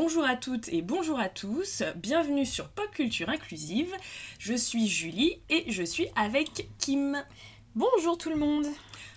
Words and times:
Bonjour 0.00 0.24
à 0.24 0.36
toutes 0.36 0.68
et 0.68 0.80
bonjour 0.80 1.18
à 1.18 1.28
tous, 1.28 1.82
bienvenue 1.96 2.46
sur 2.46 2.68
Pop 2.68 2.88
Culture 2.92 3.28
Inclusive. 3.30 3.92
Je 4.38 4.54
suis 4.54 4.86
Julie 4.86 5.40
et 5.50 5.64
je 5.72 5.82
suis 5.82 6.06
avec 6.14 6.68
Kim. 6.78 7.20
Bonjour 7.74 8.16
tout 8.16 8.30
le 8.30 8.36
monde. 8.36 8.64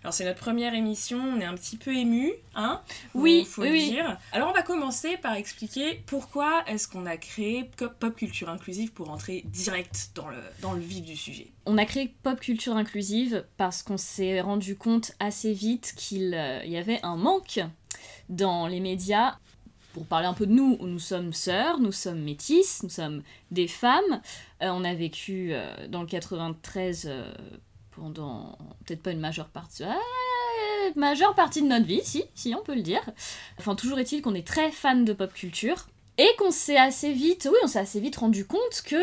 Alors 0.01 0.11
c'est 0.11 0.25
notre 0.25 0.39
première 0.39 0.73
émission, 0.73 1.19
on 1.19 1.39
est 1.39 1.45
un 1.45 1.53
petit 1.53 1.77
peu 1.77 1.95
ému, 1.95 2.33
hein 2.55 2.81
Oui, 3.13 3.45
faut 3.45 3.61
oui, 3.61 3.67
le 3.67 3.73
oui. 3.75 3.89
dire. 3.91 4.17
Alors 4.31 4.49
on 4.49 4.53
va 4.53 4.63
commencer 4.63 5.17
par 5.17 5.35
expliquer 5.35 6.01
pourquoi 6.07 6.63
est-ce 6.65 6.87
qu'on 6.87 7.05
a 7.05 7.15
créé 7.15 7.69
Pop 7.99 8.15
Culture 8.15 8.49
Inclusive 8.49 8.91
pour 8.91 9.11
entrer 9.11 9.43
direct 9.45 10.09
dans 10.15 10.29
le, 10.29 10.37
dans 10.63 10.73
le 10.73 10.81
vif 10.81 11.03
du 11.03 11.15
sujet. 11.15 11.51
On 11.67 11.77
a 11.77 11.85
créé 11.85 12.11
Pop 12.23 12.39
Culture 12.39 12.75
Inclusive 12.75 13.45
parce 13.55 13.83
qu'on 13.83 13.97
s'est 13.97 14.41
rendu 14.41 14.75
compte 14.75 15.11
assez 15.19 15.53
vite 15.53 15.93
qu'il 15.95 16.33
euh, 16.33 16.65
y 16.65 16.75
avait 16.75 16.99
un 17.03 17.17
manque 17.17 17.59
dans 18.29 18.65
les 18.65 18.79
médias. 18.79 19.35
Pour 19.93 20.05
parler 20.05 20.27
un 20.27 20.33
peu 20.33 20.45
de 20.47 20.53
nous, 20.53 20.77
nous 20.79 20.99
sommes 20.99 21.33
sœurs, 21.33 21.79
nous 21.79 21.91
sommes 21.91 22.21
métisses, 22.21 22.81
nous 22.83 22.89
sommes 22.89 23.23
des 23.51 23.67
femmes. 23.67 24.21
Euh, 24.61 24.69
on 24.69 24.83
a 24.83 24.93
vécu 24.93 25.49
euh, 25.51 25.87
dans 25.87 26.01
le 26.01 26.07
93 26.07 27.07
euh, 27.07 27.33
pendant 27.91 28.57
peut-être 28.85 29.03
pas 29.03 29.11
une 29.11 29.19
majeure 29.19 29.49
partie, 29.49 29.83
majeure 30.95 31.35
partie 31.35 31.61
de 31.61 31.67
notre 31.67 31.85
vie, 31.85 32.01
si, 32.03 32.23
si 32.35 32.55
on 32.55 32.63
peut 32.63 32.75
le 32.75 32.81
dire. 32.81 33.01
Enfin, 33.59 33.75
toujours 33.75 33.99
est-il 33.99 34.21
qu'on 34.21 34.33
est 34.33 34.47
très 34.47 34.71
fan 34.71 35.03
de 35.03 35.11
pop 35.11 35.33
culture. 35.33 35.87
Et 36.17 36.29
qu'on 36.37 36.51
s'est 36.51 36.77
assez 36.77 37.13
vite, 37.13 37.47
oui, 37.49 37.57
on 37.63 37.67
s'est 37.67 37.79
assez 37.79 37.99
vite 37.99 38.17
rendu 38.17 38.45
compte 38.45 38.81
que 38.85 38.95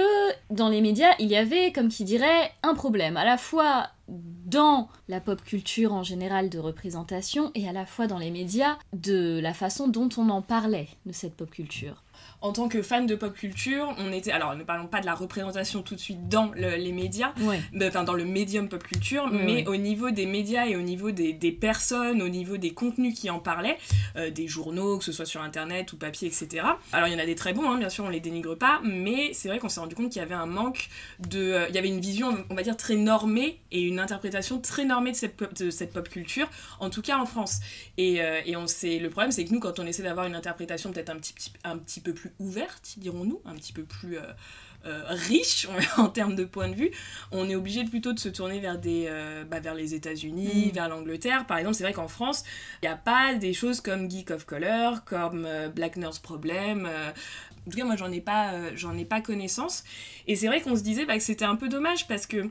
dans 0.50 0.68
les 0.68 0.80
médias, 0.80 1.14
il 1.18 1.28
y 1.28 1.36
avait, 1.36 1.72
comme 1.72 1.88
qui 1.88 2.04
dirait, 2.04 2.52
un 2.62 2.74
problème, 2.74 3.16
à 3.16 3.24
la 3.24 3.38
fois 3.38 3.88
dans 4.08 4.88
la 5.08 5.20
pop 5.20 5.42
culture 5.42 5.92
en 5.92 6.02
général 6.02 6.48
de 6.48 6.58
représentation 6.58 7.50
et 7.54 7.68
à 7.68 7.72
la 7.72 7.84
fois 7.84 8.06
dans 8.06 8.18
les 8.18 8.30
médias 8.30 8.78
de 8.94 9.38
la 9.40 9.52
façon 9.52 9.88
dont 9.88 10.08
on 10.16 10.30
en 10.30 10.40
parlait 10.40 10.88
de 11.04 11.12
cette 11.12 11.34
pop 11.34 11.50
culture. 11.50 12.02
En 12.40 12.52
tant 12.52 12.68
que 12.68 12.82
fan 12.82 13.06
de 13.06 13.16
pop 13.16 13.34
culture, 13.34 13.92
on 13.98 14.12
était. 14.12 14.30
Alors 14.30 14.54
ne 14.54 14.62
parlons 14.62 14.86
pas 14.86 15.00
de 15.00 15.06
la 15.06 15.14
représentation 15.14 15.82
tout 15.82 15.96
de 15.96 16.00
suite 16.00 16.28
dans 16.28 16.52
le- 16.54 16.76
les 16.76 16.92
médias, 16.92 17.32
Ouais. 17.40 17.60
enfin 17.88 18.04
dans 18.04 18.12
le 18.14 18.24
médium 18.24 18.68
pop 18.68 18.82
culture, 18.84 19.26
mais 19.28 19.66
au 19.66 19.74
niveau 19.76 20.10
des 20.12 20.24
médias 20.26 20.66
et 20.66 20.76
au 20.76 20.80
niveau 20.82 21.10
des, 21.10 21.32
des 21.32 21.50
personnes, 21.50 22.22
au 22.22 22.28
niveau 22.28 22.56
des 22.56 22.70
contenus 22.70 23.18
qui 23.18 23.28
en 23.28 23.40
parlaient, 23.40 23.76
euh, 24.16 24.30
des 24.30 24.46
journaux, 24.46 24.98
que 24.98 25.04
ce 25.04 25.10
soit 25.10 25.26
sur 25.26 25.40
internet 25.42 25.92
ou 25.92 25.96
papier, 25.96 26.28
etc. 26.28 26.64
Alors 26.92 27.08
il 27.08 27.12
y 27.12 27.16
en 27.16 27.18
a 27.18 27.26
des 27.26 27.34
très 27.34 27.52
bons, 27.52 27.68
hein, 27.68 27.76
bien 27.78 27.88
sûr, 27.88 28.04
on 28.04 28.08
les 28.08 28.20
dénigre 28.20 28.54
pas, 28.56 28.80
mais 28.84 29.32
c'est 29.32 29.48
vrai 29.48 29.58
qu'on 29.58 29.68
s'est 29.68 29.80
rendu 29.80 29.96
compte 29.96 30.10
qu'il 30.10 30.20
y 30.22 30.24
avait 30.24 30.34
un 30.34 30.46
manque 30.46 30.88
de. 31.28 31.40
euh, 31.40 31.66
il 31.68 31.74
y 31.74 31.78
avait 31.78 31.88
une 31.88 32.00
vision, 32.00 32.44
on 32.50 32.54
va 32.54 32.62
dire, 32.62 32.76
très 32.76 32.94
normée 32.94 33.58
et 33.72 33.82
une 33.82 33.98
interprétation 33.98 34.60
très 34.60 34.84
normée 34.84 35.10
de 35.10 35.16
cette 35.16 35.36
pop, 35.36 35.52
de 35.54 35.70
cette 35.70 35.92
pop 35.92 36.08
culture, 36.08 36.48
en 36.78 36.88
tout 36.88 37.02
cas 37.02 37.18
en 37.18 37.26
France. 37.26 37.58
Et, 37.96 38.22
euh, 38.22 38.40
et 38.46 38.54
on 38.56 38.68
sait, 38.68 39.00
le 39.00 39.10
problème, 39.10 39.32
c'est 39.32 39.44
que 39.44 39.52
nous, 39.52 39.58
quand 39.60 39.80
on 39.80 39.86
essaie 39.86 40.04
d'avoir 40.04 40.26
une 40.26 40.36
interprétation 40.36 40.92
peut-être 40.92 41.10
un 41.10 41.16
petit- 41.16 41.34
un 41.64 41.76
petit 41.78 42.00
peu 42.00 42.14
plus 42.14 42.27
ouverte, 42.38 42.94
dirons-nous, 42.98 43.40
un 43.44 43.54
petit 43.54 43.72
peu 43.72 43.82
plus. 43.84 44.18
euh, 44.18 44.22
euh, 44.86 45.02
riche 45.08 45.66
en 45.96 46.08
termes 46.08 46.36
de 46.36 46.44
point 46.44 46.68
de 46.68 46.74
vue, 46.74 46.92
on 47.32 47.48
est 47.50 47.56
obligé 47.56 47.82
plutôt 47.84 48.12
de 48.12 48.18
se 48.20 48.28
tourner 48.28 48.60
vers, 48.60 48.78
des, 48.78 49.06
euh, 49.08 49.42
bah, 49.44 49.58
vers 49.58 49.74
les 49.74 49.92
États-Unis, 49.94 50.68
Mm. 50.68 50.70
vers 50.72 50.88
l'Angleterre. 50.88 51.46
Par 51.48 51.58
exemple, 51.58 51.74
c'est 51.74 51.82
vrai 51.82 51.92
qu'en 51.92 52.06
France, 52.06 52.44
il 52.80 52.86
n'y 52.86 52.92
a 52.92 52.96
pas 52.96 53.34
des 53.34 53.52
choses 53.52 53.80
comme 53.80 54.08
Geek 54.08 54.30
of 54.30 54.44
Color, 54.46 55.04
comme 55.04 55.46
euh, 55.46 55.68
Black 55.68 55.96
Nurse 55.96 56.20
Problem. 56.20 56.86
en 56.86 57.70
tout 57.70 57.76
cas, 57.76 57.84
moi, 57.84 57.96
j'en 57.96 58.12
ai, 58.12 58.20
pas, 58.20 58.72
j'en 58.76 58.96
ai 58.96 59.04
pas 59.04 59.20
connaissance. 59.20 59.82
Et 60.28 60.36
c'est 60.36 60.46
vrai 60.46 60.60
qu'on 60.60 60.76
se 60.76 60.82
disait 60.82 61.06
bah, 61.06 61.16
que 61.16 61.24
c'était 61.24 61.44
un 61.44 61.56
peu 61.56 61.68
dommage 61.68 62.06
parce 62.06 62.28
que 62.28 62.48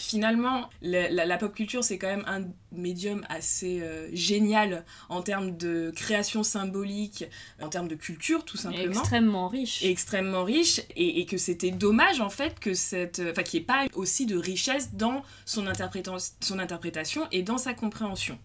finalement, 0.00 0.68
la, 0.82 1.10
la- 1.10 1.24
la 1.26 1.36
pop 1.38 1.54
culture, 1.54 1.84
c'est 1.84 1.98
quand 1.98 2.08
même 2.08 2.24
un 2.26 2.44
médium 2.72 3.24
assez 3.28 3.80
euh, 3.82 4.08
génial 4.12 4.84
en 5.08 5.22
termes 5.22 5.56
de 5.56 5.92
création 5.94 6.42
symbolique, 6.42 7.24
en 7.60 7.68
termes 7.68 7.88
de 7.88 7.94
culture, 7.94 8.44
tout 8.44 8.56
simplement 8.56 8.90
Extrêmement 9.00 9.48
riche. 9.48 9.82
et 9.82 9.90
extrêmement 9.90 10.44
riche 10.44 10.80
et, 10.96 11.20
et 11.20 11.26
que 11.26 11.36
c'était 11.36 11.70
dommage 11.70 12.20
en 12.20 12.30
fait 12.30 12.58
que 12.60 12.74
cette 12.74 13.20
enfin 13.30 13.42
qu'il 13.42 13.60
n'y 13.60 13.64
ait 13.64 13.66
pas 13.66 13.86
aussi 13.94 14.26
de 14.26 14.36
richesse 14.36 14.94
dans 14.94 15.22
son, 15.44 15.66
interpréta- 15.66 16.32
son 16.40 16.58
interprétation 16.58 17.26
et 17.32 17.42
dans 17.42 17.58
sa 17.58 17.74
compréhension 17.74 18.38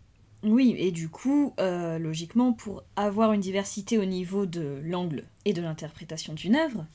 Oui, 0.44 0.76
et 0.78 0.92
du 0.92 1.10
coup, 1.10 1.54
euh, 1.60 1.98
logiquement, 2.00 2.54
pour 2.54 2.84
avoir 2.96 3.34
une 3.34 3.42
diversité 3.42 3.98
au 3.98 4.06
niveau 4.06 4.46
de 4.46 4.80
l'angle 4.84 5.24
et 5.46 5.54
de 5.54 5.62
l'interprétation 5.62 6.34
d'une 6.34 6.56
œuvre, 6.56 6.86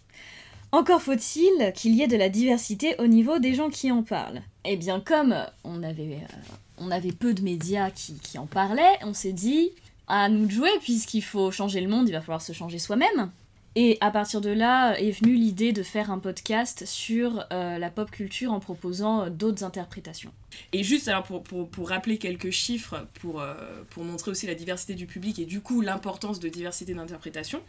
encore 0.72 1.02
faut-il 1.02 1.72
qu'il 1.74 1.94
y 1.96 2.02
ait 2.02 2.06
de 2.06 2.16
la 2.16 2.28
diversité 2.28 2.94
au 3.00 3.08
niveau 3.08 3.40
des 3.40 3.54
gens 3.54 3.70
qui 3.70 3.90
en 3.90 4.04
parlent. 4.04 4.42
Et 4.64 4.76
bien 4.76 5.00
comme 5.00 5.34
on 5.64 5.82
avait, 5.82 6.18
euh, 6.22 6.54
on 6.78 6.90
avait 6.90 7.12
peu 7.12 7.34
de 7.34 7.42
médias 7.42 7.90
qui, 7.90 8.38
en 8.38 8.46
parlaient, 8.46 8.98
on 9.02 9.14
s'est 9.14 9.32
dit, 9.32 9.70
à 10.06 10.28
nous 10.28 10.46
de 10.46 10.50
jouer, 10.50 10.70
puisqu'il 10.80 11.22
faut 11.22 11.50
changer 11.50 11.80
le 11.80 11.88
monde, 11.88 12.08
il 12.08 12.12
va 12.12 12.20
falloir 12.20 12.42
se 12.42 12.52
changer 12.52 12.78
soi-même. 12.78 13.30
Et 13.76 13.98
à 14.00 14.10
partir 14.10 14.40
de 14.40 14.50
là 14.50 14.98
est 14.98 15.12
venue 15.12 15.34
l'idée 15.34 15.72
de 15.72 15.84
faire 15.84 16.10
un 16.10 16.18
podcast 16.18 16.84
sur 16.86 17.46
euh, 17.52 17.78
la 17.78 17.88
pop 17.88 18.10
culture 18.10 18.52
en 18.52 18.58
proposant 18.58 19.22
euh, 19.22 19.30
d'autres 19.30 19.62
interprétations. 19.62 20.32
et 20.72 20.82
juste 20.82 21.06
alors 21.06 21.22
pour, 21.22 21.88
rappeler 21.88 22.18
quelques 22.18 22.50
chiffres 22.50 23.06
pour, 23.20 23.44
pour 23.90 24.04
montrer 24.04 24.32
aussi 24.32 24.48
la 24.48 24.56
diversité 24.56 24.94
du 24.94 25.06
public 25.06 25.38
et 25.38 25.44
du 25.44 25.60
coup 25.60 25.82
l'importance 25.82 26.40
de 26.40 26.48
diversité 26.48 26.94
d'interprétation 26.94 27.62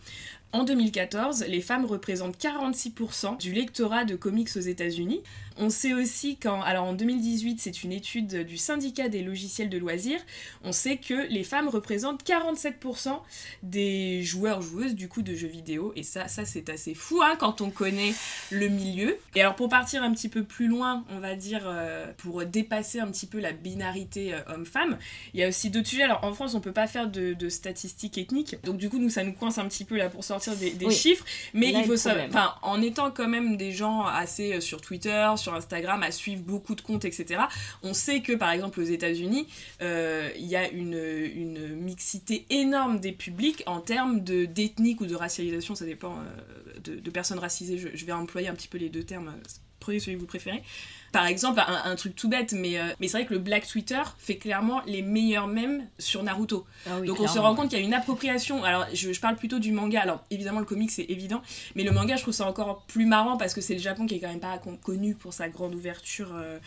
en 0.53 0.63
2014 0.63 1.45
les 1.47 1.61
femmes 1.61 1.85
représentent 1.85 2.37
46% 2.37 3.37
du 3.37 3.53
lectorat 3.53 4.05
de 4.05 4.15
comics 4.15 4.49
aux 4.55 4.61
États-Unis. 4.61 5.21
On 5.57 5.69
sait 5.69 5.93
aussi 5.93 6.37
qu'en 6.37 6.61
alors 6.61 6.85
en 6.85 6.93
2018 6.93 7.59
c'est 7.59 7.83
une 7.83 7.91
étude 7.91 8.45
du 8.45 8.57
syndicat 8.57 9.09
des 9.09 9.21
logiciels 9.21 9.69
de 9.69 9.77
loisirs 9.77 10.21
on 10.63 10.71
sait 10.71 10.97
que 10.97 11.27
les 11.29 11.43
femmes 11.43 11.67
représentent 11.67 12.23
47% 12.23 13.19
des 13.63 14.23
joueurs 14.23 14.61
joueuses 14.61 14.95
du 14.95 15.07
coup 15.07 15.21
de 15.21 15.35
jeux 15.35 15.47
vidéo. 15.47 15.93
Et 15.95 16.03
ça 16.03 16.27
ça 16.27 16.45
c'est 16.45 16.69
assez 16.69 16.93
fou 16.93 17.21
hein, 17.21 17.35
quand 17.39 17.61
on 17.61 17.69
connaît 17.69 18.13
le 18.51 18.67
milieu. 18.67 19.17
Et 19.35 19.41
alors 19.41 19.55
pour 19.55 19.69
partir 19.69 20.03
un 20.03 20.11
petit 20.13 20.29
peu 20.29 20.43
plus 20.43 20.67
loin 20.67 21.03
on 21.09 21.19
va 21.19 21.35
dire 21.35 21.63
euh, 21.65 22.11
pour 22.17 22.45
dépasser 22.45 22.99
un 22.99 23.07
petit 23.07 23.25
peu 23.25 23.39
la 23.39 23.51
binarité 23.51 24.33
euh, 24.33 24.39
homme-femme 24.53 24.97
il 25.33 25.39
y 25.39 25.43
a 25.43 25.47
aussi 25.47 25.69
d'autres 25.69 25.87
sujets. 25.87 26.03
Alors 26.03 26.23
en 26.23 26.33
France 26.33 26.55
on 26.55 26.61
peut 26.61 26.71
pas 26.71 26.87
faire 26.87 27.09
de, 27.09 27.49
statistiques 27.49 28.17
ethniques. 28.17 28.57
Donc 28.63 28.77
du 28.77 28.89
coup 28.89 28.99
nous 28.99 29.09
ça 29.09 29.23
nous 29.23 29.33
coince 29.33 29.57
un 29.57 29.67
petit 29.67 29.85
peu 29.85 29.97
là 29.97 30.09
pour 30.09 30.23
des, 30.49 30.71
des 30.71 30.85
Oui. 30.87 30.93
chiffres 30.93 31.25
mais 31.53 31.71
Là 31.71 31.79
il 31.79 31.85
faut 31.85 31.95
savoir 31.97 32.25
enfin 32.27 32.55
en 32.63 32.81
étant 32.81 33.11
quand 33.11 33.27
même 33.27 33.57
des 33.57 33.71
gens 33.71 34.05
assez 34.05 34.53
euh, 34.53 34.59
sur 34.61 34.81
Twitter 34.81 35.31
sur 35.37 35.53
Instagram 35.53 36.03
à 36.03 36.11
suivre 36.11 36.41
beaucoup 36.41 36.75
de 36.75 36.81
comptes 36.81 37.05
etc 37.05 37.41
on 37.83 37.93
sait 37.93 38.21
que 38.21 38.33
par 38.33 38.51
exemple 38.51 38.79
aux 38.81 38.83
États-Unis 38.83 39.47
euh, 39.81 40.29
il 40.37 40.45
y 40.47 40.55
a 40.55 40.67
une, 40.69 40.93
une 41.35 41.75
mixité 41.75 42.45
énorme 42.49 42.99
des 42.99 43.11
publics 43.11 43.63
en 43.65 43.79
termes 43.79 44.23
de 44.23 44.45
d'ethnique 44.45 45.01
ou 45.01 45.05
de 45.05 45.15
racialisation, 45.15 45.75
ça 45.75 45.85
dépend 45.85 46.15
euh, 46.17 46.79
de, 46.83 46.95
de 46.99 47.09
personnes 47.11 47.39
racisées, 47.39 47.77
je, 47.77 47.89
je 47.93 48.05
vais 48.05 48.11
employer 48.11 48.47
un 48.47 48.53
petit 48.55 48.67
peu 48.67 48.77
les 48.77 48.89
deux 48.89 49.03
termes, 49.03 49.27
euh, 49.29 49.43
prenez 49.79 49.99
celui 49.99 50.15
que 50.17 50.21
vous 50.21 50.27
préférez. 50.27 50.63
Par 51.11 51.25
exemple, 51.25 51.59
un, 51.59 51.91
un 51.91 51.95
truc 51.97 52.15
tout 52.15 52.29
bête, 52.29 52.53
mais, 52.53 52.79
euh, 52.79 52.83
mais 53.01 53.07
c'est 53.09 53.17
vrai 53.17 53.25
que 53.25 53.33
le 53.33 53.39
Black 53.39 53.67
Twitter 53.67 54.01
fait 54.17 54.37
clairement 54.37 54.81
les 54.85 55.01
meilleurs 55.01 55.47
mèmes 55.47 55.85
sur 55.99 56.23
Naruto. 56.23 56.65
Donc 57.05 57.19
on 57.19 57.27
se 57.27 57.37
rend 57.37 57.53
compte 57.53 57.69
qu'il 57.69 57.79
y 57.79 57.81
a 57.81 57.85
une 57.85 57.93
appropriation. 57.93 58.63
Alors 58.63 58.85
je, 58.93 59.11
je 59.11 59.19
parle 59.19 59.35
plutôt 59.35 59.59
du 59.59 59.71
manga. 59.73 59.99
Alors 60.01 60.23
évidemment 60.31 60.59
le 60.59 60.65
comic 60.65 60.89
c'est 60.89 61.05
évident, 61.09 61.41
mais 61.75 61.83
le 61.83 61.91
manga 61.91 62.15
je 62.15 62.21
trouve 62.21 62.33
ça 62.33 62.45
encore 62.47 62.83
plus 62.87 63.05
marrant 63.05 63.35
parce 63.35 63.53
que 63.53 63.59
c'est 63.61 63.73
le 63.73 63.81
Japon 63.81 64.05
qui 64.05 64.15
est 64.15 64.19
quand 64.19 64.29
même 64.29 64.39
pas 64.39 64.57
con- 64.57 64.77
connu 64.81 65.13
pour 65.15 65.33
sa 65.33 65.49
grande 65.49 65.75
ouverture. 65.75 66.31
euh, 66.33 66.57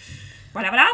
Voilà 0.53 0.69
voilà. 0.69 0.87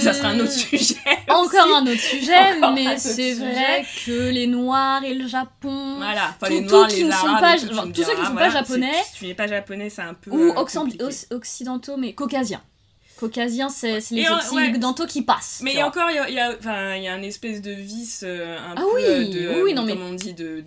Ça 0.00 0.14
sera 0.14 0.28
un 0.28 0.40
autre 0.40 0.50
sujet. 0.52 0.94
Encore 1.28 1.66
aussi. 1.66 1.74
un 1.74 1.86
autre 1.86 2.00
sujet, 2.00 2.52
Encore 2.56 2.72
mais 2.72 2.96
c'est 2.96 3.34
vrai 3.34 3.84
que 4.06 4.30
les 4.30 4.46
Noirs 4.46 5.04
et 5.04 5.12
le 5.14 5.26
Japon, 5.28 5.96
Voilà. 5.98 6.34
Enfin, 6.40 6.48
les 6.48 6.60
noirs, 6.62 6.88
les 6.88 7.10
arabes, 7.10 7.58
tous 7.94 8.02
ceux 8.02 8.14
qui 8.14 8.20
ne 8.20 8.26
sont 8.26 8.34
pas 8.34 8.50
japonais, 8.50 8.92
Si 9.12 9.18
tu 9.18 9.26
n'es 9.26 9.34
pas 9.34 9.46
japonais, 9.46 9.90
c'est 9.90 10.00
un 10.02 10.14
peu. 10.14 10.30
ou 10.30 10.52
euh, 10.52 11.06
occidentaux, 11.30 11.96
mais 11.98 12.14
caucasiens. 12.14 12.62
Caucasiens, 13.28 13.68
c'est 13.68 13.98
les 14.10 14.28
en- 14.28 14.36
occidentaux 14.36 15.06
qui 15.06 15.22
passent. 15.22 15.60
Mais 15.62 15.82
encore, 15.82 16.10
il 16.10 16.16
y 16.16 16.18
a, 16.18 16.30
y 16.30 16.38
a- 16.38 16.96
y 16.98 17.06
a 17.08 17.12
un 17.14 17.22
espèce 17.22 17.60
de 17.62 17.72
vice 17.72 18.22
euh, 18.26 18.56
un 18.58 18.74
Ah 18.76 18.80
peu 18.80 18.86
oui, 18.96 19.02
euh, 19.06 19.24
de, 19.28 19.48
oui, 19.56 19.60
oui, 19.66 19.74
non, 19.74 19.82
mais- 19.84 19.92
comment 19.94 20.06
on 20.06 20.14
dit, 20.14 20.34
de 20.34 20.60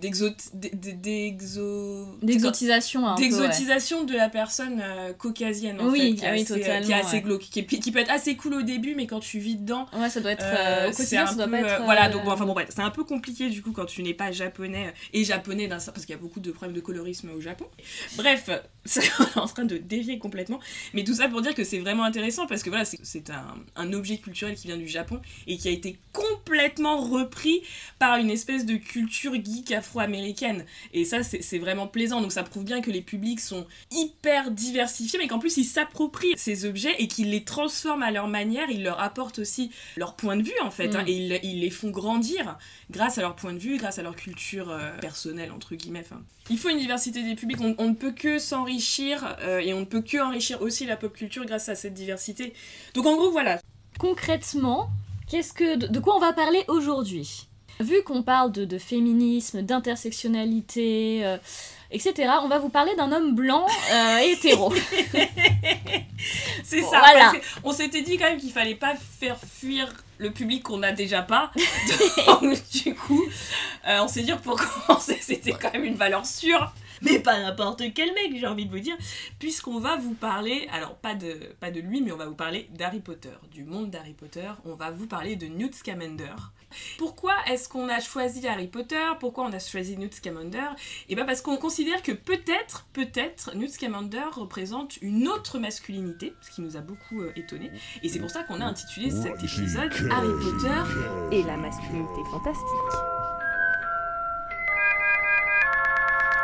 D'exotisation 2.22 3.04
ouais. 3.06 3.14
d'exotisation 3.16 4.04
de 4.04 4.14
la 4.14 4.28
personne 4.28 4.80
euh, 4.82 5.12
caucasienne 5.12 5.80
en 5.80 5.88
Oui, 5.88 6.00
fait, 6.00 6.14
qui, 6.14 6.26
ah 6.26 6.36
est 6.36 6.42
assez, 6.42 6.52
euh, 6.52 6.56
qui 6.56 6.60
est 6.62 6.64
totalement, 6.80 6.96
assez 7.06 7.16
ouais. 7.16 7.22
glauque, 7.22 7.40
qui, 7.42 7.60
est- 7.60 7.64
qui 7.66 7.92
peut 7.92 7.98
être 8.00 8.10
assez 8.10 8.36
cool 8.36 8.54
au 8.54 8.62
début, 8.62 8.94
mais 8.94 9.06
quand 9.06 9.20
tu 9.20 9.38
vis 9.38 9.56
dedans, 9.56 9.86
Ouais, 9.96 10.10
ça 10.10 10.20
doit 10.20 10.32
être. 10.32 10.44
euh, 10.44 10.86
euh, 10.86 10.88
au 10.90 10.92
quotidien, 10.92 11.26
ça 11.26 11.34
doit 11.34 11.44
peu, 11.46 11.50
pas 11.52 11.58
être. 11.60 11.80
euh, 11.80 11.84
voilà, 11.84 12.08
euh, 12.08 12.12
donc 12.12 12.24
bon, 12.24 12.30
enfin 12.32 12.44
bon, 12.46 12.52
bref, 12.54 12.68
c'est 12.74 12.80
un 12.82 12.90
peu 12.90 13.04
compliqué 13.04 13.48
du 13.48 13.62
coup 13.62 13.72
quand 13.72 13.86
tu 13.86 14.02
n'es 14.02 14.14
pas 14.14 14.32
japonais 14.32 14.88
euh, 14.88 14.90
et 15.12 15.24
japonais 15.24 15.68
parce 15.68 15.84
qu'il 16.06 16.10
y 16.10 16.14
a 16.14 16.20
beaucoup 16.20 16.40
de 16.40 16.50
problèmes 16.50 16.74
de 16.76 16.80
colorisme 16.80 17.30
au 17.36 17.40
Japon. 17.40 17.66
Bref, 18.16 18.50
on 18.96 19.24
est 19.24 19.36
en 19.38 19.46
train 19.46 19.64
de 19.64 19.76
dévier 19.76 20.18
complètement, 20.18 20.60
mais 20.94 21.04
tout 21.04 21.14
ça 21.14 21.28
pour 21.28 21.42
dire 21.42 21.54
que 21.54 21.64
c'est 21.64 21.78
vraiment 21.78 22.04
intéressant 22.04 22.46
parce 22.46 22.62
que 22.62 22.70
voilà, 22.70 22.84
c'est 22.84 23.30
un, 23.30 23.56
un, 23.76 23.92
objet 23.92 24.18
culturel 24.18 24.54
qui 24.54 24.66
vient 24.66 24.76
du 24.76 24.88
Japon 24.88 25.20
et 25.46 25.56
qui 25.56 25.68
a 25.68 25.70
été 25.70 25.98
complètement 26.12 26.98
repris 27.00 27.62
par 27.98 28.16
une 28.16 28.30
espèce 28.30 28.66
de 28.66 28.76
culture 28.76 29.34
geek 29.34 29.72
afro-américaine. 29.72 30.64
Et 30.92 31.04
ça, 31.04 31.22
c'est 31.22 31.58
vraiment 31.58 31.86
plaisant. 31.86 32.20
Donc 32.20 32.32
ça 32.32 32.42
prouve 32.42 32.64
bien 32.64 32.80
que 32.80 32.90
les 32.90 33.02
publics 33.02 33.40
sont 33.40 33.66
hyper 33.90 34.50
diversifiés, 34.50 35.18
mais 35.18 35.28
qu'en 35.28 35.38
plus 35.38 35.56
ils 35.56 35.64
s'approprient 35.64 36.34
ces 36.36 36.64
objets 36.64 36.94
et 36.98 37.08
qu'ils 37.08 37.30
les 37.30 37.44
transforment 37.44 38.02
à 38.02 38.10
leur 38.10 38.28
manière. 38.28 38.70
Ils 38.70 38.82
leur 38.82 39.00
apportent 39.00 39.38
aussi 39.38 39.70
leur 39.96 40.14
point 40.14 40.36
de 40.36 40.42
vue 40.42 40.52
en 40.62 40.70
fait, 40.70 40.94
hein, 40.94 41.02
mm. 41.02 41.08
et 41.08 41.40
ils, 41.42 41.60
les 41.60 41.70
font 41.70 41.90
grandir 41.90 42.58
grâce 42.90 43.18
à 43.18 43.22
leur 43.22 43.36
point 43.36 43.52
de 43.52 43.58
vue, 43.58 43.76
grâce 43.76 43.98
à 43.98 44.02
leur 44.02 44.16
culture 44.16 44.70
euh, 44.70 44.96
personnelle 44.98 45.52
entre 45.52 45.74
guillemets. 45.74 46.04
Il 46.50 46.58
faut 46.58 46.70
une 46.70 46.78
diversité 46.78 47.22
des 47.22 47.34
publics. 47.34 47.58
On, 47.60 47.88
ne 47.88 47.94
peut 47.94 48.12
que 48.12 48.38
s'enrichir 48.38 48.77
euh, 49.42 49.58
et 49.58 49.74
on 49.74 49.80
ne 49.80 49.84
peut 49.84 50.02
que 50.02 50.18
enrichir 50.18 50.60
aussi 50.62 50.86
la 50.86 50.96
pop 50.96 51.12
culture 51.12 51.44
grâce 51.44 51.68
à 51.68 51.74
cette 51.74 51.94
diversité. 51.94 52.52
Donc 52.94 53.06
en 53.06 53.16
gros 53.16 53.30
voilà. 53.30 53.60
Concrètement, 53.98 54.90
qu'est-ce 55.28 55.52
que 55.52 55.76
de 55.76 55.98
quoi 55.98 56.16
on 56.16 56.20
va 56.20 56.32
parler 56.32 56.64
aujourd'hui? 56.68 57.48
Vu 57.80 58.02
qu'on 58.02 58.22
parle 58.22 58.50
de, 58.50 58.78
féminisme, 58.78 59.62
d'intersectionnalité, 59.62 61.24
euh, 61.24 61.36
etc., 61.92 62.32
on 62.42 62.48
va 62.48 62.58
vous 62.58 62.70
parler 62.70 62.94
d'un 62.96 63.12
homme 63.12 63.36
blanc 63.36 63.66
euh, 63.92 64.18
hétéro. 64.18 64.72
C'est 66.64 66.82
ça. 66.82 67.32
on 67.62 67.72
s'était 67.72 68.02
dit 68.02 68.18
quand 68.18 68.28
même 68.28 68.40
qu'il 68.40 68.50
fallait 68.50 68.74
pas 68.74 68.94
faire 68.96 69.38
fuir 69.38 69.92
le 70.18 70.32
public 70.32 70.64
qu'on 70.64 70.78
n'a 70.78 70.92
déjà 70.92 71.22
pas. 71.22 71.52
du 72.84 72.94
coup, 72.94 73.24
euh, 73.86 74.00
on 74.02 74.08
s'est 74.08 74.22
dit 74.22 74.32
pour 74.42 74.60
commencer, 74.60 75.18
c'était 75.20 75.52
quand 75.52 75.72
même 75.72 75.84
une 75.84 75.94
valeur 75.94 76.26
sûre 76.26 76.72
mais 77.02 77.18
pas 77.18 77.38
n'importe 77.38 77.82
quel 77.94 78.12
mec, 78.14 78.36
j'ai 78.38 78.46
envie 78.46 78.66
de 78.66 78.70
vous 78.70 78.80
dire, 78.80 78.96
puisqu'on 79.38 79.78
va 79.78 79.96
vous 79.96 80.14
parler, 80.14 80.68
alors 80.72 80.96
pas 80.96 81.14
de, 81.14 81.34
pas 81.60 81.70
de 81.70 81.80
lui, 81.80 82.00
mais 82.00 82.12
on 82.12 82.16
va 82.16 82.26
vous 82.26 82.34
parler 82.34 82.68
d'Harry 82.74 83.00
Potter, 83.00 83.34
du 83.50 83.64
monde 83.64 83.90
d'Harry 83.90 84.14
Potter, 84.14 84.50
on 84.64 84.74
va 84.74 84.90
vous 84.90 85.06
parler 85.06 85.36
de 85.36 85.46
Newt 85.46 85.74
Scamander. 85.74 86.34
Pourquoi 86.98 87.34
est-ce 87.46 87.68
qu'on 87.68 87.88
a 87.88 88.00
choisi 88.00 88.46
Harry 88.46 88.68
Potter? 88.68 89.04
Pourquoi 89.20 89.44
on 89.44 89.52
a 89.52 89.58
choisi 89.58 89.96
Newt 89.96 90.14
Scamander? 90.14 90.58
Et 90.58 91.10
eh 91.10 91.14
bien 91.14 91.24
parce 91.24 91.40
qu'on 91.40 91.56
considère 91.56 92.02
que 92.02 92.12
peut-être, 92.12 92.86
peut-être, 92.92 93.54
Newt 93.54 93.70
Scamander 93.70 94.24
représente 94.32 94.98
une 95.00 95.28
autre 95.28 95.58
masculinité, 95.58 96.34
ce 96.42 96.50
qui 96.50 96.60
nous 96.60 96.76
a 96.76 96.80
beaucoup 96.80 97.22
euh, 97.22 97.32
étonné, 97.36 97.70
et 98.02 98.08
c'est 98.08 98.20
pour 98.20 98.30
ça 98.30 98.42
qu'on 98.42 98.60
a 98.60 98.64
intitulé 98.64 99.10
cet 99.10 99.42
épisode 99.42 99.92
Harry 100.10 100.28
Potter 100.42 101.36
et 101.36 101.42
la 101.42 101.56
masculinité 101.56 102.22
fantastique. 102.30 103.37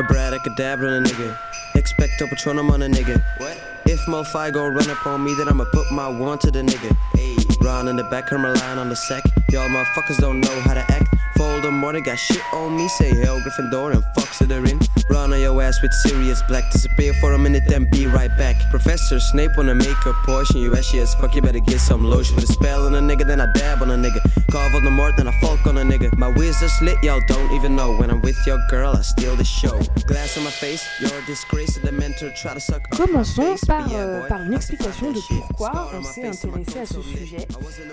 Abracadabra 0.00 0.88
on 0.88 1.04
a 1.04 1.08
nigga. 1.08 1.38
Expecto 1.76 2.28
Patronum 2.28 2.70
on 2.70 2.82
a 2.82 2.88
nigga. 2.88 3.22
What? 3.38 3.60
If 3.86 4.00
Mofi 4.06 4.52
go 4.52 4.66
run 4.68 4.90
up 4.90 5.06
on 5.06 5.22
me, 5.24 5.34
then 5.34 5.48
I'ma 5.48 5.64
put 5.72 5.90
my 5.92 6.08
one 6.08 6.38
to 6.38 6.50
the 6.50 6.62
nigga. 6.62 6.96
Hey. 7.14 7.36
Run 7.60 7.88
in 7.88 7.96
the 7.96 8.04
back, 8.04 8.32
I'm 8.32 8.44
relying 8.44 8.78
on 8.78 8.88
the 8.88 8.96
sack. 8.96 9.22
Y'all 9.50 9.68
motherfuckers 9.68 10.18
don't 10.18 10.40
know 10.40 10.60
how 10.60 10.74
to 10.74 10.84
act. 10.92 11.03
Voldemort, 11.36 11.92
they 11.92 12.00
got 12.00 12.18
shit 12.18 12.42
on 12.52 12.76
me. 12.76 12.88
Say 12.88 13.14
hell, 13.14 13.40
Gryffindor, 13.40 13.92
and 13.92 14.04
fuck 14.14 14.28
Slytherin. 14.28 14.80
Run 15.10 15.32
on 15.32 15.40
your 15.40 15.60
ass 15.62 15.80
with 15.82 15.92
Sirius 15.92 16.42
Black. 16.48 16.70
Disappear 16.72 17.12
for 17.14 17.32
a 17.32 17.38
minute, 17.38 17.64
then 17.68 17.88
be 17.90 18.06
right 18.06 18.34
back. 18.36 18.56
Professor 18.70 19.20
Snape 19.20 19.52
wanna 19.56 19.74
make 19.74 20.06
a 20.06 20.12
portion. 20.24 20.60
You 20.60 20.74
ashy 20.74 20.98
as 21.00 21.14
fuck, 21.14 21.34
you 21.34 21.42
better 21.42 21.60
get 21.60 21.80
some 21.80 22.04
lotion. 22.04 22.34
Put 22.34 22.44
a 22.44 22.52
spell 22.52 22.86
on 22.86 22.94
a 22.94 23.00
nigga, 23.00 23.26
then 23.26 23.40
I 23.40 23.46
dab 23.52 23.82
on 23.82 23.90
a 23.90 23.96
nigga. 23.96 24.20
Call 24.50 24.68
Voldemort, 24.70 25.16
then 25.16 25.28
I 25.28 25.32
fuck 25.40 25.66
on 25.66 25.78
a 25.78 25.82
nigga. 25.82 26.16
My 26.16 26.28
wizard's 26.28 26.80
lit, 26.82 27.02
y'all 27.02 27.20
don't 27.28 27.52
even 27.52 27.76
know. 27.76 27.96
When 27.96 28.10
I'm 28.10 28.20
with 28.22 28.38
your 28.46 28.58
girl, 28.70 28.96
I 28.96 29.02
steal 29.02 29.36
the 29.36 29.44
show. 29.44 29.78
Glass 30.06 30.36
on 30.36 30.44
my 30.44 30.50
face, 30.50 30.86
you're 31.00 31.16
a 31.16 31.26
disgrace. 31.26 31.78
The 31.78 31.92
mentor 31.92 32.30
try 32.30 32.54
to 32.54 32.60
suck 32.60 32.88
Commençons 32.90 33.56
par, 33.66 33.88
euh, 33.92 34.26
par 34.28 34.42
une 34.42 34.54
explication 34.54 35.12
de 35.12 35.20
pourquoi 35.28 35.90
on 35.94 36.02
s'est 36.02 36.26
intéressé 36.26 36.80
à 36.80 36.86
ce 36.86 37.02
sujet. 37.02 37.46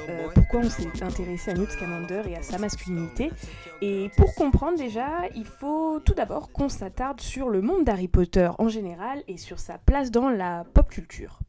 Euh, 0.09 0.27
pourquoi 0.33 0.61
on 0.63 0.69
s'est 0.69 0.87
intéressé 1.01 1.51
à 1.51 1.53
Newt 1.55 1.71
Scamander 1.71 2.21
et 2.27 2.37
à 2.37 2.41
sa 2.41 2.57
masculinité. 2.57 3.30
Et 3.81 4.09
pour 4.15 4.35
comprendre 4.35 4.77
déjà, 4.77 5.27
il 5.35 5.45
faut 5.45 5.99
tout 6.05 6.13
d'abord 6.13 6.51
qu'on 6.51 6.69
s'attarde 6.69 7.19
sur 7.19 7.49
le 7.49 7.61
monde 7.61 7.83
d'Harry 7.83 8.07
Potter 8.07 8.49
en 8.59 8.69
général 8.69 9.23
et 9.27 9.37
sur 9.37 9.59
sa 9.59 9.77
place 9.79 10.11
dans 10.11 10.29
la 10.29 10.65
pop 10.73 10.87
culture. 10.89 11.39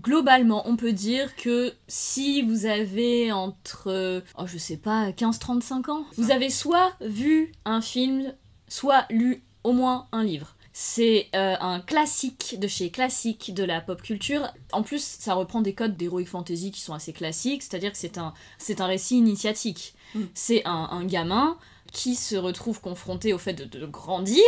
Globalement, 0.00 0.66
on 0.66 0.76
peut 0.76 0.92
dire 0.92 1.36
que 1.36 1.74
si 1.86 2.40
vous 2.40 2.64
avez 2.64 3.30
entre, 3.30 4.22
oh, 4.38 4.46
je 4.46 4.56
sais 4.56 4.78
pas, 4.78 5.10
15-35 5.10 5.90
ans, 5.90 6.04
vous 6.16 6.30
avez 6.30 6.48
soit 6.48 6.94
vu 7.02 7.52
un 7.66 7.82
film, 7.82 8.32
soit 8.68 9.04
lu 9.10 9.42
au 9.62 9.72
moins 9.72 10.08
un 10.12 10.24
livre. 10.24 10.56
C'est 10.72 11.28
euh, 11.34 11.54
un 11.60 11.80
classique 11.80 12.56
de 12.58 12.66
chez 12.66 12.90
classique 12.90 13.52
de 13.52 13.64
la 13.64 13.82
pop 13.82 14.00
culture. 14.00 14.50
En 14.72 14.82
plus, 14.82 15.02
ça 15.02 15.34
reprend 15.34 15.60
des 15.60 15.74
codes 15.74 15.98
d'heroic 15.98 16.24
fantasy 16.24 16.70
qui 16.70 16.80
sont 16.80 16.94
assez 16.94 17.12
classiques, 17.12 17.62
c'est-à-dire 17.62 17.92
que 17.92 17.98
c'est 17.98 18.16
un, 18.16 18.32
c'est 18.56 18.80
un 18.80 18.86
récit 18.86 19.18
initiatique. 19.18 19.94
Mm. 20.14 20.20
C'est 20.34 20.62
un, 20.64 21.04
gamin 21.04 21.56
qui 21.92 22.14
se 22.14 22.36
retrouve 22.36 22.80
confronté 22.80 23.32
au 23.32 23.38
fait 23.38 23.52
de, 23.52 23.86
grandir, 23.86 24.42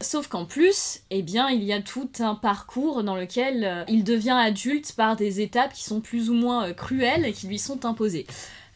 sauf 0.00 0.28
qu'en 0.28 0.46
plus, 0.46 1.00
eh 1.10 1.22
bien, 1.22 1.50
il 1.50 1.62
y 1.62 1.72
a 1.72 1.82
tout 1.82 2.08
un 2.20 2.34
parcours 2.34 3.02
dans 3.02 3.16
lequel 3.16 3.64
euh, 3.64 3.84
il 3.88 4.02
devient 4.02 4.38
adulte 4.38 4.94
par 4.96 5.14
des 5.16 5.42
étapes 5.42 5.74
qui 5.74 5.84
sont 5.84 6.00
plus 6.00 6.30
ou 6.30 6.34
moins 6.34 6.68
euh, 6.68 6.72
cruelles 6.72 7.26
et 7.26 7.32
qui 7.32 7.48
lui 7.48 7.58
sont 7.58 7.84
imposées. 7.84 8.26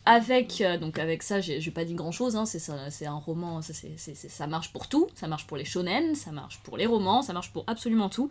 Avec, 0.07 0.61
euh, 0.61 0.77
donc 0.77 0.99
avec 0.99 1.23
ça, 1.23 1.41
j'ai 1.41 1.71
pas 1.71 1.87
dit 1.87 1.95
grand 1.95 2.13
chose, 2.13 2.37
hein, 2.37 2.45
c'est 2.45 3.07
un 3.07 3.15
roman, 3.15 3.63
ça, 3.63 3.73
ça 3.97 4.47
marche 4.47 4.71
pour 4.71 4.87
tout, 4.87 5.09
ça 5.15 5.27
marche 5.29 5.47
pour 5.47 5.57
les 5.57 5.65
shonen, 5.65 6.15
ça 6.15 6.31
marche 6.31 6.61
pour 6.63 6.77
les 6.77 6.85
romans, 6.85 7.23
ça 7.23 7.33
marche 7.33 7.55
pour 7.55 7.65
absolument 7.67 8.11
tout. 8.11 8.29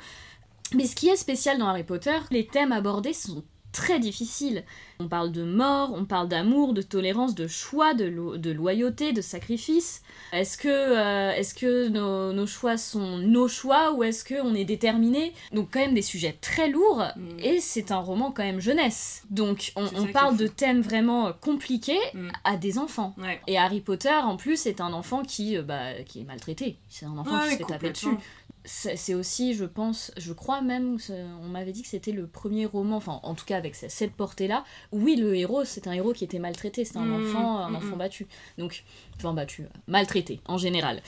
Mais 0.75 0.85
ce 0.85 0.95
qui 0.95 1.09
est 1.09 1.15
spécial 1.15 1.57
dans 1.57 1.67
Harry 1.67 1.83
Potter, 1.83 2.17
les 2.29 2.45
thèmes 2.45 2.71
abordés 2.71 3.13
sont 3.13 3.43
très 3.73 3.99
difficile. 3.99 4.63
On 4.99 5.09
parle 5.09 5.33
de 5.33 5.43
mort, 5.43 5.91
on 5.93 6.05
parle 6.05 6.29
d'amour, 6.29 6.73
de 6.73 6.81
tolérance, 6.81 7.35
de 7.35 7.47
choix, 7.47 7.93
de, 7.93 8.37
de 8.37 8.51
loyauté, 8.51 9.11
de 9.11 9.21
sacrifice. 9.21 10.01
Est-ce 10.31 10.57
que, 10.57 10.69
euh, 10.69 11.31
est 11.31 11.57
que 11.57 11.89
nos, 11.89 12.47
choix 12.47 12.77
sont 12.77 13.17
nos 13.17 13.49
choix 13.49 13.91
ou 13.91 14.03
est-ce 14.03 14.23
qu'on 14.23 14.53
est 14.55 14.63
déterminé? 14.63 15.33
Donc 15.51 15.69
quand 15.73 15.79
même 15.79 15.93
des 15.93 16.01
sujets 16.01 16.37
très 16.39 16.69
lourds 16.69 17.03
mm. 17.17 17.39
et 17.39 17.59
c'est 17.59 17.91
un 17.91 17.99
roman 17.99 18.31
quand 18.31 18.43
même 18.43 18.61
jeunesse. 18.61 19.23
Donc 19.29 19.73
on, 19.75 20.07
parle 20.07 20.37
de 20.37 20.47
thèmes 20.47 20.81
vraiment 20.81 21.33
compliqués 21.33 21.99
mm. 22.13 22.29
à 22.43 22.55
des 22.55 22.77
enfants. 22.77 23.15
Et 23.47 23.57
Harry 23.57 23.81
Potter 23.81 24.13
en 24.13 24.37
plus 24.37 24.65
est 24.67 24.79
un 24.79 24.93
enfant 24.93 25.23
qui, 25.23 25.57
euh, 25.57 25.63
bah, 25.63 26.01
qui 26.05 26.21
est 26.21 26.25
maltraité. 26.25 26.77
C'est 26.87 27.05
un 27.05 27.17
enfant 27.17 27.39
qui 27.43 27.51
se 27.51 27.57
fait 27.57 27.63
taper 27.65 27.89
dessus 27.89 28.15
c'est 28.65 29.13
aussi, 29.13 29.53
je 29.53 29.65
pense, 29.65 30.11
je 30.17 30.31
crois 30.31 30.61
même, 30.61 30.97
on 31.41 31.47
m'avait 31.47 31.71
dit 31.73 31.81
que 31.81 31.87
c'était 31.87 32.11
le 32.11 32.27
premier 32.27 32.65
roman, 32.65 32.97
enfin 32.97 33.19
en 33.23 33.35
tout 33.35 33.45
cas 33.45 33.57
avec 33.57 33.75
cette 33.75 34.13
portée-là, 34.13 34.63
oui, 34.91 35.15
le 35.15 35.35
héros, 35.35 35.65
c'est 35.65 35.87
un 35.87 35.91
héros 35.91 36.13
qui 36.13 36.23
était 36.23 36.39
maltraité, 36.39 36.85
c'est 36.85 36.97
un 36.97 37.05
mmh, 37.05 37.25
enfant, 37.25 37.57
un 37.57 37.69
mmh, 37.69 37.75
enfant 37.75 37.95
mmh. 37.95 37.99
battu. 37.99 38.27
Donc, 38.57 38.83
enfin 39.17 39.33
battu, 39.33 39.67
maltraité 39.87 40.39
en 40.45 40.57
général. 40.57 41.01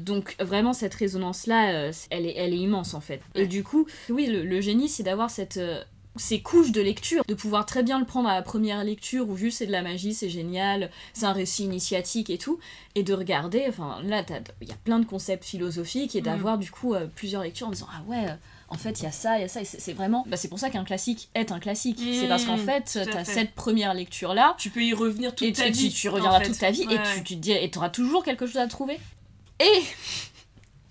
Donc 0.00 0.34
vraiment 0.40 0.72
cette 0.72 0.94
résonance-là, 0.94 1.74
euh, 1.74 1.92
elle, 2.10 2.26
est, 2.26 2.34
elle 2.36 2.54
est 2.54 2.58
immense 2.58 2.94
en 2.94 3.00
fait. 3.00 3.20
Et 3.34 3.46
du 3.46 3.62
coup, 3.62 3.86
oui, 4.08 4.26
le 4.26 4.60
génie, 4.60 4.88
c'est 4.88 5.02
d'avoir 5.02 5.30
cette, 5.30 5.58
euh, 5.58 5.84
ces 6.16 6.40
couches 6.40 6.72
de 6.72 6.80
lecture, 6.80 7.22
de 7.26 7.34
pouvoir 7.34 7.64
très 7.66 7.82
bien 7.82 7.98
le 7.98 8.04
prendre 8.04 8.28
à 8.28 8.34
la 8.34 8.42
première 8.42 8.84
lecture 8.84 9.28
où 9.28 9.36
juste 9.36 9.58
c'est 9.58 9.66
de 9.66 9.72
la 9.72 9.82
magie, 9.82 10.12
c'est 10.12 10.28
génial, 10.28 10.90
c'est 11.14 11.24
un 11.24 11.32
récit 11.32 11.64
initiatique 11.64 12.28
et 12.30 12.38
tout, 12.38 12.58
et 12.94 13.02
de 13.02 13.14
regarder, 13.14 13.64
enfin 13.68 13.98
là 14.04 14.22
il 14.60 14.68
y 14.68 14.72
a 14.72 14.76
plein 14.84 14.98
de 14.98 15.06
concepts 15.06 15.44
philosophiques 15.44 16.14
et 16.14 16.20
mm. 16.20 16.24
d'avoir 16.24 16.58
du 16.58 16.70
coup 16.70 16.94
euh, 16.94 17.06
plusieurs 17.14 17.42
lectures 17.42 17.68
en 17.68 17.70
disant 17.70 17.88
ah 17.90 18.02
ouais, 18.06 18.28
euh, 18.28 18.34
en 18.68 18.76
fait 18.76 19.00
il 19.00 19.04
y 19.04 19.06
a 19.06 19.12
ça, 19.12 19.38
il 19.38 19.42
y 19.42 19.44
a 19.44 19.48
ça, 19.48 19.62
et 19.62 19.64
c'est 19.64 19.92
vraiment, 19.94 20.24
bah, 20.28 20.36
c'est 20.36 20.48
pour 20.48 20.58
ça 20.58 20.68
qu'un 20.68 20.84
classique 20.84 21.30
est 21.34 21.50
un 21.50 21.60
classique, 21.60 21.98
c'est 21.98 22.28
parce 22.28 22.44
qu'en 22.44 22.58
mm, 22.58 22.66
fait 22.66 22.98
tu 23.04 23.16
as 23.16 23.24
cette 23.24 23.52
première 23.52 23.94
lecture 23.94 24.34
là, 24.34 24.54
tu 24.58 24.68
peux 24.68 24.82
y 24.82 24.92
revenir 24.92 25.34
toute 25.34 25.54
ta 25.54 25.70
vie, 25.70 25.90
tu, 25.90 26.08
reviendras 26.08 26.40
toute 26.40 26.58
ta 26.58 26.70
vie 26.70 26.82
et 26.82 26.98
tu, 27.14 27.24
tu 27.24 27.36
te 27.36 27.40
dis, 27.40 27.52
et 27.52 27.70
tu 27.70 27.78
auras 27.78 27.90
toujours 27.90 28.22
quelque 28.22 28.46
chose 28.46 28.58
à 28.58 28.66
trouver. 28.66 28.98
Et 29.60 29.82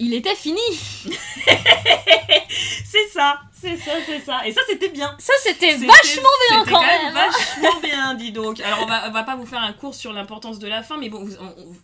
il 0.01 0.15
était 0.15 0.35
fini 0.35 0.59
C'est 2.83 3.07
ça, 3.13 3.41
c'est 3.53 3.77
ça, 3.77 3.91
c'est 4.05 4.19
ça. 4.19 4.45
Et 4.45 4.51
ça, 4.51 4.59
c'était 4.67 4.89
bien. 4.89 5.15
Ça, 5.17 5.31
c'était 5.41 5.75
vachement 5.75 6.29
bien 6.49 6.65
quand, 6.65 6.81
même. 6.81 7.13
vachement 7.13 7.79
bien, 7.81 8.13
dis 8.15 8.31
donc. 8.33 8.59
Alors, 8.59 8.79
on 8.83 8.85
va, 8.85 9.07
on 9.07 9.11
va 9.11 9.23
pas 9.23 9.35
vous 9.37 9.45
faire 9.45 9.63
un 9.63 9.71
cours 9.71 9.95
sur 9.95 10.11
l'importance 10.11 10.59
de 10.59 10.67
la 10.67 10.83
fin, 10.83 10.97
mais 10.97 11.07
bon, 11.07 11.23
vous, 11.23 11.35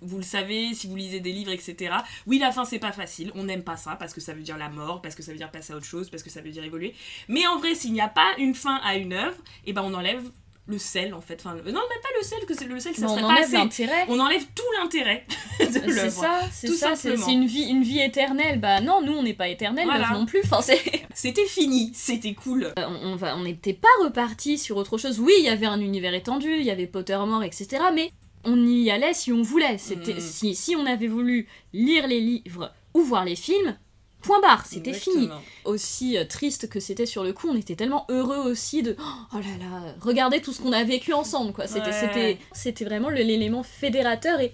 vous, 0.02 0.18
le 0.18 0.24
savez, 0.24 0.74
si 0.74 0.88
vous 0.88 0.98
lisez 0.98 1.22
des 1.22 1.32
livres, 1.32 1.52
etc. 1.52 1.96
Oui, 2.26 2.40
la 2.40 2.52
fin, 2.52 2.66
c'est 2.66 2.80
pas 2.80 2.92
facile. 2.92 3.32
On 3.36 3.44
n'aime 3.44 3.64
pas 3.64 3.78
ça 3.78 3.96
parce 3.96 4.14
que 4.14 4.20
ça 4.20 4.34
veut 4.34 4.42
dire 4.42 4.58
la 4.58 4.68
mort, 4.68 5.02
parce 5.02 5.16
que 5.16 5.24
ça 5.24 5.32
veut 5.32 5.38
dire 5.38 5.52
passer 5.52 5.72
à 5.72 5.78
autre 5.78 5.86
chose, 5.86 6.10
parce 6.10 6.24
que 6.24 6.30
ça 6.30 6.42
veut 6.42 6.50
dire 6.50 6.64
évoluer. 6.64 6.94
Mais 7.30 7.48
en 7.48 7.58
vrai, 7.58 7.74
s'il 7.76 7.94
n'y 7.94 8.02
a 8.02 8.10
pas 8.10 8.32
une 8.38 8.56
fin 8.56 8.82
à 8.84 8.96
une 8.96 9.14
œuvre, 9.14 9.38
et 9.66 9.70
eh 9.70 9.74
ben 9.74 9.84
on 9.86 9.94
enlève 9.94 10.24
le 10.68 10.78
sel 10.78 11.14
en 11.14 11.22
fait. 11.22 11.36
Enfin, 11.40 11.56
non, 11.56 11.64
même 11.64 11.74
pas 11.74 12.10
le 12.20 12.24
sel, 12.24 12.40
que 12.46 12.54
c'est 12.54 12.66
le 12.66 12.80
sel, 12.80 12.96
ça 12.96 13.08
serait 13.08 13.22
on 13.22 13.26
enlève 13.26 13.52
l'intérêt. 13.52 14.06
On 14.10 14.20
enlève 14.20 14.46
tout 14.54 14.64
l'intérêt. 14.80 15.26
c'est 15.60 16.10
ça, 16.10 16.42
c'est 16.52 16.68
ça, 16.68 16.96
c'est 16.96 17.16
une 17.32 17.46
vie, 17.46 17.64
une 17.64 17.84
vie 17.84 18.00
éternelle. 18.00 18.60
Bah 18.60 18.82
non, 18.82 19.02
nous 19.02 19.14
on 19.14 19.24
n'est 19.24 19.34
pas 19.34 19.48
éternel 19.48 19.88
non 20.14 20.26
plus. 20.26 20.42
Enfin, 20.44 20.60
c'était 21.14 21.46
fini, 21.46 21.92
c'était 21.94 22.34
cool. 22.34 22.66
Euh, 22.78 22.86
on, 23.04 23.16
va, 23.16 23.36
on 23.38 23.44
n'était 23.44 23.74
pas 23.74 23.88
reparti 24.04 24.58
sur 24.58 24.78
autre 24.78 24.98
chose. 24.98 25.20
Oui, 25.20 25.34
il 25.40 25.46
y 25.46 25.50
avait 25.50 25.66
un 25.66 25.80
univers 25.80 26.14
étendu, 26.14 26.58
il 26.58 26.66
y 26.66 26.72
avait 26.72 26.88
Pottermore, 26.88 27.44
etc. 27.44 27.84
Mais 27.94 28.12
on 28.44 28.66
y 28.66 28.92
allait 28.92 29.14
si 29.14 29.32
on 29.32 29.42
voulait. 29.42 29.78
C'était 29.78 30.16
mm. 30.16 30.20
si, 30.20 30.56
si 30.56 30.76
on 30.76 30.86
avait 30.86 31.08
voulu 31.08 31.48
lire 31.74 32.08
les 32.08 32.20
livres 32.20 32.74
ou 32.94 33.02
voir 33.02 33.26
les 33.26 33.36
films, 33.36 33.78
Point 34.22 34.42
barre, 34.42 34.66
c'était 34.66 34.94
fini. 34.94 35.30
Aussi 35.64 36.18
euh, 36.18 36.26
triste 36.26 36.68
que 36.70 36.80
c'était 36.80 37.06
sur 37.06 37.24
le 37.24 37.34
coup, 37.34 37.48
on 37.50 37.56
était 37.56 37.76
tellement 37.76 38.06
heureux 38.10 38.38
aussi 38.40 38.84
de 38.84 38.96
oh 39.00 39.36
là 39.36 39.58
là, 39.60 39.94
regardez 40.02 40.42
tout 40.42 40.52
ce 40.54 40.62
qu'on 40.62 40.74
a 40.74 40.84
vécu 40.84 41.14
ensemble 41.14 41.54
quoi. 41.54 41.68
C'était 41.68 41.88
Ouais. 41.92 41.92
c'était 41.94 42.38
c'était 42.52 42.86
vraiment 42.86 43.10
l'élément 43.10 43.64
fédérateur 43.64 44.40
et 44.42 44.54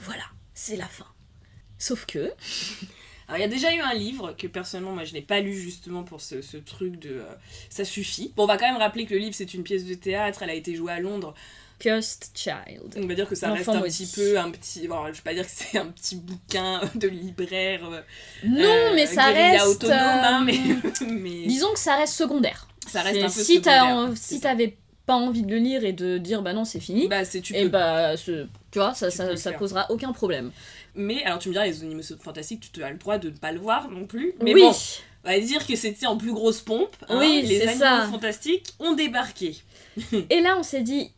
voilà, 0.00 0.24
c'est 0.54 0.76
la 0.76 0.86
fin. 0.86 1.06
Sauf 1.78 2.06
que 2.06 2.32
Alors, 3.28 3.38
il 3.38 3.42
y 3.42 3.44
a 3.44 3.48
déjà 3.48 3.74
eu 3.74 3.80
un 3.80 3.94
livre 3.94 4.32
que 4.36 4.46
personnellement, 4.46 4.92
moi, 4.94 5.04
je 5.04 5.12
n'ai 5.12 5.20
pas 5.22 5.40
lu 5.40 5.54
justement 5.54 6.02
pour 6.02 6.20
ce, 6.20 6.40
ce 6.42 6.56
truc 6.56 6.98
de 6.98 7.10
euh, 7.10 7.24
ça 7.70 7.84
suffit. 7.84 8.32
Bon, 8.36 8.44
on 8.44 8.46
va 8.46 8.56
quand 8.56 8.66
même 8.66 8.78
rappeler 8.80 9.04
que 9.06 9.12
le 9.14 9.20
livre, 9.20 9.34
c'est 9.34 9.52
une 9.54 9.62
pièce 9.64 9.84
de 9.84 9.94
théâtre, 9.94 10.42
elle 10.42 10.50
a 10.50 10.54
été 10.54 10.74
jouée 10.74 10.92
à 10.92 11.00
Londres. 11.00 11.34
Cursed 11.78 12.30
Child. 12.34 12.94
On 12.96 13.06
va 13.06 13.14
dire 13.14 13.28
que 13.28 13.36
ça 13.36 13.52
reste 13.52 13.68
un 13.68 13.80
maudit. 13.80 14.06
petit 14.06 14.12
peu 14.20 14.38
un 14.38 14.50
petit. 14.50 14.88
Bon, 14.88 15.06
je 15.06 15.12
vais 15.12 15.22
pas 15.22 15.34
dire 15.34 15.44
que 15.44 15.50
c'est 15.54 15.78
un 15.78 15.86
petit 15.86 16.16
bouquin 16.16 16.80
de 16.96 17.06
libraire. 17.06 17.84
euh, 17.84 18.00
Non, 18.44 18.64
euh, 18.64 18.92
mais 18.96 19.06
ça 19.06 19.26
reste 19.26 19.64
autonome, 19.66 19.94
hein, 19.94 20.42
mais, 20.44 20.58
mais 21.06 21.46
disons 21.46 21.72
que 21.72 21.78
ça 21.78 21.94
reste 21.96 22.14
secondaire. 22.14 22.66
ça 22.88 23.02
reste 23.02 23.18
un 23.22 23.26
peu 23.26 23.28
si 23.44 23.56
secondaire, 23.56 24.10
si 24.16 24.40
t'avais 24.40 24.76
pas 25.06 25.14
envie 25.14 25.42
de 25.42 25.50
le 25.52 25.58
lire 25.58 25.84
et 25.84 25.92
de 25.92 26.18
dire 26.18 26.42
bah 26.42 26.52
non, 26.52 26.64
c'est 26.64 26.80
fini. 26.80 27.06
Bah, 27.08 27.24
c'est 27.24 27.40
tu 27.42 27.54
et 27.56 27.62
peux. 27.62 27.68
bah, 27.68 28.16
ce- 28.16 28.46
tu 28.72 28.78
vois, 28.80 28.92
ça, 28.94 29.10
ça, 29.10 29.36
ça 29.36 29.52
posera 29.52 29.86
aucun 29.90 30.12
problème. 30.12 30.50
Mais 30.98 31.22
alors, 31.24 31.38
tu 31.38 31.48
me 31.48 31.54
diras, 31.54 31.66
les 31.66 31.82
animaux 31.82 32.02
fantastiques, 32.20 32.70
tu 32.72 32.82
as 32.82 32.90
le 32.90 32.98
droit 32.98 33.16
de 33.18 33.30
ne 33.30 33.36
pas 33.36 33.52
le 33.52 33.60
voir 33.60 33.88
non 33.88 34.04
plus. 34.06 34.34
Mais 34.42 34.52
oui, 34.52 34.60
bon, 34.62 34.72
on 35.24 35.28
va 35.30 35.38
dire 35.40 35.66
que 35.66 35.76
c'était 35.76 36.06
en 36.06 36.16
plus 36.16 36.32
grosse 36.32 36.60
pompe. 36.60 36.94
hein, 37.08 37.18
Oui, 37.18 37.42
les 37.46 37.62
animaux 37.62 37.78
ça. 37.78 38.08
fantastiques 38.10 38.66
ont 38.80 38.92
débarqué. 38.94 39.56
et 40.30 40.40
là 40.40 40.56
on 40.58 40.62
s'est 40.62 40.82
dit 40.82 41.12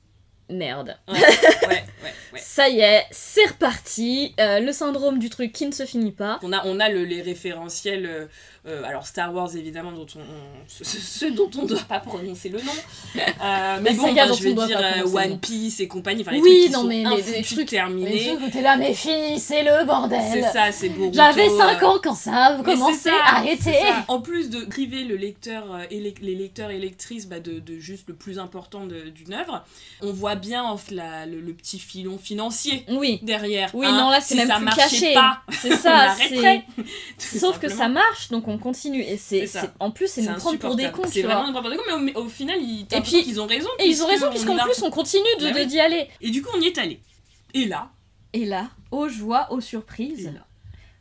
merde. 0.48 0.96
Ouais, 1.08 1.14
ouais, 1.14 1.68
ouais. 1.68 1.84
ouais. 2.32 2.38
Ça 2.40 2.68
y 2.68 2.80
est, 2.80 3.04
c'est 3.12 3.46
reparti. 3.46 4.34
euh, 4.40 4.58
le 4.60 4.72
syndrome 4.72 5.18
du 5.20 5.30
truc 5.30 5.52
qui 5.52 5.64
ne 5.66 5.70
se 5.72 5.86
finit 5.86 6.10
pas. 6.12 6.40
On 6.42 6.52
a, 6.52 6.66
on 6.66 6.80
a 6.80 6.88
le, 6.88 7.04
les 7.04 7.22
référentiels, 7.22 8.28
euh, 8.66 8.82
alors 8.84 9.06
Star 9.06 9.34
Wars 9.34 9.54
évidemment, 9.56 9.92
dont 9.92 10.06
on, 10.16 10.18
on- 10.20 10.68
ce, 10.68 10.84
ce- 10.84 10.98
ce 11.00 11.26
dont 11.26 11.50
on 11.58 11.62
ne 11.62 11.68
doit 11.68 11.78
pas 11.88 11.98
prononcer 12.00 12.48
le 12.50 12.58
nom. 12.60 12.72
Euh, 13.16 13.78
mais 13.80 13.94
bon, 13.94 14.12
dont 14.12 14.34
je 14.34 14.48
on 14.48 14.54
doit 14.54 14.66
dire 14.66 14.80
euh. 14.82 15.06
One 15.12 15.38
Piece 15.38 15.80
et 15.80 15.88
compagnie, 15.88 16.22
enfin 16.22 16.32
les 16.32 16.40
Oui, 16.40 16.50
trucs 16.50 16.62
qui 16.66 16.70
non, 16.70 16.80
sont 16.82 16.86
mais 16.86 16.98
les- 16.98 17.06
infoutus, 17.06 17.34
les 17.36 17.42
trucs- 17.56 17.68
terminés. 17.68 18.36
t'es 18.52 18.60
là, 18.62 18.76
mais 18.76 18.92
finissez 18.94 19.62
le 19.62 19.70
C'est 19.80 19.84
bordel. 19.86 20.44
ça, 20.52 20.72
c'est 20.72 20.88
Boruto. 20.90 21.14
J'avais 21.16 21.48
5 21.48 21.82
euh, 21.82 21.86
ans 21.86 21.98
quand 22.02 22.14
ça 22.14 22.32
a 22.36 22.62
commencé, 22.62 22.98
c'est 23.02 23.10
arrêtez. 23.10 23.58
c'est. 23.62 23.80
En 24.08 24.20
plus 24.20 24.50
de 24.50 24.64
priver 24.66 25.04
le 25.04 25.16
lecteur 25.16 25.64
et 25.90 25.98
les, 26.00 26.14
les 26.20 26.34
lecteurs 26.34 26.70
et 26.70 26.78
lectrices 26.78 27.26
bah, 27.26 27.40
de, 27.40 27.58
de 27.60 27.78
juste 27.78 28.08
le 28.08 28.14
plus 28.14 28.38
important 28.38 28.86
d'une 28.86 29.32
œuvre, 29.34 29.64
on 30.02 30.12
voit 30.12 30.34
bien 30.34 30.62
en 30.64 30.76
fait, 30.76 30.94
la- 30.94 31.26
le, 31.26 31.40
le 31.40 31.52
petit 31.54 31.78
filon 31.78 32.18
financier 32.18 32.84
Oui. 32.88 33.20
derrière. 33.22 33.70
Oui, 33.74 33.86
hein. 33.86 33.92
non, 33.96 34.10
là 34.10 34.20
c'est 34.20 34.34
si 34.34 34.36
même 34.36 34.48
ça 34.48 34.56
plus 34.56 34.66
caché. 34.76 35.14
C'est 35.50 35.72
on 35.72 35.76
ça, 35.76 36.14
c'est. 36.18 36.62
tout 36.76 37.38
Sauf 37.38 37.58
que 37.58 37.68
ça 37.68 37.88
marche, 37.88 38.28
donc 38.28 38.48
on 38.48 38.49
continue. 38.58 39.02
Et 39.02 39.16
c'est, 39.16 39.46
en 39.78 39.90
plus, 39.90 40.08
c'est 40.08 40.22
nous 40.22 40.34
prendre 40.34 40.58
pour 40.58 40.76
des 40.76 40.90
cons, 40.90 41.02
C'est 41.06 41.22
vraiment 41.22 41.46
nous 41.46 41.52
prendre 41.52 41.68
pour 41.68 41.70
des 41.70 41.76
cons, 41.76 42.00
mais 42.00 42.14
au, 42.16 42.24
au 42.24 42.28
final, 42.28 42.58
ils, 42.60 42.86
Et 42.92 43.00
puis- 43.00 43.22
qu'ils 43.22 43.40
ont 43.40 43.46
raison. 43.46 43.68
Et 43.78 43.86
ils 43.86 44.02
ont 44.02 44.06
raison, 44.06 44.26
on 44.28 44.30
puisqu'en 44.30 44.56
plus 44.58 44.82
on 44.82 44.90
continue 44.90 45.22
de, 45.38 45.44
Bah 45.44 45.50
de- 45.52 45.56
oui. 45.58 45.66
d'y 45.66 45.80
aller. 45.80 46.08
Et 46.20 46.30
du 46.30 46.42
coup, 46.42 46.50
on 46.56 46.60
y 46.60 46.66
est 46.66 46.78
allé. 46.78 47.00
Et 47.54 47.64
là, 47.66 47.90
Et 48.32 48.44
là, 48.44 48.70
aux 48.90 49.08
joies, 49.08 49.48
aux 49.52 49.60
surprises, 49.60 50.32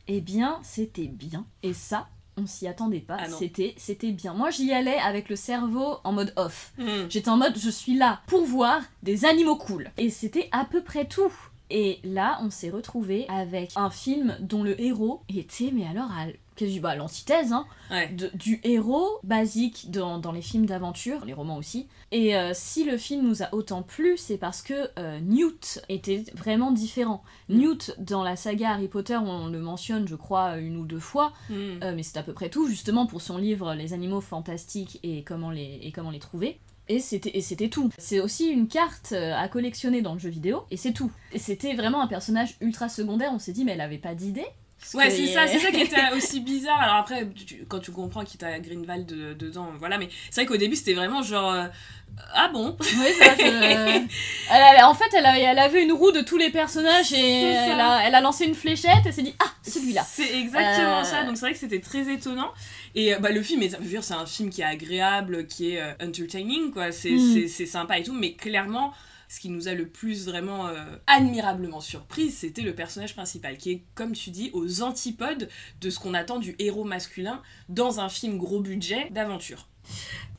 eh 0.08 0.22
bien, 0.22 0.60
c'était 0.64 1.08
bien. 1.08 1.46
Et 1.62 1.74
ça, 1.74 2.08
on 2.38 2.48
s'y 2.48 2.68
attendait 2.68 3.02
pas. 3.02 3.18
Ah 3.20 3.28
c'était, 3.30 3.76
c'était 3.78 4.12
bien. 4.12 4.34
Moi, 4.34 4.50
j'y 4.50 4.72
allais 4.74 4.98
avec 4.98 5.30
le 5.30 5.36
cerveau 5.36 5.98
en 6.04 6.12
mode 6.14 6.34
off. 6.38 6.72
Hmm. 6.78 7.06
J'étais 7.10 7.30
en 7.30 7.38
mode, 7.38 7.58
je 7.60 7.70
suis 7.70 7.96
là 7.96 8.22
pour 8.28 8.46
voir 8.46 8.82
des 9.04 9.26
animaux 9.26 9.58
cool. 9.58 9.92
Et 9.98 10.10
c'était 10.10 10.50
à 10.52 10.66
peu 10.66 10.82
près 10.82 11.06
tout. 11.06 11.32
Et 11.70 12.00
là, 12.04 12.40
on 12.42 12.50
s'est 12.50 12.72
retrouvé 12.72 13.28
avec 13.30 13.74
un 13.76 13.92
film 13.92 14.36
dont 14.40 14.64
le 14.64 14.80
héros 14.82 15.22
était, 15.30 15.70
mais 15.72 15.86
alors, 15.86 16.10
à, 16.12 16.26
quasi- 16.60 16.80
bah, 16.80 16.96
l'antithèse, 16.96 17.54
hein, 17.54 17.66
Ouais. 17.92 18.08
de- 18.10 18.30
du 18.36 18.60
héros 18.64 19.08
basique 19.24 19.90
dans, 19.92 20.18
dans 20.20 20.32
les 20.32 20.42
films 20.42 20.66
d'aventure, 20.66 21.26
les 21.26 21.34
romans 21.34 21.58
aussi. 21.58 21.88
Et 22.12 22.36
euh, 22.36 22.52
si 22.54 22.84
le 22.84 22.98
film 22.98 23.28
nous 23.28 23.42
a 23.44 23.54
autant 23.54 23.82
plu, 23.84 24.18
c'est 24.18 24.38
parce 24.38 24.62
que 24.62 24.90
euh, 25.00 25.20
Newt 25.22 25.82
était 25.90 26.24
vraiment 26.36 26.72
différent. 26.72 27.24
Newt, 27.50 27.96
dans 28.00 28.24
la 28.24 28.36
saga 28.36 28.72
Harry 28.72 28.88
Potter, 28.88 29.18
on 29.18 29.48
le 29.48 29.60
mentionne, 29.60 30.08
je 30.08 30.16
crois, 30.16 30.58
une 30.58 30.78
ou 30.78 30.86
deux 30.86 31.00
fois, 31.00 31.34
Hmm. 31.50 31.54
euh, 31.84 31.94
mais 31.96 32.04
c'est 32.04 32.18
à 32.18 32.24
peu 32.24 32.34
près 32.34 32.50
tout, 32.50 32.68
justement, 32.68 33.06
pour 33.08 33.22
son 33.22 33.38
livre 33.38 33.74
Les 33.74 33.94
animaux 33.94 34.22
fantastiques 34.22 35.00
et 35.04 35.24
comment 35.24 35.52
les, 35.52 35.80
et 35.84 35.92
comment 35.92 36.12
les 36.12 36.20
trouver. 36.20 36.60
Et 36.92 37.00
c'était, 37.00 37.38
et 37.38 37.42
c'était 37.42 37.70
tout. 37.70 37.92
C'est 38.00 38.20
aussi 38.20 38.48
une 38.48 38.68
carte 38.68 39.12
à 39.14 39.48
collectionner 39.48 40.02
dans 40.02 40.14
le 40.14 40.20
jeu 40.20 40.30
vidéo, 40.32 40.64
et 40.72 40.78
c'est 40.78 40.92
tout. 40.92 41.12
Et 41.34 41.38
c'était 41.38 41.76
vraiment 41.76 42.02
un 42.02 42.08
personnage 42.08 42.56
ultra 42.62 42.90
secondaire, 42.90 43.30
on 43.32 43.38
s'est 43.38 43.52
dit, 43.52 43.64
mais 43.64 43.74
elle 43.74 43.82
avait 43.82 44.00
pas 44.00 44.16
d'idée 44.16 44.48
Parce 44.80 44.94
Ouais, 44.94 45.10
c'est 45.10 45.24
y- 45.24 45.34
ça, 45.34 45.46
c'est 45.46 45.60
ça 45.60 45.72
qui 45.72 45.82
était 45.82 45.98
aussi 46.16 46.40
bizarre. 46.40 46.80
Alors 46.82 46.96
après, 46.96 47.28
tu- 47.46 47.66
quand 47.68 47.80
tu 47.80 47.92
comprends 47.92 48.24
qu'il 48.24 48.40
t'a 48.40 48.60
Greenwald 48.60 49.06
de- 49.06 49.34
dedans, 49.34 49.68
voilà. 49.78 49.98
Mais 49.98 50.08
c'est 50.32 50.42
vrai 50.42 50.46
qu'au 50.48 50.58
début, 50.58 50.76
c'était 50.78 50.94
vraiment 50.94 51.22
genre. 51.22 51.52
euh, 51.52 51.66
ah 52.34 52.50
bon? 52.52 52.76
Oui, 52.80 52.88
ça, 53.20 53.36
je- 53.38 53.44
elle 54.52 54.62
a- 54.80 54.90
en 54.90 54.94
fait, 54.94 55.10
elle, 55.14 55.26
a- 55.26 55.38
elle 55.38 55.60
avait 55.60 55.84
une 55.84 55.92
roue 55.92 56.12
de 56.12 56.22
tous 56.22 56.38
les 56.38 56.50
personnages 56.50 57.12
et 57.14 57.42
elle 57.44 57.80
a, 57.80 58.08
elle 58.08 58.16
a 58.16 58.22
lancé 58.22 58.46
une 58.46 58.56
fléchette 58.56 59.06
et 59.06 59.12
s'est 59.12 59.22
dit 59.22 59.36
Ah, 59.40 59.52
celui-là 59.68 60.04
C'est 60.10 60.38
exactement 60.40 61.00
Euh, 61.02 61.04
ça. 61.04 61.24
Donc 61.24 61.36
c'est 61.36 61.42
vrai 61.46 61.54
que 61.54 61.60
c'était 61.60 61.82
très 61.82 62.12
étonnant. 62.12 62.52
Et 62.96 63.14
euh, 63.14 63.20
bah, 63.20 63.32
le 63.32 63.42
film, 63.44 63.62
est, 63.62 63.70
je 63.72 63.78
veux 63.78 63.84
dire, 63.90 64.04
c'est 64.04 64.14
un 64.16 64.26
film 64.26 64.50
qui 64.50 64.62
est 64.62 64.66
agréable, 64.66 65.46
qui 65.46 65.76
est 65.76 65.84
entertaining, 66.02 66.72
quoi. 66.72 66.92
C'est 66.92 67.12
Mm. 67.12 67.48
sympa 67.68 68.00
et 68.00 68.04
tout. 68.04 68.14
Mais 68.14 68.32
clairement, 68.34 68.94
ce 69.30 69.40
qui 69.40 69.50
nous 69.50 69.70
a 69.70 69.74
le 69.74 69.88
plus 69.88 70.26
vraiment 70.26 70.68
euh, 70.68 70.84
admirablement 71.08 71.80
surprise, 71.80 72.36
c'était 72.36 72.64
le 72.64 72.76
personnage 72.76 73.14
principal, 73.14 73.58
qui 73.58 73.72
est, 73.72 73.84
comme 73.94 74.12
tu 74.12 74.32
dis, 74.32 74.50
aux 74.54 74.82
antipodes 74.82 75.48
de 75.80 75.90
ce 75.90 76.00
qu'on 76.00 76.16
attend 76.16 76.40
du 76.40 76.56
héros 76.60 76.84
masculin 76.84 77.42
dans 77.70 78.02
un 78.02 78.10
film 78.10 78.38
gros 78.38 78.60
budget 78.60 79.10
d'aventure. 79.12 79.69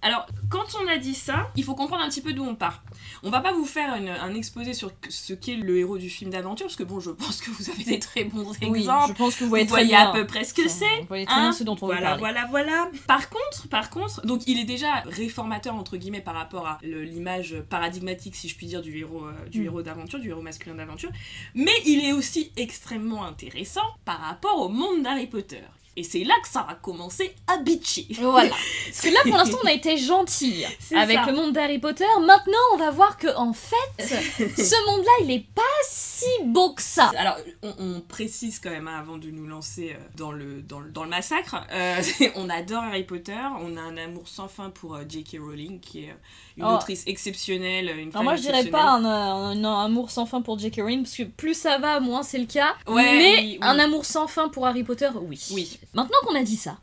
Alors, 0.03 0.27
quand 0.49 0.65
on 0.83 0.89
a 0.89 0.97
dit 0.97 1.15
ça, 1.15 1.51
il 1.57 1.63
faut 1.65 1.75
comprendre 1.75 2.03
un 2.03 2.09
petit 2.09 2.23
peu 2.23 2.33
d'où 2.33 2.43
on 2.43 2.55
part. 2.55 2.83
On 3.23 3.29
va 3.29 3.41
pas 3.41 3.53
vous 3.53 3.67
faire 3.67 3.95
une- 3.97 4.09
un 4.09 4.33
exposé 4.35 4.73
sur 4.73 4.91
ce 5.11 5.35
qu'est 5.35 5.57
le 5.57 5.77
héros 5.79 5.99
du 5.99 6.09
film 6.09 6.31
d'aventure, 6.31 6.65
parce 6.69 6.77
que 6.77 6.85
bon, 6.85 7.01
je 7.01 7.11
pense 7.11 7.43
que 7.43 7.51
vous 7.51 7.69
avez 7.69 7.85
des 7.85 7.99
très 7.99 8.25
bons 8.25 8.51
exemples. 8.63 8.71
Oui, 8.71 8.85
je 9.09 9.13
pense 9.13 9.35
que 9.37 9.45
vous 9.45 9.51
voyez 9.51 9.67
très 9.67 9.73
voyez 9.85 9.89
bien. 9.89 10.09
à 10.09 10.13
peu 10.13 10.27
près 10.27 10.45
ce 10.45 10.55
que 10.55 10.69
c'est. 10.69 11.01
Vous 11.01 11.07
voyez 11.07 11.27
très 11.27 11.35
hein 11.35 11.41
bien 11.43 11.53
ce 11.53 11.65
dont 11.65 11.77
on 11.83 11.85
voilà, 11.87 12.17
voilà, 12.17 12.47
voilà. 12.47 12.91
Par 13.07 13.29
contre, 13.29 13.69
par 13.69 13.91
contre, 13.91 14.25
donc 14.27 14.41
il 14.47 14.59
est 14.59 14.65
déjà 14.65 15.01
réformateur 15.05 15.75
entre 15.75 15.99
guillemets 15.99 16.23
par 16.23 16.35
rapport 16.35 16.67
à 16.67 16.79
l'image 16.83 17.57
paradigmatique, 17.69 18.37
si 18.37 18.49
je 18.49 18.57
puis 18.57 18.67
dire, 18.69 18.81
du 18.81 18.97
héros, 18.97 19.27
euh, 19.27 19.49
du 19.51 19.61
Mm. 19.61 19.65
héros 19.67 19.83
d'aventure, 19.83 20.19
du 20.19 20.31
héros 20.31 20.41
masculin 20.41 20.77
d'aventure. 20.77 21.11
Mais 21.55 21.73
il 21.85 22.03
est 22.07 22.13
aussi 22.13 22.53
extrêmement 22.57 23.27
intéressant 23.27 23.85
par 24.07 24.19
rapport 24.21 24.59
au 24.63 24.71
monde 24.71 25.03
d'Harry 25.03 25.27
Potter. 25.27 25.61
Et 25.97 26.05
c'est 26.05 26.25
là 26.25 26.35
que 26.43 26.49
ça 26.49 26.63
va 26.69 26.75
commencer 26.75 27.35
à 27.47 27.59
bitcher. 27.59 28.07
Voilà. 28.21 28.51
Parce 28.87 29.01
que 29.03 29.09
là, 29.09 29.21
pour 29.25 29.37
l'instant, 29.37 29.59
on 29.63 29.67
a 29.67 29.73
été 29.73 29.97
gentille 29.99 30.67
C'est 30.81 30.95
avec 30.97 31.19
ça. 31.19 31.27
le 31.27 31.33
monde 31.35 31.53
d'Harry 31.53 31.79
Potter. 31.79 32.05
Maintenant, 32.21 32.59
on 32.75 32.77
va 32.77 32.91
voir 32.91 33.19
que, 33.19 33.29
en 33.37 33.53
fait, 33.53 33.75
ce 33.99 34.87
monde-là, 34.91 35.11
il 35.25 35.31
est 35.33 35.47
pas 35.55 35.63
si 35.89 36.25
beau 36.45 36.73
que 36.75 36.83
ça. 36.83 37.11
Alors, 37.17 37.37
on, 37.63 37.75
on 37.79 38.01
précise 38.01 38.61
quand 38.61 38.71
même 38.71 38.89
hein, 38.89 38.99
avant 39.01 39.19
de 39.19 39.31
nous 39.31 39.47
lancer 39.47 39.97
euh, 39.99 40.03
dans 40.17 40.33
le, 40.33 40.63
dans 40.63 40.81
le, 40.81 40.91
dans 40.91 41.03
le 41.05 41.11
massacre. 41.11 41.57
euh, 41.73 42.01
on 42.37 42.49
adore 42.49 42.85
Harry 42.85 43.05
Potter, 43.05 43.37
on 43.61 43.77
a 43.77 43.81
un 43.81 43.97
amour 43.97 44.29
sans 44.29 44.49
fin 44.49 44.71
pour 44.71 44.95
euh, 44.95 45.03
J.K. 45.09 45.39
Rowling, 45.41 45.81
qui 45.81 46.05
est 46.05 46.11
euh, 46.11 46.15
une 46.61 46.67
Oh. 46.67 46.75
autrice 46.77 47.03
exceptionnelle, 47.07 47.87
une 47.89 48.01
Alors 48.09 48.13
femme 48.13 48.25
moi, 48.25 48.37
je 48.37 48.43
dirais 48.43 48.65
pas 48.67 48.83
un, 48.85 49.05
un- 49.05 49.65
un 49.65 49.85
amour 49.85 50.11
sans 50.11 50.27
fin 50.27 50.43
pour 50.43 50.59
J.K. 50.59 50.77
Rowling, 50.83 51.03
parce 51.03 51.17
que 51.17 51.23
plus 51.25 51.55
ça 51.55 51.79
va, 51.79 52.01
moins 52.01 52.23
c'est 52.23 52.39
le 52.39 52.47
cas. 52.47 52.75
Ouais, 52.87 53.03
mais 53.19 53.19
oui, 53.19 53.35
oui. 53.53 53.59
un 53.63 53.79
amour 53.79 54.05
sans 54.05 54.27
fin 54.27 54.49
pour 54.49 54.67
Harry 54.67 54.85
Potter, 54.85 55.09
oui. 55.23 55.41
Oui. 55.53 55.79
Maintenant 55.95 56.19
qu'on 56.27 56.35
a 56.35 56.43
dit 56.43 56.57
ça, 56.57 56.79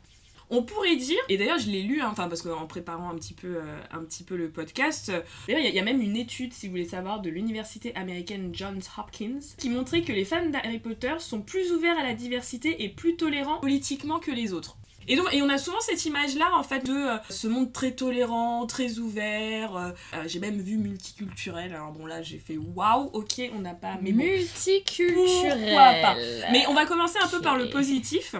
On 0.50 0.62
pourrait 0.62 0.96
dire, 0.96 1.18
et 1.28 1.36
d'ailleurs 1.36 1.58
je 1.58 1.68
l'ai 1.68 1.82
lu, 1.82 2.00
hein, 2.00 2.08
enfin 2.10 2.26
parce 2.26 2.40
qu'en 2.40 2.66
préparant 2.66 3.10
un 3.10 3.16
petit 3.16 3.34
peu, 3.34 3.56
euh, 3.56 3.78
un 3.92 3.98
petit 4.02 4.24
peu 4.24 4.34
le 4.34 4.48
podcast, 4.48 5.10
euh, 5.10 5.20
d'ailleurs 5.46 5.60
il 5.60 5.64
y 5.64 5.66
a- 5.66 5.70
il 5.70 5.76
y, 5.76 5.78
a 5.78 5.82
même 5.84 6.00
une 6.00 6.16
étude, 6.16 6.54
si 6.54 6.66
vous 6.66 6.70
voulez 6.70 6.88
savoir, 6.88 7.20
de 7.20 7.28
l'université 7.28 7.94
américaine 7.94 8.48
Johns 8.54 8.80
Hopkins, 8.96 9.40
qui 9.58 9.68
montrait 9.68 10.00
que 10.00 10.12
les 10.12 10.24
fans 10.24 10.46
d'Harry 10.48 10.78
Potter 10.78 11.12
sont 11.18 11.42
plus 11.42 11.70
ouverts 11.72 11.98
à 11.98 12.02
la 12.02 12.14
diversité 12.14 12.82
et 12.82 12.88
plus 12.88 13.16
tolérants 13.16 13.58
politiquement 13.58 14.20
que 14.20 14.30
les 14.30 14.54
autres. 14.54 14.78
Et, 15.08 15.16
donc, 15.16 15.26
et 15.32 15.42
on 15.42 15.48
a 15.48 15.58
souvent 15.58 15.80
cette 15.80 16.04
image-là, 16.04 16.50
en 16.54 16.62
fait, 16.62 16.86
de 16.86 16.92
euh, 16.92 17.16
ce 17.30 17.48
monde 17.48 17.72
très 17.72 17.92
tolérant, 17.92 18.66
très 18.66 18.98
ouvert. 18.98 19.76
euh, 19.76 19.90
euh, 20.14 20.24
j'ai 20.26 20.38
même 20.38 20.60
vu 20.60 20.76
multiculturel. 20.76 21.74
Alors 21.74 21.92
bon, 21.92 22.06
là, 22.06 22.22
j'ai 22.22 22.38
fait 22.38 22.56
waouh, 22.58 23.10
ok, 23.14 23.40
on 23.54 23.60
n'a 23.60 23.74
pas. 23.74 23.96
Mais 24.02 24.12
bon, 24.12 24.18
multiculturel. 24.24 25.58
Pourquoi 25.58 25.92
pas? 26.02 26.16
Mais 26.52 26.66
on 26.68 26.74
va 26.74 26.86
commencer 26.86 27.18
un 27.22 27.28
peu 27.28 27.40
par 27.40 27.56
le 27.56 27.70
positif. 27.70 28.34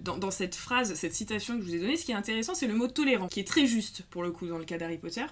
Dans, 0.00 0.16
dans 0.16 0.30
cette 0.30 0.54
phrase, 0.54 0.94
cette 0.94 1.14
citation 1.14 1.54
que 1.56 1.60
je 1.62 1.66
vous 1.66 1.74
ai 1.74 1.78
donnée, 1.78 1.96
ce 1.96 2.04
qui 2.04 2.12
est 2.12 2.16
intéressant, 2.16 2.54
c'est 2.54 2.66
le 2.66 2.74
mot 2.74 2.88
tolérant, 2.88 3.28
qui 3.28 3.40
est 3.40 3.46
très 3.48 3.66
juste 3.66 4.02
pour 4.10 4.22
le 4.22 4.30
coup 4.30 4.46
dans 4.46 4.58
le 4.58 4.64
cas 4.64 4.78
d'Harry 4.78 4.98
Potter. 4.98 5.24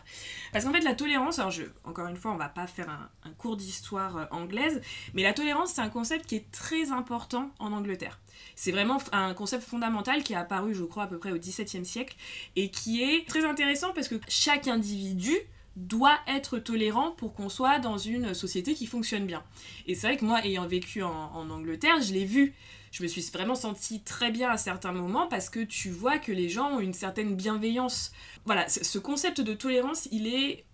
Parce 0.52 0.64
qu'en 0.64 0.72
fait, 0.72 0.80
la 0.80 0.94
tolérance, 0.94 1.38
alors 1.38 1.50
je, 1.50 1.62
encore 1.84 2.06
une 2.08 2.16
fois, 2.16 2.32
on 2.32 2.36
va 2.36 2.48
pas 2.48 2.66
faire 2.66 2.90
un, 2.90 3.08
un 3.28 3.32
cours 3.32 3.56
d'histoire 3.56 4.28
anglaise, 4.30 4.80
mais 5.14 5.22
la 5.22 5.32
tolérance, 5.32 5.72
c'est 5.72 5.80
un 5.80 5.88
concept 5.88 6.26
qui 6.26 6.36
est 6.36 6.50
très 6.50 6.90
important 6.90 7.50
en 7.58 7.72
Angleterre. 7.72 8.18
C'est 8.56 8.72
vraiment 8.72 8.98
un 9.12 9.34
concept 9.34 9.64
fondamental 9.64 10.22
qui 10.22 10.32
est 10.32 10.36
apparu, 10.36 10.74
je 10.74 10.84
crois, 10.84 11.04
à 11.04 11.06
peu 11.06 11.18
près 11.18 11.32
au 11.32 11.38
XVIIe 11.38 11.84
siècle, 11.84 12.16
et 12.56 12.70
qui 12.70 13.02
est 13.02 13.26
très 13.28 13.44
intéressant 13.44 13.92
parce 13.92 14.08
que 14.08 14.16
chaque 14.28 14.68
individu 14.68 15.34
doit 15.76 16.18
être 16.28 16.58
tolérant 16.58 17.10
pour 17.10 17.34
qu'on 17.34 17.48
soit 17.48 17.80
dans 17.80 17.98
une 17.98 18.32
société 18.32 18.74
qui 18.74 18.86
fonctionne 18.86 19.26
bien. 19.26 19.42
Et 19.86 19.94
c'est 19.94 20.06
vrai 20.06 20.16
que 20.16 20.24
moi, 20.24 20.44
ayant 20.44 20.66
vécu 20.66 21.02
en, 21.02 21.10
en 21.10 21.50
Angleterre, 21.50 22.00
je 22.00 22.12
l'ai 22.12 22.24
vu 22.24 22.54
je 22.94 23.02
me 23.02 23.08
suis 23.08 23.22
vraiment 23.32 23.56
sentie 23.56 24.02
très 24.02 24.30
bien 24.30 24.50
à 24.50 24.56
certains 24.56 24.92
moments 24.92 25.26
parce 25.26 25.50
que 25.50 25.58
tu 25.58 25.90
vois 25.90 26.18
que 26.18 26.30
les 26.30 26.48
gens 26.48 26.76
ont 26.76 26.78
une 26.78 26.94
certaine 26.94 27.34
bienveillance. 27.34 28.12
Voilà, 28.44 28.68
ce 28.68 29.00
concept 29.00 29.40
de 29.40 29.52
tolérance, 29.52 30.08
il 30.12 30.28
est 30.28 30.64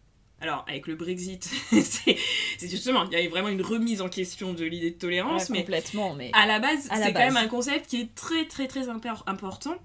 alors, 0.40 0.64
avec 0.68 0.87
le 0.87 0.94
Brexit, 0.94 1.50
c'est 1.70 2.16
justement, 2.62 3.04
il 3.04 3.12
y 3.12 3.16
avait 3.16 3.28
vraiment 3.28 3.49
une 3.49 3.62
remise 3.62 4.00
en 4.00 4.09
question 4.09 4.54
de 4.54 4.64
l'idée 4.64 4.90
de 4.90 4.97
tolérance, 4.97 5.50
mais 5.50 5.59
complètement, 5.59 6.14
mais 6.14 6.30
à 6.32 6.47
la 6.47 6.59
base, 6.59 6.88
c'est 6.92 7.12
quand 7.12 7.18
même 7.20 7.37
un 7.37 7.49
concept 7.49 7.88
qui 7.88 8.00
est 8.00 8.14
très 8.14 8.47
très 8.47 8.66
très 8.66 8.88
important 8.88 9.76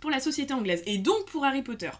pour 0.00 0.10
la 0.10 0.20
société 0.20 0.52
anglaise 0.52 0.82
et 0.84 0.98
donc 0.98 1.26
pour 1.26 1.44
Harry 1.44 1.62
Potter. 1.62 1.90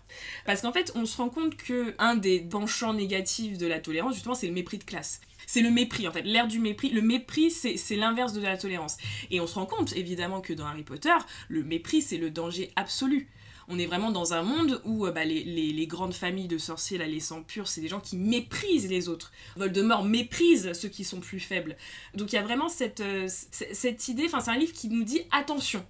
Parce 0.45 0.61
qu'en 0.61 0.73
fait, 0.73 0.93
on 0.97 1.07
se 1.07 1.17
rend 1.17 1.31
compte 1.31 1.57
que 1.57 1.95
un 1.99 2.17
des 2.17 2.41
penchants 2.41 2.93
négatifs 2.93 3.57
de 3.57 3.67
la 3.67 3.79
tolérance, 3.79 4.15
justement, 4.15 4.35
c'est 4.35 4.49
le 4.49 4.53
mépris 4.53 4.77
de 4.77 4.85
classe. 4.85 5.21
C'est 5.47 5.63
le 5.63 5.71
mépris, 5.71 6.07
en 6.09 6.13
fait, 6.13 6.23
l'ère 6.23 6.49
du 6.49 6.59
mépris. 6.59 6.91
Le 6.91 7.01
mépris, 7.01 7.51
c'est 7.51 7.97
l'inverse 7.97 8.33
de 8.33 8.41
la 8.41 8.57
tolérance. 8.57 8.97
Et 9.31 9.41
on 9.41 9.47
se 9.47 9.55
rend 9.55 9.67
compte, 9.67 9.97
évidemment, 9.97 10.41
que 10.41 10.53
dans 10.53 10.67
Harry 10.67 10.83
Potter, 10.83 11.15
le 11.49 11.63
mépris, 11.63 12.03
c'est 12.03 12.19
le 12.19 12.31
danger 12.31 12.73
absolu 12.77 13.29
on 13.69 13.79
est 13.79 13.87
vraiment 13.87 14.11
dans 14.11 14.35
un 14.35 14.43
monde 14.43 14.81
où 14.85 15.07
euh, 15.07 15.13
bah, 15.13 15.25
les, 15.25 15.87
grandes 15.87 16.15
familles 16.15 16.49
de 16.49 16.59
sorciers, 16.59 16.99
là, 16.99 17.07
les 17.07 17.21
sangs 17.21 17.43
purs, 17.43 17.69
c'est 17.69 17.81
des 17.81 17.89
gens 17.89 18.01
qui 18.01 18.17
méprisent 18.17 18.89
les 18.89 19.09
autres. 19.09 19.33
Voldemort 19.57 20.05
méprise 20.05 20.73
ceux 20.73 20.89
qui 20.89 21.05
sont 21.05 21.21
plus 21.21 21.41
faibles. 21.41 21.77
Donc 22.15 22.33
il 22.33 22.37
y 22.37 22.39
a 22.39 22.43
vraiment 22.43 22.69
cette, 22.69 23.01
euh, 23.01 23.27
cette 23.29 24.09
idée, 24.09 24.27
enfin 24.27 24.41
c'est 24.41 24.51
un 24.51 24.59
livre 24.59 24.73
qui 24.73 24.89
nous 24.89 25.05
dit 25.05 25.23
attention, 25.31 25.85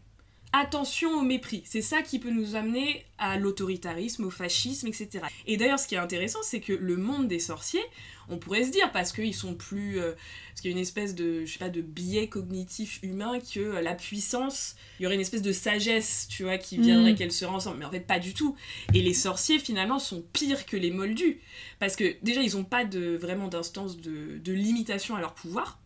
attention 0.52 1.18
au 1.18 1.22
mépris. 1.22 1.62
C'est 1.64 1.82
ça 1.82 2.02
qui 2.02 2.18
peut 2.18 2.30
nous 2.30 2.54
amener 2.56 3.06
à 3.18 3.38
l'autoritarisme, 3.38 4.24
au 4.24 4.30
fascisme, 4.30 4.86
etc. 4.86 5.20
Et 5.46 5.56
d'ailleurs, 5.56 5.78
ce 5.78 5.86
qui 5.86 5.94
est 5.94 5.98
intéressant, 5.98 6.40
c'est 6.42 6.60
que 6.60 6.72
le 6.72 6.96
monde 6.96 7.26
des 7.26 7.38
sorciers, 7.38 7.82
on 8.28 8.38
pourrait 8.38 8.64
se 8.64 8.70
dire, 8.70 8.92
parce 8.92 9.12
qu'ils 9.12 9.34
sont 9.34 9.54
plus... 9.54 10.00
Euh, 10.00 10.12
parce 10.50 10.60
qu'il 10.60 10.70
y 10.70 10.74
a 10.74 10.76
une 10.76 10.82
espèce 10.82 11.14
de, 11.14 11.46
je 11.46 11.52
sais 11.52 11.58
pas, 11.58 11.70
de 11.70 11.80
biais 11.80 12.28
cognitif 12.28 12.98
humain 13.02 13.38
que 13.40 13.60
euh, 13.60 13.80
la 13.80 13.94
puissance, 13.94 14.76
il 14.98 15.04
y 15.04 15.06
aurait 15.06 15.14
une 15.14 15.20
espèce 15.22 15.42
de 15.42 15.52
sagesse, 15.52 16.28
tu 16.28 16.42
vois, 16.42 16.58
qui 16.58 16.78
viendrait 16.78 17.12
mm. 17.12 17.16
qu'elle 17.16 17.32
se 17.32 17.46
ensemble. 17.46 17.78
Mais 17.78 17.84
en 17.86 17.90
fait, 17.90 18.00
pas 18.00 18.18
du 18.18 18.34
tout. 18.34 18.54
Et 18.92 19.00
les 19.00 19.14
sorciers, 19.14 19.58
finalement, 19.58 19.98
sont 19.98 20.22
pires 20.32 20.66
que 20.66 20.76
les 20.76 20.90
moldus. 20.90 21.40
Parce 21.78 21.96
que 21.96 22.16
déjà, 22.22 22.42
ils 22.42 22.54
n'ont 22.56 22.64
pas 22.64 22.84
de, 22.84 23.16
vraiment 23.16 23.48
d'instance 23.48 23.98
de, 23.98 24.38
de 24.38 24.52
limitation 24.52 25.16
à 25.16 25.20
leur 25.20 25.34
pouvoir 25.34 25.81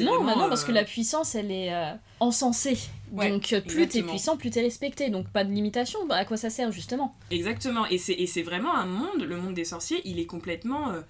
non, 0.00 0.24
non, 0.24 0.48
parce 0.48 0.64
que 0.64 0.70
euh, 0.70 0.74
la 0.74 0.84
puissance, 0.84 1.34
elle 1.34 1.50
est 1.50 1.72
euh, 1.72 1.92
encensée. 2.20 2.78
Donc 3.12 3.54
plus 3.66 3.88
t'es 3.88 4.02
puissant, 4.02 4.36
plus 4.36 4.50
t'es 4.50 4.62
respecté. 4.62 5.10
Donc 5.10 5.28
pas 5.28 5.44
de 5.44 5.52
limitation. 5.52 6.06
Bah, 6.06 6.16
à 6.16 6.24
quoi 6.24 6.36
ça 6.36 6.50
sert 6.50 6.72
justement? 6.72 7.14
Exactement. 7.30 7.86
Et 7.86 7.98
c'est 7.98 8.42
vraiment 8.42 8.74
un 8.74 8.86
monde, 8.86 9.22
le 9.22 9.36
monde 9.36 9.54
des 9.54 9.64
sorciers, 9.64 10.00
il 10.04 10.18
est 10.18 10.26
complètement 10.26 10.90
euh, 10.90 11.00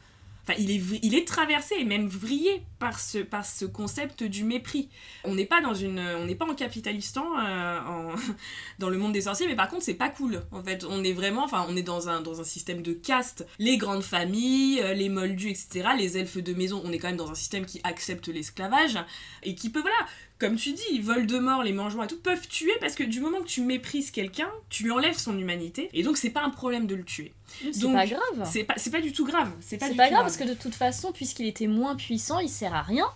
Enfin, 0.44 0.58
il 0.58 1.14
est, 1.14 1.25
traversé 1.25 1.76
et 1.78 1.84
même 1.84 2.08
vrillé 2.08 2.62
par 2.80 2.99
ce, 2.99 3.64
concept 3.64 4.25
du 4.25 4.42
mépris. 4.42 4.88
On 5.22 5.37
n'est 5.37 5.46
pas 5.46 5.61
dans 5.61 5.75
une, 5.75 6.00
on 6.00 6.26
n'est 6.26 6.34
pas 6.34 6.46
en 6.46 6.54
capitalistan 6.54 7.25
euh, 7.38 7.80
en, 7.80 8.14
dans 8.80 8.90
le 8.90 8.99
monde 8.99 9.12
des 9.12 9.22
sorciers, 9.22 9.46
mais 9.46 9.54
par 9.54 9.68
contre 9.68 9.84
c'est 9.84 9.94
pas 9.94 10.08
cool. 10.08 10.42
En 10.50 10.62
fait, 10.62 10.84
on 10.84 11.04
est 11.04 11.12
vraiment, 11.12 11.44
enfin, 11.44 11.64
on 11.68 11.76
est 11.76 11.82
dans 11.82 12.08
un, 12.08 12.22
système 12.44 12.82
de 12.82 12.92
caste. 12.92 13.46
Les 13.61 13.76
grandes 13.76 14.02
familles, 14.02 14.80
euh, 14.80 14.94
les 14.94 15.08
moldus, 15.08 15.50
etc. 15.50 15.90
Les 15.96 16.18
elfes 16.18 16.38
de 16.38 16.54
maison, 16.54 16.82
on 16.84 16.90
est 16.90 16.99
quand 16.99 17.08
même 17.08 17.16
dans 17.16 17.30
un 17.30 17.37
système 17.37 17.64
qui 17.64 17.80
accepte 17.84 18.26
l'esclavage 18.26 18.99
et 19.44 19.54
qui 19.54 19.70
peut, 19.70 19.80
voilà, 19.80 20.08
comme 20.38 20.56
tu 20.56 20.72
dis, 20.72 20.99
Voldemort, 20.99 21.62
les 21.62 21.72
mangements 21.72 22.02
et 22.02 22.08
tout, 22.08 22.18
peuvent 22.18 22.49
tuer 22.49 22.72
parce 22.80 22.96
que 22.96 23.04
du 23.04 23.20
moment 23.20 23.40
que 23.42 23.46
tu 23.46 23.61
méprises 23.61 24.11
quelqu'un, 24.11 24.50
tu 24.70 24.82
lui 24.82 24.90
enlèves 24.90 25.16
son 25.16 25.38
humanité. 25.38 25.88
Et 25.92 26.02
donc, 26.02 26.16
c'est 26.16 26.30
pas 26.30 26.42
un 26.42 26.50
problème 26.50 26.88
de 26.88 26.96
le 26.96 27.04
tuer. 27.04 27.32
C'est 27.73 27.92
pas 27.92 28.06
grave. 28.06 28.50
C'est 28.50 28.64
pas, 28.64 28.75
pas 28.75 29.00
du 29.00 29.12
tout 29.12 29.25
grave. 29.25 29.50
C'est 29.61 29.78
pas, 29.78 29.88
pas 29.90 30.11
grave, 30.11 30.23
parce 30.23 30.37
que 30.37 30.44
de 30.44 30.54
toute 30.54 30.75
façon, 30.75 31.12
puisqu'il 31.12 31.47
était 31.47 31.66
moins 31.66 31.97
puissant, 31.97 32.38
il 32.38 32.49
sert 32.49 32.75
à 32.75 32.82
rien. 32.82 33.06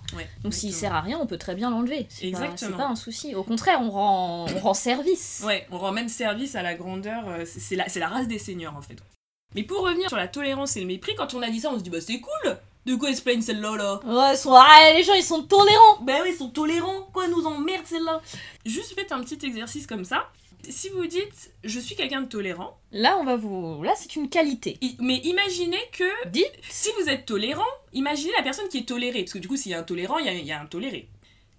donc, 0.42 0.54
s'il 0.54 0.72
sert 0.72 0.94
à 0.94 1.00
rien, 1.00 1.18
on 1.20 1.26
peut 1.26 1.38
très 1.38 1.54
bien 1.54 1.70
l'enlever. 1.70 2.06
Exactement. 2.20 2.56
C'est 2.56 2.76
pas 2.76 2.86
un 2.86 2.96
souci. 2.96 3.34
Au 3.34 3.42
contraire, 3.42 3.80
on 3.82 3.90
rend, 3.90 4.46
on 4.54 4.58
rend 4.58 4.74
service. 4.74 5.42
Ouais, 5.44 5.66
on 5.70 5.78
rend 5.78 5.92
même 5.92 6.08
service 6.08 6.54
à 6.54 6.62
la 6.62 6.74
grandeur. 6.74 7.28
Euh, 7.28 7.44
c'est 7.46 7.76
la, 7.76 7.86
la 7.94 8.08
race 8.08 8.28
des 8.28 8.38
seigneurs, 8.38 8.76
en 8.76 8.82
fait. 8.82 8.96
Mais 9.54 9.62
pour 9.62 9.80
revenir 9.82 10.08
sur 10.08 10.18
la 10.18 10.28
tolérance 10.28 10.76
et 10.76 10.80
le 10.80 10.86
mépris, 10.86 11.14
quand 11.16 11.32
on 11.34 11.42
a 11.42 11.48
dit 11.48 11.60
ça, 11.60 11.70
on 11.72 11.78
se 11.78 11.82
dit 11.82 11.90
bah 11.90 12.00
c'est 12.00 12.20
cool 12.20 12.58
de 12.84 12.94
quoi 12.94 13.10
explain 13.10 13.40
celle-là 13.40 13.76
là 13.76 14.00
Ouais, 14.04 14.92
les 14.94 15.02
gens 15.02 15.14
ils 15.14 15.22
sont 15.22 15.42
tolérants 15.42 15.98
Bah 16.02 16.18
oui, 16.22 16.30
ils 16.32 16.36
sont 16.36 16.50
tolérants 16.50 17.08
Quoi 17.12 17.26
nous 17.26 17.44
emmerde 17.44 17.84
celle-là 17.84 18.20
Juste 18.64 18.94
faites 18.94 19.10
un 19.10 19.20
petit 19.22 19.44
exercice 19.44 19.86
comme 19.86 20.04
ça. 20.04 20.30
Si 20.70 20.88
vous 20.90 21.06
dites 21.06 21.52
je 21.64 21.80
suis 21.80 21.96
quelqu'un 21.96 22.22
de 22.22 22.28
tolérant. 22.28 22.78
Là, 22.92 23.18
on 23.18 23.24
va 23.24 23.36
vous. 23.36 23.82
Là, 23.82 23.92
c'est 23.96 24.16
une 24.16 24.28
qualité. 24.28 24.78
mais 25.00 25.16
imaginez 25.18 25.80
que. 25.92 26.28
Dites 26.28 26.52
Si 26.68 26.90
vous 26.98 27.08
êtes 27.08 27.26
tolérant, 27.26 27.64
imaginez 27.92 28.32
la 28.36 28.42
personne 28.42 28.68
qui 28.68 28.78
est 28.78 28.88
tolérée. 28.88 29.20
Parce 29.20 29.32
que 29.32 29.38
du 29.38 29.48
coup, 29.48 29.56
s'il 29.56 29.72
y 29.72 29.74
a 29.74 29.80
un 29.80 29.84
tolérant, 29.84 30.18
il 30.18 30.44
y 30.44 30.52
a 30.52 30.60
un 30.60 30.66
toléré. 30.66 31.08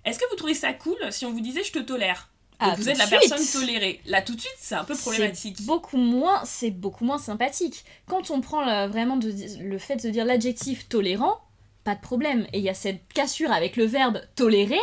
Est-ce 0.05 0.19
que 0.19 0.29
vous 0.29 0.37
trouvez 0.37 0.53
ça 0.53 0.73
cool 0.73 0.97
si 1.11 1.25
on 1.25 1.31
vous 1.31 1.41
disait 1.41 1.63
je 1.63 1.71
te 1.71 1.79
tolère? 1.79 2.29
Ah, 2.59 2.73
vous 2.75 2.89
êtes 2.89 2.97
la 2.97 3.07
personne 3.07 3.45
tolérée. 3.61 4.01
Là, 4.05 4.21
tout 4.21 4.33
de 4.33 4.39
suite, 4.39 4.55
c'est 4.57 4.75
un 4.75 4.83
peu 4.83 4.95
problématique. 4.95 5.61
Beaucoup 5.63 5.97
moins, 5.97 6.43
c'est 6.45 6.71
beaucoup 6.71 7.05
moins 7.05 7.19
sympathique. 7.19 7.85
Quand 8.07 8.31
on 8.31 8.41
prend 8.41 8.87
vraiment 8.87 9.17
de, 9.17 9.31
le 9.61 9.77
fait 9.77 9.97
de 9.97 10.09
dire 10.09 10.25
l'adjectif 10.25 10.89
tolérant, 10.89 11.39
pas 11.83 11.93
de 11.93 12.01
problème. 12.01 12.47
Et 12.53 12.57
il 12.57 12.63
y 12.63 12.69
a 12.69 12.73
cette 12.73 13.07
cassure 13.13 13.51
avec 13.51 13.75
le 13.75 13.85
verbe 13.85 14.21
tolérer. 14.35 14.79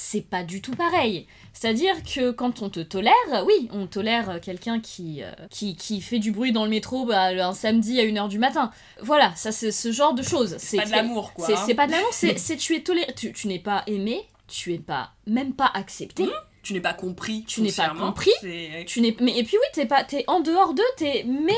C'est 0.00 0.20
pas 0.20 0.44
du 0.44 0.62
tout 0.62 0.76
pareil. 0.76 1.26
C'est-à-dire 1.52 2.04
que 2.04 2.30
quand 2.30 2.62
on 2.62 2.70
te 2.70 2.78
tolère, 2.78 3.12
oui, 3.44 3.68
on 3.72 3.88
tolère 3.88 4.40
quelqu'un 4.40 4.78
qui, 4.78 5.24
euh, 5.24 5.32
qui, 5.50 5.74
qui, 5.74 6.00
fait 6.00 6.20
du 6.20 6.30
bruit 6.30 6.52
dans 6.52 6.62
le 6.62 6.70
métro 6.70 7.04
bah, 7.04 7.30
un 7.30 7.52
samedi 7.52 7.98
à 7.98 8.04
1h 8.04 8.28
du 8.28 8.38
matin. 8.38 8.70
Voilà, 9.02 9.34
ça 9.34 9.50
c'est 9.50 9.72
ce 9.72 9.90
genre 9.90 10.14
de 10.14 10.22
choses. 10.22 10.54
C'est 10.58 10.76
pas 10.76 10.86
de 10.86 10.92
l'amour, 10.92 11.32
quoi. 11.32 11.48
C'est 11.48 11.72
hein. 11.72 11.74
pas 11.74 11.88
de 11.88 11.92
l'amour, 11.92 12.10
c'est 12.12 12.56
tu 12.56 12.76
es 12.76 12.80
toléré. 12.80 13.12
Tu, 13.14 13.32
tu 13.32 13.48
n'es 13.48 13.58
pas 13.58 13.82
aimé, 13.88 14.24
tu 14.46 14.72
es 14.72 14.78
pas 14.78 15.14
même 15.26 15.52
pas 15.52 15.70
accepté. 15.74 16.24
Mmh 16.24 16.32
tu 16.60 16.74
n'es 16.74 16.80
pas 16.80 16.92
compris. 16.92 17.44
Tu 17.46 17.62
n'es 17.62 17.72
pas 17.72 17.88
compris. 17.90 18.30
Tu 18.86 19.00
n'es 19.00 19.16
mais 19.20 19.38
et 19.38 19.42
puis 19.42 19.56
oui, 19.56 19.66
t'es 19.72 19.86
pas 19.86 20.04
t'es 20.04 20.24
en 20.26 20.40
dehors 20.40 20.74
d'eux, 20.74 20.82
t'es 20.96 21.24
mais 21.26 21.54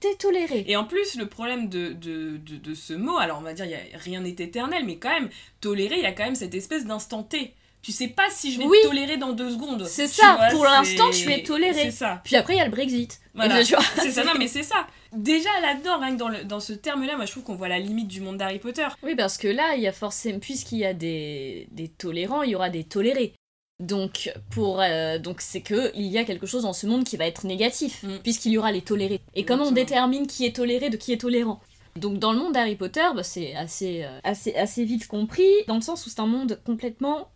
t'es 0.00 0.14
toléré. 0.14 0.64
Et 0.66 0.76
en 0.76 0.84
plus, 0.84 1.16
le 1.16 1.26
problème 1.26 1.68
de, 1.68 1.92
de, 1.92 2.38
de, 2.38 2.74
ce 2.74 2.94
mot, 2.94 3.18
alors 3.18 3.38
on 3.38 3.42
va 3.42 3.52
dire, 3.52 3.66
y 3.66 3.74
a, 3.74 3.78
rien 3.94 4.20
n'est 4.20 4.30
éternel, 4.30 4.84
mais 4.86 4.96
quand 4.96 5.10
même, 5.10 5.28
toléré, 5.60 5.96
il 5.96 6.02
y 6.02 6.06
a 6.06 6.12
quand 6.12 6.24
même 6.24 6.34
cette 6.34 6.54
espèce 6.54 6.86
d'instant 6.86 7.22
T. 7.22 7.52
Tu 7.82 7.92
sais 7.92 8.08
pas 8.08 8.28
si 8.30 8.52
je 8.52 8.58
vais 8.58 8.64
te 8.64 8.88
tolérer 8.88 9.16
dans 9.16 9.32
deux 9.32 9.50
secondes. 9.50 9.86
C'est 9.86 10.08
ça, 10.08 10.48
pour 10.50 10.64
l'instant, 10.64 11.12
je 11.12 11.18
suis 11.18 11.42
toléré. 11.42 11.84
C'est 11.84 11.90
ça. 11.90 12.20
Puis 12.24 12.36
après, 12.36 12.54
il 12.54 12.58
y 12.58 12.60
a 12.60 12.64
le 12.64 12.70
Brexit. 12.70 13.20
Voilà. 13.34 13.64
c'est 13.64 14.10
ça, 14.10 14.24
non, 14.24 14.32
mais 14.38 14.48
c'est 14.48 14.62
ça. 14.62 14.86
Déjà 15.12 15.48
là-dedans, 15.62 15.98
rien 16.00 16.12
que 16.14 16.18
dans, 16.18 16.28
le, 16.28 16.44
dans 16.44 16.60
ce 16.60 16.72
terme-là, 16.72 17.16
moi 17.16 17.24
je 17.24 17.30
trouve 17.30 17.44
qu'on 17.44 17.54
voit 17.54 17.68
la 17.68 17.78
limite 17.78 18.08
du 18.08 18.20
monde 18.20 18.36
d'Harry 18.36 18.58
Potter. 18.58 18.86
Oui, 19.02 19.14
parce 19.14 19.38
que 19.38 19.48
là, 19.48 19.74
il 19.76 19.82
y 19.82 19.86
a 19.86 19.92
forcément, 19.92 20.38
puisqu'il 20.38 20.78
y 20.78 20.84
a 20.84 20.92
des, 20.92 21.68
des 21.70 21.88
tolérants, 21.88 22.42
il 22.42 22.50
y 22.50 22.54
aura 22.54 22.68
des 22.68 22.84
tolérés. 22.84 23.32
Donc, 23.80 24.32
pour, 24.50 24.80
euh, 24.80 25.18
donc 25.18 25.40
c'est 25.40 25.60
que 25.60 25.92
il 25.94 26.06
y 26.06 26.18
a 26.18 26.24
quelque 26.24 26.46
chose 26.46 26.64
dans 26.64 26.72
ce 26.72 26.86
monde 26.86 27.04
qui 27.04 27.16
va 27.16 27.26
être 27.26 27.46
négatif, 27.46 28.02
mm. 28.02 28.18
puisqu'il 28.22 28.52
y 28.52 28.58
aura 28.58 28.72
les 28.72 28.82
tolérés. 28.82 29.20
Et 29.34 29.44
comment 29.44 29.66
on 29.66 29.72
détermine 29.72 30.26
qui 30.26 30.44
est 30.44 30.56
toléré 30.56 30.90
de 30.90 30.96
qui 30.96 31.12
est 31.12 31.20
tolérant? 31.20 31.60
Donc 31.96 32.18
dans 32.18 32.32
le 32.32 32.38
monde 32.38 32.52
d'Harry 32.52 32.74
Potter, 32.74 33.06
bah, 33.14 33.22
c'est 33.22 33.54
assez, 33.54 34.04
euh, 34.04 34.18
assez, 34.24 34.54
assez 34.56 34.84
vite 34.84 35.06
compris, 35.06 35.48
dans 35.68 35.76
le 35.76 35.80
sens 35.80 36.04
où 36.06 36.10
c'est 36.10 36.20
un 36.20 36.26
monde 36.26 36.60
complètement 36.66 37.28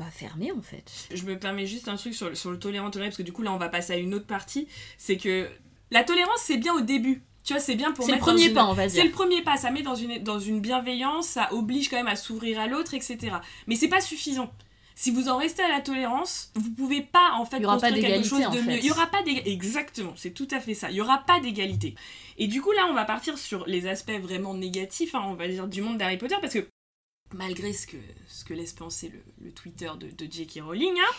bah, 0.00 0.10
fermé 0.10 0.50
en 0.50 0.62
fait. 0.62 0.90
Je 1.12 1.24
me 1.24 1.38
permets 1.38 1.66
juste 1.66 1.88
un 1.88 1.96
truc 1.96 2.14
sur, 2.14 2.36
sur 2.36 2.50
le 2.50 2.58
tolérant 2.58 2.90
toléré, 2.90 3.10
parce 3.10 3.18
que 3.18 3.22
du 3.22 3.32
coup 3.32 3.42
là 3.42 3.52
on 3.52 3.58
va 3.58 3.68
passer 3.68 3.92
à 3.92 3.96
une 3.96 4.14
autre 4.14 4.26
partie, 4.26 4.66
c'est 4.98 5.16
que 5.16 5.48
la 5.90 6.04
tolérance 6.04 6.40
c'est 6.42 6.56
bien 6.56 6.74
au 6.74 6.80
début, 6.80 7.22
tu 7.44 7.52
vois, 7.52 7.60
c'est 7.60 7.74
bien 7.74 7.92
pour 7.92 8.06
C'est 8.06 8.12
le 8.12 8.18
premier 8.18 8.50
pas, 8.50 8.64
on 8.66 8.72
va 8.72 8.86
dire. 8.86 9.00
C'est 9.00 9.06
le 9.06 9.12
premier 9.12 9.42
pas, 9.42 9.56
ça 9.56 9.70
met 9.70 9.82
dans 9.82 9.94
une, 9.94 10.18
dans 10.22 10.38
une 10.38 10.60
bienveillance, 10.60 11.26
ça 11.26 11.52
oblige 11.52 11.88
quand 11.88 11.96
même 11.96 12.06
à 12.06 12.16
s'ouvrir 12.16 12.58
à 12.60 12.66
l'autre, 12.66 12.94
etc. 12.94 13.18
Mais 13.66 13.76
c'est 13.76 13.88
pas 13.88 14.00
suffisant 14.00 14.50
si 14.94 15.10
vous 15.10 15.30
en 15.30 15.38
restez 15.38 15.62
à 15.62 15.68
la 15.68 15.80
tolérance, 15.80 16.52
vous 16.56 16.72
pouvez 16.72 17.00
pas 17.00 17.32
en 17.38 17.46
fait 17.46 17.62
construire 17.62 17.94
quelque 17.94 18.26
chose 18.26 18.50
de 18.50 18.60
mieux. 18.60 18.76
Il 18.76 18.84
y 18.84 18.90
aura 18.90 19.06
pas 19.06 19.22
d'égalité. 19.22 19.50
Exactement, 19.50 20.12
c'est 20.14 20.32
tout 20.32 20.48
à 20.50 20.60
fait 20.60 20.74
ça. 20.74 20.90
Il 20.90 20.96
y 20.96 21.00
aura 21.00 21.24
pas 21.26 21.40
d'égalité. 21.40 21.94
Et 22.36 22.48
du 22.48 22.60
coup 22.60 22.72
là, 22.72 22.86
on 22.90 22.92
va 22.92 23.06
partir 23.06 23.38
sur 23.38 23.66
les 23.66 23.86
aspects 23.86 24.18
vraiment 24.20 24.52
négatifs, 24.52 25.14
hein, 25.14 25.22
on 25.24 25.34
va 25.34 25.48
dire 25.48 25.68
du 25.68 25.80
monde 25.80 25.96
d'Harry 25.96 26.18
Potter, 26.18 26.36
parce 26.42 26.52
que 26.52 26.68
malgré 27.32 27.72
ce 27.72 27.86
que, 27.86 27.96
ce 28.28 28.44
que 28.44 28.54
laisse 28.54 28.72
penser 28.72 29.12
le, 29.40 29.52
Twitter 29.52 29.90
de, 29.98 30.08
de 30.10 30.30
J.K. 30.30 30.62
Rowling, 30.64 30.94
hein, 30.98 31.14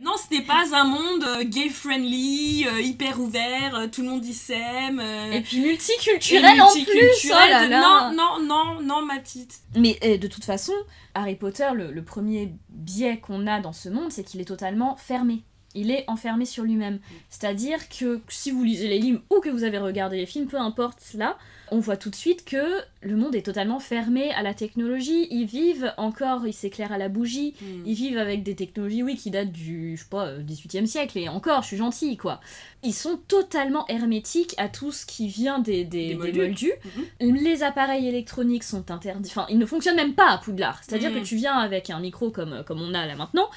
non, 0.00 0.12
ce 0.16 0.34
n'est 0.34 0.44
pas 0.44 0.74
un 0.74 0.84
monde 0.84 1.24
euh, 1.24 1.44
gay-friendly, 1.44 2.66
euh, 2.66 2.80
hyper 2.80 3.20
ouvert, 3.20 3.74
euh, 3.74 3.86
tout 3.86 4.02
le 4.02 4.08
monde 4.08 4.24
y 4.24 4.34
s'aime. 4.34 5.00
et 5.00 5.40
puis 5.42 5.60
multiculturel, 5.60 6.60
en 6.60 6.72
plus. 6.72 7.30
Oh 7.30 7.68
Non, 7.70 8.12
non, 8.14 8.40
non, 8.42 8.80
non, 8.80 9.02
ma 9.02 9.18
petite. 9.20 9.60
Mais 9.76 9.98
de 10.18 10.26
toute 10.26 10.44
façon, 10.44 10.72
Harry 11.14 11.36
Potter, 11.36 11.68
le 11.74 12.02
premier 12.02 12.52
biais 12.68 13.18
qu'on 13.18 13.46
a 13.46 13.60
dans 13.60 13.72
ce 13.72 13.88
monde, 13.88 14.10
c'est 14.10 14.24
qu'il 14.24 14.40
est 14.40 14.46
totalement 14.46 14.96
fermé 14.96 15.44
il 15.74 15.90
est 15.90 16.04
enfermé 16.08 16.44
sur 16.44 16.64
lui-même. 16.64 16.98
C'est-à-dire 17.30 17.88
que 17.88 18.20
si 18.28 18.50
vous 18.50 18.62
lisez 18.62 18.88
les 18.88 18.98
livres 18.98 19.22
ou 19.30 19.40
que 19.40 19.48
vous 19.48 19.64
avez 19.64 19.78
regardé 19.78 20.16
les 20.16 20.26
films, 20.26 20.46
peu 20.46 20.58
importe 20.58 21.00
cela, 21.00 21.38
on 21.72 21.80
voit 21.80 21.96
tout 21.96 22.10
de 22.10 22.14
suite 22.14 22.44
que 22.44 22.62
le 23.00 23.16
monde 23.16 23.34
est 23.34 23.46
totalement 23.46 23.80
fermé 23.80 24.30
à 24.32 24.42
la 24.42 24.52
technologie. 24.52 25.26
Ils 25.30 25.46
vivent 25.46 25.94
encore, 25.96 26.46
ils 26.46 26.52
s'éclairent 26.52 26.92
à 26.92 26.98
la 26.98 27.08
bougie, 27.08 27.54
hmm. 27.60 27.86
ils 27.86 27.94
vivent 27.94 28.18
avec 28.18 28.42
des 28.42 28.54
technologies, 28.54 29.02
oui, 29.02 29.16
qui 29.16 29.30
datent 29.30 29.50
du, 29.50 29.96
je 29.96 30.02
sais 30.02 30.08
pas, 30.10 30.36
18e 30.36 30.84
siècle, 30.84 31.18
et 31.18 31.30
encore, 31.30 31.62
je 31.62 31.68
suis 31.68 31.76
gentille, 31.78 32.18
quoi. 32.18 32.40
Ils 32.82 32.92
sont 32.92 33.18
totalement 33.26 33.86
hermétiques 33.88 34.54
à 34.58 34.68
tout 34.68 34.92
ce 34.92 35.06
qui 35.06 35.28
vient 35.28 35.60
des, 35.60 35.84
des, 35.84 36.14
moldus. 36.14 36.74
Mhm. 37.20 37.36
Les 37.36 37.62
appareils 37.62 38.06
électroniques 38.06 38.64
sont 38.64 38.90
interdits, 38.90 39.30
enfin, 39.30 39.46
ils 39.48 39.58
ne 39.58 39.66
fonctionnent 39.66 39.96
même 39.96 40.14
pas 40.14 40.30
à 40.30 40.38
Poudlard. 40.38 40.78
C'est-à-dire 40.84 41.10
hmm. 41.10 41.20
que 41.20 41.24
tu 41.24 41.36
viens 41.36 41.56
avec 41.56 41.88
un 41.88 42.00
micro 42.00 42.30
comme, 42.30 42.62
comme 42.66 42.82
on 42.82 42.92
a 42.92 43.06
là 43.06 43.16
maintenant, 43.16 43.48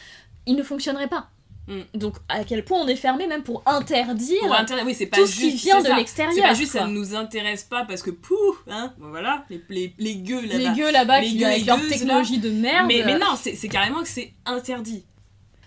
il 0.45 0.55
ne 0.55 0.63
fonctionnerait 0.63 1.09
pas. 1.09 1.29
Mm. 1.67 1.81
Donc 1.95 2.15
à 2.29 2.43
quel 2.43 2.63
point 2.63 2.79
on 2.79 2.87
est 2.87 2.95
fermé 2.95 3.25
même 3.27 3.43
pour 3.43 3.63
interdire 3.65 4.39
Pour 4.41 4.51
intér- 4.53 4.83
oui, 4.85 4.93
c'est 4.93 5.07
pas 5.07 5.17
tout 5.17 5.25
ce 5.27 5.35
qui 5.39 5.49
vient 5.51 5.81
de 5.81 5.95
l'extérieur. 5.95 6.33
C'est 6.35 6.41
pas 6.41 6.53
juste 6.53 6.71
quoi. 6.73 6.81
ça 6.81 6.87
ne 6.87 6.93
nous 6.93 7.15
intéresse 7.15 7.63
pas 7.63 7.85
parce 7.85 8.01
que 8.03 8.11
pouh, 8.11 8.35
hein, 8.69 8.93
voilà, 8.99 9.45
les, 9.49 9.61
les, 9.69 9.93
les 9.97 10.15
gueux 10.17 10.41
les 10.41 10.59
là-bas. 10.59 10.75
gueux 10.75 10.91
là-bas 10.91 11.21
Les 11.21 11.27
qui 11.29 11.37
gueux 11.37 11.45
avec 11.45 11.61
et 11.63 11.65
leur 11.65 11.87
technologie 11.87 12.37
de 12.37 12.49
merde. 12.49 12.85
Mais, 12.87 13.03
mais 13.05 13.17
non, 13.17 13.35
c'est 13.35 13.67
carrément 13.67 14.01
que 14.01 14.07
c'est 14.09 14.31
interdit. 14.45 15.03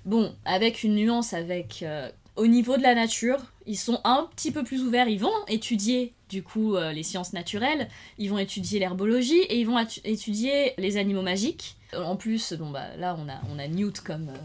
Bon, 0.04 0.34
avec 0.44 0.84
une 0.84 0.94
nuance, 0.94 1.32
avec 1.34 1.80
euh, 1.82 2.08
au 2.36 2.46
niveau 2.46 2.76
de 2.76 2.82
la 2.82 2.94
nature, 2.94 3.38
ils 3.66 3.76
sont 3.76 4.00
un 4.04 4.28
petit 4.36 4.52
peu 4.52 4.62
plus 4.64 4.82
ouverts. 4.82 5.08
Ils 5.08 5.20
vont 5.20 5.32
étudier 5.48 6.14
du 6.30 6.42
coup 6.42 6.76
euh, 6.76 6.92
les 6.92 7.02
sciences 7.02 7.32
naturelles, 7.32 7.88
ils 8.18 8.30
vont 8.30 8.38
étudier 8.38 8.78
l'herbologie 8.78 9.40
et 9.48 9.58
ils 9.58 9.66
vont 9.66 9.78
étudier 10.04 10.74
les 10.78 10.96
animaux 10.96 11.22
magiques. 11.22 11.76
En 11.96 12.16
plus, 12.16 12.52
bon 12.52 12.70
bah 12.70 12.84
là 12.98 13.16
on 13.18 13.28
a 13.28 13.40
on 13.52 13.58
a 13.58 13.66
Newt 13.66 14.00
comme 14.00 14.28
euh, 14.28 14.36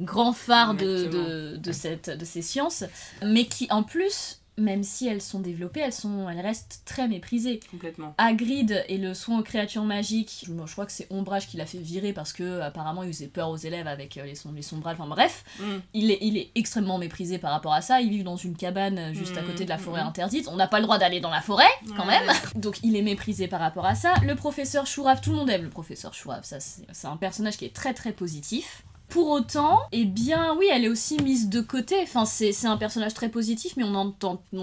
grand 0.00 0.32
phare 0.32 0.74
de, 0.74 1.06
de, 1.06 1.56
de 1.56 1.72
cette 1.72 2.10
de 2.10 2.24
ces 2.24 2.42
sciences, 2.42 2.84
mais 3.22 3.46
qui 3.46 3.66
en 3.70 3.82
plus, 3.82 4.40
même 4.56 4.84
si 4.84 5.08
elles 5.08 5.20
sont 5.22 5.40
développées, 5.40 5.80
elles 5.80 5.92
sont 5.92 6.28
elles 6.28 6.40
restent 6.40 6.82
très 6.84 7.08
méprisées. 7.08 7.58
Complètement. 7.70 8.14
Hagrid 8.18 8.84
et 8.88 8.98
le 8.98 9.12
soin 9.14 9.40
aux 9.40 9.42
créatures 9.42 9.82
magiques, 9.84 10.44
je, 10.46 10.52
je 10.66 10.72
crois 10.72 10.86
que 10.86 10.92
c'est 10.92 11.08
Ombrage 11.10 11.48
qui 11.48 11.56
l'a 11.56 11.66
fait 11.66 11.78
virer 11.78 12.12
parce 12.12 12.32
que 12.32 12.60
apparemment 12.60 13.02
il 13.02 13.12
faisait 13.12 13.26
peur 13.26 13.50
aux 13.50 13.56
élèves 13.56 13.88
avec 13.88 14.16
euh, 14.16 14.24
les, 14.24 14.34
son, 14.36 14.52
les 14.52 14.62
sombrages, 14.62 14.96
enfin 14.98 15.08
bref, 15.08 15.44
Mm. 15.58 15.64
il 15.94 16.10
est, 16.12 16.18
il 16.22 16.36
est 16.36 16.50
extrêmement 16.54 16.98
méprisé 16.98 17.38
par 17.38 17.50
rapport 17.52 17.72
à 17.74 17.80
ça, 17.82 18.00
ils 18.00 18.10
vivent 18.10 18.24
dans 18.24 18.36
une 18.36 18.56
cabane 18.56 18.98
euh, 18.98 19.12
juste 19.12 19.36
à 19.36 19.42
Mhm, 19.42 19.46
côté 19.48 19.64
de 19.64 19.68
la 19.70 19.78
forêt 19.78 20.02
mhm. 20.02 20.08
interdite, 20.08 20.48
on 20.48 20.56
n'a 20.56 20.68
pas 20.68 20.78
le 20.78 20.84
droit 20.84 20.98
d'aller 20.98 21.20
dans 21.20 21.30
la 21.30 21.40
forêt 21.40 21.70
quand 21.96 22.06
même, 22.06 22.28
donc 22.56 22.78
il 22.84 22.94
est 22.96 23.02
méprisé 23.02 23.46
par 23.48 23.60
rapport 23.60 23.86
à 23.86 23.94
ça. 23.94 24.14
Le 24.24 24.34
professeur 24.36 24.86
Chourave, 24.86 25.20
tout 25.20 25.30
le 25.30 25.36
monde 25.36 25.50
aime 25.50 25.62
le 25.64 25.70
professeur 25.70 26.14
Chourave, 26.14 26.44
ça 26.44 26.58
c'est 26.60 27.06
un 27.06 27.16
personnage 27.16 27.56
qui 27.56 27.64
est 27.64 27.74
très 27.74 27.92
très 27.94 28.12
positif. 28.12 28.82
Pour 29.08 29.28
autant, 29.30 29.80
eh 29.92 30.06
bien 30.06 30.56
oui, 30.56 30.66
elle 30.72 30.84
est 30.84 30.88
aussi 30.88 31.22
mise 31.22 31.48
de 31.48 31.60
côté. 31.60 31.96
Enfin, 32.02 32.24
c'est 32.24 32.66
un 32.66 32.76
personnage 32.76 33.14
très 33.14 33.28
positif, 33.28 33.76
mais 33.76 33.84
on 33.84 33.94
en 33.94 34.14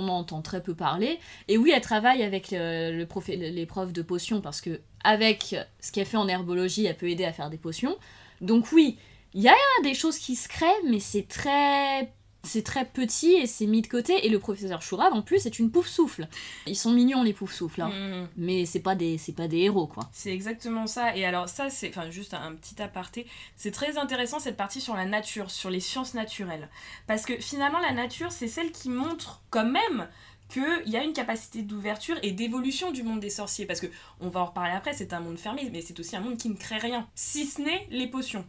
entend 0.10 0.41
très 0.41 0.62
peu 0.62 0.75
parler. 0.75 1.19
Et 1.47 1.58
oui, 1.58 1.71
elle 1.73 1.82
travaille 1.82 2.23
avec 2.23 2.51
le 2.51 2.91
les 3.27 3.65
profs 3.65 3.93
de 3.93 4.01
potions 4.01 4.41
parce 4.41 4.60
que 4.60 4.82
avec 5.04 5.56
ce 5.80 5.91
qu'elle 5.91 6.06
fait 6.06 6.17
en 6.17 6.27
herbologie, 6.27 6.86
elle 6.86 6.97
peut 6.97 7.10
aider 7.10 7.25
à 7.25 7.32
faire 7.34 7.49
des 7.49 7.58
potions. 7.58 7.95
Donc 8.41 8.71
oui, 8.73 8.97
il 9.34 9.41
y 9.41 9.47
a 9.47 9.56
des 9.84 9.93
choses 9.93 10.17
qui 10.17 10.36
se 10.36 10.49
créent, 10.49 10.67
mais 10.86 10.99
c'est 10.99 11.27
très 11.27 12.12
c'est 12.43 12.63
très 12.63 12.86
petit 12.86 13.34
et 13.34 13.47
c'est 13.47 13.65
mis 13.65 13.82
de 13.82 13.88
côté. 13.88 14.25
Et 14.25 14.30
le 14.30 14.39
professeur 14.39 14.82
Chourave, 14.82 15.13
en 15.13 15.21
plus, 15.21 15.45
est 15.45 15.60
une 15.60 15.71
pouf 15.71 15.88
souffle. 15.88 16.27
Ils 16.67 16.75
sont 16.75 16.91
mignons 16.91 17.23
les 17.23 17.34
pouf 17.34 17.54
souffles, 17.54 17.82
hein. 17.82 17.89
Mm. 17.89 18.27
mais 18.38 18.65
c'est 18.65 18.80
pas 18.80 18.95
des 18.95 19.19
pas 19.36 19.47
des 19.47 19.60
héros 19.60 19.88
quoi. 19.88 20.10
C'est 20.12 20.34
exactement 20.34 20.88
ça. 20.88 21.15
Et 21.15 21.25
alors 21.25 21.47
ça, 21.49 21.69
c'est, 21.69 21.89
enfin 21.89 22.10
juste 22.10 22.34
un, 22.34 22.41
un 22.41 22.56
petit 22.56 22.82
aparté, 22.82 23.27
c'est 23.56 23.71
très 23.71 23.97
intéressant 23.97 24.39
cette 24.39 24.58
partie 24.58 24.82
sur 24.82 24.95
la 24.95 25.06
nature, 25.06 25.51
sur 25.51 25.69
les 25.69 25.80
sciences 25.80 26.13
naturelles. 26.13 26.69
Parce 27.08 27.25
que 27.25 27.38
finalement, 27.38 27.80
la 27.80 27.93
nature, 27.93 28.32
c'est 28.32 28.47
celle 28.47 28.71
qui 28.71 28.89
montre 28.89 29.41
quand 29.49 29.65
même 29.65 30.08
qu'il 30.49 30.89
y 30.91 30.97
a 30.97 31.04
une 31.04 31.13
capacité 31.13 31.62
d'ouverture 31.62 32.17
et 32.23 32.32
d'évolution 32.32 32.91
du 32.91 33.04
monde 33.04 33.19
des 33.19 33.30
sorciers. 33.30 33.65
Parce 33.65 33.80
que, 33.80 33.88
on 34.19 34.30
va 34.30 34.41
en 34.41 34.45
reparler 34.45 34.73
après, 34.73 34.93
c'est 34.93 35.13
un 35.13 35.21
monde 35.21 35.38
fermé, 35.38 35.69
mais 35.71 35.82
c'est 35.82 35.99
aussi 35.99 36.15
un 36.15 36.21
monde 36.21 36.38
qui 36.38 36.49
ne 36.49 36.56
crée 36.56 36.77
rien, 36.77 37.08
si 37.15 37.45
ce 37.45 37.62
n'est 37.62 37.88
les 37.89 38.08
potions. 38.08 38.45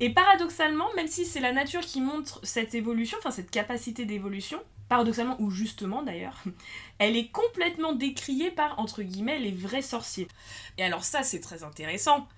Et 0.00 0.10
paradoxalement, 0.10 0.86
même 0.94 1.08
si 1.08 1.24
c'est 1.24 1.40
la 1.40 1.52
nature 1.52 1.80
qui 1.80 2.00
montre 2.00 2.40
cette 2.44 2.74
évolution, 2.74 3.18
enfin 3.18 3.30
cette 3.30 3.50
capacité 3.50 4.04
d'évolution, 4.04 4.60
paradoxalement 4.88 5.36
ou 5.40 5.50
justement 5.50 6.02
d'ailleurs, 6.02 6.42
elle 6.98 7.16
est 7.16 7.28
complètement 7.28 7.92
décriée 7.92 8.50
par, 8.50 8.78
entre 8.78 9.02
guillemets, 9.02 9.38
les 9.38 9.52
vrais 9.52 9.82
sorciers. 9.82 10.28
Et 10.78 10.84
alors 10.84 11.04
ça, 11.04 11.22
c'est 11.22 11.40
très 11.40 11.64
intéressant, 11.64 12.28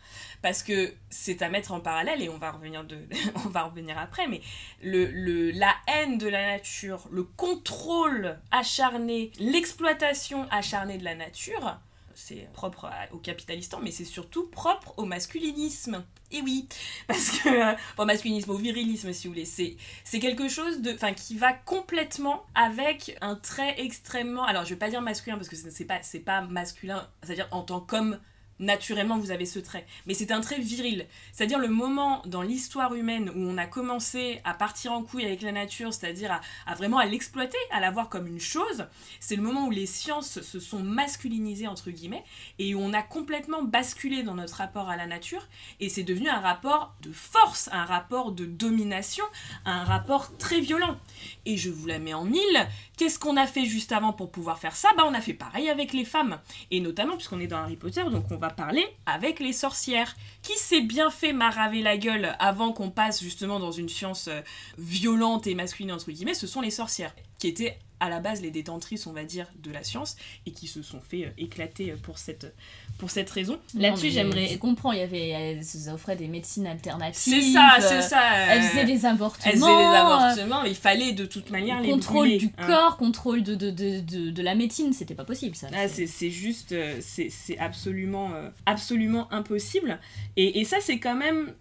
parce 0.43 0.63
que 0.63 0.93
c'est 1.11 1.43
à 1.43 1.49
mettre 1.49 1.73
en 1.73 1.81
parallèle, 1.81 2.23
et 2.23 2.29
on 2.29 2.39
va 2.39 2.51
revenir, 2.51 2.85
de... 2.85 2.99
on 3.47 3.97
après, 3.97 4.27
mais 4.27 4.41
la 4.83 5.75
haine 5.87 6.19
de 6.19 6.29
la 6.29 6.47
nature, 6.47 7.09
le 7.11 7.25
contrôle 7.25 8.39
acharné, 8.51 9.33
l'exploitation 9.39 10.47
acharnée 10.51 10.99
de 10.99 11.05
la 11.05 11.15
nature, 11.15 11.79
c'est 12.21 12.49
propre 12.53 12.91
au 13.13 13.19
capitalistan, 13.19 13.81
mais 13.83 13.91
c'est 13.91 14.05
surtout 14.05 14.47
propre 14.47 14.95
au 14.99 15.05
masculinisme. 15.05 16.05
Et 16.31 16.43
oui, 16.43 16.69
parce 17.09 17.31
que, 17.31 17.49
euh, 17.49 17.75
enfin, 17.93 18.05
masculinisme, 18.05 18.51
au 18.51 18.57
virilisme, 18.57 19.13
si 19.13 19.27
vous 19.27 19.33
voulez, 19.33 19.45
c'est 19.45 19.77
c'est 20.05 20.21
quelque 20.21 20.49
chose 20.49 20.81
de, 20.81 20.93
enfin, 20.93 21.13
qui 21.13 21.37
va 21.37 21.53
complètement 21.53 22.45
avec 22.55 23.17
un 23.21 23.37
trait 23.37 23.75
extrêmement, 23.79 24.45
alors 24.45 24.65
je 24.65 24.71
vais 24.71 24.79
pas 24.79 24.91
dire 24.91 25.01
masculin 25.01 25.37
parce 25.37 25.49
que 25.49 25.57
c'est 25.57 25.85
pas, 25.85 26.03
c'est 26.03 26.21
pas 26.21 26.43
masculin, 26.43 27.09
c'est-à-dire 27.23 27.49
en 27.51 27.63
tant 27.63 27.81
qu'homme, 27.81 28.19
naturellement 28.61 29.19
vous 29.19 29.33
avez 29.33 29.47
ce 29.47 29.59
trait, 29.59 29.87
mais 30.07 30.15
c'est 30.15 30.31
un 30.31 30.41
trait 30.41 30.61
viril, 30.61 31.07
c'est-à-dire 31.33 31.59
le 31.59 31.69
moment 31.69 32.23
dans 32.27 32.43
l'histoire 32.43 32.95
humaine 32.95 33.31
où 33.31 33.41
on 33.41 33.59
a 33.59 33.67
commencé 33.67 34.41
à 34.45 34.55
partir 34.55 34.93
en 34.93 35.03
couille 35.03 35.25
avec 35.25 35.43
la 35.43 35.51
nature, 35.51 35.93
c'est-à-dire 35.93 36.41
à, 36.67 36.75
vraiment 36.75 36.99
à 36.99 37.07
l'exploiter, 37.07 37.59
à 37.73 37.81
la 37.81 37.91
voir 37.91 38.09
comme 38.09 38.27
une 38.27 38.41
chose, 38.41 38.87
c'est 39.19 39.37
le 39.37 39.43
moment 39.43 39.67
où 39.67 39.71
les 39.71 39.87
sciences 39.87 40.41
se 40.41 40.61
sont 40.61 40.81
masculinisées 40.81 41.67
entre 41.67 41.91
guillemets 41.91 42.25
et 42.59 42.75
où 42.75 42.81
on 42.81 42.93
a 42.93 43.03
complètement 43.03 43.63
basculé 43.63 44.23
dans 44.23 44.35
notre 44.35 44.57
rapport 44.57 44.89
à 44.89 44.97
la 44.97 45.07
nature 45.07 45.47
et 45.81 45.89
c'est 45.89 46.03
devenu 46.03 46.29
un 46.29 46.41
rapport 46.41 46.95
de 47.03 47.13
force, 47.13 47.69
un 47.73 47.85
rapport 47.85 48.33
de 48.33 48.45
domination, 48.45 49.25
un 49.65 49.85
rapport 49.85 50.37
très 50.37 50.61
violent. 50.61 50.99
Et 51.47 51.57
je 51.57 51.71
vous 51.71 51.87
la 51.87 51.99
mets 51.99 52.15
en 52.15 52.25
mille. 52.25 52.69
Qu'est-ce 52.97 53.19
qu'on 53.19 53.37
a 53.37 53.47
fait 53.47 53.65
juste 53.65 53.93
avant 53.93 54.13
pour 54.13 54.31
pouvoir 54.31 54.59
faire 54.59 54.77
ça? 54.77 54.91
Bah 54.97 55.05
on 55.07 55.15
a 55.15 55.21
fait 55.21 55.35
pareil 55.35 55.69
avec 55.71 55.93
les 55.93 56.05
femmes. 56.05 56.39
Et 56.71 56.81
notamment 56.81 57.17
puisqu'on 57.17 57.41
est 57.41 57.47
dans 57.47 57.59
Harry 57.59 57.77
Potter, 57.77 58.05
donc 58.05 58.25
on 58.31 58.37
va 58.37 58.50
parler 58.53 58.87
avec 59.07 59.41
les 59.41 59.53
sorcières. 59.53 60.15
Qui 60.43 60.57
s'est 60.57 60.81
bien 60.81 61.11
fait 61.11 61.33
maraver 61.33 61.83
la 61.83 61.99
gueule 61.99 62.35
avant 62.39 62.73
qu'on 62.73 62.91
passe 62.91 63.23
justement 63.23 63.61
dans 63.61 63.73
une 63.73 63.91
science 63.91 64.29
euh, 64.29 64.41
violente 64.79 65.47
et 65.47 65.55
masculine 65.55 65.93
entre 65.93 66.11
guillemets 66.11 66.35
Ce 66.35 66.47
sont 66.47 66.63
les 66.63 66.71
sorcières, 66.71 67.15
qui 67.39 67.49
étaient 67.49 67.79
à 68.01 68.09
la 68.09 68.21
base 68.21 68.43
les 68.43 68.51
détentrices, 68.51 69.07
on 69.07 69.13
va 69.13 69.25
dire, 69.25 69.47
de 69.63 69.71
la 69.71 69.85
science, 69.85 70.17
et 70.47 70.51
qui 70.51 70.67
se 70.67 70.83
sont 70.83 71.01
fait 71.01 71.27
euh, 71.27 71.31
éclater 71.39 71.95
pour 72.03 72.19
cette, 72.19 72.55
pour 72.99 73.11
cette 73.11 73.31
raison. 73.31 73.59
Là-dessus, 73.75 74.11
j'aimerais... 74.11 74.49
Je 74.49 74.59
comprends, 74.59 74.93
il 74.93 74.99
y 74.99 75.03
avait, 75.03 75.29
elles 75.29 75.91
offraient 75.93 76.17
des 76.17 76.29
médecines 76.29 76.67
alternatives. 76.67 77.33
C'est 77.33 77.53
ça, 77.53 77.77
euh, 77.79 77.83
c'est 77.83 78.03
ça. 78.03 78.23
Elles 78.49 78.63
euh, 78.63 78.69
faisaient 78.69 78.85
des 78.85 79.07
avortements. 79.07 79.45
elles 79.45 79.59
faisaient 79.59 79.67
des 79.67 79.97
avortements, 79.97 80.65
il 80.65 80.75
fallait 80.75 81.13
de 81.13 81.27
toute 81.27 81.51
manière 81.51 81.79
euh, 81.79 81.83
les 81.83 81.91
contrôle 81.91 82.37
du 82.39 82.51
hein. 82.59 82.67
corps, 82.67 82.97
contrôle 82.97 83.43
de, 83.43 83.55
de, 83.55 83.71
de, 83.71 84.01
de, 84.01 84.31
de 84.31 84.43
la 84.43 84.55
médecine, 84.55 84.93
c'était 84.93 85.15
pas 85.15 85.25
possible 85.25 85.55
ça. 85.55 85.69
Ah, 85.75 85.89
c'est 85.89 86.31
juste, 86.31 86.73
euh, 86.73 86.99
c'est 87.01 87.59
absolument, 87.59 88.31
euh, 88.35 88.49
absolument 88.67 89.33
impossible. 89.33 89.99
Et, 90.37 90.61
et 90.61 90.65
ça, 90.65 90.79
c'est 90.81 90.99
quand 90.99 91.17
même, 91.17 91.53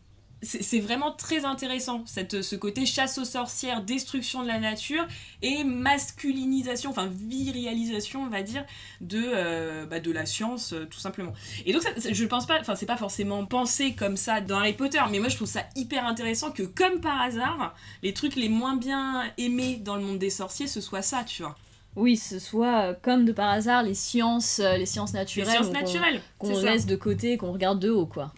c'est 0.41 0.79
vraiment 0.79 1.11
très 1.11 1.43
intéressant, 1.43 2.03
cette, 2.05 2.41
ce 2.41 2.55
côté 2.55 2.85
chasse 2.85 3.17
aux 3.17 3.25
sorcières, 3.25 3.81
destruction 3.83 4.41
de 4.41 4.47
la 4.47 4.59
nature 4.59 5.05
et 5.41 5.63
masculinisation, 5.65 6.89
enfin 6.91 7.07
virialisation, 7.11 8.23
on 8.23 8.29
va 8.29 8.41
dire, 8.43 8.65
de, 9.01 9.21
euh, 9.21 9.85
bah, 9.85 9.99
de 9.99 10.11
la 10.11 10.25
science, 10.25 10.73
euh, 10.73 10.85
tout 10.89 10.99
simplement. 10.99 11.33
Et 11.65 11.73
donc, 11.73 11.81
ça, 11.81 11.89
je 12.11 12.25
pense 12.25 12.45
pas, 12.45 12.59
enfin, 12.59 12.75
c'est 12.75 12.85
pas 12.85 12.97
forcément 12.97 13.45
pensé 13.45 13.93
comme 13.93 14.17
ça 14.17 14.41
dans 14.41 14.59
Harry 14.59 14.73
Potter, 14.73 15.01
mais 15.11 15.19
moi, 15.19 15.29
je 15.29 15.35
trouve 15.35 15.47
ça 15.47 15.63
hyper 15.75 16.05
intéressant 16.05 16.51
que, 16.51 16.63
comme 16.63 17.01
par 17.01 17.19
hasard, 17.21 17.75
les 18.03 18.13
trucs 18.13 18.35
les 18.35 18.49
moins 18.49 18.75
bien 18.77 19.23
aimés 19.37 19.75
dans 19.77 19.95
le 19.95 20.01
monde 20.03 20.19
des 20.19 20.29
sorciers, 20.29 20.67
ce 20.67 20.81
soit 20.81 21.01
ça, 21.01 21.23
tu 21.23 21.43
vois. 21.43 21.55
Oui, 21.95 22.15
ce 22.17 22.37
soit 22.39 22.81
euh, 22.81 22.93
comme 23.01 23.25
de 23.25 23.31
par 23.31 23.49
hasard 23.49 23.83
les 23.83 23.95
sciences, 23.95 24.59
euh, 24.59 24.77
les 24.77 24.85
sciences 24.85 25.11
Les 25.11 25.19
naturelles 25.19 26.21
qu'on- 26.37 26.47
laisse 26.61 26.85
de 26.85 26.95
côté, 26.95 27.35
qu'on 27.37 27.51
regarde 27.51 27.79
de 27.79 27.89
haut 27.89 28.05
quoi. 28.05 28.31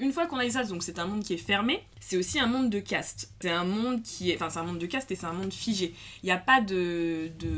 Une 0.00 0.12
fois 0.12 0.26
qu'on 0.26 0.38
a 0.38 0.48
ça, 0.48 0.64
donc 0.64 0.82
c'est 0.82 0.98
un 0.98 1.06
monde 1.06 1.22
qui 1.22 1.34
est 1.34 1.38
fermé, 1.38 1.84
c'est 2.00 2.16
aussi 2.16 2.40
un 2.40 2.46
monde 2.46 2.70
de 2.70 2.80
caste. 2.80 3.32
C'est 3.40 3.50
un 3.50 3.64
monde 3.64 4.02
qui 4.02 4.30
est. 4.30 4.36
Enfin, 4.36 4.50
c'est 4.50 4.58
un 4.58 4.64
monde 4.64 4.78
de 4.78 4.86
caste 4.86 5.10
et 5.10 5.14
c'est 5.14 5.26
un 5.26 5.32
monde 5.32 5.52
figé. 5.52 5.94
Il 6.22 6.26
n'y 6.26 6.32
a 6.32 6.38
pas 6.38 6.60
de. 6.60 7.30
de... 7.38 7.50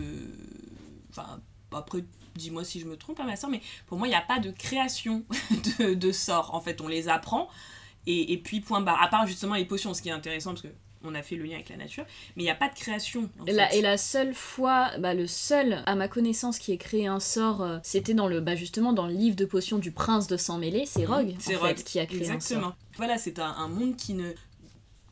Enfin, 1.11 1.40
après, 1.72 2.05
dis-moi 2.35 2.64
si 2.64 2.81
je 2.81 2.87
me 2.87 2.96
trompe, 2.96 3.20
hein, 3.20 3.26
ma 3.26 3.37
soeur, 3.37 3.50
mais 3.50 3.62
pour 3.87 3.98
moi, 3.98 4.07
il 4.07 4.11
n'y 4.11 4.16
a 4.16 4.22
pas 4.22 4.38
de 4.38 4.50
création 4.50 5.24
de, 5.78 5.94
de 5.94 6.12
sorts. 6.12 6.55
En 6.55 6.61
fait, 6.61 6.81
on 6.81 6.88
les 6.88 7.09
apprend 7.09 7.48
et, 8.07 8.33
et 8.33 8.38
puis 8.38 8.61
point 8.61 8.81
barre. 8.81 9.02
À 9.02 9.09
part 9.09 9.26
justement 9.26 9.55
les 9.55 9.64
potions, 9.64 9.94
ce 9.94 10.02
qui 10.02 10.09
est 10.09 10.12
intéressant 10.12 10.50
parce 10.50 10.62
que. 10.62 10.68
On 11.04 11.14
a 11.14 11.22
fait 11.22 11.36
le 11.36 11.44
lien 11.44 11.54
avec 11.54 11.68
la 11.68 11.76
nature, 11.76 12.04
mais 12.36 12.42
il 12.42 12.46
n'y 12.46 12.50
a 12.50 12.54
pas 12.54 12.68
de 12.68 12.74
création. 12.74 13.28
en 13.40 13.44
Et 13.46 13.52
la, 13.52 13.68
fait. 13.68 13.78
et 13.78 13.82
la 13.82 13.96
seule 13.96 14.34
fois, 14.34 14.90
bah, 14.98 15.14
le 15.14 15.26
seul 15.26 15.82
à 15.86 15.94
ma 15.94 16.08
connaissance 16.08 16.58
qui 16.58 16.72
ait 16.72 16.76
créé 16.76 17.06
un 17.06 17.20
sort, 17.20 17.62
euh, 17.62 17.78
c'était 17.82 18.14
dans 18.14 18.28
le, 18.28 18.40
bah, 18.40 18.54
justement 18.54 18.92
dans 18.92 19.06
le 19.06 19.14
livre 19.14 19.36
de 19.36 19.44
potions 19.44 19.78
du 19.78 19.90
prince 19.90 20.26
de 20.28 20.36
sang 20.36 20.58
mêlé, 20.58 20.84
c'est 20.86 21.04
Rogue, 21.04 21.34
C'est 21.38 21.56
en 21.56 21.60
Rogue, 21.60 21.76
fait, 21.76 21.84
qui 21.84 21.98
a 21.98 22.06
créé 22.06 22.20
un 22.22 22.24
sort. 22.26 22.34
Exactement. 22.34 22.74
Voilà, 22.96 23.18
c'est 23.18 23.38
un, 23.38 23.46
un 23.46 23.68
monde 23.68 23.96
qui 23.96 24.14
ne 24.14 24.32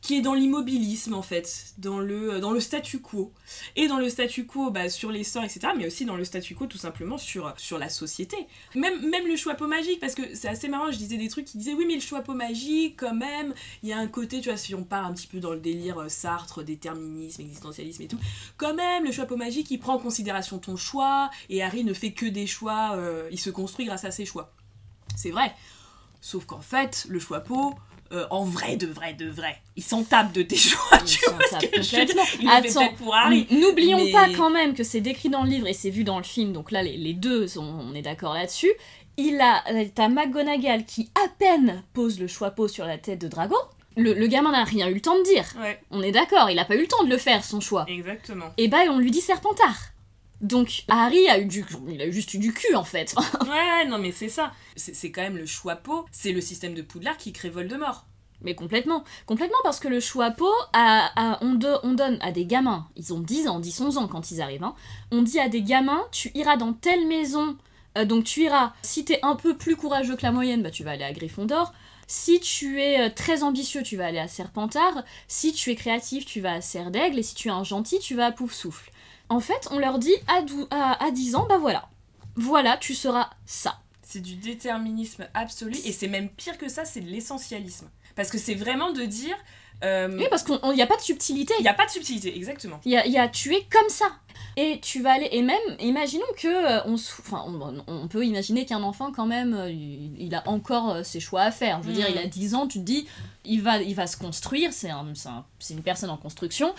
qui 0.01 0.17
est 0.17 0.21
dans 0.21 0.33
l'immobilisme 0.33 1.13
en 1.13 1.21
fait, 1.21 1.73
dans 1.77 1.99
le, 1.99 2.39
dans 2.39 2.51
le 2.51 2.59
statu 2.59 2.99
quo. 2.99 3.31
Et 3.75 3.87
dans 3.87 3.99
le 3.99 4.09
statu 4.09 4.45
quo 4.45 4.71
bah, 4.71 4.89
sur 4.89 5.11
les 5.11 5.23
sorts, 5.23 5.43
etc., 5.43 5.67
mais 5.77 5.85
aussi 5.85 6.05
dans 6.05 6.15
le 6.15 6.23
statu 6.23 6.55
quo 6.55 6.65
tout 6.65 6.77
simplement 6.77 7.17
sur, 7.17 7.53
sur 7.57 7.77
la 7.77 7.89
société. 7.89 8.35
Même, 8.75 9.09
même 9.09 9.27
le 9.27 9.35
choix 9.35 9.55
magique, 9.67 9.99
parce 9.99 10.15
que 10.15 10.35
c'est 10.35 10.47
assez 10.47 10.67
marrant, 10.67 10.91
je 10.91 10.97
disais 10.97 11.17
des 11.17 11.29
trucs 11.29 11.45
qui 11.45 11.57
disaient 11.57 11.73
oui 11.73 11.85
mais 11.87 11.95
le 11.95 12.01
choix 12.01 12.23
magique 12.33 12.99
quand 12.99 13.13
même, 13.13 13.53
il 13.83 13.89
y 13.89 13.93
a 13.93 13.97
un 13.97 14.07
côté, 14.07 14.41
tu 14.41 14.49
vois, 14.49 14.57
si 14.57 14.73
on 14.73 14.83
part 14.83 15.05
un 15.05 15.13
petit 15.13 15.27
peu 15.27 15.39
dans 15.39 15.51
le 15.53 15.59
délire 15.59 15.99
euh, 15.99 16.09
Sartre, 16.09 16.63
déterminisme, 16.63 17.41
existentialisme 17.41 18.01
et 18.01 18.07
tout, 18.07 18.19
quand 18.57 18.73
même 18.73 19.03
le 19.03 19.11
choix 19.11 19.27
magique 19.37 19.69
il 19.69 19.77
prend 19.77 19.95
en 19.95 19.99
considération 19.99 20.57
ton 20.57 20.75
choix, 20.75 21.29
et 21.49 21.61
Harry 21.61 21.83
ne 21.83 21.93
fait 21.93 22.11
que 22.11 22.25
des 22.25 22.47
choix, 22.47 22.93
euh, 22.95 23.27
il 23.31 23.39
se 23.39 23.49
construit 23.49 23.85
grâce 23.85 24.05
à 24.05 24.11
ses 24.11 24.25
choix. 24.25 24.53
C'est 25.15 25.31
vrai. 25.31 25.53
Sauf 26.21 26.45
qu'en 26.45 26.61
fait, 26.61 27.05
le 27.09 27.19
choix 27.19 27.41
euh, 28.11 28.25
en 28.29 28.43
vrai, 28.43 28.75
de 28.77 28.87
vrai, 28.87 29.13
de 29.13 29.29
vrai. 29.29 29.57
Il 29.75 29.83
s'en 29.83 30.03
de 30.33 30.41
tes 30.41 30.55
choix, 30.57 30.97
tu 30.99 31.19
vois 31.29 31.59
ce 31.59 31.65
que 31.65 31.81
je 31.81 32.47
Attends, 32.49 32.93
pour 32.95 33.15
Harry. 33.15 33.47
N'oublions 33.51 34.03
mais- 34.03 34.11
pas 34.11 34.27
quand 34.35 34.49
même 34.49 34.73
que 34.73 34.83
c'est 34.83 35.01
décrit 35.01 35.29
dans 35.29 35.43
le 35.43 35.49
livre 35.49 35.67
et 35.67 35.73
c'est 35.73 35.89
vu 35.89 36.03
dans 36.03 36.17
le 36.17 36.23
film, 36.23 36.53
donc 36.53 36.71
là 36.71 36.83
les, 36.83 36.97
les 36.97 37.13
deux, 37.13 37.47
sont- 37.47 37.63
on 37.63 37.93
est 37.95 38.01
d'accord 38.01 38.33
là-dessus. 38.33 38.71
Il 39.17 39.39
a, 39.41 39.63
t'as 39.93 40.07
McGonagall 40.09 40.85
qui 40.85 41.09
à 41.15 41.27
peine 41.37 41.83
pose 41.93 42.19
le 42.19 42.27
choix-peau 42.27 42.67
sur 42.67 42.85
la 42.85 42.97
tête 42.97 43.19
de 43.19 43.27
Drago. 43.27 43.57
Le, 43.97 44.13
le 44.13 44.27
gamin 44.27 44.51
n'a 44.51 44.63
rien 44.63 44.87
eu 44.87 44.93
le 44.95 45.01
temps 45.01 45.17
de 45.17 45.23
dire. 45.23 45.45
Ouais, 45.59 45.79
On 45.91 46.01
est 46.01 46.13
d'accord, 46.13 46.49
il 46.49 46.57
a 46.59 46.65
pas 46.65 46.75
eu 46.75 46.81
le 46.81 46.87
temps 46.87 47.03
de 47.03 47.09
le 47.09 47.17
faire 47.17 47.43
son 47.43 47.59
choix. 47.59 47.85
exactement. 47.89 48.45
Et 48.57 48.67
bah 48.69 48.79
on 48.89 48.99
lui 48.99 49.11
dit 49.11 49.19
Serpentard. 49.21 49.77
Donc 50.41 50.83
Harry 50.89 51.27
a 51.29 51.39
eu 51.39 51.45
du, 51.45 51.63
il 51.89 52.01
a 52.01 52.09
juste 52.09 52.33
eu 52.33 52.39
du 52.39 52.53
cul 52.53 52.75
en 52.75 52.83
fait. 52.83 53.13
Ouais, 53.43 53.49
ouais, 53.49 53.85
non, 53.87 53.97
mais 53.99 54.11
c'est 54.11 54.29
ça. 54.29 54.51
C'est 54.75 55.11
quand 55.11 55.21
même 55.21 55.37
le 55.37 55.45
choix 55.45 55.75
pot, 55.75 56.05
c'est 56.11 56.31
le 56.31 56.41
système 56.41 56.73
de 56.73 56.81
Poudlard 56.81 57.17
qui 57.17 57.31
crée 57.33 57.49
Voldemort. 57.49 58.05
Mais 58.43 58.55
complètement. 58.55 59.03
Complètement 59.27 59.57
parce 59.63 59.79
que 59.79 59.87
le 59.87 59.99
à, 60.73 61.11
à- 61.33 61.37
on, 61.43 61.53
do- 61.53 61.77
on 61.83 61.93
donne 61.93 62.17
à 62.21 62.31
des 62.31 62.45
gamins, 62.47 62.87
ils 62.95 63.13
ont 63.13 63.19
10 63.19 63.47
ans, 63.47 63.59
10-11 63.59 63.97
ans 63.99 64.07
quand 64.07 64.31
ils 64.31 64.41
arrivent, 64.41 64.63
hein, 64.63 64.73
on 65.11 65.21
dit 65.21 65.39
à 65.39 65.47
des 65.47 65.61
gamins, 65.61 66.03
tu 66.11 66.31
iras 66.33 66.57
dans 66.57 66.73
telle 66.73 67.07
maison, 67.07 67.55
euh, 67.99 68.05
donc 68.05 68.23
tu 68.23 68.41
iras, 68.43 68.73
si 68.81 69.05
t'es 69.05 69.19
un 69.21 69.35
peu 69.35 69.55
plus 69.57 69.75
courageux 69.75 70.15
que 70.15 70.23
la 70.23 70.31
moyenne, 70.31 70.63
bah 70.63 70.71
tu 70.71 70.83
vas 70.83 70.91
aller 70.91 71.03
à 71.03 71.13
Gryffondor. 71.13 71.71
Si 72.07 72.39
tu 72.41 72.81
es 72.81 72.99
euh, 72.99 73.09
très 73.15 73.43
ambitieux, 73.43 73.83
tu 73.83 73.95
vas 73.95 74.07
aller 74.07 74.19
à 74.19 74.27
Serpentard. 74.27 75.03
Si 75.29 75.53
tu 75.53 75.69
es 75.69 75.75
créatif, 75.75 76.25
tu 76.25 76.41
vas 76.41 76.53
à 76.55 76.61
Serre 76.61 76.91
d'Aigle. 76.91 77.19
Et 77.19 77.23
si 77.23 77.35
tu 77.35 77.47
es 77.47 77.51
un 77.51 77.63
gentil, 77.63 77.99
tu 77.99 78.15
vas 78.15 78.25
à 78.25 78.31
Poufsouffle. 78.33 78.90
En 79.31 79.39
fait, 79.39 79.67
on 79.71 79.79
leur 79.79 79.97
dit 79.99 80.13
à, 80.27 80.41
à, 80.71 81.05
à 81.05 81.11
10 81.11 81.35
ans, 81.35 81.45
bah 81.47 81.57
voilà. 81.57 81.87
Voilà, 82.35 82.77
tu 82.77 82.93
seras 82.93 83.29
ça. 83.45 83.79
C'est 84.03 84.19
du 84.21 84.35
déterminisme 84.35 85.27
absolu, 85.33 85.75
et 85.85 85.91
c'est 85.93 86.07
même 86.09 86.29
pire 86.29 86.57
que 86.57 86.67
ça, 86.69 86.83
c'est 86.85 87.01
de 87.01 87.07
l'essentialisme. 87.09 87.89
Parce 88.15 88.29
que 88.29 88.37
c'est 88.37 88.55
vraiment 88.55 88.91
de 88.91 89.03
dire. 89.03 89.35
euh, 89.83 90.17
Oui, 90.17 90.25
parce 90.29 90.43
qu'il 90.43 90.59
n'y 90.73 90.81
a 90.81 90.87
pas 90.87 90.97
de 90.97 91.01
subtilité. 91.01 91.53
Il 91.59 91.63
n'y 91.63 91.69
a 91.69 91.73
pas 91.73 91.85
de 91.85 91.91
subtilité, 91.91 92.35
exactement. 92.35 92.81
Il 92.85 92.91
y 92.91 92.97
a, 92.97 93.07
y 93.07 93.17
a 93.17 93.29
tu 93.29 93.53
es 93.55 93.65
comme 93.71 93.87
ça. 93.89 94.07
Et 94.57 94.81
tu 94.81 95.01
vas 95.01 95.13
aller. 95.13 95.29
Et 95.31 95.41
même, 95.41 95.57
imaginons 95.79 96.25
que. 96.37 96.47
euh, 96.47 96.81
on, 96.85 96.95
enfin, 96.95 97.45
on, 97.47 97.83
on 97.87 98.07
peut 98.09 98.25
imaginer 98.25 98.65
qu'un 98.65 98.83
enfant, 98.83 99.13
quand 99.13 99.25
même, 99.25 99.53
euh, 99.53 99.69
il, 99.71 100.13
il 100.21 100.35
a 100.35 100.43
encore 100.45 101.05
ses 101.05 101.21
choix 101.21 101.41
à 101.43 101.51
faire. 101.51 101.81
Je 101.83 101.87
veux 101.87 101.93
dire, 101.93 102.07
Mm. 102.09 102.13
il 102.13 102.17
a 102.17 102.25
10 102.27 102.55
ans, 102.55 102.67
tu 102.67 102.79
te 102.79 102.83
dis, 102.83 103.07
il 103.45 103.61
va, 103.61 103.81
il 103.81 103.95
va 103.95 104.07
se 104.07 104.17
construire, 104.17 104.73
c'est 104.73 104.89
un, 104.89 105.05
c'est 105.15 105.29
un- 105.29 105.45
c'est 105.59 105.73
une 105.73 105.83
personne 105.83 106.09
en 106.09 106.17
construction. 106.17 106.73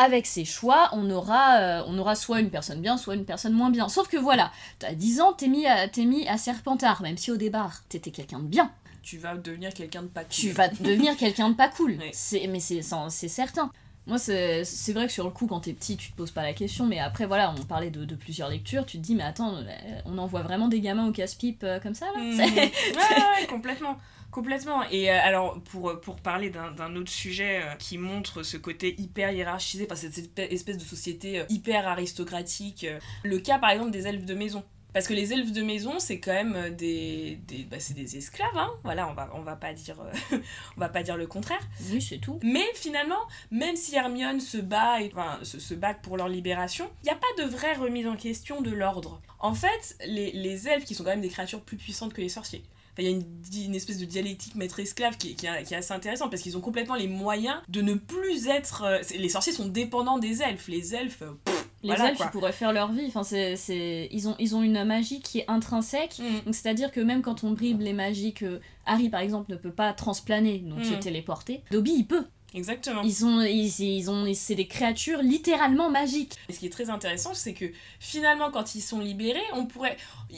Avec 0.00 0.26
ses 0.26 0.44
choix, 0.44 0.88
on 0.92 1.10
aura, 1.10 1.56
euh, 1.58 1.82
on 1.88 1.98
aura 1.98 2.14
soit 2.14 2.38
une 2.40 2.50
personne 2.50 2.80
bien, 2.80 2.96
soit 2.96 3.16
une 3.16 3.24
personne 3.24 3.52
moins 3.52 3.70
bien. 3.70 3.88
Sauf 3.88 4.08
que 4.08 4.16
voilà, 4.16 4.52
t'as 4.78 4.94
10 4.94 5.20
ans, 5.20 5.32
t'es 5.32 5.48
mis, 5.48 5.66
à- 5.66 5.88
t'es 5.88 6.04
mis 6.04 6.26
à 6.28 6.38
Serpentard, 6.38 7.02
même 7.02 7.16
si 7.18 7.30
au 7.32 7.36
départ, 7.36 7.82
t'étais 7.88 8.12
quelqu'un 8.12 8.38
de 8.38 8.46
bien. 8.46 8.70
Tu 9.02 9.18
vas 9.18 9.34
devenir 9.36 9.74
quelqu'un 9.74 10.02
de 10.02 10.06
pas 10.08 10.22
cool. 10.22 10.30
tu 10.30 10.50
vas 10.52 10.68
devenir 10.68 11.16
quelqu'un 11.18 11.50
de 11.50 11.54
pas 11.54 11.68
cool. 11.68 11.92
Ouais. 11.98 12.10
C'est, 12.12 12.46
mais 12.46 12.60
c'est, 12.60 12.80
certain. 13.28 13.70
Moi, 14.06 14.18
c'est, 14.18 14.64
c'est 14.64 14.92
vrai 14.94 15.06
que 15.06 15.12
sur 15.12 15.24
le 15.24 15.30
coup, 15.30 15.46
quand 15.46 15.60
t'es 15.60 15.72
petit, 15.74 15.96
tu 15.96 16.12
te 16.12 16.16
poses 16.16 16.30
pas 16.30 16.42
la 16.42 16.52
question, 16.54 16.86
mais 16.86 16.98
après, 16.98 17.26
voilà, 17.26 17.52
on 17.58 17.64
parlait 17.64 17.90
de, 17.90 18.04
de 18.04 18.14
plusieurs 18.14 18.48
lectures, 18.48 18.86
tu 18.86 18.98
te 18.98 19.02
dis, 19.02 19.14
mais 19.14 19.24
attends, 19.24 19.56
euh, 19.56 19.64
on 20.06 20.16
envoie 20.16 20.42
vraiment 20.42 20.68
des 20.68 20.80
gamins 20.80 21.06
au 21.08 21.12
casse-pipe 21.12 21.62
euh, 21.64 21.78
comme 21.80 21.94
ça, 21.94 22.06
là? 22.06 22.20
C'est- 22.36 22.42
ouais, 22.54 22.72
ouais, 22.94 23.40
ouais, 23.40 23.46
complètement. 23.48 23.98
Complètement. 24.38 24.84
Et 24.92 25.10
euh, 25.10 25.18
alors, 25.20 25.60
pour, 25.64 26.00
pour 26.00 26.14
parler 26.20 26.48
d'un 26.50 26.94
autre 26.94 27.10
sujet 27.10 27.60
euh, 27.60 27.74
qui 27.74 27.98
montre 27.98 28.44
ce 28.44 28.56
côté 28.56 28.94
hyper 28.96 29.32
hiérarchisé, 29.32 29.84
enfin, 29.90 29.96
cette, 29.96 30.38
espèce 30.38 30.78
de 30.78 30.84
société 30.84 31.40
euh, 31.40 31.44
hyper 31.48 31.88
aristocratique, 31.88 32.84
euh, 32.84 33.00
le 33.24 33.40
cas 33.40 33.58
par 33.58 33.70
exemple 33.70 33.90
des 33.90 34.06
elfes 34.06 34.26
de 34.26 34.34
maison. 34.34 34.62
Parce 34.94 35.06
que 35.06 35.14
les 35.14 35.32
elfes 35.32 35.52
de 35.52 35.62
maison, 35.62 35.98
c'est 35.98 36.18
quand 36.18 36.32
même 36.32 36.54
euh, 36.56 36.70
des, 36.70 37.38
des, 37.46 37.64
bah, 37.64 37.76
des 37.94 38.16
esclaves, 38.16 38.56
hein. 38.56 38.70
Voilà, 38.84 39.08
on 39.08 39.12
va, 39.12 39.30
on 39.34 39.42
va 39.42 39.54
pas 39.54 39.74
dire, 39.74 40.00
euh, 40.00 40.38
on 40.76 40.80
va 40.80 40.88
pas 40.88 41.02
dire 41.02 41.16
le 41.16 41.26
contraire. 41.26 41.60
Oui, 41.90 42.00
c'est 42.00 42.18
tout. 42.18 42.40
Mais 42.42 42.64
finalement, 42.74 43.20
même 43.50 43.76
si 43.76 43.94
Hermione 43.94 44.40
se 44.40 44.58
bat, 44.58 45.00
et, 45.02 45.10
enfin, 45.12 45.38
se, 45.42 45.58
se 45.60 45.74
bat 45.74 45.94
pour 45.94 46.16
leur 46.16 46.28
libération, 46.28 46.90
il 47.02 47.06
n'y 47.06 47.10
a 47.10 47.16
pas 47.16 47.42
de 47.42 47.48
vraie 47.48 47.74
remise 47.74 48.06
en 48.06 48.16
question 48.16 48.62
de 48.62 48.70
l'ordre. 48.70 49.20
En 49.40 49.52
fait, 49.52 49.96
les, 50.06 50.32
les 50.32 50.68
elfes, 50.68 50.84
qui 50.84 50.94
sont 50.94 51.04
quand 51.04 51.10
même 51.10 51.20
des 51.20 51.28
créatures 51.28 51.60
plus 51.60 51.76
puissantes 51.76 52.14
que 52.14 52.22
les 52.22 52.30
sorciers, 52.30 52.64
il 52.98 53.04
y 53.04 53.14
a 53.14 53.64
une, 53.66 53.74
espèce 53.74 53.98
de 53.98 54.04
dialectique 54.04 54.54
maître-esclave 54.54 55.16
qui, 55.16 55.30
est- 55.30 55.34
qui, 55.34 55.46
est- 55.46 55.62
qui 55.64 55.74
est 55.74 55.78
assez 55.78 55.92
intéressante 55.94 56.30
parce 56.30 56.42
qu'ils 56.42 56.56
ont 56.56 56.60
complètement 56.60 56.94
les 56.96 57.08
moyens 57.08 57.56
de 57.68 57.80
ne 57.82 57.94
plus 57.94 58.46
être. 58.48 58.82
euh, 58.84 58.98
c'est- 59.02 59.18
les 59.18 59.28
sorciers 59.28 59.52
sont 59.52 59.66
dépendants 59.68 60.18
des 60.18 60.42
elfes. 60.42 60.68
Les 60.68 60.94
elfes. 60.94 61.22
euh, 61.22 61.32
pff, 61.44 61.64
Les 61.84 61.90
Voilà, 61.90 62.08
elfes, 62.08 62.16
quoi. 62.16 62.26
ils 62.26 62.32
pourraient 62.32 62.52
faire 62.52 62.72
leur 62.72 62.90
vie. 62.90 63.04
Enfin, 63.06 63.22
c'est, 63.22 63.54
c'est... 63.54 64.08
Ils, 64.10 64.28
ont, 64.28 64.34
ils 64.40 64.56
ont 64.56 64.64
une 64.64 64.82
magie 64.82 65.20
qui 65.20 65.38
est 65.38 65.44
intrinsèque. 65.48 66.18
mm, 66.18 66.44
Donc, 66.46 66.54
c'est-à-dire 66.56 66.90
que 66.90 66.98
même 67.00 67.22
quand 67.22 67.44
on 67.44 67.52
bribe 67.52 67.80
les 67.82 67.92
magies 67.92 68.34
que 68.34 68.60
Harry, 68.84 69.08
par 69.08 69.20
exemple, 69.20 69.52
ne 69.52 69.56
peut 69.56 69.70
pas 69.70 69.92
transplaner, 69.92 70.58
donc 70.58 70.84
se 70.84 70.94
Mm. 70.94 70.98
téléporter, 71.00 71.62
Dobby, 71.70 71.92
il 71.98 72.04
peut. 72.06 72.24
Exactement. 72.54 73.02
Ils 73.02 73.24
ont, 73.24 73.40
ils, 73.42 73.80
ils 73.80 74.10
ont, 74.10 74.32
c'est 74.34 74.54
des 74.54 74.66
créatures 74.66 75.22
littéralement 75.22 75.90
magiques. 75.90 76.34
Et 76.48 76.52
ce 76.52 76.58
qui 76.58 76.66
est 76.66 76.70
très 76.70 76.90
intéressant, 76.90 77.34
c'est 77.34 77.54
que 77.54 77.66
finalement, 78.00 78.50
quand 78.50 78.74
ils 78.74 78.80
sont 78.80 79.00
libérés, 79.00 79.40
on 79.52 79.66
pourrait. 79.66 79.96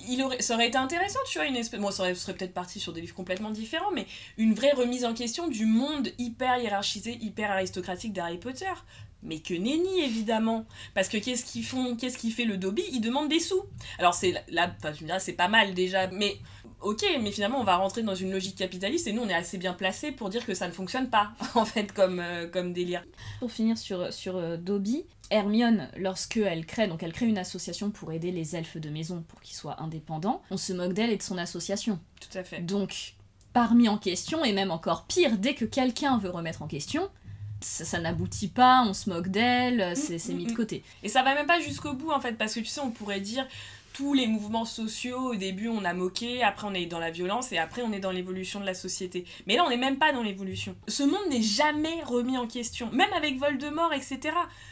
Il 0.09 0.23
aurait, 0.23 0.40
ça 0.40 0.55
aurait 0.55 0.68
été 0.68 0.79
intéressant, 0.79 1.18
tu 1.27 1.38
vois, 1.38 1.46
une 1.46 1.57
espèce. 1.57 1.81
Bon, 1.81 1.90
ça 1.90 2.03
aurait, 2.03 2.14
serait 2.14 2.35
peut-être 2.35 2.55
parti 2.55 2.81
sur 2.81 2.92
des 2.92 3.01
livres 3.01 3.14
complètement 3.14 3.51
différents, 3.51 3.90
mais 3.92 4.07
une 4.37 4.55
vraie 4.55 4.73
remise 4.73 5.05
en 5.05 5.14
question 5.14 5.49
du 5.49 5.66
monde 5.66 6.11
hyper 6.18 6.59
hiérarchisé, 6.59 7.18
hyper 7.20 7.51
aristocratique 7.51 8.12
d'Harry 8.12 8.38
Potter. 8.38 8.73
Mais 9.22 9.40
que 9.40 9.54
nenni, 9.54 10.00
évidemment. 10.00 10.64
Parce 10.94 11.09
que 11.09 11.18
qu'est-ce 11.18 11.44
qu'ils 11.44 11.64
font 11.64 11.96
Qu'est-ce 11.96 12.16
qui 12.16 12.30
fait 12.30 12.44
le 12.44 12.56
Dobby? 12.56 12.83
Il 12.92 13.00
demande 13.00 13.28
des 13.28 13.40
sous. 13.40 13.62
Alors, 13.98 14.14
c'est 14.14 14.35
là, 14.48 14.74
tu 14.83 15.04
me 15.04 15.09
diras, 15.09 15.18
c'est 15.18 15.35
pas 15.35 15.48
mal 15.48 15.74
déjà, 15.74 16.06
mais. 16.09 16.38
Ok, 16.80 17.04
mais 17.20 17.30
finalement, 17.30 17.61
on 17.61 17.64
va 17.64 17.76
rentrer 17.76 18.02
dans 18.02 18.14
une 18.14 18.33
logique 18.33 18.56
capitaliste 18.56 19.06
et 19.06 19.12
nous, 19.12 19.20
on 19.20 19.28
est 19.28 19.35
assez 19.35 19.59
bien 19.59 19.74
placés 19.74 20.12
pour 20.12 20.30
dire 20.30 20.46
que 20.46 20.54
ça 20.54 20.66
ne 20.66 20.72
fonctionne 20.72 21.11
pas, 21.11 21.33
en 21.54 21.66
fait, 21.66 21.92
comme, 21.92 22.20
euh, 22.20 22.48
comme 22.48 22.72
délire. 22.72 23.04
Pour 23.38 23.52
finir 23.52 23.76
sur, 23.76 24.11
sur 24.14 24.37
euh, 24.37 24.56
Dobby, 24.56 25.04
Hermione, 25.30 25.88
lorsque 25.96 26.38
elle 26.38 26.64
crée, 26.64 26.88
donc 26.88 27.02
elle 27.02 27.12
crée 27.12 27.26
une 27.26 27.37
association 27.37 27.90
pour 27.90 28.12
aider 28.12 28.33
les 28.33 28.56
elfes 28.56 28.78
de 28.78 28.88
maison 28.88 29.24
pour 29.28 29.40
qu'ils 29.42 29.56
soient 29.56 29.83
indépendants, 29.83 30.42
on 30.50 30.56
se 30.56 30.72
moque 30.72 30.94
d'elle 30.94 31.11
et 31.11 31.18
de 31.18 31.22
son 31.22 31.37
association. 31.37 32.00
Tout 32.18 32.38
à 32.38 32.44
fait. 32.44 32.61
Donc, 32.61 33.14
parmi 33.52 33.88
en 33.88 33.98
question, 33.98 34.44
et 34.44 34.52
même 34.52 34.70
encore 34.70 35.04
pire, 35.04 35.38
dès 35.38 35.54
que 35.54 35.64
quelqu'un 35.64 36.18
veut 36.18 36.30
remettre 36.30 36.62
en 36.62 36.66
question, 36.66 37.11
ça, 37.61 37.85
ça 37.85 37.99
n'aboutit 37.99 38.49
pas, 38.49 38.83
on 38.87 38.94
se 38.94 39.11
moque 39.11 39.29
d'elle, 39.29 39.81
euh, 39.81 39.94
c'est 39.94 40.18
c'est 40.18 40.35
mis 40.35 40.44
de 40.44 40.51
mm, 40.51 40.55
mm. 40.55 40.57
côté. 40.57 40.85
Et 41.03 41.09
ça 41.09 41.23
va 41.23 41.35
même 41.35 41.46
pas 41.46 41.61
jusqu'au 41.61 41.92
bout 41.92 42.11
en 42.11 42.20
fait, 42.20 42.33
parce 42.35 42.55
que 42.55 42.61
tu 42.61 42.66
sais, 42.66 42.81
on 42.81 42.90
pourrait 42.90 43.20
dire 43.20 43.46
tous 44.00 44.14
les 44.14 44.26
mouvements 44.26 44.64
sociaux, 44.64 45.18
au 45.18 45.34
début 45.34 45.68
on 45.68 45.84
a 45.84 45.92
moqué, 45.92 46.42
après 46.42 46.66
on 46.66 46.72
est 46.72 46.86
dans 46.86 46.98
la 46.98 47.10
violence 47.10 47.52
et 47.52 47.58
après 47.58 47.82
on 47.82 47.92
est 47.92 47.98
dans 48.00 48.12
l'évolution 48.12 48.58
de 48.58 48.64
la 48.64 48.72
société. 48.72 49.26
Mais 49.46 49.56
là 49.56 49.64
on 49.66 49.68
n'est 49.68 49.76
même 49.76 49.98
pas 49.98 50.10
dans 50.10 50.22
l'évolution. 50.22 50.74
Ce 50.88 51.02
monde 51.02 51.28
n'est 51.28 51.42
jamais 51.42 52.02
remis 52.04 52.38
en 52.38 52.46
question, 52.46 52.88
même 52.92 53.12
avec 53.12 53.38
Voldemort, 53.38 53.92
etc. 53.92 54.18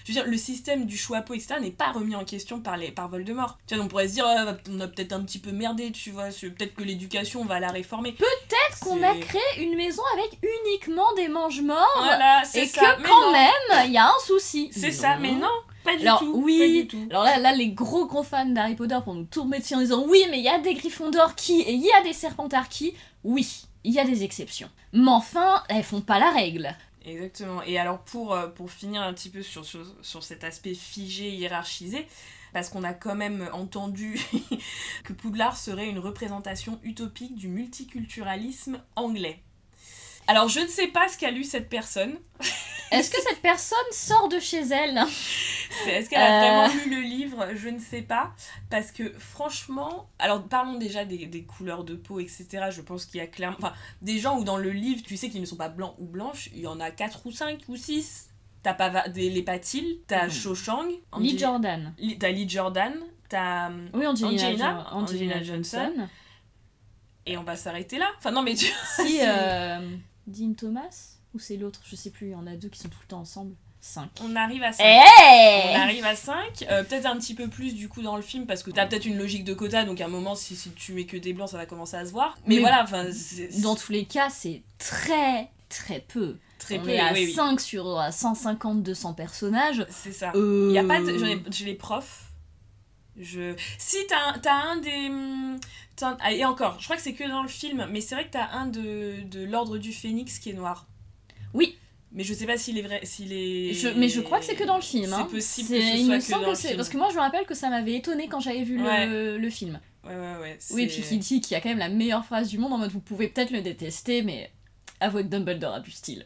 Je 0.06 0.12
veux 0.12 0.14
dire, 0.14 0.26
le 0.26 0.36
système 0.38 0.86
du 0.86 0.96
choix 0.96 1.18
etc. 1.18 1.56
n'est 1.60 1.70
pas 1.70 1.92
remis 1.92 2.14
en 2.14 2.24
question 2.24 2.60
par, 2.60 2.78
les, 2.78 2.90
par 2.90 3.10
Voldemort. 3.10 3.58
Tu 3.66 3.74
vois, 3.74 3.84
on 3.84 3.88
pourrait 3.88 4.08
se 4.08 4.14
dire, 4.14 4.24
Ah, 4.26 4.56
on 4.70 4.80
a 4.80 4.88
peut-être 4.88 5.12
un 5.12 5.20
petit 5.20 5.40
peu 5.40 5.52
merdé, 5.52 5.92
tu 5.92 6.10
vois, 6.10 6.28
peut-être 6.28 6.74
que 6.74 6.84
l'éducation 6.84 7.42
on 7.42 7.44
va 7.44 7.60
la 7.60 7.68
réformer. 7.70 8.12
Peut-être 8.12 8.80
qu'on 8.80 9.02
a 9.02 9.14
créé 9.14 9.42
une 9.58 9.76
maison 9.76 10.02
avec 10.14 10.38
uniquement 10.42 11.12
des 11.16 11.28
mange-morts, 11.28 11.98
Voilà, 11.98 12.44
et 12.54 12.64
ça. 12.64 12.94
que 12.96 13.02
Mais 13.02 13.08
quand 13.08 13.26
non. 13.26 13.32
même, 13.32 13.84
il 13.88 13.92
y 13.92 13.98
a 13.98 14.06
un 14.08 14.20
souci. 14.26 14.70
C'est 14.72 14.92
ça, 14.92 15.16
mais 15.18 15.32
non, 15.32 15.48
pas 15.92 15.96
du 15.96 16.02
Alors 16.06 16.20
tout. 16.20 16.32
oui, 16.44 16.58
pas 16.58 16.66
du 16.68 16.86
tout. 16.86 17.06
alors 17.10 17.24
là, 17.24 17.38
là 17.38 17.52
les 17.54 17.70
gros 17.70 18.06
gros 18.06 18.22
fans 18.22 18.46
d'Harry 18.46 18.74
Potter 18.74 18.98
pour 19.04 19.14
nous 19.14 19.24
tourner 19.24 19.58
dessus 19.58 19.74
en 19.74 19.80
disant 19.80 20.04
oui 20.08 20.22
mais 20.30 20.38
il 20.38 20.44
y 20.44 20.48
a 20.48 20.58
des 20.58 20.74
Gryffondors 20.74 21.34
qui 21.34 21.60
et 21.62 21.72
il 21.72 21.82
y 21.82 21.90
a 21.92 22.02
des 22.02 22.12
Serpentards 22.12 22.68
qui, 22.68 22.94
oui, 23.24 23.62
il 23.84 23.92
y 23.92 23.98
a 23.98 24.04
des 24.04 24.24
exceptions. 24.24 24.70
Mais 24.92 25.10
enfin, 25.10 25.62
elles 25.68 25.84
font 25.84 26.00
pas 26.00 26.18
la 26.18 26.30
règle. 26.30 26.74
Exactement. 27.04 27.62
Et 27.62 27.78
alors 27.78 28.00
pour, 28.00 28.34
euh, 28.34 28.48
pour 28.48 28.70
finir 28.70 29.02
un 29.02 29.12
petit 29.14 29.30
peu 29.30 29.42
sur, 29.42 29.64
sur, 29.64 29.80
sur 30.02 30.22
cet 30.22 30.44
aspect 30.44 30.74
figé, 30.74 31.30
hiérarchisé, 31.30 32.06
parce 32.52 32.68
qu'on 32.68 32.84
a 32.84 32.92
quand 32.92 33.14
même 33.14 33.48
entendu 33.52 34.20
que 35.04 35.12
Poudlard 35.12 35.56
serait 35.56 35.88
une 35.88 35.98
représentation 35.98 36.78
utopique 36.82 37.34
du 37.34 37.48
multiculturalisme 37.48 38.80
anglais. 38.96 39.42
Alors 40.28 40.48
je 40.48 40.60
ne 40.60 40.66
sais 40.68 40.86
pas 40.88 41.08
ce 41.08 41.18
qu'a 41.18 41.30
lu 41.32 41.42
cette 41.42 41.68
personne. 41.68 42.16
Est-ce 42.90 43.10
que 43.10 43.20
cette 43.20 43.42
personne 43.42 43.76
sort 43.92 44.28
de 44.30 44.38
chez 44.38 44.60
elle? 44.60 44.98
Est-ce 45.86 46.08
qu'elle 46.08 46.22
a 46.22 46.36
Euh. 46.64 46.66
vraiment 46.68 46.74
lu 46.84 46.90
le 46.96 47.00
livre? 47.02 47.48
Je 47.54 47.68
ne 47.68 47.78
sais 47.78 48.00
pas. 48.00 48.32
Parce 48.70 48.92
que 48.92 49.12
franchement, 49.18 50.08
alors 50.18 50.42
parlons 50.42 50.78
déjà 50.78 51.04
des, 51.04 51.26
des 51.26 51.42
couleurs 51.44 51.84
de 51.84 51.94
peau, 51.96 52.18
etc. 52.18 52.46
Je 52.70 52.80
pense 52.80 53.04
qu'il 53.04 53.18
y 53.18 53.20
a 53.22 53.26
clairement... 53.26 53.58
Enfin, 53.60 53.74
des 54.00 54.18
gens 54.18 54.38
où 54.38 54.44
dans 54.44 54.56
le 54.56 54.70
livre, 54.70 55.02
tu 55.04 55.18
sais 55.18 55.28
qu'ils 55.28 55.42
ne 55.42 55.46
sont 55.46 55.56
pas 55.56 55.68
blancs 55.68 55.96
ou 55.98 56.06
blanches, 56.06 56.48
il 56.54 56.60
y 56.60 56.66
en 56.66 56.80
a 56.80 56.90
4 56.90 57.26
ou 57.26 57.30
5 57.30 57.60
ou 57.68 57.76
6. 57.76 58.30
T'as 58.62 58.72
pas 58.74 58.88
va- 58.88 59.08
des, 59.08 59.28
les 59.28 59.42
Patils, 59.42 60.00
t'as. 60.06 60.30
Cho 60.30 60.54
Chang, 60.54 60.88
Lee 61.18 61.38
Jordan. 61.38 61.92
Li- 61.98 62.18
t'as 62.18 62.30
Lee 62.30 62.48
Jordan, 62.48 62.94
t'as... 63.28 63.68
Oui, 63.92 64.06
Angelina, 64.06 64.44
Angelina, 64.46 64.70
Jo- 64.90 64.96
Angelina 64.96 65.34
Angelina 65.36 65.42
Johnson. 65.42 66.08
Et 67.26 67.36
on 67.36 67.42
va 67.44 67.54
s'arrêter 67.56 67.98
là. 67.98 68.08
Enfin 68.16 68.30
non 68.30 68.42
mais 68.42 68.54
tu... 68.54 68.64
Si 68.96 69.18
euh, 69.22 69.78
Dean 70.28 70.52
Thomas 70.54 71.16
ou 71.34 71.38
c'est 71.38 71.56
l'autre, 71.56 71.80
je 71.84 71.96
sais 71.96 72.10
plus, 72.10 72.28
il 72.28 72.32
y 72.32 72.34
en 72.34 72.46
a 72.46 72.56
deux 72.56 72.68
qui 72.68 72.78
sont 72.80 72.88
tout 72.88 72.98
le 73.02 73.08
temps 73.08 73.20
ensemble. 73.20 73.54
5. 73.80 74.08
On 74.24 74.34
arrive 74.34 74.62
à 74.64 74.72
5. 74.72 74.82
Eh 74.84 75.68
On 75.72 75.80
arrive 75.80 76.04
à 76.04 76.16
5, 76.16 76.66
peut-être 76.88 77.06
un 77.06 77.16
petit 77.16 77.34
peu 77.34 77.46
plus 77.48 77.74
du 77.74 77.88
coup 77.88 78.02
dans 78.02 78.16
le 78.16 78.22
film 78.22 78.44
parce 78.44 78.62
que 78.64 78.70
t'as 78.72 78.86
peut-être 78.86 79.06
une 79.06 79.16
logique 79.16 79.44
de 79.44 79.54
quota 79.54 79.84
donc 79.84 80.00
à 80.00 80.06
un 80.06 80.08
moment 80.08 80.34
si, 80.34 80.56
si 80.56 80.70
tu 80.70 80.92
mets 80.94 81.04
que 81.06 81.16
des 81.16 81.32
blancs 81.32 81.50
ça 81.50 81.56
va 81.58 81.64
commencer 81.66 81.96
à 81.96 82.04
se 82.04 82.10
voir. 82.10 82.36
Mais, 82.46 82.56
Mais 82.56 82.60
voilà, 82.62 82.82
enfin 82.82 83.06
Dans 83.62 83.76
tous 83.76 83.92
les 83.92 84.04
cas, 84.04 84.30
c'est 84.30 84.62
très 84.78 85.48
très 85.68 86.00
peu. 86.00 86.36
Très 86.58 86.78
on 86.80 86.82
peu, 86.82 86.88
est 86.90 86.98
à 86.98 87.12
oui, 87.12 87.26
oui. 87.26 87.32
5 87.32 87.60
sur 87.60 87.84
150-200 87.86 89.14
personnages. 89.14 89.86
C'est 89.90 90.12
ça. 90.12 90.32
Euh, 90.34 90.66
Il 90.70 90.74
y 90.74 90.78
a 90.78 90.84
pas 90.84 91.00
de... 91.00 91.12
ai- 91.24 91.42
J'ai 91.50 91.64
les 91.66 91.74
profs. 91.74 92.24
Je... 93.20 93.54
Si, 93.78 93.96
t'as 94.08 94.50
un, 94.52 94.70
un 94.72 94.76
des... 94.76 95.08
hum, 95.08 95.58
un- 96.02 96.16
ah, 96.20 96.32
Et 96.32 96.44
encore, 96.44 96.78
je 96.78 96.84
crois 96.84 96.96
que 96.96 97.02
c'est 97.02 97.14
que 97.14 97.28
dans 97.28 97.42
le 97.42 97.48
film, 97.48 97.86
mais 97.90 98.00
c'est 98.00 98.14
vrai 98.14 98.24
que 98.26 98.30
t'as 98.32 98.48
un 98.52 98.66
de, 98.66 99.16
de 99.24 99.44
l'Ordre 99.44 99.78
du 99.78 99.92
Phénix 99.92 100.38
qui 100.38 100.50
est 100.50 100.54
noir. 100.54 100.86
Oui. 101.54 101.76
Mais 102.12 102.24
je 102.24 102.32
sais 102.32 102.46
pas 102.46 102.56
s'il 102.56 102.78
est 102.78 102.82
vrai... 102.82 103.00
S'il 103.04 103.32
est... 103.32 103.74
Je- 103.74 103.88
mais 103.88 104.08
je 104.08 104.20
crois 104.20 104.38
que 104.38 104.44
c'est 104.46 104.54
que 104.54 104.64
dans 104.64 104.76
le 104.76 104.82
film. 104.82 105.12
hein. 105.12 105.26
C'est 105.28 105.36
possible 105.36 105.68
C'est- 105.68 105.74
que 105.78 105.80
ce 105.84 105.96
il 105.96 106.04
soit 106.06 106.14
me 106.14 106.20
que 106.20 106.24
semble 106.26 106.44
dans 106.46 106.52
que 106.52 106.58
c'est-. 106.58 106.76
Parce 106.76 106.88
que 106.88 106.96
moi, 106.96 107.08
je 107.10 107.14
me 107.16 107.20
rappelle 107.20 107.44
que 107.44 107.54
ça 107.54 107.68
m'avait 107.68 107.94
étonné 107.96 108.28
quand 108.28 108.40
j'avais 108.40 108.62
vu 108.64 108.80
Ouais. 108.82 109.06
le, 109.06 109.36
le 109.38 109.50
film. 109.50 109.78
Ouais, 110.04 110.14
ouais, 110.14 110.36
ouais. 110.40 110.58
Oui, 110.70 110.88
c'est- 110.88 111.00
puis 111.00 111.08
qui 111.08 111.18
dit 111.18 111.40
qu'il 111.40 111.52
y 111.52 111.56
a 111.56 111.60
quand 111.60 111.68
même 111.68 111.78
la 111.78 111.88
meilleure 111.90 112.24
phrase 112.24 112.48
du 112.48 112.56
monde 112.58 112.72
en 112.72 112.78
mode 112.78 112.90
vous 112.92 113.00
pouvez 113.00 113.28
peut-être 113.28 113.50
le 113.50 113.60
détester, 113.60 114.22
mais 114.22 114.50
avouez 115.00 115.22
que 115.24 115.28
Dumbledore 115.28 115.74
a 115.74 115.80
du 115.80 115.90
style. 115.90 116.24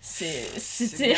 C'était. 0.00 1.14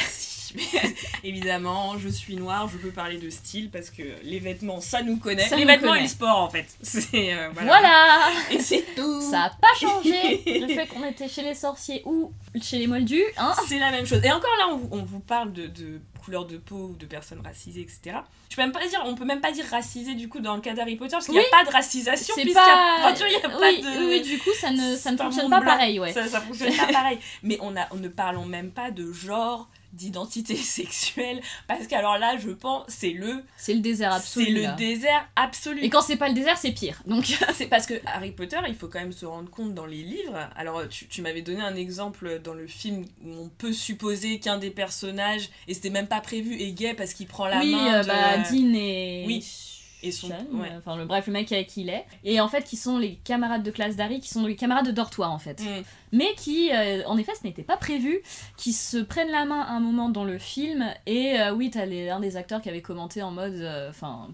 Évidemment, 1.25 1.99
je 1.99 2.09
suis 2.09 2.37
noire, 2.37 2.69
je 2.69 2.77
peux 2.79 2.91
parler 2.91 3.19
de 3.19 3.31
style 3.31 3.71
parce 3.71 3.91
que 3.91 4.03
les 4.23 4.39
vêtements, 4.39 4.81
ça 4.81 5.03
nous 5.03 5.17
connaît. 5.17 5.49
Ça 5.49 5.57
les 5.57 5.63
nous 5.63 5.69
vêtements 5.69 5.89
connaît. 5.89 6.01
et 6.01 6.05
le 6.05 6.09
sport, 6.09 6.39
en 6.39 6.49
fait. 6.51 6.67
C'est 6.83 7.35
euh, 7.35 7.49
voilà. 7.53 7.69
Voilà, 7.69 8.31
Et 8.51 8.61
c'est 8.61 8.85
tout. 8.95 9.21
Ça 9.31 9.45
a 9.45 9.51
pas 9.51 9.75
changé 9.81 10.43
le 10.61 10.69
fait 10.69 10.87
qu'on 10.87 11.05
était 11.05 11.29
chez 11.29 11.43
les 11.43 11.55
sorciers 11.55 12.03
ou 12.05 12.33
chez 12.61 12.79
les 12.79 12.87
moldus, 12.87 13.25
hein 13.37 13.55
C'est 13.67 13.79
la 13.79 13.91
même 13.91 14.07
chose. 14.07 14.21
Et 14.25 14.31
encore 14.33 14.51
là, 14.59 14.69
on, 14.73 14.77
vous- 14.77 14.89
on 14.93 15.03
vous 15.03 15.21
parle 15.21 15.53
de, 15.53 15.67
de 15.67 16.01
couleur 16.25 16.45
de 16.47 16.57
peau 16.57 16.91
ou 16.93 16.97
de 16.97 17.07
personnes 17.07 17.41
racisées, 17.45 17.83
etc. 17.83 18.19
Je 18.51 18.57
peux 18.57 18.63
même 18.63 18.73
pas 18.73 18.87
dire, 18.87 19.03
on 19.05 19.15
peut 19.15 19.25
même 19.25 19.41
pas 19.41 19.53
dire 19.53 19.65
racisé 19.71 20.15
du 20.15 20.29
coup 20.29 20.41
dans 20.41 20.55
le 20.55 20.61
cas 20.61 20.73
d'Harry 20.75 20.97
Potter 20.97 21.13
parce 21.13 21.27
qu'il 21.27 21.35
n'y 21.35 21.41
Oui. 21.41 21.47
a 21.53 21.57
pas 21.57 21.65
de 21.69 21.73
racisation 21.73 22.35
C'est 22.37 22.43
puisqu'il 22.43 22.57
y 22.59 22.61
a- 22.61 22.75
pas. 22.75 22.97
enfin, 23.01 23.13
tu 23.13 23.19
vois, 23.19 23.29
il 23.29 23.33
y 23.33 23.37
a 23.37 23.41
pas 23.49 23.59
oui, 23.61 23.81
de. 23.81 23.87
oui, 24.01 24.07
oui, 24.09 24.21
du 24.23 24.39
coup, 24.39 24.51
ça 24.59 24.71
ne, 24.71 24.97
ça 24.97 25.13
ne 25.13 25.17
fonctionne 25.17 25.51
pas 25.51 25.61
blanc. 25.61 25.73
pareil, 25.73 26.01
ouais. 26.01 26.13
Ça, 26.13 26.27
ça 26.27 26.41
fonctionne 26.41 26.75
pas 26.75 26.93
pareil. 26.93 27.19
Mais 27.43 27.59
on 27.61 27.77
a, 27.77 27.87
on 27.93 27.97
ne 27.97 28.09
parlons 28.09 28.45
même 28.47 28.71
pas 28.71 28.91
de 28.91 29.13
genre, 29.13 29.69
d'identité 29.97 30.55
sexuelle, 30.57 31.41
parce 31.67 31.87
qu'alors 31.87 32.19
là, 32.19 32.37
je 32.39 32.51
pense, 32.51 32.85
c'est 32.89 33.11
le, 33.11 33.43
C'est 33.57 33.75
le 33.75 33.81
désert 33.81 34.13
c'est 34.13 34.19
absolu. 34.41 34.55
le 34.55 34.63
là. 34.63 34.73
désert 34.73 35.29
absolu. 35.37 35.83
Et 35.83 35.91
quand 35.91 36.03
c'est 36.03 36.17
pas 36.17 36.29
le 36.29 36.35
désert, 36.35 36.59
c'est 36.59 36.73
pire. 36.73 37.03
Donc, 37.07 37.25
C'est 37.55 37.67
parce 37.67 37.87
que 37.87 37.95
Harry 38.07 38.31
Potter, 38.33 38.59
il 38.69 38.75
faut 38.75 38.89
quand 38.89 39.01
même 39.01 39.13
se 39.13 39.27
rendre 39.27 39.51
compte 39.51 39.75
dans 39.75 39.87
les 39.87 40.03
livres. 40.03 40.39
Alors, 40.57 40.87
tu, 40.89 41.07
tu 41.09 41.23
m'avais 41.23 41.43
donné 41.43 41.63
un 41.63 41.75
exemple 41.75 42.41
dans 42.45 42.55
le 42.55 42.67
film 42.67 43.05
où 43.25 43.31
on 43.33 43.49
peut 43.49 43.73
supposer 43.73 44.39
qu'un 44.39 44.59
des 44.59 44.71
personnages, 44.71 45.49
et 45.69 45.75
c'était 45.75 45.91
même 45.91 46.07
pas 46.09 46.21
prévu, 46.21 46.61
est 46.61 46.73
gay 46.73 46.95
parce 46.95 47.15
qu'il 47.15 47.27
prend 47.27 47.47
la 47.47 47.61
oui, 47.61 47.73
main. 47.73 47.95
euh, 47.95 48.03
de- 48.03 48.07
bah, 48.09 48.39
Dean 48.51 48.75
et. 48.75 49.25
Oui. 49.27 49.45
Et 50.03 50.13
son- 50.13 50.29
Sean, 50.29 50.35
ouais. 50.53 50.69
euh, 50.73 50.79
enfin 50.79 50.97
le 50.97 51.05
bref 51.07 51.27
le 51.27 51.33
mec 51.33 51.51
avec 51.53 51.69
qui 51.69 51.81
il 51.81 51.89
est 51.89 52.05
et 52.23 52.39
en 52.41 52.49
fait 52.49 52.63
qui 52.65 52.77
sont 52.77 52.99
les 52.99 53.15
camarades 53.17 53.63
de 53.63 53.71
classe 53.71 53.97
d'Harry 53.97 54.21
qui 54.21 54.29
sont 54.29 54.45
les 54.47 54.55
camarades 54.55 54.87
de 54.87 54.91
dortoir 54.93 55.33
en 55.33 55.39
fait 55.39 55.61
Mm. 55.61 55.83
mais 56.13 56.35
qui 56.37 56.71
euh, 56.73 57.03
en 57.07 57.17
effet 57.17 57.33
ce 57.41 57.47
n'était 57.47 57.63
pas 57.63 57.77
prévu 57.79 58.21
qui 58.59 58.73
se 58.73 58.99
prennent 58.99 59.31
la 59.31 59.45
main 59.47 59.61
à 59.63 59.71
un 59.73 59.81
moment 59.81 60.09
dans 60.11 60.25
le 60.25 60.39
film 60.39 60.87
et 61.07 61.41
euh, 61.41 61.55
oui 61.55 61.71
t'as 61.71 61.87
les- 61.87 62.11
un 62.11 62.21
des 62.21 62.37
acteurs 62.37 62.61
qui 62.61 62.69
avait 62.69 62.83
commenté 62.83 63.23
en 63.23 63.31
mode 63.31 63.55
euh, 63.55 63.89
enfin 63.91 64.29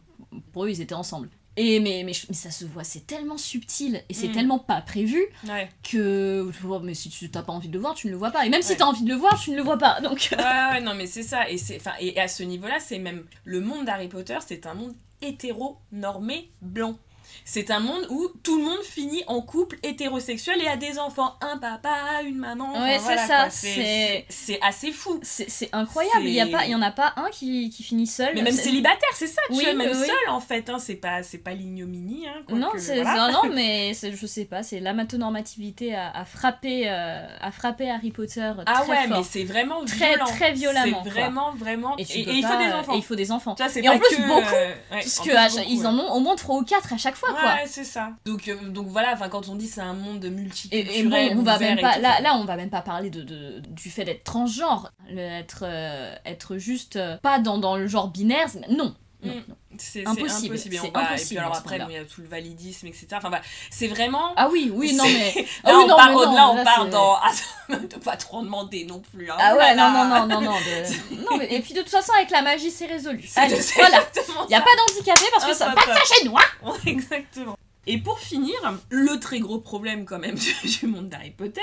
pour 0.53 0.65
eux 0.65 0.71
ils 0.71 0.81
étaient 0.81 0.95
ensemble 0.95 1.29
et 1.57 1.81
mais, 1.81 2.03
mais, 2.05 2.13
mais 2.29 2.35
ça 2.35 2.51
se 2.51 2.65
voit 2.65 2.83
c'est 2.83 3.07
tellement 3.07 3.37
subtil 3.39 4.03
et 4.09 4.15
c'est 4.15 4.29
Mm. 4.29 4.33
tellement 4.33 4.59
pas 4.59 4.81
prévu 4.81 5.23
Ouais. 5.49 5.69
que 5.89 6.51
mais 6.83 6.95
si 6.95 7.09
tu 7.11 7.31
t'as 7.31 7.43
pas 7.43 7.53
envie 7.53 7.69
de 7.69 7.75
le 7.75 7.79
voir 7.81 7.95
tu 7.95 8.07
ne 8.09 8.13
le 8.13 8.19
vois 8.19 8.31
pas 8.31 8.45
et 8.47 8.49
même 8.49 8.63
si 8.63 8.73
Ouais. 8.73 8.79
t'as 8.79 8.87
envie 8.87 9.05
de 9.05 9.09
le 9.11 9.15
voir 9.17 9.39
tu 9.41 9.51
ne 9.53 9.57
le 9.57 9.63
vois 9.63 9.79
pas 9.79 10.01
donc 10.01 10.29
ouais, 10.33 10.39
ouais, 10.39 10.81
non, 10.81 10.95
mais 10.95 11.07
c'est 11.07 11.23
ça. 11.23 11.49
Et, 11.51 11.57
et 12.01 12.19
à 12.21 12.27
ce 12.29 12.43
niveau-là, 12.43 12.79
c'est 12.81 12.99
même. 12.99 13.25
Le 13.45 13.61
monde 13.61 13.85
d'Harry 13.85 14.09
Potter, 14.09 14.39
c'est 14.47 14.67
un 14.67 14.75
monde 14.75 14.95
hétéro-normé 15.23 16.51
blanc. 16.61 16.99
C'est 17.45 17.71
un 17.71 17.81
monde 17.81 18.07
où 18.11 18.29
tout 18.43 18.59
le 18.59 18.65
monde 18.65 18.83
finit 18.83 19.23
en 19.27 19.41
couple 19.41 19.77
hétérosexuel 19.83 20.61
et 20.63 20.69
a 20.69 20.77
des 20.77 20.99
enfants. 20.99 21.35
Un 21.41 21.59
papa, 21.59 22.23
une 22.25 22.37
maman. 22.37 22.71
enfin, 22.73 22.83
Ouais, 22.85 22.99
c'est 22.99 23.17
ça, 23.27 23.51
c'est- 23.51 24.61
assez 24.63 24.93
fou. 24.93 25.19
c'est 25.23 25.69
incroyable 25.73 26.25
il 26.25 26.31
y 26.35 26.41
a 26.41 26.47
C'est- 26.47 26.51
pas 26.53 26.65
il 26.67 26.71
y 26.71 26.75
en 26.75 26.83
a 26.83 26.91
pas 26.91 27.13
un 27.17 27.29
qui, 27.31 27.71
qui 27.71 27.83
finit 27.83 28.07
seul 28.07 28.31
Mais 28.35 28.43
même 28.43 28.53
célibataire, 28.53 29.09
c'est 29.15 29.27
ça, 29.27 29.43
tu 29.49 29.57
Oui, 29.57 29.65
même 29.75 29.81
oui, 29.93 30.07
seul 30.07 30.31
en 30.31 30.41
fait, 30.41 30.69
hein, 30.71 30.79
c'est 30.79 30.95
pas, 30.97 31.21
pas 31.45 31.53
l'ignominie. 31.53 32.27
Hein, 32.29 32.43
Non, 32.51 32.71
voilà. 32.75 33.29
non, 33.33 33.43
non, 33.49 33.51
mais 33.55 33.93
je 33.95 34.27
sais 34.27 34.45
pas, 34.45 34.63
c'est 34.63 34.81
l'amatonormativité 34.81 35.95
a, 35.95 36.11
a 36.11 36.25
frappé, 36.25 36.89
euh, 36.89 37.27
a 37.41 37.51
frappé 37.51 37.91
Harry 37.91 38.11
Potter 38.11 38.53
Ah 38.67 38.81
très 38.83 38.91
ouais, 38.91 39.09
fort. 39.09 39.19
mais 39.19 39.25
c'est 39.25 39.45
vraiment 39.45 39.85
Très, 39.85 40.09
violent. 40.11 40.25
très 40.27 40.53
violemment, 40.53 41.01
C'est 41.05 41.11
vraiment, 41.11 41.53
vraiment. 41.53 41.97
et, 41.99 42.03
il 42.09 42.45
faut 42.45 42.57
des 42.57 42.73
enfants. 42.73 42.95
Et 42.95 42.97
il 42.99 43.03
faut 43.05 43.15
des 43.15 43.33
enfants. 43.33 43.57
C'est 43.69 43.83
Et 43.85 43.89
en 43.89 43.99
plus, 43.99 44.17
que, 44.17 44.23
beaucoup, 44.23 44.41
euh, 44.55 44.69
ouais, 44.69 44.77
Parce 44.91 45.21
en 45.21 45.25
que 45.25 45.29
plus, 45.31 45.37
à- 45.39 45.49
beaucoup, 45.49 45.63
ils 45.69 45.81
ouais. 45.81 45.87
en 45.87 45.99
ont 45.99 46.13
au 46.13 46.21
moins 46.21 46.37
3 46.37 46.57
ou 46.57 46.63
4 46.65 46.93
à 46.93 46.97
chaque 46.99 47.17
fois, 47.17 47.31
quoi. 47.33 47.55
Ouais, 47.55 47.65
c'est 47.67 47.85
ça. 47.85 48.11
Donc, 48.25 48.49
euh, 48.49 48.69
donc 48.69 48.87
voilà, 48.89 49.13
enfin, 49.13 49.29
quand 49.29 49.49
on 49.49 49.55
dit 49.57 49.67
c'est 49.67 49.81
un 49.81 49.95
monde 49.95 50.25
multiculturel, 50.25 50.97
Et, 50.97 51.29
et 51.29 51.35
bon, 51.35 51.41
on 51.41 51.43
va 51.43 51.59
même 51.59 51.79
et 51.79 51.83
pas, 51.83 51.99
là, 51.99 52.21
là, 52.21 52.35
on 52.37 52.45
va 52.45 52.57
même 52.57 52.71
pas 52.71 52.83
parler 52.83 53.11
de, 53.11 53.23
de- 53.23 53.61
du 53.69 53.91
fait 53.91 54.05
d'être 54.05 54.25
transgenre, 54.25 54.91
le- 55.11 55.19
être, 55.19 55.65
euh, 55.67 56.15
être 56.25 56.57
juste 56.59 56.97
euh, 56.97 57.17
pas 57.19 57.39
dans, 57.39 57.59
dans 57.59 57.77
le 57.77 57.87
genre 57.87 58.09
binaire, 58.09 58.49
non. 58.69 58.95
non, 59.25 59.35
Mm. 59.35 59.45
non. 59.49 59.55
C'est 59.79 60.01
c'est 60.03 60.07
Impossible, 60.07 60.55
impossible. 60.55 60.75
Et, 60.75 60.81
on 60.81 60.85
impossible 60.97 61.29
puis 61.29 61.39
alors 61.39 61.57
après, 61.57 61.81
il 61.89 61.95
y 61.95 61.97
a 61.99 62.05
tout 62.05 62.21
le 62.21 62.29
validisme, 62.29 62.87
etc. 62.87 63.07
Enfin 63.13 63.29
voilà, 63.29 63.45
c'est 63.71 63.89
vraiment. 63.89 64.33
Ah 64.37 64.49
oui, 64.51 64.71
oui, 64.75 64.95
non, 64.95 65.05
mais. 65.05 65.33
Là, 65.35 65.43
Ah 65.65 65.71
oui, 65.77 65.83
on 65.85 65.89
non, 65.89 65.97
part, 65.97 66.09
mais 66.09 66.15
non, 66.15 66.35
là, 66.35 66.49
on 66.51 66.55
là, 66.57 66.65
part 66.65 66.87
dans. 66.89 67.15
Attends, 67.17 67.87
de 67.87 67.97
pas 67.99 68.17
trop 68.17 68.43
demander 68.43 68.85
non 68.85 69.01
plus. 69.01 69.31
hein. 69.31 69.37
Ah 69.39 69.55
ouais, 69.57 69.75
là 69.75 69.89
non, 69.91 69.93
là. 69.93 70.05
non, 70.05 70.27
non, 70.27 70.41
non, 70.41 70.51
non. 70.53 70.57
de- 70.59 71.25
non 71.31 71.37
mais, 71.39 71.53
et 71.55 71.61
puis 71.61 71.75
de 71.75 71.81
toute 71.81 71.91
façon, 71.91 72.13
avec 72.17 72.31
la 72.31 72.43
magie, 72.43 72.71
c'est 72.71 72.87
résolu. 72.87 73.25
C'est 73.27 73.41
Allez, 73.41 73.61
c'est 73.61 73.79
voilà. 73.81 73.97
exactement 73.99 74.47
Y 74.49 74.55
a 74.55 74.61
pas 74.61 74.71
d'handicapé 74.77 75.25
parce 75.33 75.45
que 75.47 75.51
Ah, 75.53 75.55
ça 75.55 75.71
pas 75.73 75.83
chez 76.05 76.25
nous, 76.27 76.37
hein. 76.37 76.75
Exactement. 76.87 77.57
Et 77.87 77.99
pour 77.99 78.21
finir, 78.21 78.55
le 78.91 79.19
très 79.19 79.41
gros 79.41 79.59
problème 79.59 80.05
quand 80.05 80.19
même 80.21 80.37
du 80.65 80.87
monde 80.87 81.09
d'Harry 81.09 81.31
Potter, 81.31 81.61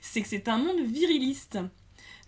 c'est 0.00 0.20
que 0.20 0.28
c'est 0.28 0.48
un 0.48 0.58
monde 0.58 0.80
viriliste. 0.84 1.58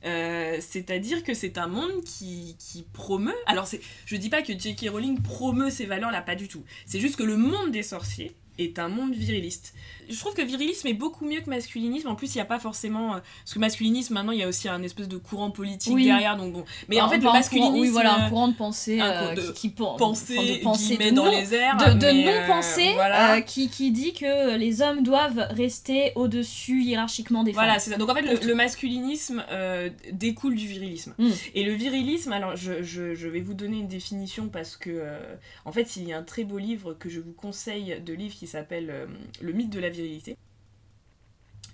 Euh, 0.04 0.59
C'est-à-dire 0.61 1.24
que 1.24 1.35
c'est 1.35 1.59
un 1.59 1.66
monde 1.66 2.02
qui, 2.04 2.56
qui 2.59 2.85
promeut. 2.92 3.35
Alors, 3.46 3.68
je 4.04 4.16
dis 4.16 4.28
pas 4.28 4.42
que 4.42 4.56
J.K. 4.59 4.88
Rowling 4.90 5.20
promeut 5.22 5.70
ces 5.70 5.87
valeurs-là, 5.87 6.22
pas 6.22 6.35
du 6.35 6.48
tout. 6.48 6.64
C'est 6.87 7.00
juste 7.00 7.16
que 7.16 7.22
le 7.22 7.37
monde 7.37 7.72
des 7.72 7.82
sorciers 7.82 8.37
est 8.59 8.79
un 8.79 8.88
monde 8.88 9.14
viriliste. 9.14 9.75
Je 10.09 10.16
trouve 10.21 10.35
que 10.35 10.42
virilisme 10.42 10.87
est 10.87 10.95
beaucoup 10.95 11.25
mieux 11.27 11.40
que 11.40 11.51
masculinisme. 11.51 12.07
En 12.07 12.14
plus, 12.14 12.33
il 12.35 12.38
n'y 12.38 12.42
a 12.42 12.45
pas 12.47 12.61
forcément. 12.61 13.16
euh, 13.16 13.19
Parce 13.42 13.55
que 13.55 13.59
masculinisme, 13.59 14.14
maintenant, 14.14 14.31
il 14.31 14.38
y 14.38 14.42
a 14.45 14.49
aussi 14.49 14.69
un 14.69 14.81
espèce 14.85 15.09
de 15.09 15.16
courant 15.16 15.51
politique 15.51 15.92
Oui. 15.95 16.05
derrière. 16.05 16.37
Donc 16.37 16.53
bon. 16.53 16.64
Mais 16.88 17.01
en 17.01 17.09
fait, 17.09 17.16
le 17.16 17.23
un 17.23 17.25
courant- 17.25 17.33
masculinisme. 17.35 17.75
oui, 17.81 17.88
voilà, 17.88 18.14
un 18.14 18.27
euh, 18.27 18.29
courant 18.29 18.47
de 18.49 18.55
pensée, 18.55 19.01
un 19.01 19.11
euh, 19.31 19.35
de 19.35 19.40
qui, 19.53 19.53
qui 19.62 19.69
pensée, 19.71 20.37
de 20.59 20.62
pensée 20.62 20.97
de 20.97 21.11
dans 21.11 21.25
non- 21.25 21.31
les 21.33 21.53
airs. 21.55 21.77
de, 21.77 22.05
euh, 22.07 22.12
non-pensée 22.40 22.92
voilà. 22.95 23.35
euh, 23.35 23.40
qui, 23.40 23.69
qui 23.69 23.90
dit 23.90 24.12
que 24.12 24.57
les 24.57 24.81
hommes 24.81 25.03
doivent 25.03 25.45
rester 25.51 26.12
au-dessus 26.14 26.83
hiérarchiquement 26.85 27.42
des 27.42 27.51
Voilà, 27.51 27.73
femmes. 27.73 27.81
c'est 27.81 27.90
ça. 27.90 27.97
Donc 27.97 28.09
en 28.09 28.14
fait, 28.14 28.23
le, 28.45 28.55
masculinisme 28.55 29.45
découle 30.12 30.55
du 30.55 30.66
virilisme. 30.69 31.14
Mm. 31.19 31.31
Et 31.55 31.64
le 31.64 31.73
virilisme, 31.73 32.33
alors 32.33 32.55
je, 32.57 32.83
je- 32.83 33.14
je 33.14 33.29
vais 33.29 33.40
vous 33.40 33.55
donner 33.55 33.79
une 33.79 33.88
définition 33.88 34.49
parce 34.49 34.77
que, 34.77 35.03
en 35.64 35.73
fait, 35.73 35.97
il 35.97 36.09
y 36.09 36.12
a 36.12 36.19
un 36.19 36.23
très 36.23 36.45
beau 36.45 36.59
livre 36.59 36.95
que 36.95 37.09
je 37.09 37.19
vous 37.21 37.33
conseille 37.33 38.01
de 38.05 38.12
livre 38.12 38.35
qui 38.35 38.45
s'appelle 38.48 38.90
euh, 38.90 39.06
Le 39.40 39.52
mythe 39.52 39.70
de 39.70 39.80
la 39.80 39.90
virilité. 39.90 40.37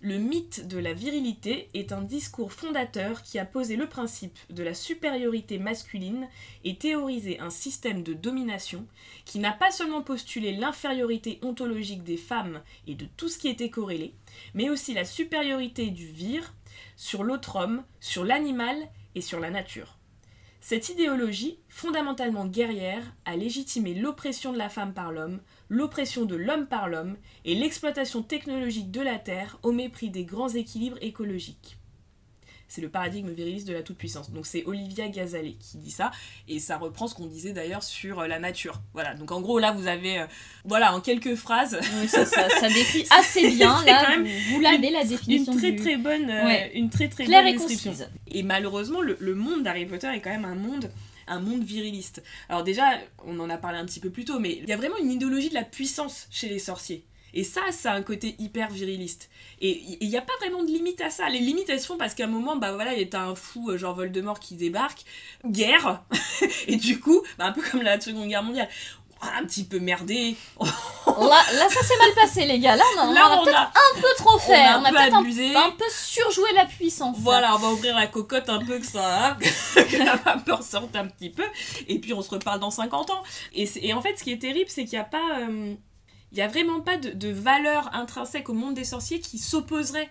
Le 0.05 0.19
mythe 0.19 0.67
de 0.67 0.79
la 0.79 0.95
virilité 0.95 1.69
est 1.75 1.93
un 1.93 2.03
discours 2.03 2.53
fondateur 2.53 3.23
qui 3.23 3.39
a 3.39 3.45
posé 3.45 3.77
le 3.77 3.89
principe 3.89 4.37
de 4.51 4.65
la 4.65 4.75
supériorité 4.75 5.61
masculine 5.61 6.27
et 6.65 6.75
théorisé 6.75 7.39
un 7.39 7.51
système 7.51 8.03
de 8.03 8.13
domination 8.13 8.85
qui 9.25 9.39
n'a 9.39 9.53
pas 9.53 9.71
seulement 9.71 10.03
postulé 10.03 10.57
l'infériorité 10.57 11.39
ontologique 11.43 12.03
des 12.03 12.17
femmes 12.17 12.63
et 12.89 12.97
de 12.97 13.07
tout 13.17 13.29
ce 13.29 13.39
qui 13.39 13.47
était 13.47 13.71
corrélé, 13.71 14.13
mais 14.55 14.71
aussi 14.71 14.93
la 14.93 15.05
supériorité 15.05 15.91
du 15.91 16.07
vir 16.07 16.53
sur 16.97 17.23
l'autre 17.23 17.55
homme, 17.55 17.85
sur 18.01 18.25
l'animal 18.25 18.77
et 19.15 19.21
sur 19.21 19.39
la 19.39 19.51
nature. 19.51 19.99
Cette 20.61 20.89
idéologie, 20.89 21.59
fondamentalement 21.69 22.47
guerrière, 22.47 23.03
a 23.25 23.37
légitimé 23.37 23.95
l'oppression 23.95 24.53
de 24.53 24.59
la 24.59 24.69
femme 24.69 24.95
par 24.95 25.11
l'homme, 25.11 25.41
l'oppression 25.73 26.27
de 26.27 26.37
l'homme 26.37 26.67
par 26.67 26.87
l'homme 26.89 27.17
et 27.47 27.55
l'exploitation 27.55 28.23
technologique 28.23 28.91
de 28.91 29.01
la 29.01 29.19
Terre 29.19 29.59
au 29.63 29.73
mépris 29.73 30.11
des 30.11 30.25
grands 30.25 30.51
équilibres 30.51 30.99
écologiques. 31.01 31.79
C'est 32.69 32.81
le 32.83 32.89
paradigme 32.89 33.31
viriliste 33.31 33.69
de 33.69 33.73
la 33.75 33.83
toute-puissance. 33.83 34.31
Donc 34.31 34.47
c'est 34.47 34.65
Olivia 34.65 35.07
Gazalet 35.09 35.53
qui 35.61 35.77
dit 35.79 35.91
ça, 35.91 36.11
et 36.49 36.59
ça 36.59 36.79
reprend 36.79 37.07
ce 37.07 37.15
qu'on 37.15 37.27
disait 37.27 37.53
d'ailleurs 37.53 37.83
sur 37.83 38.21
euh, 38.21 38.27
la 38.27 38.39
nature. 38.39 38.81
Voilà, 38.95 39.15
donc 39.15 39.31
en 39.31 39.41
gros 39.43 39.59
là 39.59 39.73
vous 39.73 39.87
avez, 39.87 40.21
euh, 40.21 40.27
voilà, 40.65 40.95
en 40.95 41.01
quelques 41.03 41.35
phrases, 41.35 41.79
Oui, 42.01 42.09
ça, 42.09 42.25
ça- 42.25 42.49
ça 42.49 42.69
décrit 42.73 43.07
assez 43.11 43.51
bien, 43.51 43.83
là, 43.85 44.05
quand 44.07 44.11
même 44.17 44.25
vous, 44.27 44.55
vous 44.55 44.61
l'avez 44.61 44.91
la 44.91 45.03
une 45.03 45.09
définition 45.09 45.55
très 45.57 45.73
du... 45.73 45.81
très 45.83 45.97
bonne, 45.97 46.31
euh, 46.31 46.45
Ouais. 46.47 46.71
une 46.75 46.89
très 46.91 47.09
très 47.09 47.25
claire 47.25 47.43
bonne 47.45 47.55
et 47.55 47.59
description. 47.59 47.91
concise. 47.93 48.09
Et 48.29 48.43
malheureusement, 48.43 49.03
le, 49.03 49.17
le 49.21 49.35
monde 49.35 49.63
d'Harry 49.65 49.85
Potter 49.85 50.09
est 50.09 50.21
quand 50.21 50.31
même 50.31 50.47
un 50.47 50.55
monde, 50.55 50.91
un 51.27 51.41
monde 51.41 51.63
viriliste. 51.63 52.23
Alors 52.49 52.63
déjà, 52.63 52.99
on 53.25 53.39
en 53.41 53.51
a 53.51 53.57
parlé 53.57 53.79
un 53.79 53.87
petit 53.87 54.01
peu 54.01 54.11
plus 54.11 54.25
tôt, 54.25 54.39
mais 54.39 54.53
il 54.53 54.69
y 54.69 54.73
a 54.73 54.77
vraiment 54.77 54.97
une 54.99 55.11
idéologie 55.11 55.49
de 55.49 55.55
la 55.55 55.65
puissance 55.65 56.29
chez 56.31 56.49
les 56.49 56.59
sorciers. 56.59 57.05
Et 57.35 57.45
ça, 57.45 57.63
ça 57.71 57.93
a 57.93 57.97
un 57.97 58.03
côté 58.03 58.35
hyper 58.39 58.71
viriliste. 58.71 59.31
Et 59.61 59.81
il 60.01 60.09
n'y 60.09 60.17
a 60.19 60.23
pas 60.23 60.35
vraiment 60.41 60.63
de 60.63 60.69
limite 60.69 61.01
à 61.01 61.09
ça. 61.09 61.29
Les 61.31 61.39
limites, 61.39 61.71
elles 61.71 61.81
se 61.81 61.87
font 61.87 61.97
parce 61.97 62.15
qu'à 62.15 62.25
un 62.25 62.29
moment, 62.29 62.57
bah 62.57 62.73
voilà, 62.73 62.95
il 62.95 63.09
y 63.09 63.17
a 63.17 63.23
un 63.23 63.35
fou, 63.35 63.71
euh, 63.71 63.79
genre 63.79 63.95
Voldemort, 63.95 64.39
qui 64.39 64.55
débarque, 64.55 65.05
guerre, 65.47 66.05
et 66.67 66.77
du 66.77 67.01
coup, 67.01 67.23
bah, 67.39 67.47
un 67.47 67.53
peu 67.53 67.63
comme 67.63 67.83
la 67.83 67.99
Seconde 68.01 68.29
Guerre 68.29 68.43
mondiale, 68.43 68.69
un 69.39 69.45
petit 69.45 69.65
peu 69.65 69.79
merdé, 69.79 70.37
là, 70.61 71.69
ça 71.69 71.83
s'est 71.83 71.97
mal 71.99 72.13
passé, 72.15 72.45
les 72.47 72.59
gars. 72.59 72.77
Là, 72.77 72.85
on 72.99 73.11
a, 73.11 73.15
Là, 73.15 73.21
on 73.29 73.31
a 73.33 73.37
on 73.41 73.45
peut-être 73.45 73.57
a- 73.59 73.73
un 73.97 74.01
peu 74.01 74.09
trop 74.17 74.39
fait. 74.39 74.53
on 74.75 74.85
a 74.85 74.91
On 74.91 74.93
peut-être 74.93 75.15
un, 75.15 75.21
abusé. 75.21 75.55
un 75.57 75.71
peu 75.71 75.85
surjoué 75.91 76.53
la 76.55 76.65
puissance. 76.67 77.17
là. 77.17 77.23
Voilà, 77.23 77.55
on 77.55 77.59
va 77.59 77.69
ouvrir 77.69 77.95
la 77.97 78.07
cocotte 78.07 78.49
un 78.49 78.65
peu 78.65 78.79
que 78.79 78.87
ça, 78.87 79.37
que 79.75 79.97
la 80.05 80.17
vapeur 80.17 80.63
sorte 80.63 80.95
un 80.97 81.07
petit 81.07 81.31
peu, 81.31 81.45
et 81.89 81.99
puis 81.99 82.13
on 82.15 82.23
se 82.23 82.31
reparle 82.31 82.61
dans 82.61 82.71
50 82.71 83.11
ans. 83.11 83.23
Et, 83.55 83.95
en 83.95 84.01
fait, 84.03 84.17
ce 84.19 84.25
qui 84.25 84.33
est 84.33 84.39
terrible, 84.41 84.69
c'est 84.69 84.85
qu'il 84.85 84.99
n'y 84.99 85.05
a 85.05 85.09
pas, 85.09 85.39
euh, 85.41 85.75
il 86.33 86.39
y 86.39 86.43
a 86.43 86.49
vraiment 86.49 86.81
pas 86.81 86.97
de, 86.97 87.11
de 87.11 87.29
valeur 87.31 87.91
intrinsèque 87.95 88.49
au 88.49 88.55
monde 88.55 88.75
des 88.75 88.85
sorciers 88.85 89.21
qui 89.21 89.39
s'opposerait 89.39 90.09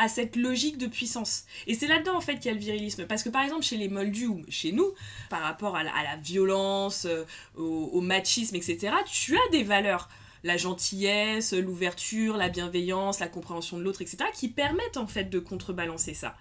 à 0.00 0.08
cette 0.08 0.34
logique 0.34 0.78
de 0.78 0.86
puissance. 0.86 1.44
Et 1.66 1.74
c'est 1.74 1.86
là-dedans 1.86 2.16
en 2.16 2.22
fait 2.22 2.36
qu'il 2.36 2.46
y 2.46 2.48
a 2.48 2.54
le 2.54 2.58
virilisme. 2.58 3.06
Parce 3.06 3.22
que 3.22 3.28
par 3.28 3.42
exemple 3.42 3.62
chez 3.62 3.76
les 3.76 3.88
Moldus 3.88 4.26
ou 4.26 4.42
chez 4.48 4.72
nous, 4.72 4.92
par 5.28 5.42
rapport 5.42 5.76
à 5.76 5.84
la, 5.84 6.16
violence, 6.16 7.04
euh, 7.04 7.24
au, 7.56 7.90
au 7.92 8.00
machisme, 8.00 8.56
etc., 8.56 8.94
tu 9.10 9.36
as 9.36 9.50
des 9.52 9.62
valeurs. 9.62 10.08
La 10.42 10.56
gentillesse, 10.56 11.52
l'ouverture, 11.52 12.38
la 12.38 12.48
bienveillance, 12.48 13.20
la 13.20 13.28
compréhension 13.28 13.76
de 13.76 13.82
l'autre, 13.82 14.00
etc., 14.00 14.24
qui 14.32 14.48
permettent 14.48 14.96
en 14.96 15.06
fait 15.06 15.24
de 15.24 15.38
contrebalancer 15.38 16.14
ça. 16.14 16.34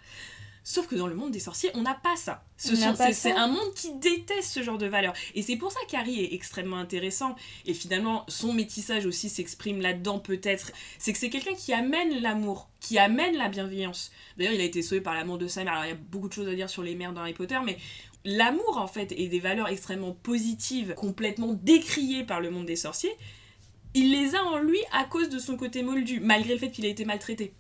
Sauf 0.70 0.86
que 0.86 0.94
dans 0.94 1.08
le 1.08 1.16
monde 1.16 1.32
des 1.32 1.40
sorciers, 1.40 1.72
on 1.74 1.82
n'a 1.82 1.96
pas 1.96 2.16
ça. 2.16 2.46
C'est 2.56 3.32
un 3.32 3.48
monde 3.48 3.74
qui 3.74 3.92
déteste 3.96 4.52
ce 4.52 4.62
genre 4.62 4.78
de 4.78 4.86
valeurs. 4.86 5.16
Et 5.34 5.42
c'est 5.42 5.56
pour 5.56 5.72
ça 5.72 5.80
qu'Harry 5.90 6.24
est 6.24 6.36
extrêmement 6.36 6.78
intéressant. 6.78 7.36
Et 7.66 7.74
finalement, 7.74 8.24
son 8.28 8.54
métissage 8.54 9.08
aussi 9.08 9.30
s'exprime 9.30 9.82
là-dedans 9.82 10.20
peut-être. 10.20 10.72
C'est 11.00 11.12
que 11.12 11.18
c'est 11.18 11.32
quelqu'un 11.32 11.56
qui 11.56 11.74
amène 11.74 12.22
l'amour, 12.22 12.70
qui 12.82 13.00
amène 13.00 13.36
la 13.36 13.50
bienveillance. 13.50 14.12
D'ailleurs, 14.38 14.54
il 14.54 14.62
a 14.62 14.64
été 14.64 14.84
sauvé 14.84 15.02
par 15.02 15.16
l'amour 15.16 15.40
de 15.40 15.48
sa 15.48 15.64
mère. 15.64 15.74
Alors, 15.74 15.86
il 15.86 15.90
y 15.90 15.94
a 15.94 15.96
beaucoup 15.96 16.28
de 16.28 16.34
choses 16.34 16.48
à 16.48 16.54
dire 16.54 16.70
sur 16.70 16.84
les 16.84 16.94
mères 16.94 17.14
dans 17.14 17.22
Harry 17.22 17.34
Potter, 17.34 17.58
mais 17.66 17.80
l'amour, 18.24 18.78
en 18.78 18.86
fait, 18.86 19.12
et 19.18 19.28
des 19.28 19.40
valeurs 19.40 19.70
extrêmement 19.70 20.12
positives, 20.12 20.94
complètement 20.94 21.54
décriées 21.54 22.26
par 22.26 22.42
le 22.42 22.52
monde 22.52 22.68
des 22.68 22.76
sorciers, 22.76 23.18
il 23.96 24.12
les 24.12 24.36
a 24.36 24.44
en 24.44 24.60
lui 24.60 24.78
à 24.92 25.06
cause 25.06 25.30
de 25.30 25.40
son 25.40 25.58
côté 25.58 25.82
moldu, 25.82 26.20
malgré 26.20 26.54
le 26.54 26.60
fait 26.60 26.70
qu'il 26.70 26.86
a 26.86 26.90
été 26.90 27.06
maltraité. 27.06 27.56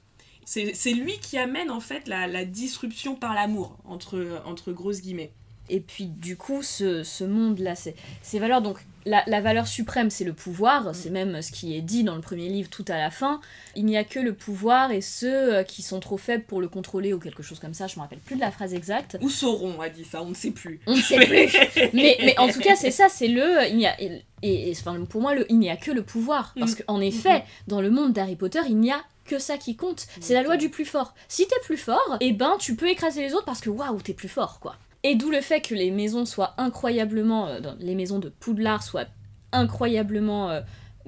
C'est 0.49 0.93
lui 0.93 1.19
qui 1.19 1.37
amène 1.37 1.69
en 1.69 1.79
fait 1.79 2.07
la, 2.07 2.25
la 2.25 2.43
disruption 2.43 3.15
par 3.15 3.35
l'amour, 3.35 3.77
entre, 3.85 4.41
entre 4.45 4.71
grosses 4.71 5.01
guillemets. 5.01 5.31
Et 5.69 5.79
puis 5.79 6.05
du 6.05 6.37
coup, 6.37 6.63
ce, 6.63 7.03
ce 7.03 7.23
monde-là, 7.23 7.75
ces 7.75 8.39
valeurs, 8.39 8.63
donc 8.63 8.79
la, 9.09 9.23
la 9.27 9.41
valeur 9.41 9.67
suprême, 9.67 10.09
c'est 10.09 10.23
le 10.23 10.33
pouvoir, 10.33 10.93
c'est 10.95 11.09
même 11.09 11.41
ce 11.41 11.51
qui 11.51 11.75
est 11.75 11.81
dit 11.81 12.03
dans 12.03 12.15
le 12.15 12.21
premier 12.21 12.47
livre 12.47 12.69
tout 12.69 12.85
à 12.87 12.97
la 12.97 13.09
fin. 13.11 13.41
Il 13.75 13.85
n'y 13.85 13.97
a 13.97 14.03
que 14.03 14.19
le 14.19 14.33
pouvoir 14.33 14.91
et 14.91 15.01
ceux 15.01 15.55
euh, 15.55 15.63
qui 15.63 15.81
sont 15.81 15.99
trop 15.99 16.17
faibles 16.17 16.43
pour 16.45 16.61
le 16.61 16.67
contrôler 16.69 17.11
ou 17.13 17.19
quelque 17.19 17.43
chose 17.43 17.59
comme 17.59 17.73
ça, 17.73 17.87
je 17.87 17.95
me 17.95 18.01
rappelle 18.01 18.19
plus 18.19 18.35
de 18.35 18.41
la 18.41 18.51
phrase 18.51 18.73
exacte. 18.73 19.17
Ou 19.21 19.29
Sauron 19.29 19.81
a 19.81 19.89
dit 19.89 20.05
ça, 20.05 20.21
on 20.21 20.29
ne 20.29 20.33
sait 20.35 20.51
plus. 20.51 20.79
On 20.87 20.95
ne 20.95 21.01
sait 21.01 21.25
plus. 21.25 21.51
mais, 21.93 22.17
mais 22.23 22.37
en 22.39 22.47
tout 22.49 22.59
cas, 22.59 22.75
c'est 22.75 22.91
ça, 22.91 23.09
c'est 23.09 23.27
le. 23.27 23.67
Il 23.69 23.79
y 23.79 23.85
a, 23.87 23.99
et, 24.01 24.21
et- 24.43 24.71
enfin, 24.71 25.03
pour 25.05 25.21
moi, 25.21 25.33
le, 25.35 25.45
il 25.51 25.59
n'y 25.59 25.69
a 25.69 25.75
que 25.77 25.91
le 25.91 26.03
pouvoir. 26.03 26.53
Parce 26.59 26.73
Mm. 26.73 26.83
qu'en 26.87 27.01
effet, 27.01 27.43
dans 27.67 27.81
le 27.81 27.89
monde 27.89 28.13
d'Harry 28.13 28.35
Potter, 28.35 28.59
il 28.69 28.77
n'y 28.77 28.91
a 28.91 29.01
que 29.25 29.39
ça 29.39 29.57
qui 29.57 29.75
compte. 29.75 30.07
C'est 30.21 30.33
la 30.33 30.43
loi 30.43 30.57
du 30.57 30.69
plus 30.69 30.85
fort. 30.85 31.13
Si 31.27 31.47
t'es 31.47 31.55
plus 31.63 31.77
fort, 31.77 32.17
eh 32.19 32.31
ben 32.33 32.55
tu 32.59 32.75
peux 32.75 32.89
écraser 32.89 33.21
les 33.21 33.33
autres 33.33 33.45
parce 33.45 33.61
que 33.61 33.69
waouh, 33.69 34.01
t'es 34.01 34.13
plus 34.13 34.27
fort, 34.29 34.59
quoi. 34.59 34.75
Et 35.03 35.15
d'où 35.15 35.29
le 35.31 35.41
fait 35.41 35.61
que 35.61 35.73
les 35.75 35.91
maisons 35.91 36.25
soient 36.25 36.53
incroyablement. 36.57 37.47
euh, 37.47 37.59
les 37.79 37.95
maisons 37.95 38.19
de 38.19 38.29
Poudlard 38.29 38.83
soient 38.83 39.07
incroyablement. 39.51 40.49
euh, 40.51 40.61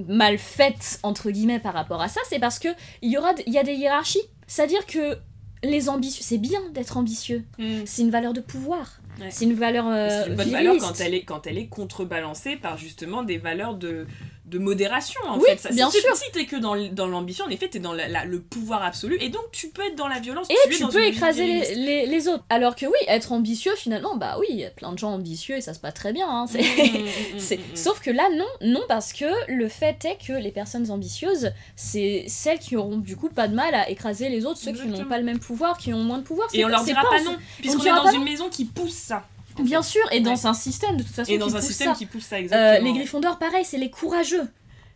mal 0.07 0.37
faites 0.39 0.99
entre 1.03 1.29
guillemets 1.29 1.59
par 1.59 1.73
rapport 1.73 2.01
à 2.01 2.07
ça 2.07 2.21
c'est 2.27 2.39
parce 2.39 2.57
que 2.57 2.69
il 3.03 3.11
y 3.11 3.17
aura 3.17 3.33
il 3.45 3.53
y 3.53 3.59
a 3.59 3.63
des 3.63 3.73
hiérarchies 3.75 4.21
c'est 4.47 4.63
à 4.63 4.65
dire 4.67 4.85
que 4.87 5.17
les 5.63 5.89
ambitieux 5.89 6.23
c'est 6.25 6.37
bien 6.39 6.61
d'être 6.73 6.97
ambitieux 6.97 7.43
Mm. 7.59 7.81
c'est 7.85 8.01
une 8.01 8.09
valeur 8.09 8.33
de 8.33 8.39
pouvoir 8.41 8.99
Ouais. 9.19 9.29
c'est 9.29 9.43
une 9.45 9.53
valeur 9.53 9.85
euh, 9.87 10.07
C'est 10.23 10.29
une 10.29 10.35
bonne 10.37 10.49
valeur 10.49 10.75
quand 10.79 10.99
elle, 11.01 11.13
est, 11.13 11.23
quand 11.23 11.45
elle 11.45 11.57
est 11.57 11.67
contrebalancée 11.67 12.55
par 12.55 12.77
justement 12.77 13.21
des 13.23 13.37
valeurs 13.37 13.75
de, 13.75 14.07
de 14.51 14.59
modération 14.59 15.19
en 15.27 15.37
Oui, 15.37 15.45
fait. 15.47 15.57
Ça, 15.59 15.69
bien 15.69 15.89
si, 15.89 15.99
sûr. 16.01 16.15
Si 16.15 16.29
t'es 16.33 16.45
que 16.45 16.57
dans, 16.57 16.75
l'ambition, 17.07 17.45
en 17.45 17.49
effet, 17.49 17.69
t'es 17.69 17.79
dans 17.79 17.93
la- 17.93 18.07
la- 18.09 18.25
le 18.25 18.41
pouvoir 18.41 18.83
absolu 18.83 19.17
et 19.21 19.29
donc 19.29 19.43
tu 19.53 19.69
peux 19.69 19.81
être 19.83 19.95
dans 19.95 20.09
la 20.09 20.19
violence. 20.19 20.47
Et 20.49 20.69
tu 20.69 20.85
peux 20.87 21.03
écraser 21.05 21.45
les, 21.47 21.53
viriliste. 21.61 21.75
les- 21.77 22.05
les 22.05 22.27
autres. 22.27 22.43
Alors 22.49 22.75
que 22.75 22.85
oui, 22.85 22.97
être 23.07 23.31
ambitieux, 23.31 23.71
finalement, 23.77 24.17
bah 24.17 24.35
oui, 24.39 24.47
il 24.49 24.57
y 24.59 24.65
a 24.65 24.69
plein 24.69 24.91
de 24.91 24.99
gens 24.99 25.11
ambitieux 25.13 25.55
et 25.55 25.61
ça 25.61 25.73
se 25.73 25.79
passe 25.79 25.93
très 25.93 26.11
bien. 26.13 26.27
hein, 26.29 26.45
Mm, 26.51 26.57
mm, 27.37 27.37
mm. 27.39 27.75
Sauf 27.75 28.01
que 28.01 28.11
là, 28.11 28.27
non, 28.35 28.45
non, 28.61 28.81
parce 28.89 29.13
que 29.13 29.25
le 29.47 29.67
fait 29.69 30.03
est 30.05 30.17
que 30.27 30.33
les 30.33 30.51
personnes 30.51 30.91
ambitieuses, 30.91 31.51
c'est 31.77 32.25
celles 32.27 32.59
qui 32.59 32.75
auront 32.75 32.97
du 32.97 33.15
coup 33.15 33.29
pas 33.29 33.47
de 33.47 33.55
mal 33.55 33.73
à 33.73 33.89
écraser 33.89 34.27
les 34.29 34.45
autres, 34.45 34.59
ceux 34.59 34.73
qui 34.73 34.85
n'ont 34.87 35.05
pas 35.05 35.17
le 35.17 35.23
même 35.23 35.39
pouvoir, 35.39 35.77
qui 35.77 35.93
ont 35.93 36.03
moins 36.03 36.17
de 36.17 36.23
pouvoir. 36.23 36.47
Et 36.53 36.65
on 36.65 36.67
leur 36.67 36.83
dira 36.83 37.01
pas 37.03 37.21
en- 37.21 37.23
non, 37.23 37.37
puisqu'on 37.59 37.83
est 37.83 37.89
dans 37.89 38.03
pas 38.03 38.13
une 38.13 38.23
maison 38.25 38.49
qui 38.49 38.65
pousse 38.65 38.93
ça. 38.93 39.25
En 39.59 39.63
Bien 39.63 39.81
sûr, 39.81 40.01
et 40.11 40.19
dans 40.19 40.31
Ouais. 40.35 40.45
un 40.45 40.53
système 40.53 40.97
de 40.97 41.03
toute 41.03 41.11
façon 41.13 41.31
Et 41.31 41.35
qui 41.35 41.39
dans 41.39 41.55
un 41.55 41.59
pousse 41.59 41.67
système 41.67 41.89
ça. 41.91 41.95
qui 41.97 42.05
pousse 42.05 42.23
ça 42.25 42.35
Euh, 42.35 42.39
exactement. 42.39 42.87
les 42.91 42.97
Gryffondors, 42.99 43.39
pareil, 43.39 43.65
c'est 43.65 43.77
les 43.77 43.89
courageux. 43.89 44.47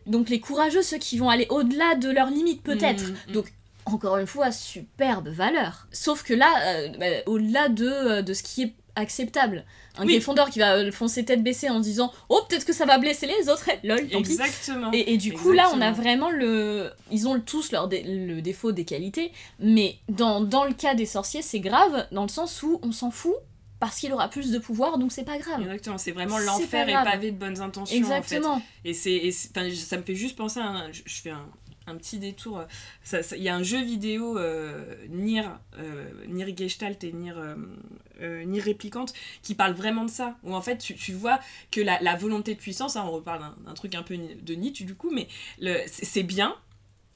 Donc 0.07 0.29
les 0.29 0.39
courageux, 0.39 0.81
ceux 0.83 0.97
qui 0.97 1.17
vont 1.17 1.29
aller 1.29 1.47
au-delà 1.49 1.95
de 1.95 2.09
leurs 2.09 2.29
limites 2.29 2.61
peut-être. 2.63 3.03
Mm, 3.03 3.15
mm. 3.29 3.33
Donc 3.33 3.53
encore 3.85 4.17
une 4.17 4.27
fois, 4.27 4.51
superbe 4.51 5.27
valeur. 5.29 5.87
Sauf 5.91 6.23
que 6.23 6.33
là, 6.33 6.51
euh, 6.65 6.89
bah, 6.99 7.05
au-delà 7.27 7.69
de, 7.69 7.87
euh, 7.87 8.21
de 8.21 8.33
ce 8.33 8.41
qui 8.43 8.63
est 8.63 8.73
acceptable, 8.95 9.65
un 9.97 10.05
Oui. 10.05 10.13
Gryffondor 10.13 10.49
qui 10.49 10.59
va 10.59 10.89
foncer 10.91 11.25
tête 11.25 11.43
baissée 11.43 11.69
en 11.69 11.79
disant 11.79 12.11
Oh, 12.29 12.39
peut-être 12.47 12.65
que 12.65 12.71
ça 12.73 12.85
va 12.85 12.97
blesser 12.97 13.27
les 13.27 13.49
autres, 13.49 13.69
lol, 13.83 14.07
tant 14.07 14.21
pis. 14.21 14.31
Exactement. 14.31 14.89
Et, 14.93 15.13
et 15.13 15.17
du 15.17 15.33
coup, 15.33 15.51
là, 15.51 15.69
on 15.73 15.81
a 15.81 15.91
vraiment 15.91 16.29
le. 16.29 16.91
Ils 17.11 17.27
ont 17.27 17.39
tous 17.39 17.71
leur 17.71 17.87
dé- 17.87 18.03
le 18.03 18.41
défaut 18.41 18.71
des 18.71 18.85
qualités, 18.85 19.31
mais 19.59 19.97
dans, 20.09 20.39
dans 20.41 20.63
le 20.65 20.73
cas 20.73 20.95
des 20.95 21.05
sorciers, 21.05 21.41
c'est 21.41 21.59
grave, 21.59 22.07
dans 22.11 22.23
le 22.23 22.29
sens 22.29 22.63
où 22.63 22.79
on 22.83 22.91
s'en 22.91 23.11
fout 23.11 23.35
parce 23.87 23.99
qu'il 23.99 24.11
aura 24.13 24.29
plus 24.29 24.51
de 24.51 24.59
pouvoir, 24.59 24.97
donc 24.97 25.11
c'est 25.11 25.23
pas 25.23 25.37
grave. 25.37 25.61
Exactement, 25.61 25.97
c'est 25.97 26.11
vraiment 26.11 26.39
l'enfer 26.39 26.89
est 26.89 26.93
pavé 26.93 27.31
de 27.31 27.37
bonnes 27.37 27.61
intentions. 27.61 27.97
En 27.97 28.07
fait. 28.07 28.15
Exactement. 28.15 28.61
Et 28.83 28.93
c'est, 28.93 29.31
ça 29.31 29.97
me 29.97 30.03
fait 30.03 30.15
juste 30.15 30.35
penser 30.35 30.59
à 30.59 30.67
un, 30.67 30.91
je, 30.91 31.01
je 31.05 31.21
fais 31.21 31.29
un, 31.31 31.45
un 31.87 31.95
petit 31.95 32.17
détour. 32.17 32.63
Il 33.35 33.43
y 33.43 33.49
a 33.49 33.55
un 33.55 33.63
jeu 33.63 33.81
vidéo 33.81 34.37
euh, 34.37 34.95
Nier, 35.09 35.43
euh, 35.77 36.09
Nier 36.27 36.55
Gestalt 36.55 37.03
et 37.03 37.13
Nier, 37.13 37.33
euh, 37.35 37.55
euh, 38.21 38.43
Nier 38.43 38.61
Réplicante 38.61 39.13
qui 39.41 39.55
parle 39.55 39.73
vraiment 39.73 40.05
de 40.05 40.09
ça. 40.09 40.35
Où 40.43 40.55
en 40.55 40.61
fait 40.61 40.77
tu, 40.77 40.95
tu 40.95 41.13
vois 41.13 41.39
que 41.71 41.81
la, 41.81 41.99
la 42.01 42.15
volonté 42.15 42.55
de 42.55 42.59
puissance, 42.59 42.95
hein, 42.95 43.03
on 43.05 43.11
reparle 43.11 43.51
d'un, 43.65 43.73
truc 43.73 43.95
un 43.95 44.03
peu 44.03 44.17
de 44.17 44.53
Nietzsche 44.55 44.85
du 44.85 44.95
coup, 44.95 45.11
mais 45.11 45.27
c'est, 45.87 46.23
bien, 46.23 46.55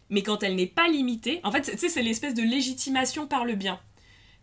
mais 0.10 0.24
quand 0.24 0.44
elle 0.44 0.56
n'est 0.56 0.68
pas 0.68 0.88
limitée, 0.88 1.40
en 1.44 1.52
fait 1.52 1.62
tu 1.62 1.78
sais, 1.78 1.90
c'est 1.90 2.04
l'espèce 2.04 2.34
de 2.34 2.44
légitimation 2.44 3.28
par 3.28 3.46
le 3.46 3.56
bien. 3.56 3.80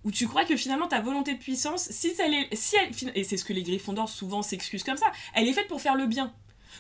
Où 0.07 0.11
tu 0.13 0.27
crois 0.29 0.45
que 0.45 0.57
finalement 0.57 0.87
ta 0.87 1.01
volonté 1.01 1.35
de 1.35 1.39
puissance, 1.39 1.89
si 1.91 2.13
elle 2.21 2.33
est, 2.33 2.55
si 2.55 2.77
elle, 2.77 3.11
et 3.15 3.25
c'est 3.25 3.37
ce 3.37 3.45
que 3.45 3.53
les 3.53 3.65
Gryffondors 3.65 4.09
souvent 4.09 4.41
s'excusent 4.41 4.85
comme 4.85 4.97
ça, 4.97 5.11
elle 5.35 5.49
est 5.49 5.53
faite 5.53 5.67
pour 5.67 5.81
faire 5.81 5.97
le 5.97 6.07
bien. 6.07 6.33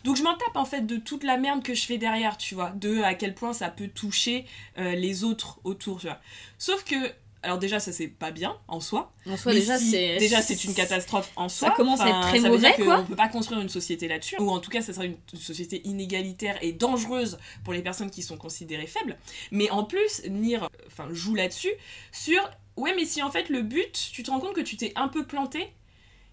Donc 0.04 0.14
je 0.16 0.22
m'en 0.22 0.34
tape 0.36 0.54
en 0.56 0.64
fait 0.64 0.82
de 0.86 0.96
toute 0.96 1.24
la 1.24 1.36
merde 1.36 1.62
que 1.64 1.74
je 1.74 1.86
fais 1.86 1.98
derrière, 1.98 2.36
tu 2.36 2.54
vois, 2.54 2.70
de 2.70 3.02
à 3.02 3.14
quel 3.14 3.34
point 3.34 3.52
ça 3.52 3.68
peut 3.68 3.88
toucher 3.88 4.44
euh, 4.78 4.94
les 4.94 5.24
autres 5.24 5.58
autour, 5.64 5.98
tu 5.98 6.06
vois. 6.06 6.20
Sauf 6.58 6.84
que, 6.84 6.94
alors 7.42 7.58
déjà 7.58 7.80
ça 7.80 7.92
c'est 7.92 8.06
pas 8.06 8.30
bien 8.30 8.56
en 8.68 8.78
soi. 8.78 9.12
En 9.26 9.36
soi, 9.36 9.52
mais 9.52 9.58
déjà, 9.60 9.76
si- 9.78 9.90
c'est. 9.90 10.18
déjà 10.18 10.40
c'est 10.42 10.62
une 10.64 10.74
catastrophe 10.74 11.32
en 11.34 11.48
soi. 11.48 11.70
commence 11.72 12.00
à 12.02 12.08
être 12.10 12.20
très 12.28 12.38
ça 12.40 12.48
veut 12.50 12.58
dire 12.58 12.70
mauvais, 12.70 12.84
quoi. 12.84 12.98
qu'on 12.98 13.06
peut 13.06 13.16
pas 13.16 13.28
construire 13.28 13.60
une 13.60 13.68
société 13.68 14.06
là-dessus, 14.06 14.36
ou 14.38 14.50
en 14.50 14.60
tout 14.60 14.70
cas 14.70 14.82
ça 14.82 14.92
sera 14.92 15.04
une 15.06 15.16
société 15.34 15.80
inégalitaire 15.84 16.58
et 16.62 16.72
dangereuse 16.72 17.38
pour 17.64 17.72
les 17.72 17.82
personnes 17.82 18.10
qui 18.10 18.22
sont 18.22 18.36
considérées 18.36 18.86
faibles. 18.86 19.18
Mais 19.50 19.68
en 19.70 19.82
plus, 19.82 20.22
Nier, 20.28 20.58
enfin 20.86 21.08
joue 21.10 21.34
là-dessus 21.34 21.72
sur 22.12 22.40
ouais 22.76 22.94
mais 22.94 23.04
si 23.04 23.22
en 23.22 23.30
fait 23.30 23.48
le 23.48 23.62
but, 23.62 24.10
tu 24.12 24.22
te 24.22 24.30
rends 24.30 24.40
compte 24.40 24.54
que 24.54 24.60
tu 24.60 24.76
t'es 24.76 24.92
un 24.96 25.08
peu 25.08 25.24
planté 25.26 25.68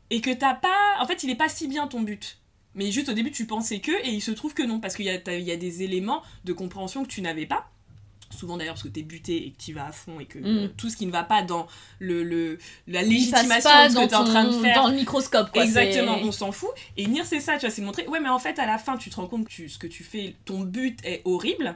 et 0.09 0.21
que 0.21 0.31
t'as 0.31 0.53
pas, 0.55 0.97
en 0.99 1.05
fait 1.07 1.23
il 1.23 1.29
est 1.29 1.35
pas 1.35 1.49
si 1.49 1.67
bien 1.67 1.87
ton 1.87 2.01
but. 2.01 2.39
Mais 2.75 2.89
juste 2.91 3.09
au 3.09 3.13
début, 3.13 3.29
tu 3.31 3.45
pensais 3.45 3.79
que, 3.79 3.91
et 4.03 4.09
il 4.09 4.21
se 4.21 4.31
trouve 4.31 4.53
que 4.55 4.63
non, 4.63 4.79
parce 4.79 4.95
qu'il 4.95 5.05
y 5.05 5.09
a, 5.09 5.37
y 5.37 5.57
des 5.57 5.83
éléments 5.83 6.23
de 6.43 6.53
compréhension 6.53 7.03
que 7.03 7.07
tu 7.09 7.21
n'avais 7.21 7.45
pas. 7.45 7.69
Souvent 8.35 8.57
d'ailleurs 8.57 8.73
parce 8.73 8.81
que 8.83 8.87
t'es 8.89 9.03
buté 9.03 9.45
et 9.45 9.51
que 9.51 9.57
tu 9.63 9.73
vas 9.73 9.85
à 9.85 9.91
fond 9.91 10.19
et 10.19 10.25
que 10.25 10.39
Mm. 10.39 10.45
euh, 10.45 10.67
tout 10.75 10.89
ce 10.89 10.97
qui 10.97 11.05
ne 11.05 11.11
va 11.11 11.21
pas 11.23 11.43
dans 11.43 11.67
le, 11.99 12.23
le, 12.23 12.57
la 12.87 13.03
légitimation 13.03 13.69
de 13.85 13.89
ce 13.89 13.93
que 13.99 14.09
t'es 14.09 14.15
en 14.15 14.23
train 14.23 14.45
de 14.45 14.59
faire. 14.59 14.75
dans 14.81 14.87
le 14.89 14.95
microscope, 14.95 15.51
quoi. 15.51 15.63
Exactement, 15.63 16.17
on 16.23 16.31
s'en 16.31 16.51
fout. 16.51 16.71
Et 16.97 17.05
Nier, 17.05 17.23
c'est 17.25 17.39
ça, 17.39 17.53
tu 17.59 17.67
vois, 17.67 17.69
c'est 17.69 17.83
montrer, 17.83 18.07
ouais, 18.07 18.19
mais 18.19 18.29
en 18.29 18.39
fait, 18.39 18.57
à 18.57 18.65
la 18.65 18.79
fin, 18.79 18.97
tu 18.97 19.11
te 19.11 19.15
rends 19.17 19.27
compte 19.27 19.45
que 19.45 19.51
tu- 19.51 19.69
ce 19.69 19.77
que 19.77 19.85
tu 19.85 20.03
fais, 20.03 20.35
ton 20.45 20.61
but 20.61 20.97
est 21.05 21.21
horrible. 21.25 21.75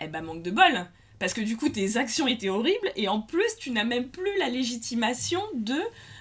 Eh 0.00 0.08
ben, 0.08 0.22
manque 0.22 0.42
de 0.42 0.50
bol. 0.50 0.84
Parce 1.18 1.34
que 1.34 1.40
du 1.40 1.56
coup, 1.56 1.68
tes 1.68 1.96
actions 1.96 2.26
étaient 2.26 2.48
horribles 2.48 2.92
et 2.96 3.08
en 3.08 3.20
plus, 3.20 3.56
tu 3.58 3.70
n'as 3.70 3.84
même 3.84 4.08
plus 4.08 4.38
la 4.38 4.48
légitimation 4.48 5.40
de. 5.54 5.76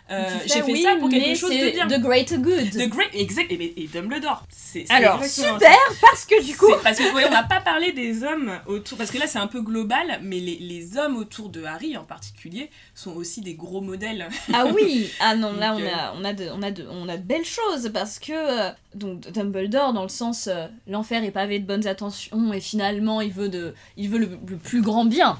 Euh, 0.09 0.39
J'ai 0.45 0.61
fait 0.61 0.71
oui, 0.71 0.81
ça 0.83 0.95
pour 0.99 1.09
quelque 1.09 1.35
chose 1.35 1.49
de 1.51 1.71
bien. 1.71 1.87
The 1.87 1.99
greater 2.01 2.37
good. 2.37 2.69
The 2.71 2.87
Great, 2.89 3.09
exact, 3.13 3.51
et, 3.51 3.83
et 3.83 3.87
Dumbledore. 3.87 4.43
C'est, 4.49 4.85
c'est 4.87 4.93
Alors, 4.93 5.17
exactement 5.17 5.55
super, 5.59 5.77
parce 6.01 6.25
que 6.25 6.43
du 6.45 6.55
coup. 6.55 6.71
Parce 6.83 6.97
que 6.97 7.13
ouais, 7.13 7.25
on 7.27 7.31
n'a 7.31 7.43
pas 7.43 7.61
parlé 7.61 7.91
des 7.91 8.23
hommes 8.23 8.51
autour, 8.67 8.97
parce 8.97 9.11
que 9.11 9.17
là 9.17 9.27
c'est 9.27 9.39
un 9.39 9.47
peu 9.47 9.61
global, 9.61 10.19
mais 10.23 10.39
les, 10.39 10.57
les 10.59 10.97
hommes 10.97 11.17
autour 11.17 11.49
de 11.49 11.63
Harry 11.63 11.97
en 11.97 12.03
particulier 12.03 12.69
sont 12.95 13.13
aussi 13.15 13.41
des 13.41 13.55
gros 13.55 13.81
modèles. 13.81 14.27
Ah 14.53 14.65
oui 14.67 15.09
Ah 15.19 15.35
non, 15.35 15.53
là 15.53 15.73
on 15.75 15.81
euh, 15.81 15.87
a, 15.87 16.13
on, 16.17 16.23
a 16.23 16.33
de, 16.33 16.47
on, 16.53 16.61
a 16.61 16.71
de, 16.71 16.85
on 16.89 17.09
a 17.09 17.17
de 17.17 17.23
belles 17.23 17.45
choses 17.45 17.89
parce 17.93 18.19
que. 18.19 18.31
euh, 18.33 18.71
donc 18.95 19.29
Dumbledore, 19.31 19.93
dans 19.93 20.03
le 20.03 20.09
sens. 20.09 20.47
euh, 20.47 20.67
L'enfer 20.87 21.23
est 21.23 21.31
pavé 21.31 21.59
de 21.59 21.65
bonnes 21.67 21.85
attentions 21.87 22.51
et 22.53 22.61
finalement 22.61 23.21
il 23.21 23.31
veut, 23.31 23.49
de, 23.49 23.73
il 23.97 24.09
veut 24.09 24.17
le, 24.19 24.29
le 24.47 24.57
plus 24.57 24.81
grand 24.81 25.05
bien. 25.05 25.37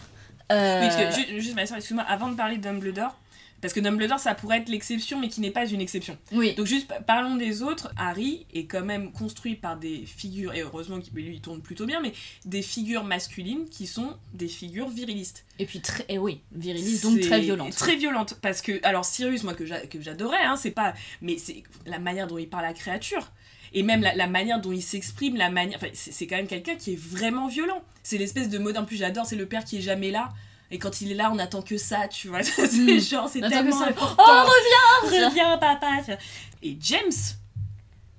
Euh, 0.52 0.82
Oui, 0.82 0.88
parce 0.88 1.16
que 1.18 1.22
ju- 1.22 1.42
juste, 1.42 1.56
ma 1.56 1.66
soeur, 1.66 1.78
excuse-moi, 1.78 2.06
avant 2.08 2.30
de 2.30 2.36
parler 2.36 2.58
de 2.58 2.62
Dumbledore, 2.62 3.16
Parce 3.62 3.74
que 3.74 3.80
Dumbledore, 3.80 4.20
ça 4.20 4.36
pourrait 4.36 4.60
être 4.60 4.70
l'exception, 4.70 5.20
mais 5.20 5.30
qui 5.30 5.42
n'est 5.42 5.50
pas 5.52 5.66
une 5.68 5.82
exception. 5.82 6.16
Oui. 6.32 6.54
Donc 6.54 6.68
juste 6.68 6.88
pa- 6.88 7.02
parlons 7.02 7.36
des 7.36 7.64
autres. 7.64 7.92
Harry 7.98 8.46
est 8.54 8.66
quand 8.66 8.84
même 8.84 9.12
construit 9.12 9.56
par 9.56 9.78
des 9.78 10.06
figures, 10.06 10.54
et 10.54 10.62
heureusement 10.62 11.00
qu'il 11.00 11.14
lui 11.14 11.34
il 11.36 11.42
tourne 11.42 11.62
plutôt 11.62 11.86
bien, 11.88 12.00
mais 12.00 12.14
des 12.46 12.62
figures 12.62 13.04
masculines 13.04 13.66
qui 13.70 13.88
sont 13.88 14.16
des 14.34 14.48
figures 14.48 14.90
virilistes. 14.90 15.44
Et 15.58 15.66
puis 15.66 15.82
très, 15.82 16.06
et 16.08 16.20
oui, 16.20 16.42
viriliste, 16.52 17.04
donc 17.04 17.20
très 17.22 17.30
C'est 17.38 17.42
violente. 17.42 17.76
Très 17.76 17.96
violente. 17.96 18.38
Parce 18.42 18.62
que, 18.62 18.80
alors 18.84 19.06
Sirius, 19.06 19.44
moi 19.44 19.56
que 19.56 19.66
j'a- 19.66 19.88
que 19.88 20.00
j'adorais, 20.02 20.44
hein, 20.44 20.56
c'est 20.56 20.70
pas. 20.72 20.94
Mais 21.22 21.38
c'est 21.40 21.64
la 21.88 21.98
manière 21.98 22.28
dont 22.28 22.38
il 22.38 22.48
parle 22.48 22.66
à 22.66 22.70
la 22.70 22.74
créature. 22.74 23.32
Et 23.74 23.84
même 23.84 24.02
la, 24.02 24.16
la 24.16 24.28
manière 24.28 24.62
dont 24.62 24.72
il 24.72 24.82
s'exprime, 24.84 25.36
la 25.36 25.50
manière. 25.50 25.78
Enfin, 25.78 25.90
c'est 25.94 26.26
quand 26.28 26.38
même 26.38 26.48
quelqu'un 26.48 26.76
qui 26.76 26.94
est 26.94 27.00
vraiment 27.00 27.48
violent. 27.48 27.82
C'est 28.04 28.18
l'espèce 28.18 28.50
de 28.50 28.60
mode. 28.60 28.78
En 28.78 28.86
plus, 28.86 28.96
j'adore, 28.98 29.26
c'est 29.26 29.36
le 29.36 29.46
père 29.48 29.66
qui 29.66 29.78
est 29.80 29.82
jamais 29.82 30.10
là. 30.12 30.30
Et 30.72 30.80
quand 30.80 31.02
il 31.02 31.12
est 31.12 31.16
là, 31.16 31.32
on 31.34 31.40
attend 31.40 31.62
que 31.62 31.78
ça, 31.78 32.08
tu 32.08 32.28
vois. 32.28 32.44
c'est 32.44 32.68
Mm. 32.68 33.00
genre, 33.00 33.30
c'est 33.30 33.42
tellement 33.42 33.78
ça. 33.80 33.90
Oh, 34.00 34.04
reviens 35.04 35.28
Reviens, 35.28 35.58
papa 35.58 35.88
Et 36.62 36.78
James 36.82 37.12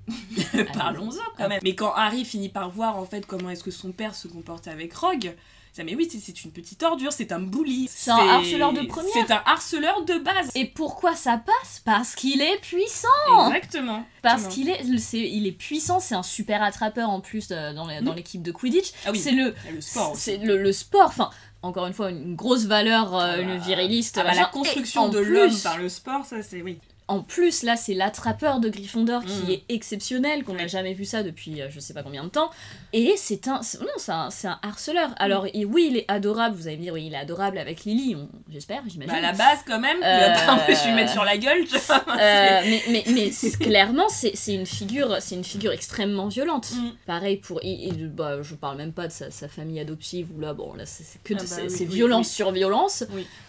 Parlons-en 0.75 1.23
quand 1.37 1.49
même. 1.49 1.61
Mais 1.63 1.75
quand 1.75 1.93
Harry 1.95 2.25
finit 2.25 2.49
par 2.49 2.71
voir 2.71 2.97
en 2.97 3.05
fait 3.05 3.27
comment 3.27 3.51
est-ce 3.51 3.63
que 3.65 3.71
son 3.71 3.93
père 3.93 4.15
se 4.15 4.27
comportait 4.29 4.71
avec 4.71 4.95
Rogue, 4.95 5.35
ça 5.75 5.85
mais 5.85 5.95
oui, 5.95 6.09
c'est- 6.11 6.45
une 6.45 6.51
petite 6.51 6.83
ordure, 6.83 7.13
c'est 7.13 7.31
un 7.31 7.41
bully. 7.41 7.89
C'est 7.95 8.11
un 8.11 8.17
harceleur 8.17 8.73
de 8.73 8.83
première. 8.87 9.13
C'est 9.13 9.31
un 9.31 9.43
harceleur 9.45 10.05
de 10.07 10.15
base. 10.19 10.51
Et 10.55 10.65
pourquoi 10.65 11.15
ça 11.15 11.37
passe? 11.45 11.83
Parce 11.85 12.15
qu'il 12.15 12.41
est 12.41 12.59
puissant 12.63 13.53
Exactement. 13.53 14.05
Parce 14.23 14.47
qu'il 14.49 14.71
est, 14.71 14.97
c'est- 14.99 15.29
il 15.29 15.47
est 15.47 15.53
puissant, 15.53 16.01
c'est 16.01 16.15
un 16.15 16.23
super 16.23 16.63
attrapeur 16.63 17.11
en 17.11 17.21
plus 17.21 17.49
euh, 17.51 17.75
dans 17.75 17.87
les- 17.87 18.01
dans 18.01 18.13
Mm. 18.13 18.17
l'équipe 18.17 18.43
de 18.43 18.51
Quidditch. 18.51 18.93
Ah 19.07 19.11
oui. 19.13 19.19
C'est 19.19 19.33
le, 19.33 19.55
le 19.73 19.81
sport 19.83 20.17
c'est 20.17 20.39
le, 20.39 20.57
le 20.61 20.73
sport, 20.73 21.07
enfin, 21.09 21.31
encore 21.63 21.87
une 21.87 21.93
fois, 21.93 22.11
une 22.11 22.37
grosse 22.37 22.67
valeur, 22.67 23.15
euh, 23.15 23.33
Ah 23.33 23.37
bah, 23.37 23.43
une 23.43 23.59
viriliste. 23.59 24.19
Ah 24.19 24.25
bah, 24.25 24.35
la 24.35 24.47
construction 24.47 25.09
de 25.09 25.19
l'homme 25.19 25.57
par 25.63 25.79
le 25.79 25.89
sport, 25.89 26.25
ça 26.25 26.43
c'est 26.43 26.63
oui. 26.63 26.79
En 27.09 27.23
plus, 27.23 27.63
là, 27.63 27.77
c'est 27.77 27.95
l'attrapeur 27.95 28.61
de 28.61 28.69
Gryffondor 28.69 29.23
Mm. 29.23 29.27
qui 29.27 29.53
est 29.55 29.65
exceptionnel, 29.71 30.45
qu'on 30.45 30.53
n'a 30.55 30.63
Ouais. 30.63 30.69
jamais 30.69 30.93
vu 30.95 31.05
ça 31.05 31.23
depuis 31.23 31.61
euh, 31.63 31.69
je 31.71 31.81
sais 31.81 31.95
pas 31.95 32.03
combien 32.03 32.23
de 32.25 32.29
temps. 32.29 32.51
Et 32.93 33.15
c'est 33.17 33.49
un, 33.49 33.61
non, 33.81 34.29
c'est 34.31 34.47
un, 34.49 34.59
harceleur. 34.63 35.11
Mm. 35.11 35.15
Alors, 35.19 35.47
et 35.53 35.65
oui, 35.65 35.89
il 35.91 35.97
est 35.97 36.05
adorable. 36.09 36.55
Vous 36.57 36.67
allez 36.69 36.77
me 36.77 36.83
dire, 36.83 36.93
oui, 36.95 37.07
il 37.07 37.15
est 37.15 37.19
adorable 37.19 37.59
avec 37.59 37.85
Lily, 37.85 38.17
j'espère, 38.51 38.83
j'imagine. 38.87 39.13
Bah 39.13 39.19
à 39.19 39.23
la 39.23 39.33
base 39.33 39.59
quand 39.67 39.81
même, 39.81 39.97
il 40.01 40.05
Euh, 40.05 40.29
va 40.35 40.47
pas 40.47 40.53
en 40.53 40.59
plus 40.59 40.85
lui 40.87 40.93
mettre 40.93 41.13
sur 41.13 41.25
la 41.25 41.37
gueule, 41.39 41.65
tu 41.67 41.79
vois. 41.79 42.05
Euh, 42.21 42.61
mais 42.91 43.05
mais, 43.09 43.31
clairement, 43.61 44.09
c'est 44.09 44.35
une 44.55 44.67
figure, 44.67 45.17
c'est 45.21 45.35
une 45.35 45.45
figure 45.45 45.73
extrêmement 45.73 46.29
violente. 46.29 46.71
Mm. 46.73 46.89
Pareil 47.07 47.37
pour, 47.39 47.61
et, 47.63 47.89
et, 47.89 47.93
bah, 47.93 48.43
je 48.43 48.55
parle 48.55 48.77
même 48.77 48.93
pas 48.93 49.07
de 49.09 49.13
sa, 49.13 49.31
sa 49.31 49.49
famille 49.49 49.81
adoptive 49.81 50.29
où 50.37 50.41
là, 50.41 50.53
bon, 50.53 50.75
là, 50.75 50.85
c'est 50.87 51.05
que 51.25 51.35
Ah 51.35 51.43
bah 51.43 51.57
oui, 51.63 51.75
oui, 51.81 51.85
violence 51.87 52.29
oui. 52.29 52.35
sur 52.35 52.53
violence. 52.53 53.05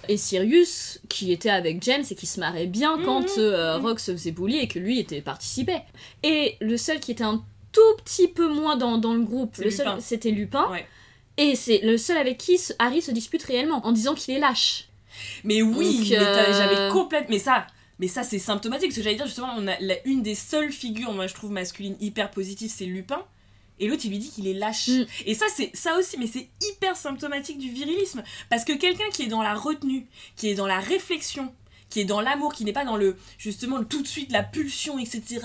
Et 0.07 0.18
Sirius, 0.18 0.99
qui 1.10 1.32
était 1.32 1.49
avec 1.49 1.84
James 1.84 2.03
et 2.10 2.16
qui 2.16 2.26
se 2.26 2.39
marrait 2.39 2.66
bien 2.68 2.97
quand 3.03 3.22
Mhm, 3.38 3.49
euh, 3.50 3.78
mhm. 3.78 3.86
Rogue 3.86 4.00
se 4.00 4.12
faisait 4.12 4.32
bully 4.32 4.58
et 4.60 4.68
que 4.68 4.80
lui 4.80 5.00
était 5.00 5.22
participait. 5.22 5.84
Et 6.24 6.56
le 6.62 6.78
seul 6.78 7.00
qui 7.00 7.12
était 7.12 7.24
un 7.24 7.43
tout 7.72 7.95
petit 8.04 8.28
peu 8.28 8.47
moins 8.47 8.78
dans, 8.78 8.97
dans 8.97 9.14
le 9.14 9.22
groupe, 9.22 9.58
le 9.58 9.70
seul, 9.70 9.88
c'était 10.00 10.32
Lupin. 10.32 10.70
Ouais. 10.72 10.86
Et 11.38 11.56
c'est 11.56 11.80
le 11.84 11.97
seul 11.97 12.18
avec 12.18 12.38
qui 12.38 12.60
Harry 12.80 13.02
se 13.02 13.12
dispute 13.12 13.43
réellement 13.43 13.86
en 13.86 13.91
disant 13.91 14.14
qu'il 14.14 14.36
est 14.36 14.39
lâche. 14.39 14.89
Mais 15.43 15.62
oui, 15.62 16.14
euh, 16.14 16.54
j'avais 16.54 16.91
complètement. 16.91 17.30
Mais 17.30 17.39
ça, 17.39 17.66
mais 18.00 18.08
ça 18.08 18.24
c'est 18.24 18.39
symptomatique. 18.39 18.89
Parce 18.89 18.97
que 18.97 19.04
j'allais 19.04 19.16
dire 19.16 19.26
justement, 19.26 19.54
on 19.58 19.68
a 19.68 19.80
la- 19.80 20.06
une 20.06 20.22
des 20.22 20.36
seules 20.36 20.72
figures, 20.72 21.14
moi 21.14 21.28
je 21.28 21.34
trouve 21.34 21.52
masculine 21.52 21.95
hyper 22.00 22.32
positive, 22.32 22.72
c'est 22.74 22.86
Lupin. 22.86 23.24
Et 23.80 23.88
l'autre 23.88 24.02
il 24.04 24.12
lui 24.12 24.20
dit 24.20 24.30
qu'il 24.30 24.47
est 24.47 24.54
lâche. 24.54 24.89
Mm. 24.89 25.06
Et 25.28 25.34
ça 25.34 25.45
c'est 25.56 25.72
ça 25.74 25.97
aussi, 25.97 26.18
mais 26.18 26.28
c'est 26.28 26.50
hyper 26.70 26.97
symptomatique 26.97 27.58
du 27.58 27.70
virilisme. 27.70 28.24
Parce 28.50 28.66
que 28.66 28.74
quelqu'un 28.74 29.10
qui 29.14 29.24
est 29.24 29.28
dans 29.28 29.41
la 29.41 29.54
retenue, 29.54 30.08
qui 30.36 30.50
est 30.50 30.56
dans 30.56 30.68
la 30.68 30.80
réflexion, 30.80 31.54
qui 31.89 31.99
est 32.01 32.05
dans 32.05 32.21
l'amour, 32.21 32.53
qui 32.53 32.65
n'est 32.65 32.73
pas 32.73 32.85
dans 32.85 32.97
le 32.97 33.17
justement 33.37 33.77
le 33.77 33.85
tout 33.85 34.01
de 34.01 34.07
suite 34.07 34.31
la 34.31 34.43
pulsion, 34.43 34.99
etc. 34.99 35.39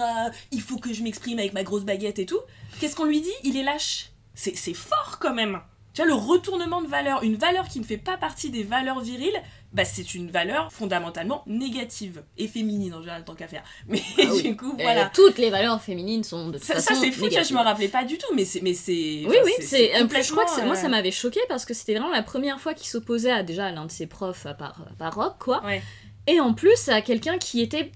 Il 0.52 0.60
faut 0.60 0.78
que 0.78 0.92
je 0.92 1.02
m'exprime 1.02 1.38
avec 1.38 1.52
ma 1.52 1.62
grosse 1.62 1.84
baguette 1.84 2.18
et 2.18 2.26
tout. 2.26 2.40
Qu'est-ce 2.80 2.96
qu'on 2.96 3.04
lui 3.06 3.20
dit? 3.20 3.32
Il 3.44 3.56
est 3.56 3.62
lâche. 3.62 4.10
C'est 4.34 4.56
c'est 4.56 4.74
fort 4.74 5.18
quand 5.20 5.34
même. 5.34 5.60
Tu 5.94 6.02
vois, 6.02 6.08
le 6.08 6.14
retournement 6.14 6.82
de 6.82 6.88
valeur, 6.88 7.22
une 7.22 7.36
valeur 7.36 7.68
qui 7.68 7.78
ne 7.78 7.84
fait 7.84 7.96
pas 7.98 8.16
partie 8.16 8.50
des 8.50 8.64
valeurs 8.64 8.98
viriles, 8.98 9.40
bah 9.72 9.84
c'est 9.84 10.14
une 10.16 10.28
valeur 10.28 10.72
fondamentalement 10.72 11.44
négative 11.46 12.24
et 12.36 12.48
féminine 12.48 12.94
en 12.94 13.00
général 13.00 13.24
tant 13.24 13.36
qu'à 13.36 13.46
faire. 13.46 13.62
Mais 13.88 14.02
Ah 14.18 14.22
oui. 14.32 14.42
du 14.42 14.56
coup, 14.56 14.72
Euh, 14.72 14.82
voilà. 14.82 15.08
toutes 15.14 15.38
les 15.38 15.50
valeurs 15.50 15.80
féminines 15.80 16.24
sont 16.24 16.48
de 16.48 16.58
toute 16.58 16.66
Ça, 16.66 16.80
ça, 16.80 16.90
façon 16.90 17.00
c'est 17.00 17.12
fou, 17.12 17.20
vois, 17.20 17.28
je 17.28 17.34
négatives. 17.34 17.56
me 17.56 17.62
rappelais 17.62 17.86
pas 17.88 18.02
du 18.02 18.18
tout, 18.18 18.26
mais 18.34 18.44
c'est 18.44 18.60
mais 18.60 18.74
c'est 18.74 19.22
Oui, 19.24 19.36
oui, 19.44 19.52
c'est. 19.60 19.94
euh, 19.94 20.08
Je 20.20 20.30
crois 20.32 20.44
que 20.46 20.50
c'est- 20.50 20.66
moi, 20.66 20.74
ça 20.74 20.86
euh, 20.86 20.90
m'avait 20.90 21.12
choqué 21.12 21.38
parce 21.48 21.64
que 21.64 21.74
c'était 21.74 21.92
vraiment 21.94 22.10
la 22.10 22.24
première 22.24 22.60
fois 22.60 22.74
qu'il 22.74 22.88
s'opposait 22.88 23.30
à 23.30 23.44
déjà 23.44 23.66
à 23.66 23.70
l'un 23.70 23.86
de 23.86 23.92
ses 23.92 24.08
profs 24.08 24.46
à 24.46 24.54
part, 24.54 24.80
à 24.90 24.94
part 24.96 25.14
Rock, 25.14 25.36
quoi. 25.38 25.64
Ouais. 25.64 25.80
Et 26.26 26.40
en 26.40 26.54
plus 26.54 26.88
à 26.88 27.00
quelqu'un 27.02 27.38
qui 27.38 27.60
était 27.60 27.92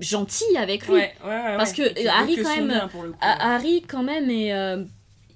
gentil 0.00 0.56
avec 0.56 0.86
lui. 0.86 0.94
Ouais, 0.94 1.14
ouais, 1.24 1.28
ouais, 1.30 1.56
Parce 1.56 1.72
que 1.72 1.92
qui 1.92 2.06
Harry, 2.08 2.36
que 2.36 2.42
quand 2.42 2.56
même, 2.56 2.68
bien, 2.68 2.88
coup. 2.88 2.98
Harry, 3.20 3.82
quand 3.82 4.02
même, 4.02 4.30
est. 4.30 4.52
euh, 4.52 4.84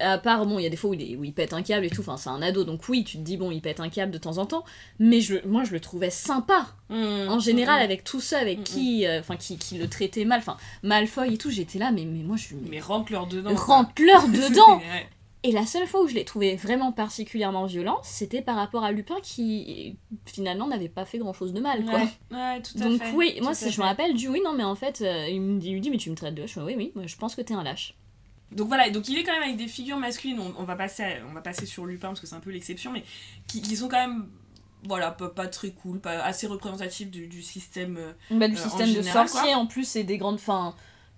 à 0.01 0.17
part, 0.19 0.47
bon, 0.47 0.61
il 0.61 0.63
y 0.63 0.67
a 0.67 0.71
des 0.71 0.77
fois 0.77 0.91
où 0.91 0.95
il, 0.95 1.03
est- 1.03 1.17
où 1.17 1.25
il 1.25 1.33
pète 1.35 1.53
un 1.53 1.63
câble 1.63 1.85
et 1.85 1.91
tout, 1.91 2.03
enfin, 2.03 2.17
c'est 2.17 2.29
un 2.31 2.41
ado, 2.41 2.63
donc 2.63 2.89
oui, 2.89 3.03
tu 3.03 3.17
te 3.19 3.23
dis, 3.23 3.37
bon, 3.37 3.51
il 3.51 3.61
pète 3.61 3.81
un 3.81 3.89
câble 3.89 4.13
de 4.13 4.19
temps 4.19 4.39
en 4.39 4.47
temps, 4.47 4.65
mais 5.01 5.21
je, 5.21 5.45
moi, 5.45 5.65
je 5.65 5.73
le 5.73 5.81
trouvais 5.81 6.11
sympa, 6.11 6.69
Mm, 6.89 7.29
en 7.29 7.39
général, 7.41 7.81
mm, 7.81 7.85
avec 7.85 8.05
tous 8.05 8.21
ceux 8.21 8.37
avec 8.37 8.63
qui, 8.65 9.07
euh, 9.07 9.19
enfin, 9.21 9.37
qui, 9.37 9.59
qui 9.59 9.77
le 9.77 9.89
traitaient 9.89 10.25
mal, 10.25 10.39
enfin, 10.39 10.57
Malfoy 10.85 11.35
et 11.35 11.37
tout, 11.37 11.51
j'étais 11.51 11.79
là, 11.81 11.91
mais, 11.91 12.05
mais 12.05 12.23
moi, 12.23 12.37
je. 12.37 12.55
Mais 12.71 12.79
rentre-leur 12.81 13.27
dedans. 13.27 13.55
Rentre-leur 13.55 14.29
dedans. 14.29 14.81
Et 15.45 15.53
la 15.53 15.67
seule 15.67 15.87
fois 15.87 16.03
où 16.03 16.09
je 16.09 16.15
l'ai 16.15 16.25
trouvé 16.25 16.57
vraiment 16.57 16.91
particulièrement 16.91 17.65
violent, 17.67 18.01
c'était 18.03 18.43
par 18.43 18.57
rapport 18.57 18.83
à 18.83 18.91
Lupin 18.91 19.15
qui 19.23 19.97
finalement 20.27 20.67
n'avait 20.67 20.89
pas 20.89 21.05
fait 21.05 21.19
grand 21.19 21.33
chose 21.33 21.53
de 21.53 21.61
mal, 21.61 21.85
quoi. 21.85 21.95
Ouais, 22.01 22.09
ouais, 22.33 22.61
tout 22.63 22.77
à 22.77 22.89
Donc 22.89 22.99
fait. 23.01 23.13
oui, 23.15 23.35
tout 23.39 23.45
moi 23.45 23.55
si 23.55 23.71
je 23.71 23.81
me 23.81 23.87
rappelle, 23.87 24.15
du 24.15 24.27
oui, 24.29 24.41
non 24.45 24.53
mais 24.53 24.65
en 24.65 24.75
fait, 24.75 25.01
euh, 25.01 25.29
il, 25.29 25.41
me 25.41 25.61
dit, 25.61 25.69
il 25.69 25.75
lui 25.75 25.81
dit 25.81 25.91
mais 25.91 25.97
tu 25.97 26.11
me 26.11 26.17
traites 26.17 26.35
de 26.35 26.43
lâche, 26.43 26.57
oui 26.57 26.75
oui, 26.77 26.91
moi, 26.97 27.07
je 27.07 27.17
pense 27.17 27.37
que 27.37 27.41
t'es 27.43 27.55
un 27.55 27.63
lâche. 27.63 27.95
Donc 28.51 28.67
voilà, 28.67 28.91
donc 28.91 29.09
il 29.09 29.17
est 29.19 29.23
quand 29.23 29.33
même 29.33 29.43
avec 29.45 29.57
des 29.57 29.69
figures 29.69 29.99
masculines, 29.99 30.41
on, 30.41 30.55
on 30.61 30.65
va, 30.65 30.75
passer 30.75 31.05
à- 31.05 31.17
on 31.31 31.35
va 31.35 31.41
passer 31.41 31.67
sur 31.67 31.87
Lupin 31.87 32.09
parce 32.09 32.21
que 32.21 32.27
c'est 32.27 32.35
un 32.35 32.41
peu 32.41 32.51
l'exception, 32.51 32.91
mais 32.91 33.05
qui, 33.47 33.63
qui 33.63 33.77
sont 33.77 33.89
quand 33.89 33.99
même, 34.09 34.27
voilà, 34.85 35.11
pas, 35.13 35.29
pas 35.29 35.47
très 35.47 35.71
cool, 35.71 36.01
pas 36.01 36.21
assez 36.23 36.47
représentatifs 36.49 37.11
du, 37.11 37.29
du 37.29 37.43
système. 37.43 37.97
euh, 37.99 38.13
Bah, 38.31 38.49
du 38.49 38.57
Euh, 38.57 38.59
système 38.59 38.89
de 38.89 38.95
général, 38.95 39.29
sorciers 39.29 39.55
en 39.55 39.67
plus 39.67 39.85
c'est 39.87 40.03
des 40.03 40.19
grandes 40.19 40.41
fins. 40.41 40.75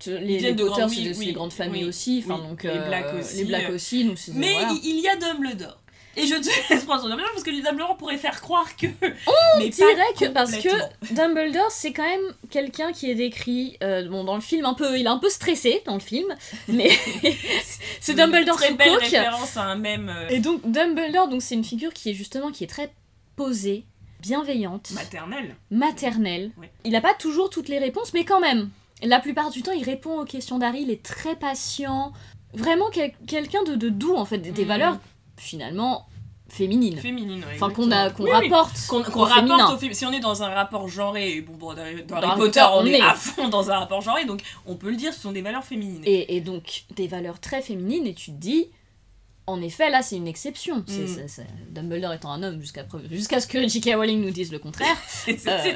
Les, 0.07 0.41
les 0.41 0.53
de 0.53 0.65
c'est 0.65 0.85
oui, 0.85 1.13
oui, 1.17 1.27
des 1.27 1.33
grandes 1.33 1.53
familles 1.53 1.83
oui, 1.83 1.89
aussi, 1.89 2.25
enfin 2.25 2.39
donc 2.39 2.63
Les 2.63 2.71
euh, 2.71 2.89
Blacks 2.89 3.15
aussi, 3.19 3.37
les 3.37 3.45
Blacks 3.45 3.71
euh. 3.71 3.75
aussi, 3.75 4.05
donc 4.05 4.19
c'est 4.19 4.35
Mais 4.35 4.53
voilà. 4.53 4.73
il, 4.83 5.01
y 5.01 5.09
a 5.09 5.17
Dumbledore. 5.17 5.79
Et 6.17 6.27
je 6.27 6.35
te 6.35 6.73
laisse 6.73 6.85
prendre 6.85 7.03
son 7.03 7.09
Dumbledore 7.09 7.33
parce 7.33 7.45
que 7.45 7.51
le 7.51 7.63
Dumbledore 7.63 7.97
pourrait 7.97 8.17
faire 8.17 8.41
croire 8.41 8.77
que. 8.77 8.87
On 9.27 9.33
mais 9.59 9.69
dirait 9.69 9.95
que 10.19 10.27
parce 10.27 10.57
que 10.57 10.69
Dumbledore 11.15 11.71
c'est 11.71 11.93
quand 11.93 12.09
même 12.09 12.35
quelqu'un 12.51 12.93
qui 12.93 13.11
est 13.11 13.15
décrit 13.15 13.77
euh, 13.83 14.09
bon 14.09 14.25
dans 14.25 14.35
le 14.35 14.41
film 14.41 14.65
un 14.65 14.75
peu 14.75 14.99
il 14.99 15.07
est 15.07 15.09
un 15.09 15.19
peu 15.19 15.29
stressé 15.29 15.83
dans 15.87 15.95
le 15.95 16.01
film 16.01 16.35
mais 16.69 16.91
c'est 18.01 18.15
Dumbledore 18.15 18.57
Très 18.57 18.69
sous 18.69 18.77
belle 18.77 18.93
coke. 18.95 19.03
référence 19.03 19.57
à 19.57 19.63
un 19.63 19.77
même 19.77 20.09
euh, 20.09 20.29
Et 20.31 20.41
donc 20.41 20.69
Dumbledore, 20.69 21.29
donc 21.29 21.43
c'est 21.43 21.55
une 21.55 21.65
figure 21.65 21.93
qui 21.93 22.11
est 22.11 22.15
justement 22.15 22.51
qui 22.51 22.65
est 22.65 22.69
très 22.69 22.93
posée, 23.37 23.85
bienveillante, 24.21 24.91
maternel. 24.93 25.57
maternelle. 25.71 26.51
Ouais. 26.59 26.71
Il 26.85 26.93
n'a 26.93 27.01
pas 27.01 27.15
toujours 27.15 27.51
toutes 27.51 27.69
les 27.69 27.79
réponses, 27.79 28.13
mais 28.13 28.25
quand 28.25 28.41
même, 28.41 28.69
la 29.03 29.21
plupart 29.21 29.51
du 29.51 29.63
temps, 29.63 29.73
il 29.73 29.85
répond 29.85 30.21
aux 30.21 30.25
questions 30.25 30.59
d'Harry. 30.59 30.83
Il 30.83 30.91
est 30.91 31.03
très 31.03 31.37
patient, 31.37 32.13
vraiment 32.55 32.87
quel- 32.93 33.13
quelqu'un 33.27 33.63
de, 33.65 33.75
de 33.75 33.89
doux 33.89 34.15
en 34.17 34.25
fait, 34.25 34.39
des, 34.39 34.51
des 34.51 34.63
Mhm. 34.63 34.69
valeurs 34.69 34.99
finalement 35.37 36.07
féminines. 36.49 36.99
Féminine, 36.99 37.41
ouais, 37.45 37.53
Enfin 37.55 37.71
qu'on 37.71 37.91
a 37.93 38.07
exactement. 38.07 38.13
qu'on 38.17 38.25
Oui, 38.25 38.31
oui. 38.43 38.51
rapporte 38.51 38.87
Qu'on 38.89 39.03
rapporte 39.25 39.83
au. 39.85 39.93
Si 39.93 40.05
on 40.05 40.13
est 40.13 40.19
dans 40.21 40.43
un 40.43 40.49
rapport 40.49 40.89
genré, 40.89 41.37
et 41.37 41.41
bon, 41.43 41.53
bon, 41.55 41.75
dans, 41.75 41.77
dans 42.09 42.21
Dans 42.21 42.29
Harry 42.31 42.39
Potter, 42.41 42.61
Potter, 42.61 42.67
on, 42.73 42.81
on 42.83 42.87
est 42.87 43.01
à 43.01 43.15
fond 43.15 43.49
dans 43.49 43.71
un 43.71 43.79
rapport 43.79 44.01
genré, 44.01 44.25
donc 44.25 44.43
on 44.67 44.75
peut 44.75 44.91
le 44.91 44.97
dire, 44.97 45.15
ce 45.15 45.21
sont 45.21 45.33
des 45.33 45.43
valeurs 45.43 45.65
féminines. 45.65 46.03
Et, 46.05 46.37
et 46.37 46.41
donc 46.41 46.83
des 46.97 47.07
valeurs 47.07 47.39
très 47.39 47.63
féminines, 47.63 48.07
et 48.07 48.15
tu 48.15 48.33
te 48.33 48.37
dis, 48.37 48.67
en 49.47 49.63
effet, 49.63 49.91
là 49.91 50.03
c'est 50.03 50.17
une 50.17 50.27
exception. 50.29 50.79
Mm. 50.79 51.17
Dumbledore 51.71 52.13
étant 52.15 52.33
un 52.33 52.43
homme 52.43 52.61
jusqu'à 52.61 53.41
ce 53.41 53.47
que 53.47 53.67
J.K. 53.69 53.95
Rowling 53.95 54.21
nous 54.21 54.31
dise 54.31 54.51
le 54.51 54.59
contraire. 54.59 54.97
C'est- 55.07 55.47
Euh. 55.49 55.73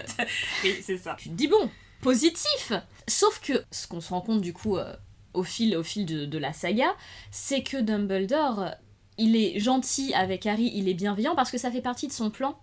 c'est 0.83 0.99
ça. 0.99 1.14
tu 1.18 1.29
te 1.29 1.35
dis 1.35 1.47
bon, 1.49 1.70
positif 2.05 2.72
Sauf 3.09 3.40
que 3.40 3.64
ce 3.70 3.86
qu'on 3.88 4.00
se 4.00 4.11
rend 4.11 4.20
compte 4.20 4.40
du 4.40 4.52
coup 4.52 4.76
euh, 4.76 4.94
au 5.34 5.42
fil, 5.42 5.76
au 5.76 5.82
fil 5.82 6.07
de, 6.07 6.24
de 6.26 6.38
la 6.38 6.52
saga, 6.52 6.94
c'est 7.30 7.62
que 7.62 7.76
Dumbledore, 7.78 8.70
il 9.18 9.36
est 9.36 9.59
gentil 9.59 10.14
avec 10.14 10.46
Harry, 10.46 10.70
il 10.74 10.88
est 10.88 10.94
bienveillant 10.94 11.34
parce 11.34 11.50
que 11.50 11.59
ça 11.59 11.70
fait 11.70 11.80
partie 11.82 12.07
de 12.07 12.12
son 12.12 12.30
plan. 12.30 12.57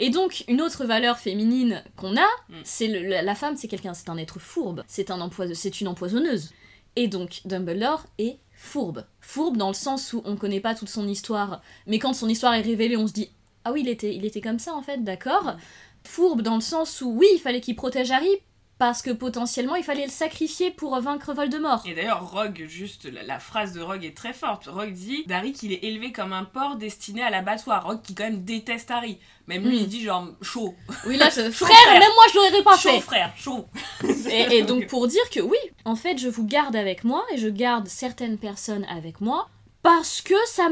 Et 0.00 0.10
donc, 0.10 0.44
une 0.48 0.60
autre 0.60 0.84
valeur 0.84 1.18
féminine 1.18 1.82
qu'on 1.96 2.16
a, 2.16 2.26
Mm. 2.48 2.54
c'est 2.64 2.86
la, 2.88 3.22
la 3.22 3.34
femme, 3.34 3.56
c'est 3.56 3.68
quelqu'un, 3.68 3.94
c'est 3.94 4.08
un 4.10 4.16
être 4.16 4.38
fourbe, 4.38 4.84
c'est 4.88 5.10
un 5.10 5.20
empoise- 5.20 5.54
c'est 5.54 5.80
une 5.80 5.88
empoisonneuse. 5.88 6.50
Et 6.96 7.08
donc, 7.08 7.40
Dumbledore 7.44 8.04
est 8.18 8.38
fourbe. 8.54 9.04
Fourbe 9.20 9.56
dans 9.56 9.68
le 9.68 9.74
sens 9.74 10.12
où 10.12 10.22
on 10.24 10.36
connaît 10.36 10.60
pas 10.60 10.74
toute 10.74 10.88
son 10.88 11.06
histoire, 11.08 11.62
mais 11.86 11.98
quand 11.98 12.12
son 12.14 12.28
histoire 12.28 12.54
est 12.54 12.60
révélée, 12.62 12.96
on 12.96 13.06
se 13.06 13.12
dit 13.12 13.30
ah 13.64 13.72
oui, 13.72 13.80
il 13.82 13.88
était, 13.88 14.14
il 14.14 14.24
était 14.24 14.40
comme 14.40 14.58
ça 14.58 14.74
en 14.74 14.82
fait, 14.82 15.02
d'accord. 15.02 15.44
Mm. 15.44 15.56
Fourbe 16.04 16.42
dans 16.42 16.54
le 16.56 16.60
sens 16.62 17.00
où 17.00 17.10
oui, 17.10 17.26
il 17.34 17.38
fallait 17.40 17.60
qu'il 17.60 17.74
protège 17.76 18.10
Harry 18.10 18.30
parce 18.78 19.02
que 19.02 19.10
potentiellement 19.10 19.74
il 19.74 19.82
fallait 19.82 20.04
le 20.04 20.10
sacrifier 20.10 20.70
pour 20.70 20.98
vaincre 21.00 21.32
Voldemort. 21.34 21.82
Et 21.84 21.94
d'ailleurs, 21.94 22.30
Rogue, 22.30 22.64
juste 22.68 23.06
la, 23.12 23.22
la 23.24 23.38
phrase 23.40 23.72
de 23.72 23.80
Rogue 23.80 24.04
est 24.04 24.16
très 24.16 24.32
forte. 24.32 24.66
Rogue 24.66 24.92
dit 24.92 25.24
d'Harry 25.26 25.52
qu'il 25.52 25.72
est 25.72 25.82
élevé 25.84 26.12
comme 26.12 26.32
un 26.32 26.44
porc 26.44 26.76
destiné 26.76 27.22
à 27.22 27.30
l'abattoir. 27.30 27.84
Rogue 27.86 28.02
qui 28.02 28.14
quand 28.14 28.24
même 28.24 28.44
déteste 28.44 28.90
Harry. 28.90 29.18
Même 29.48 29.64
lui, 29.64 29.76
Mm. 29.78 29.80
il 29.80 29.88
dit 29.88 30.02
genre 30.02 30.28
chaud. 30.42 30.74
Oui, 31.06 31.16
là, 31.16 31.28
je- 31.30 31.50
frère, 31.50 31.68
frère. 31.76 31.98
même 31.98 32.10
moi 32.14 32.24
je 32.32 32.36
l'aurais 32.36 32.62
pas 32.62 32.76
chaud, 32.76 32.90
fait. 32.90 33.00
frère, 33.00 33.32
chaud. 33.36 33.66
Et, 34.30 34.58
et 34.58 34.62
donc 34.62 34.86
pour 34.86 35.08
dire 35.08 35.28
que 35.30 35.40
oui, 35.40 35.56
en 35.84 35.96
fait, 35.96 36.18
je 36.18 36.28
vous 36.28 36.44
garde 36.44 36.76
avec 36.76 37.02
moi 37.02 37.24
et 37.32 37.38
je 37.38 37.48
garde 37.48 37.88
certaines 37.88 38.38
personnes 38.38 38.84
avec 38.84 39.20
moi 39.20 39.48
parce 39.82 40.20
que 40.20 40.34
ça 40.46 40.68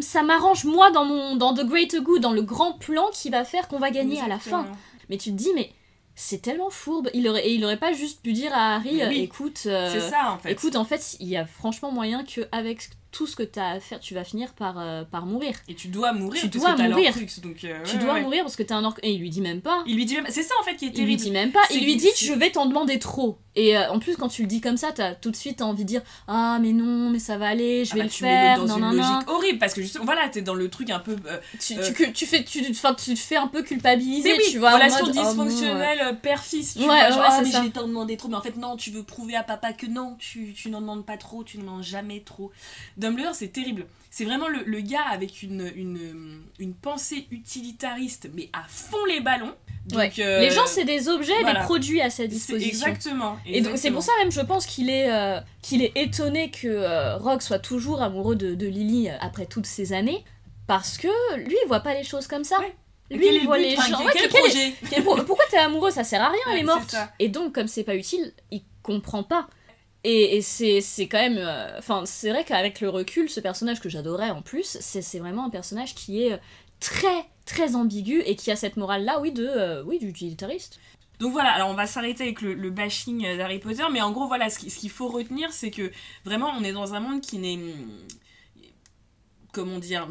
ça 0.00 0.22
m'arrange 0.22 0.64
moi 0.64 0.90
dans 0.90 1.04
mon 1.04 1.36
dans 1.36 1.54
the 1.54 1.64
greater 1.66 2.00
good, 2.00 2.20
dans 2.22 2.32
le 2.32 2.42
grand 2.42 2.72
plan 2.72 3.10
qui 3.12 3.28
va 3.30 3.44
faire 3.44 3.68
qu'on 3.68 3.78
va 3.78 3.90
gagner 3.90 4.20
à 4.20 4.26
la 4.28 4.38
fin. 4.38 4.66
Mais 5.10 5.18
tu 5.18 5.30
te 5.30 5.36
dis 5.36 5.50
mais 5.54 5.70
c'est 6.14 6.42
tellement 6.42 6.70
fourbe. 6.70 7.10
Il 7.14 7.28
aurait 7.28 7.46
et 7.46 7.54
il 7.54 7.64
aurait 7.64 7.76
pas 7.78 7.92
juste 7.92 8.22
pu 8.22 8.32
dire 8.32 8.52
à 8.54 8.76
Harry, 8.76 8.96
oui. 8.96 9.02
euh, 9.02 9.10
écoute, 9.10 9.62
euh, 9.66 9.90
C'est 9.92 10.10
ça 10.10 10.32
en 10.32 10.38
fait. 10.38 10.52
écoute, 10.52 10.76
en 10.76 10.84
fait, 10.84 11.16
il 11.20 11.28
y 11.28 11.36
a 11.36 11.44
franchement 11.46 11.90
moyen 11.90 12.24
que 12.24 12.42
avec 12.52 12.90
tout 13.14 13.26
ce 13.28 13.36
que 13.36 13.42
t'as 13.44 13.68
à 13.70 13.80
faire, 13.80 14.00
tu 14.00 14.12
vas 14.14 14.24
finir 14.24 14.52
par 14.54 14.74
par, 14.74 15.06
par 15.06 15.26
mourir. 15.26 15.54
Et 15.68 15.74
tu 15.74 15.88
dois 15.88 16.12
mourir 16.12 16.40
Tu 16.42 16.48
parce 16.48 16.62
dois 16.64 16.72
que 16.72 16.78
t'as 16.78 16.88
mourir. 16.88 17.14
donc 17.42 17.64
euh, 17.64 17.78
tu 17.84 17.96
ouais, 17.96 18.02
dois 18.02 18.14
ouais. 18.14 18.22
mourir 18.22 18.42
parce 18.42 18.56
que 18.56 18.62
t'es 18.64 18.74
un 18.74 18.84
orc. 18.84 18.98
Et 19.02 19.12
il 19.12 19.20
lui 19.20 19.30
dit 19.30 19.40
même 19.40 19.60
pas. 19.60 19.82
Il 19.86 19.94
lui 19.96 20.04
dit 20.04 20.14
même. 20.16 20.26
C'est 20.28 20.42
ça 20.42 20.54
en 20.60 20.64
fait 20.64 20.74
qui 20.76 20.86
est 20.86 20.88
Il 20.88 21.04
lui 21.04 21.16
terrible. 21.16 21.22
dit 21.22 21.30
même 21.30 21.52
pas, 21.52 21.60
il 21.70 21.84
lui 21.84 21.96
dit 21.96 22.08
je 22.18 22.32
vais 22.32 22.50
t'en 22.50 22.66
demander 22.66 22.98
trop. 22.98 23.38
Et 23.56 23.76
euh, 23.78 23.88
en 23.92 24.00
plus 24.00 24.16
quand 24.16 24.26
tu 24.28 24.42
le 24.42 24.48
dis 24.48 24.60
comme 24.60 24.76
ça, 24.76 24.90
t'as 24.90 25.14
tout 25.14 25.30
de 25.30 25.36
suite 25.36 25.62
envie 25.62 25.84
de 25.84 25.88
dire 25.88 26.02
ah 26.26 26.58
mais 26.60 26.72
non 26.72 27.10
mais 27.10 27.20
ça 27.20 27.38
va 27.38 27.46
aller, 27.48 27.84
je 27.84 27.92
Ah 27.92 27.94
vais 27.94 28.00
bah, 28.00 28.04
le 28.06 28.10
tu 28.10 28.24
mets 28.24 28.28
faire, 28.30 28.56
l'autre 28.58 28.68
dans 28.68 28.78
non 28.80 28.90
une 28.90 28.96
non 28.96 29.02
non. 29.04 29.12
logique 29.14 29.30
horrible 29.30 29.58
parce 29.60 29.74
que 29.74 29.80
justement 29.82 30.04
voilà 30.04 30.28
t'es 30.28 30.42
dans 30.42 30.54
le 30.54 30.68
truc 30.68 30.90
un 30.90 30.98
peu 30.98 31.16
euh, 31.28 31.38
Tu, 31.60 31.78
Euh, 31.78 31.92
tu, 31.96 32.12
tu 32.12 32.26
fais 32.26 32.42
tu, 32.42 32.62
tu 32.62 32.72
te 33.14 33.14
fais 33.20 33.36
un 33.36 33.46
peu 33.46 33.62
culpabiliser, 33.62 34.30
mais 34.32 34.38
oui, 34.38 34.50
tu 34.50 34.58
vois. 34.58 34.74
relation 34.74 35.06
mode, 35.06 35.14
oh, 35.16 35.22
dysfonctionnelle 35.24 36.00
euh, 36.02 36.12
père-fils 36.14 36.74
tu 36.74 36.80
Ouais, 36.80 36.86
vois 36.86 37.26
ah 37.28 37.40
mais 37.44 37.50
je 37.52 37.58
vais 37.58 37.70
t'en 37.70 37.86
demander 37.86 38.16
trop 38.16 38.28
mais 38.28 38.34
en 38.36 38.40
fait 38.42 38.56
non 38.56 38.76
tu 38.76 38.90
veux 38.90 39.04
prouver 39.04 39.36
à 39.36 39.44
papa 39.44 39.72
que 39.72 39.86
non 39.86 40.16
tu, 40.18 40.52
tu 40.52 40.68
n'en 40.68 40.80
demandes 40.80 41.06
pas 41.06 41.16
trop 41.16 41.44
tu 41.44 41.58
n'en 41.58 41.64
demandes 41.64 41.82
jamais 41.84 42.22
trop 42.26 42.50
Dumbledore 43.04 43.34
c'est 43.34 43.48
terrible 43.48 43.86
c'est 44.10 44.24
vraiment 44.24 44.46
le, 44.48 44.62
le 44.64 44.80
gars 44.80 45.04
avec 45.10 45.42
une, 45.42 45.70
une, 45.74 46.42
une 46.60 46.74
pensée 46.74 47.26
utilitariste 47.30 48.28
mais 48.34 48.48
à 48.52 48.62
fond 48.68 49.04
les 49.08 49.20
ballons 49.20 49.54
donc 49.86 49.98
Ouais. 49.98 50.12
euh, 50.20 50.40
Les 50.40 50.50
gens 50.50 50.66
c'est 50.66 50.84
des 50.84 51.08
objets, 51.10 51.38
voilà. 51.42 51.60
des 51.60 51.64
produits 51.66 52.00
à 52.00 52.08
sa 52.08 52.26
disposition. 52.26 52.86
exactement, 52.86 53.36
Et 53.44 53.60
donc 53.60 53.76
c'est 53.76 53.90
pour 53.90 54.02
ça 54.02 54.12
même 54.20 54.32
je 54.32 54.40
pense 54.40 54.64
qu'il 54.66 54.88
est 54.88 55.10
euh, 55.12 55.38
qu'il 55.60 55.82
est 55.82 55.92
étonné 55.96 56.50
que 56.50 56.68
euh, 56.68 57.16
Rogue 57.18 57.42
soit 57.42 57.58
toujours 57.58 58.00
amoureux 58.00 58.34
de, 58.34 58.54
de 58.54 58.66
Lily 58.66 59.10
euh, 59.10 59.16
après 59.20 59.44
toutes 59.44 59.66
ces 59.66 59.92
années 59.92 60.24
parce 60.66 60.96
que 60.96 61.08
lui 61.36 61.54
il 61.62 61.68
voit 61.68 61.80
pas 61.80 61.92
les 61.92 62.04
choses 62.04 62.26
comme 62.26 62.44
ça. 62.44 62.58
Ouais. 62.60 62.74
Lui 63.10 63.26
est 63.26 63.34
il 63.34 63.44
voit 63.44 63.58
but 63.58 63.64
les 63.64 63.76
gens. 63.76 64.02
Ouais, 64.02 64.12
quel 64.14 64.30
quel 64.30 64.40
est- 64.46 64.72
projet 64.80 65.02
pour- 65.02 65.22
Pourquoi 65.26 65.44
t'es 65.50 65.58
amoureux? 65.58 65.90
Ça 65.90 66.02
sert 66.04 66.22
à 66.22 66.30
rien, 66.30 66.40
elle 66.52 66.60
est 66.60 66.62
morte. 66.62 66.96
Et 67.18 67.28
donc 67.28 67.54
comme 67.54 67.68
c'est 67.68 67.84
pas 67.84 67.94
utile, 67.94 68.32
il 68.50 68.62
comprend 68.82 69.22
pas. 69.22 69.46
Et, 70.04 70.36
et 70.36 70.42
c'est 70.42 71.08
quand 71.08 71.18
même. 71.18 71.38
euh, 71.38 71.78
Enfin, 71.78 72.04
c'est 72.06 72.30
vrai 72.30 72.44
qu'avec 72.44 72.80
le 72.80 72.88
recul, 72.90 73.28
ce 73.30 73.40
personnage 73.40 73.80
que 73.80 73.88
j'adorais 73.88 74.30
en 74.30 74.42
plus, 74.42 74.76
c'est 74.80 75.18
vraiment 75.18 75.46
un 75.46 75.50
personnage 75.50 75.94
qui 75.94 76.22
est 76.24 76.32
euh, 76.34 76.38
très 76.80 77.26
très 77.46 77.74
ambigu 77.74 78.20
et 78.22 78.36
qui 78.36 78.50
a 78.50 78.56
cette 78.56 78.76
morale 78.76 79.04
là, 79.04 79.20
oui, 79.20 79.32
de 79.32 79.46
euh, 79.46 79.82
oui, 79.84 79.98
d'utilitariste. 79.98 80.78
Donc 81.20 81.32
voilà, 81.32 81.50
alors 81.52 81.68
on 81.70 81.74
va 81.74 81.86
s'arrêter 81.86 82.24
avec 82.24 82.42
le, 82.42 82.54
le 82.54 82.70
bashing 82.70 83.36
d'Harry 83.36 83.58
Potter, 83.60 83.84
mais 83.92 84.00
en 84.02 84.10
gros, 84.12 84.26
voilà, 84.26 84.50
ce 84.50 84.58
qui- 84.58 84.70
ce 84.70 84.78
qu'il 84.78 84.90
faut 84.90 85.08
retenir, 85.08 85.52
c'est 85.52 85.70
que 85.70 85.90
vraiment, 86.24 86.50
on 86.58 86.64
est 86.64 86.72
dans 86.72 86.94
un 86.94 87.00
monde 87.00 87.20
qui 87.20 87.38
n'est. 87.38 87.58
Comment 89.52 89.78
dire 89.78 90.08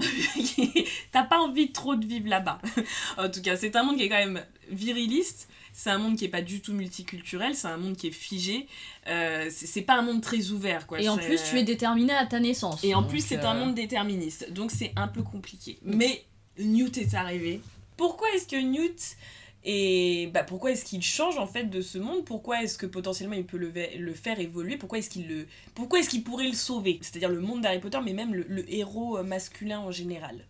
T'as 1.12 1.24
pas 1.24 1.38
envie 1.39 1.74
trop 1.74 1.96
de 1.96 2.06
vivre 2.06 2.30
là-bas. 2.30 2.60
en 3.18 3.30
tout 3.30 3.41
cas, 3.41 3.58
c'est 3.58 3.76
un 3.76 3.84
monde 3.84 3.98
qui 3.98 4.04
est 4.04 4.10
quand 4.10 4.16
même 4.16 4.41
viriliste. 4.70 5.50
C'est 5.74 5.90
un 5.90 5.98
monde 5.98 6.16
qui 6.16 6.26
est 6.26 6.30
pas 6.30 6.44
du 6.44 6.62
tout 6.62 6.72
multiculturel, 6.74 7.56
c'est 7.56 7.68
un 7.68 7.78
monde 7.78 7.98
qui 7.98 8.08
est 8.08 8.12
figé. 8.12 8.68
Euh, 9.08 9.48
c'est 9.50 9.66
c'est 9.66 9.82
pas 9.82 9.96
un 9.96 10.04
monde 10.04 10.22
très 10.22 10.52
ouvert, 10.52 10.86
quoi. 10.86 11.02
et 11.02 11.10
en 11.10 11.18
plus, 11.18 11.42
tu 11.44 11.58
es 11.58 11.64
déterminé 11.64 12.14
à 12.14 12.28
ta 12.28 12.40
naissance. 12.40 12.84
et 12.84 12.94
en 12.94 13.04
plus, 13.04 13.26
c'est 13.26 13.40
euh, 13.40 13.48
un 13.48 13.56
monde 13.56 13.74
déterministe, 13.74 14.52
donc 14.52 14.72
c'est 14.72 14.94
un 14.96 15.08
peu 15.08 15.24
compliqué. 15.24 15.80
Mais 15.82 16.24
Newt 16.60 16.98
est 16.98 17.16
arrivé. 17.16 17.60
Pourquoi 17.98 18.28
est-ce 18.36 18.48
que 18.48 18.56
Newt 18.56 19.18
est... 19.64 20.32
bah, 20.32 20.44
pourquoi 20.44 20.72
est-ce 20.72 20.86
qu'il 20.86 21.02
change 21.02 21.38
en 21.40 21.48
fait 21.48 21.64
de 21.66 21.82
ce 21.82 21.98
monde? 21.98 22.24
Pourquoi 22.24 22.62
est-ce 22.64 22.78
que 22.78 22.86
potentiellement 22.86 23.36
il 23.36 23.46
peut 23.46 23.58
le 23.58 24.14
faire 24.14 24.40
évoluer? 24.40 24.78
Pourquoi 24.78 25.00
est-ce 25.00 25.10
qu'il 25.10 25.28
le... 25.28 25.48
pourquoi 25.74 26.00
est-ce 26.00 26.10
qu'il 26.10 26.24
pourrait 26.24 26.48
le 26.48 26.54
sauver? 26.54 27.00
C'est-à-dire 27.02 27.30
le 27.30 27.42
monde 27.42 27.62
d'Harry 27.62 27.80
Potter, 27.80 28.00
mais 28.04 28.14
même 28.14 28.34
le, 28.36 28.46
le 28.48 28.72
héros 28.72 29.18
euh, 29.18 29.24
masculin 29.24 29.80
en 29.80 29.92
général. 29.92 30.46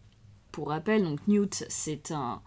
Pour 0.52 0.70
rappel, 0.70 1.04
donc 1.04 1.20
Newt, 1.28 1.66
c'est 1.70 2.12
un, 2.12 2.42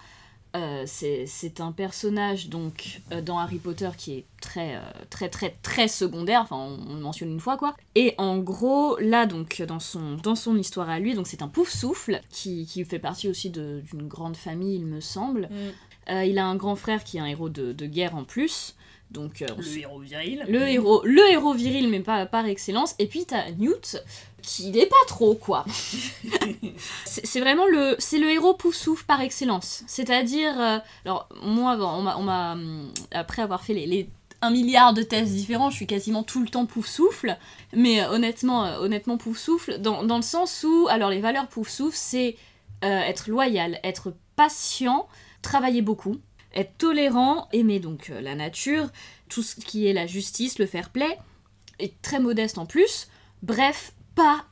euh, 0.56 0.84
c'est 0.86 1.60
un 1.60 1.72
personnage 1.72 2.48
donc 2.48 3.00
euh, 3.12 3.20
dans 3.20 3.38
Harry 3.38 3.58
Potter 3.58 3.90
qui 3.96 4.12
est 4.14 4.24
très 4.40 4.76
euh, 4.76 4.80
très 5.10 5.28
très 5.28 5.56
très 5.62 5.88
secondaire. 5.88 6.40
Enfin, 6.42 6.56
on, 6.56 6.78
on 6.90 6.94
le 6.94 7.00
mentionne 7.00 7.30
une 7.30 7.40
fois 7.40 7.56
quoi. 7.56 7.76
Et 7.94 8.14
en 8.18 8.38
gros, 8.38 8.96
là 8.98 9.26
donc 9.26 9.62
dans 9.62 9.80
son 9.80 10.16
dans 10.16 10.34
son 10.34 10.56
histoire 10.56 10.88
à 10.88 10.98
lui, 10.98 11.14
donc 11.14 11.26
c'est 11.26 11.42
un 11.42 11.48
pouf 11.48 11.68
souffle 11.70 12.20
qui, 12.30 12.66
qui 12.66 12.84
fait 12.84 12.98
partie 12.98 13.28
aussi 13.28 13.50
d'une 13.50 14.08
grande 14.08 14.36
famille, 14.36 14.76
il 14.76 14.86
me 14.86 15.00
semble. 15.00 15.48
Euh, 16.08 16.24
il 16.24 16.38
a 16.38 16.46
un 16.46 16.56
grand 16.56 16.76
frère 16.76 17.02
qui 17.02 17.16
est 17.16 17.20
un 17.20 17.26
héros 17.26 17.48
de, 17.48 17.72
de 17.72 17.86
guerre 17.86 18.14
en 18.14 18.24
plus. 18.24 18.76
Donc 19.10 19.42
euh, 19.42 19.46
Le 19.56 19.78
héros 19.78 20.00
viril. 20.00 20.44
le 20.48 20.68
héros, 20.68 21.02
le 21.04 21.30
héros 21.30 21.54
viril, 21.54 21.88
mais 21.88 22.00
pas 22.00 22.26
par 22.26 22.46
excellence. 22.46 22.94
Et 22.98 23.06
puis 23.06 23.24
t'as 23.24 23.50
Newt, 23.52 24.02
qui 24.42 24.70
n'est 24.70 24.86
pas 24.86 24.96
trop, 25.06 25.34
quoi. 25.34 25.64
c'est 27.04 27.26
c'est 27.26 27.40
vraiment 27.40 27.66
le, 27.66 27.96
c'est 27.98 28.18
le 28.18 28.30
héros 28.30 28.54
pouf-souffle 28.54 29.04
par 29.04 29.20
excellence. 29.20 29.84
C'est-à-dire, 29.86 30.60
euh, 30.60 30.78
alors 31.04 31.28
moi, 31.42 31.76
on 31.78 32.22
m'a, 32.22 32.52
hum, 32.52 32.90
après 33.12 33.42
avoir 33.42 33.62
fait 33.62 33.74
les, 33.74 33.86
les 33.86 34.08
un 34.42 34.50
milliard 34.50 34.92
de 34.92 35.02
tests 35.02 35.32
différents, 35.32 35.70
je 35.70 35.76
suis 35.76 35.86
quasiment 35.86 36.22
tout 36.22 36.40
le 36.40 36.48
temps 36.48 36.66
pouf-souffle. 36.66 37.36
Mais 37.72 38.02
euh, 38.02 38.10
honnêtement, 38.10 38.64
euh, 38.66 38.78
honnêtement 38.78 39.16
pouf-souffle, 39.16 39.78
dans, 39.78 40.04
dans 40.04 40.16
le 40.16 40.22
sens 40.22 40.64
où, 40.68 40.86
alors 40.88 41.10
les 41.10 41.20
valeurs 41.20 41.48
pouf-souffle, 41.48 41.96
c'est 41.96 42.36
euh, 42.84 43.00
être 43.00 43.28
loyal, 43.30 43.80
être 43.82 44.14
patient, 44.36 45.08
travailler 45.42 45.82
beaucoup, 45.82 46.18
être 46.56 46.76
tolérant, 46.78 47.48
aimer 47.52 47.78
donc 47.80 48.10
euh, 48.10 48.20
la 48.20 48.34
nature, 48.34 48.88
tout 49.28 49.42
ce 49.42 49.54
qui 49.56 49.86
est 49.86 49.92
la 49.92 50.06
justice, 50.06 50.58
le 50.58 50.66
fair 50.66 50.90
play, 50.90 51.16
et 51.78 51.92
très 52.02 52.18
modeste 52.18 52.58
en 52.58 52.66
plus. 52.66 53.08
Bref, 53.42 53.92
pas 54.14 54.46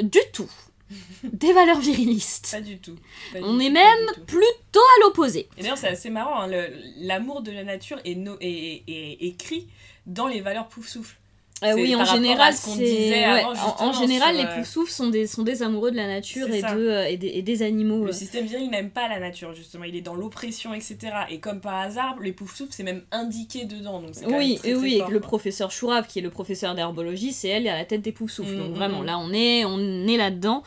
du 0.00 0.18
tout 0.32 0.50
des 1.24 1.52
valeurs 1.52 1.80
virilistes. 1.80 2.50
Pas 2.50 2.60
du 2.60 2.78
tout. 2.78 2.96
Pas 3.32 3.38
du 3.38 3.44
On 3.44 3.54
tout, 3.56 3.60
est 3.62 3.70
même 3.70 4.06
plutôt 4.26 4.80
à 4.80 5.00
l'opposé. 5.04 5.48
Et 5.56 5.62
d'ailleurs, 5.62 5.78
c'est 5.78 5.88
assez 5.88 6.10
marrant, 6.10 6.40
hein, 6.42 6.50
l'amour 6.98 7.42
de 7.42 7.50
la 7.50 7.64
nature 7.64 7.98
est, 8.04 8.14
no- 8.14 8.36
est, 8.40 8.48
est- 8.48 8.84
est 8.88 9.22
écrit 9.22 9.68
dans 10.06 10.26
les 10.26 10.40
valeurs 10.40 10.68
pouf-souffle. 10.68 11.16
Euh, 11.62 11.72
C'est 11.74 11.74
oui, 11.74 11.94
en 11.94 12.04
général, 12.04 12.54
ce 12.54 12.78
ouais, 12.78 13.24
avant, 13.24 13.52
en- 13.78 13.92
général, 13.92 14.34
sur, 14.34 14.44
les 14.44 14.50
euh, 14.50 14.54
poufs-souffles 14.56 14.90
sont 14.90 15.08
des, 15.10 15.26
sont 15.26 15.42
des 15.42 15.62
amoureux 15.62 15.90
de 15.90 15.96
la 15.96 16.06
nature 16.08 16.48
et, 16.48 16.60
de, 16.62 16.66
euh, 16.66 17.06
et, 17.08 17.16
des, 17.16 17.28
et 17.28 17.42
des 17.42 17.62
animaux. 17.62 18.04
Le 18.04 18.10
euh. 18.10 18.12
système 18.12 18.46
viril 18.46 18.68
n'aime 18.70 18.90
pas 18.90 19.08
la 19.08 19.20
nature, 19.20 19.54
justement. 19.54 19.84
Il 19.84 19.94
est 19.94 20.00
dans 20.00 20.14
l'oppression, 20.14 20.74
etc. 20.74 20.96
Et 21.30 21.38
comme 21.38 21.60
par 21.60 21.74
hasard, 21.76 22.16
les 22.20 22.32
pouf-souffles, 22.32 22.72
c'est 22.72 22.82
même 22.82 23.02
indiqué 23.12 23.64
dedans. 23.64 24.00
Donc 24.00 24.10
quand 24.20 24.36
Oui, 24.38 24.50
même 24.50 24.58
très, 24.58 24.68
et 24.70 24.72
très 24.74 24.82
oui, 24.82 24.98
fort, 24.98 25.10
le 25.10 25.18
quoi. 25.20 25.28
professeur 25.28 25.70
Chourave, 25.70 26.06
qui 26.08 26.18
est 26.18 26.22
le 26.22 26.30
professeur 26.30 26.74
d'herbologie, 26.74 27.32
c'est 27.32 27.48
elle 27.48 27.68
à 27.68 27.76
la 27.76 27.84
tête 27.84 28.02
des 28.02 28.12
poufs-souffles. 28.12 28.54
Mm, 28.54 28.58
Donc 28.58 28.70
mm, 28.70 28.74
vraiment, 28.74 29.02
là, 29.02 29.18
on 29.18 29.32
est, 29.32 29.64
on 29.64 29.78
est 30.08 30.16
là-dedans. 30.16 30.62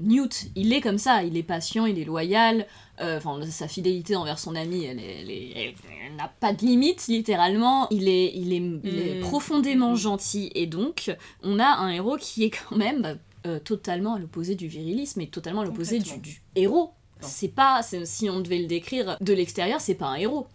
Newt, 0.00 0.46
il 0.56 0.72
est 0.72 0.80
comme 0.80 0.98
ça, 0.98 1.22
il 1.24 1.36
est 1.36 1.42
patient, 1.42 1.84
il 1.86 1.98
est 1.98 2.04
loyal. 2.04 2.66
Euh, 3.00 3.16
Enfin, 3.18 3.40
sa 3.50 3.68
fidélité 3.68 4.16
envers 4.16 4.38
son 4.38 4.54
ami, 4.54 4.84
elle, 4.84 4.98
est- 4.98 5.20
elle 5.22 5.30
est- 5.30 5.52
elle- 5.56 5.74
elle 6.06 6.16
n'a 6.16 6.28
pas 6.28 6.52
de 6.52 6.64
limite, 6.64 7.06
littéralement. 7.08 7.88
Il 7.90 8.08
est, 8.08 8.32
il 8.34 8.52
est, 8.52 8.62
il 8.84 8.98
est 8.98 9.14
Mm. 9.18 9.20
profondément 9.20 9.92
Mm. 9.92 9.96
gentil, 9.96 10.50
et 10.54 10.66
donc, 10.66 11.10
on 11.42 11.58
a 11.58 11.66
un 11.66 11.90
héros 11.90 12.16
qui 12.18 12.44
est 12.44 12.50
quand 12.50 12.76
même 12.76 13.02
bah, 13.02 13.14
euh, 13.46 13.58
totalement 13.58 14.14
à 14.14 14.18
l'opposé 14.18 14.54
du 14.54 14.68
virilisme 14.68 15.20
et 15.22 15.26
totalement 15.28 15.62
à 15.62 15.64
l'opposé 15.64 15.98
du, 15.98 16.18
du 16.18 16.42
héros. 16.56 16.92
C'est 17.22 17.48
pas, 17.54 17.82
si 18.04 18.30
on 18.30 18.40
devait 18.40 18.58
le 18.58 18.66
décrire 18.66 19.16
de 19.20 19.32
l'extérieur, 19.34 19.80
c'est 19.80 19.94
pas 19.94 20.06
un 20.06 20.14
héros. 20.16 20.46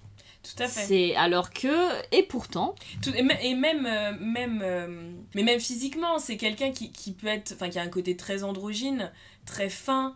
Tout 0.43 0.61
à 0.63 0.67
fait. 0.67 0.81
C'est 0.85 1.15
alors 1.15 1.49
que, 1.51 1.67
et 2.11 2.21
pourtant, 2.23 2.75
Tout- 3.01 3.13
et, 3.15 3.23
me- 3.23 3.43
et 3.43 3.55
même, 3.55 3.87
euh, 3.87 4.11
même, 4.19 4.61
euh, 4.63 5.11
mais 5.33 5.41
même 5.43 5.59
physiquement, 5.59 6.19
c'est 6.19 6.37
quelqu'un 6.37 6.71
qui, 6.71 6.91
qui 6.91 7.13
peut 7.13 7.25
être, 7.27 7.53
enfin, 7.55 7.69
qui 7.69 7.79
a 7.79 7.81
un 7.81 7.87
côté 7.87 8.15
très 8.15 8.43
androgyne, 8.43 9.11
très 9.47 9.69
fin. 9.69 10.13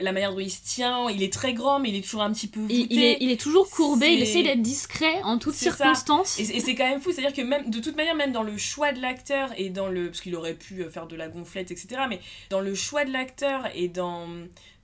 La 0.00 0.12
manière 0.12 0.32
dont 0.32 0.38
il 0.38 0.50
se 0.50 0.62
tient, 0.62 1.10
il 1.10 1.22
est 1.22 1.32
très 1.32 1.54
grand, 1.54 1.80
mais 1.80 1.88
il 1.90 1.96
est 1.96 2.02
toujours 2.02 2.22
un 2.22 2.32
petit 2.32 2.46
peu 2.46 2.60
voûté. 2.60 2.74
Il, 2.74 2.92
il 2.92 3.02
est, 3.02 3.16
il 3.20 3.30
est 3.30 3.40
toujours 3.40 3.68
courbé, 3.68 4.08
il 4.12 4.22
essaie 4.22 4.42
d'être 4.42 4.62
discret 4.62 5.20
en 5.24 5.38
toutes 5.38 5.54
ça. 5.54 5.70
circonstances. 5.72 6.38
Et, 6.38 6.42
et 6.56 6.60
c'est 6.60 6.74
quand 6.74 6.88
même 6.88 7.00
fou, 7.00 7.10
c'est-à-dire 7.12 7.34
que 7.34 7.42
même, 7.42 7.68
de 7.68 7.80
toute 7.80 7.96
manière, 7.96 8.14
même 8.14 8.32
dans 8.32 8.44
le 8.44 8.56
choix 8.56 8.92
de 8.92 9.00
l'acteur 9.00 9.50
et 9.56 9.70
dans 9.70 9.88
le... 9.88 10.06
Parce 10.06 10.20
qu'il 10.20 10.36
aurait 10.36 10.54
pu 10.54 10.84
faire 10.90 11.06
de 11.08 11.16
la 11.16 11.28
gonflette, 11.28 11.70
etc. 11.72 12.02
Mais 12.08 12.20
dans 12.48 12.60
le 12.60 12.74
choix 12.74 13.04
de 13.04 13.12
l'acteur 13.12 13.68
et 13.74 13.88
dans, 13.88 14.28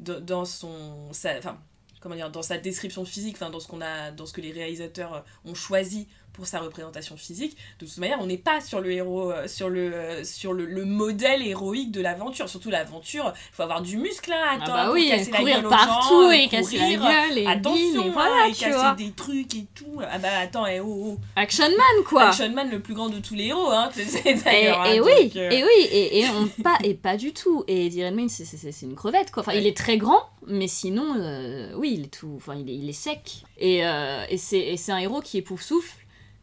dans, 0.00 0.20
dans 0.20 0.44
son... 0.44 1.12
sa- 1.12 1.38
enfin, 1.38 1.58
comment 2.00 2.16
dire, 2.16 2.30
dans 2.30 2.42
sa 2.42 2.58
description 2.58 3.04
physique, 3.04 3.36
enfin, 3.36 3.50
dans 3.50 3.60
ce 3.60 3.68
qu'on 3.68 3.80
a, 3.80 4.10
dans 4.10 4.26
ce 4.26 4.32
que 4.32 4.40
les 4.40 4.52
réalisateurs 4.52 5.24
ont 5.44 5.54
choisi 5.54 6.08
pour 6.38 6.46
sa 6.46 6.60
représentation 6.60 7.16
physique. 7.16 7.56
De 7.80 7.84
toute 7.86 7.98
manière, 7.98 8.18
on 8.20 8.26
n'est 8.26 8.38
pas 8.38 8.60
sur 8.60 8.80
le 8.80 8.92
héros, 8.92 9.32
euh, 9.32 9.48
sur 9.48 9.68
le, 9.68 9.92
euh, 9.92 10.22
sur 10.24 10.52
le, 10.52 10.66
le 10.66 10.84
modèle 10.84 11.42
héroïque 11.44 11.90
de 11.90 12.00
l'aventure. 12.00 12.48
Surtout 12.48 12.70
l'aventure, 12.70 13.32
il 13.34 13.54
faut 13.56 13.64
avoir 13.64 13.82
du 13.82 13.96
muscle, 13.98 14.32
hein, 14.32 14.44
Ah 14.48 14.54
attends, 14.62 14.72
bah 14.72 14.84
pour 14.84 14.94
oui, 14.94 15.08
casser 15.08 15.32
la 15.32 15.38
courir 15.38 15.56
gueule 15.56 15.66
aux 15.66 15.70
partout 15.70 16.14
gens, 16.22 16.30
et 16.30 16.44
euh, 16.44 16.48
casser 16.48 16.76
la 16.78 16.84
courir, 16.84 17.00
gueule 17.02 17.38
et 17.38 17.46
Attention, 17.48 18.04
et 18.04 18.06
hein, 18.08 18.10
voilà, 18.12 18.46
et 18.48 18.52
tu 18.52 18.60
casser 18.60 18.72
vois. 18.78 18.94
des 18.94 19.10
trucs 19.10 19.54
et 19.56 19.66
tout. 19.74 20.00
Ah 20.08 20.18
bah 20.18 20.28
attends, 20.40 20.66
eh, 20.68 20.78
oh, 20.78 21.16
oh. 21.16 21.18
Action 21.34 21.68
Man, 21.68 22.04
quoi 22.06 22.28
Action 22.28 22.50
Man 22.52 22.70
le 22.70 22.78
plus 22.78 22.94
grand 22.94 23.08
de 23.08 23.18
tous 23.18 23.34
les 23.34 23.46
héros, 23.46 23.70
hein, 23.72 23.90
Et, 24.24 24.68
hein, 24.68 24.84
et 24.84 25.00
oui, 25.00 25.32
euh, 25.34 25.50
et 25.50 25.64
oui, 25.64 25.86
et, 25.90 26.20
et 26.20 26.24
on 26.30 26.46
pas 26.62 26.78
et 26.84 26.94
pas 26.94 27.16
du 27.16 27.32
tout. 27.32 27.64
Et 27.66 27.86
Eddie 27.86 28.04
Redmayne, 28.04 28.28
c'est- 28.28 28.68
une 28.82 28.94
crevette 28.94 29.32
quoi. 29.32 29.40
Enfin, 29.42 29.52
Ouais. 29.52 29.58
il 29.60 29.66
est 29.66 29.76
très 29.76 29.98
grand, 29.98 30.22
mais 30.46 30.68
sinon, 30.68 31.14
euh, 31.16 31.72
oui, 31.76 31.94
il 31.98 32.04
est 32.04 32.08
tout, 32.14 32.32
enfin, 32.36 32.54
il 32.54 32.68
est, 32.70 32.74
il 32.74 32.88
est 32.88 32.92
sec. 32.92 33.42
Et, 33.58 33.84
euh, 33.84 34.24
et 34.28 34.36
c'est 34.36 34.58
et 34.60 34.76
c'est 34.76 34.92
un 34.92 34.98
héros 34.98 35.20
qui 35.20 35.38
est 35.38 35.42
pouf 35.42 35.62
souffle. 35.62 35.96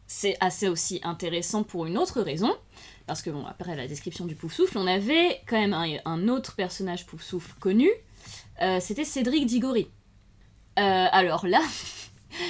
C'est 0.06 0.36
assez 0.40 0.68
aussi 0.68 1.00
intéressant 1.02 1.62
pour 1.64 1.86
une 1.86 1.98
autre 1.98 2.20
raison, 2.20 2.54
parce 3.06 3.22
que 3.22 3.30
bon, 3.30 3.44
après 3.46 3.74
la 3.74 3.86
description 3.88 4.24
du 4.24 4.34
pouf 4.36 4.52
souffle, 4.54 4.78
on 4.78 4.86
avait 4.86 5.40
quand 5.46 5.58
même 5.58 5.74
un, 5.74 5.96
un 6.04 6.28
autre 6.28 6.54
personnage 6.54 7.06
pouf 7.06 7.22
souffle 7.22 7.52
connu. 7.58 7.90
Euh, 8.62 8.78
C'était 8.80 9.04
Cédric 9.04 9.46
Diggory. 9.46 9.88
Euh, 10.78 11.06
alors 11.10 11.46
là. 11.46 11.60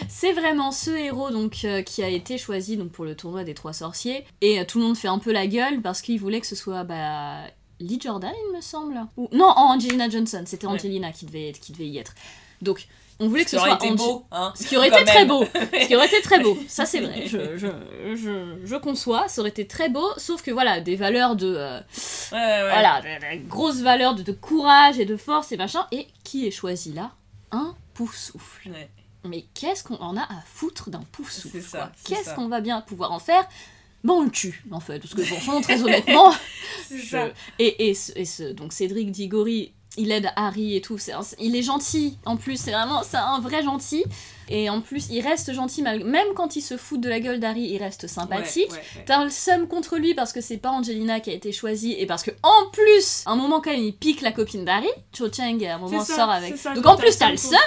C'est 0.08 0.32
vraiment 0.32 0.72
ce 0.72 0.90
héros 0.90 1.30
donc 1.30 1.58
euh, 1.64 1.80
qui 1.82 2.02
a 2.02 2.08
été 2.08 2.38
choisi 2.38 2.76
donc 2.76 2.90
pour 2.90 3.04
le 3.04 3.14
tournoi 3.14 3.44
des 3.44 3.54
trois 3.54 3.72
sorciers 3.72 4.24
et 4.40 4.58
euh, 4.58 4.64
tout 4.64 4.78
le 4.80 4.84
monde 4.84 4.96
fait 4.96 5.06
un 5.06 5.20
peu 5.20 5.32
la 5.32 5.46
gueule 5.46 5.80
parce 5.80 6.02
qu'il 6.02 6.18
voulait 6.18 6.40
que 6.40 6.46
ce 6.46 6.56
soit 6.56 6.82
bah, 6.82 7.42
Lee 7.78 8.00
Jordan 8.02 8.32
il 8.48 8.56
me 8.56 8.60
semble 8.60 8.98
ou 9.16 9.28
non 9.30 9.46
Angelina 9.54 10.08
Johnson 10.08 10.42
c'était 10.44 10.66
Ouais. 10.66 10.72
Angelina 10.72 11.12
qui 11.12 11.24
devait 11.26 11.52
qui 11.52 11.70
devait 11.70 11.86
y 11.86 11.98
être 11.98 12.16
donc 12.62 12.88
on 13.18 13.28
voulait 13.28 13.44
que 13.44 13.50
ce 13.50 13.58
soit 13.58 13.78
beau, 13.94 14.26
hein. 14.30 14.52
ce 14.54 14.66
qui 14.66 14.76
aurait 14.76 14.88
été 14.88 15.04
très 15.04 15.24
beau. 15.24 15.44
Ce 15.54 15.86
qui 15.86 15.96
aurait 15.96 16.06
été 16.06 16.20
très 16.22 16.40
beau. 16.40 16.58
Ça 16.68 16.84
c'est 16.86 17.00
vrai. 17.00 17.24
Je, 17.26 17.56
je, 17.56 17.68
je, 18.14 18.56
je 18.64 18.76
conçois. 18.76 19.26
Ça 19.28 19.40
aurait 19.40 19.50
été 19.50 19.66
très 19.66 19.88
beau. 19.88 20.06
Sauf 20.18 20.42
que 20.42 20.50
voilà 20.50 20.80
des 20.80 20.96
valeurs 20.96 21.34
de 21.36 21.54
euh, 21.56 21.78
Ouais, 22.32 22.60
voilà 22.62 23.00
grosses 23.46 23.80
valeurs 23.80 24.14
de, 24.14 24.22
de 24.22 24.32
courage 24.32 24.98
et 24.98 25.04
de 25.06 25.16
force 25.16 25.52
et 25.52 25.56
machin. 25.56 25.86
Et 25.92 26.08
qui 26.24 26.46
est 26.46 26.50
choisi 26.50 26.92
là? 26.92 27.12
Un 27.52 27.74
pouf 27.94 28.14
souffle 28.16 28.68
Ouais. 28.70 28.88
mais 29.24 29.44
qu'est-ce 29.54 29.82
qu'on 29.84 29.96
en 29.96 30.16
a 30.16 30.22
à 30.22 30.42
foutre 30.52 30.90
d'un 30.90 31.02
pouf 31.12 31.30
souffle 31.30 31.56
C'est 31.60 31.66
ça, 31.68 31.78
quoi? 31.78 31.92
c'est 31.96 32.14
Qu'est-ce 32.14 32.34
qu'on 32.34 32.48
va 32.48 32.60
bien 32.60 32.80
pouvoir 32.82 33.12
en 33.12 33.18
faire? 33.18 33.48
Bon, 34.04 34.20
on 34.20 34.24
le 34.24 34.30
tue, 34.30 34.62
en 34.70 34.78
fait, 34.78 35.00
parce 35.00 35.14
que 35.14 35.22
franchement, 35.24 35.60
très 35.60 35.82
honnêtement, 35.82 36.32
je- 36.94 37.30
et, 37.58 37.88
et, 37.90 37.96
et 38.14 38.24
ce- 38.24 38.52
donc 38.52 38.72
Cédric 38.72 39.10
Diggory, 39.10 39.72
il 39.96 40.12
aide 40.12 40.30
Harry 40.36 40.76
et 40.76 40.80
tout, 40.80 40.96
un- 41.12 41.20
il 41.40 41.56
est 41.56 41.62
gentil, 41.62 42.16
en 42.24 42.36
plus, 42.36 42.58
c'est 42.60 42.72
vraiment 42.72 43.02
c'est 43.02 43.16
un 43.16 43.40
vrai 43.40 43.62
gentil, 43.62 44.04
et 44.48 44.70
en 44.70 44.80
plus, 44.80 45.08
il 45.10 45.20
reste 45.22 45.52
gentil, 45.52 45.82
même 45.82 46.28
quand 46.36 46.54
il 46.56 46.60
se 46.62 46.76
fout 46.76 47.00
de 47.00 47.08
la 47.08 47.18
gueule 47.18 47.40
d'Harry, 47.40 47.62
il 47.62 47.78
reste 47.78 48.06
sympathique. 48.06 48.70
Ouais, 48.70 48.76
ouais, 48.76 48.82
ouais. 48.96 49.02
T'as 49.06 49.24
le 49.24 49.30
seum 49.30 49.66
contre 49.66 49.96
lui 49.96 50.14
parce 50.14 50.32
que 50.32 50.40
c'est 50.40 50.58
pas 50.58 50.70
Angelina 50.70 51.18
qui 51.20 51.30
a 51.30 51.32
été 51.32 51.50
choisie 51.50 51.94
et 51.98 52.06
parce 52.06 52.22
que 52.22 52.30
en 52.42 52.70
plus, 52.72 53.22
à 53.26 53.32
un 53.32 53.36
moment 53.36 53.60
quand 53.60 53.70
même 53.72 53.82
il 53.82 53.92
pique 53.96 54.20
la 54.22 54.30
copine 54.32 54.64
d'Harry, 54.64 54.86
Cho 55.16 55.32
Chang 55.32 55.58
à 55.64 55.74
un 55.74 55.78
moment 55.78 56.04
ça, 56.04 56.14
sort 56.16 56.30
avec. 56.30 56.56
ça, 56.56 56.74
Donc 56.74 56.86
en 56.86 56.96
plus 56.96 57.16
t'as 57.18 57.30
le 57.30 57.36
seum 57.36 57.58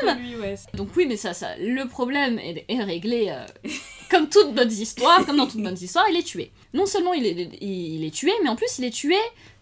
donc 0.73 0.89
oui, 0.95 1.05
mais 1.07 1.17
ça, 1.17 1.33
ça, 1.33 1.57
le 1.57 1.85
problème 1.87 2.39
est, 2.39 2.63
est 2.69 2.83
réglé 2.83 3.27
euh, 3.29 3.45
comme 4.09 4.29
toutes 4.29 4.53
bonnes 4.53 4.71
histoires, 4.71 5.25
comme 5.25 5.37
dans 5.37 5.47
toutes 5.47 5.61
bonnes 5.63 5.77
histoires, 5.79 6.05
il 6.09 6.17
est 6.17 6.23
tué. 6.23 6.51
Non 6.73 6.85
seulement 6.85 7.13
il 7.13 7.25
est, 7.25 7.49
il, 7.61 7.95
il 7.95 8.05
est 8.05 8.11
tué, 8.13 8.31
mais 8.43 8.49
en 8.49 8.55
plus 8.55 8.77
il 8.79 8.85
est 8.85 8.89
tué 8.91 9.15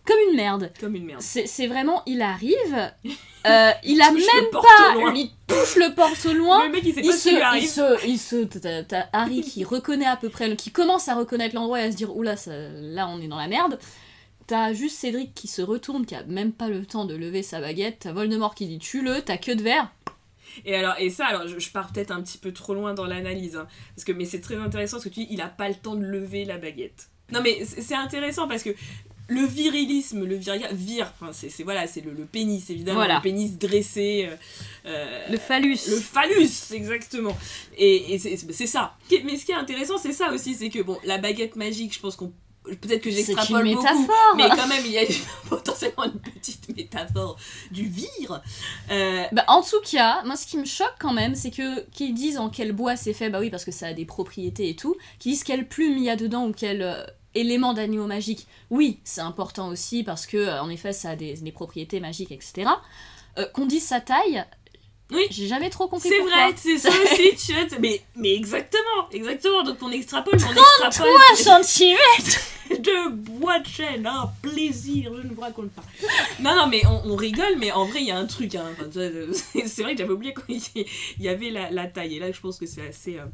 comme 0.08 0.18
une 0.32 0.36
merde. 0.38 0.72
Comme 0.80 0.96
une 0.96 1.06
merde. 1.06 1.22
C'est 1.22 1.68
vraiment, 1.68 2.02
il 2.06 2.22
arrive, 2.22 2.56
euh, 3.46 3.72
il 3.84 4.02
a 4.02 4.12
même 4.12 4.50
pas, 4.52 5.12
il 5.16 5.30
touche 5.48 5.76
le 5.76 5.94
porte 5.94 6.26
au 6.26 6.34
loin. 6.34 6.66
Le 6.66 6.72
mec, 6.72 6.82
il 6.86 6.94
sait 6.94 7.02
Il 7.04 7.08
pas 7.10 7.16
se, 7.18 7.30
il 7.30 7.42
arrive. 7.42 7.70
se, 7.70 8.08
il 8.08 8.18
se, 8.18 8.44
t'as- 8.46 8.84
t'as 8.84 9.06
Harry 9.14 9.42
qui 9.42 9.64
reconnaît 9.64 10.06
à 10.08 10.16
peu 10.16 10.30
près, 10.30 10.56
qui 10.56 10.72
commence 10.72 11.08
à 11.10 11.16
reconnaître 11.16 11.54
l'endroit 11.56 11.82
et 11.82 11.84
à 11.84 11.92
se 11.92 11.98
dire 11.98 12.16
oula, 12.16 12.38
ça, 12.38 12.52
là 12.56 13.08
on 13.08 13.22
est 13.22 13.28
dans 13.28 13.38
la 13.38 13.48
merde. 13.48 13.78
T'as 14.48 14.72
juste 14.74 14.98
Cédric 14.98 15.34
qui 15.36 15.48
se 15.50 15.62
retourne, 15.62 16.06
qui 16.06 16.16
a 16.16 16.24
même 16.24 16.54
pas 16.54 16.70
le 16.70 16.86
temps 16.86 17.04
de 17.04 17.14
lever 17.16 17.44
sa 17.44 17.60
baguette. 17.60 17.98
T'as 18.00 18.14
Voldemort 18.14 18.56
qui 18.56 18.66
dit 18.66 18.80
tue-le, 18.80 19.22
t'as 19.22 19.36
que 19.38 19.52
de 19.52 19.62
verre. 19.62 19.92
Et 20.66 20.74
alors, 20.76 20.96
et 20.98 21.10
ça, 21.10 21.26
alors 21.28 21.48
je, 21.48 21.60
je 21.60 21.70
pars 21.70 21.92
peut-être 21.92 22.12
un 22.12 22.22
petit 22.22 22.38
peu 22.38 22.54
trop 22.54 22.74
loin 22.74 22.94
dans 22.94 23.06
l'analyse, 23.06 23.58
hein, 23.58 23.68
parce 23.96 24.06
que 24.06 24.14
mais 24.14 24.24
c'est 24.26 24.40
très 24.42 24.56
intéressant 24.56 25.00
ce 25.00 25.04
que 25.10 25.14
tu 25.14 25.20
dis, 25.22 25.28
il 25.32 25.42
a 25.42 25.48
pas 25.50 25.68
le 25.68 25.76
temps 25.76 25.96
de 25.96 26.04
lever 26.06 26.46
la 26.46 26.58
baguette. 26.58 27.10
Non 27.30 27.42
mais 27.44 27.64
c'est 27.66 27.94
intéressant 27.94 28.48
parce 28.48 28.64
que 28.64 28.70
le 29.30 29.46
virilisme, 29.46 30.24
le 30.24 30.36
vir, 30.36 30.56
vir 30.72 31.12
enfin 31.20 31.32
c'est 31.34 31.64
voilà, 31.64 31.86
c'est 31.88 32.02
le, 32.02 32.12
le 32.12 32.26
pénis 32.26 32.70
évidemment, 32.70 33.00
Voilà. 33.00 33.16
le 33.16 33.22
pénis 33.22 33.58
dressé, 33.58 34.28
euh, 34.30 34.36
euh, 34.86 35.22
Le 35.30 35.38
phallus. 35.38 35.80
le 35.90 35.98
phallus, 35.98 36.72
exactement. 36.74 37.36
Et, 37.78 38.14
et 38.16 38.20
c'est 38.20 38.68
ça. 38.68 38.96
Mais 39.26 39.36
ce 39.38 39.46
qui 39.46 39.52
est 39.52 39.56
intéressant, 39.56 39.98
c'est 39.98 40.14
ça 40.14 40.32
aussi, 40.32 40.56
c'est 40.56 40.70
que 40.70 40.82
bon, 40.82 40.98
la 41.04 41.18
baguette 41.18 41.56
magique, 41.58 41.94
je 41.94 42.00
pense 42.00 42.16
qu'on 42.16 42.32
peut-être 42.64 43.02
que 43.02 43.10
C'est 43.12 43.20
une 43.22 43.26
j'extrapole 43.28 43.64
beaucoup, 43.66 43.82
métaphore. 43.82 44.36
mais 44.36 44.50
quand 44.50 44.68
même 44.68 44.84
il 44.86 44.92
y 44.92 44.98
a 45.00 45.04
potentiellement 45.50 46.04
une 46.04 46.20
petite 46.20 46.68
métaphore 46.76 47.38
du 47.72 47.86
vire. 47.88 48.42
Euh, 48.92 49.24
Bah, 49.32 49.46
en 49.48 49.62
tout 49.62 49.80
cas, 49.90 50.22
moi 50.26 50.36
ce 50.36 50.46
qui 50.48 50.58
me 50.58 50.66
choque 50.66 50.96
quand 51.00 51.14
même, 51.14 51.34
c'est 51.36 51.52
que 51.52 51.86
qu'ils 51.92 52.14
disent 52.14 52.38
en 52.38 52.50
quel 52.50 52.74
bois 52.74 52.96
c'est 52.98 53.14
fait, 53.14 53.30
bah 53.30 53.40
oui, 53.40 53.50
parce 53.50 53.64
que 53.66 53.72
ça 53.72 53.88
a 53.88 53.94
des 53.94 54.04
propriétés 54.06 54.68
et 54.70 54.76
tout, 54.76 54.96
qu'ils 55.20 55.32
disent 55.34 55.44
quelle 55.46 55.68
plume 55.68 55.98
il 55.98 56.04
y 56.04 56.10
a 56.10 56.16
dedans 56.18 56.48
ou 56.48 56.52
quel 56.52 56.82
euh, 57.36 57.40
élément 57.40 57.74
d'animaux 57.74 58.08
magique. 58.08 58.48
Oui, 58.70 59.00
c'est 59.04 59.22
important 59.22 59.70
aussi 59.70 60.04
parce 60.04 60.26
que, 60.26 60.38
euh, 60.38 60.62
en 60.62 60.70
effet, 60.70 60.94
ça 60.94 61.12
a 61.12 61.16
des, 61.16 61.34
des 61.36 61.52
propriétés 61.52 62.00
magiques, 62.00 62.32
etc. 62.32 62.70
Euh, 63.38 63.46
Qu'on 63.54 63.66
dise 63.66 63.86
sa 63.86 64.02
taille, 64.02 64.44
Oui. 65.12 65.26
j'ai 65.30 65.48
jamais 65.48 65.70
trop 65.70 65.88
compris 65.88 66.10
C'est 66.10 66.20
vrai, 66.22 66.54
c'est 66.56 66.78
ça 66.78 66.90
aussi, 67.04 67.36
tu 67.36 67.54
vois. 67.54 67.80
Mais, 67.80 68.02
mais 68.16 68.34
exactement, 68.36 69.10
exactement. 69.12 69.64
Donc 69.64 69.78
on 69.82 69.92
extrapole, 69.92 70.34
on 70.36 70.52
extrapole 70.90 71.14
3 71.36 71.36
centimètres 71.36 72.40
de 72.70 73.10
bois 73.12 73.60
de 73.60 73.68
chêne, 73.68 74.06
un 74.08 74.30
plaisir, 74.42 75.14
je 75.16 75.28
ne 75.28 75.34
vous 75.34 75.40
raconte 75.42 75.70
pas. 75.72 75.84
Non, 76.42 76.56
non, 76.56 76.68
mais 76.68 76.82
on, 76.86 77.12
on 77.12 77.16
rigole, 77.16 77.56
mais 77.60 77.72
en 77.72 77.86
vrai, 77.86 78.02
il 78.02 78.08
y 78.08 78.12
a 78.12 78.18
un 78.18 78.26
truc. 78.26 78.56
Hein. 78.56 78.66
Enfin, 78.74 78.90
c'est 79.66 79.84
vrai 79.84 79.94
que 79.94 80.00
j'avais 80.00 80.12
oublié 80.12 80.34
qu'il 80.34 80.86
y 81.20 81.30
avait 81.30 81.50
la, 81.52 81.70
la 81.72 81.86
taille. 81.88 82.16
Et 82.16 82.20
là, 82.20 82.32
je 82.32 82.40
pense 82.42 82.58
que 82.58 82.66
c'est 82.66 82.88
assez 82.88 83.18
euh, 83.20 83.26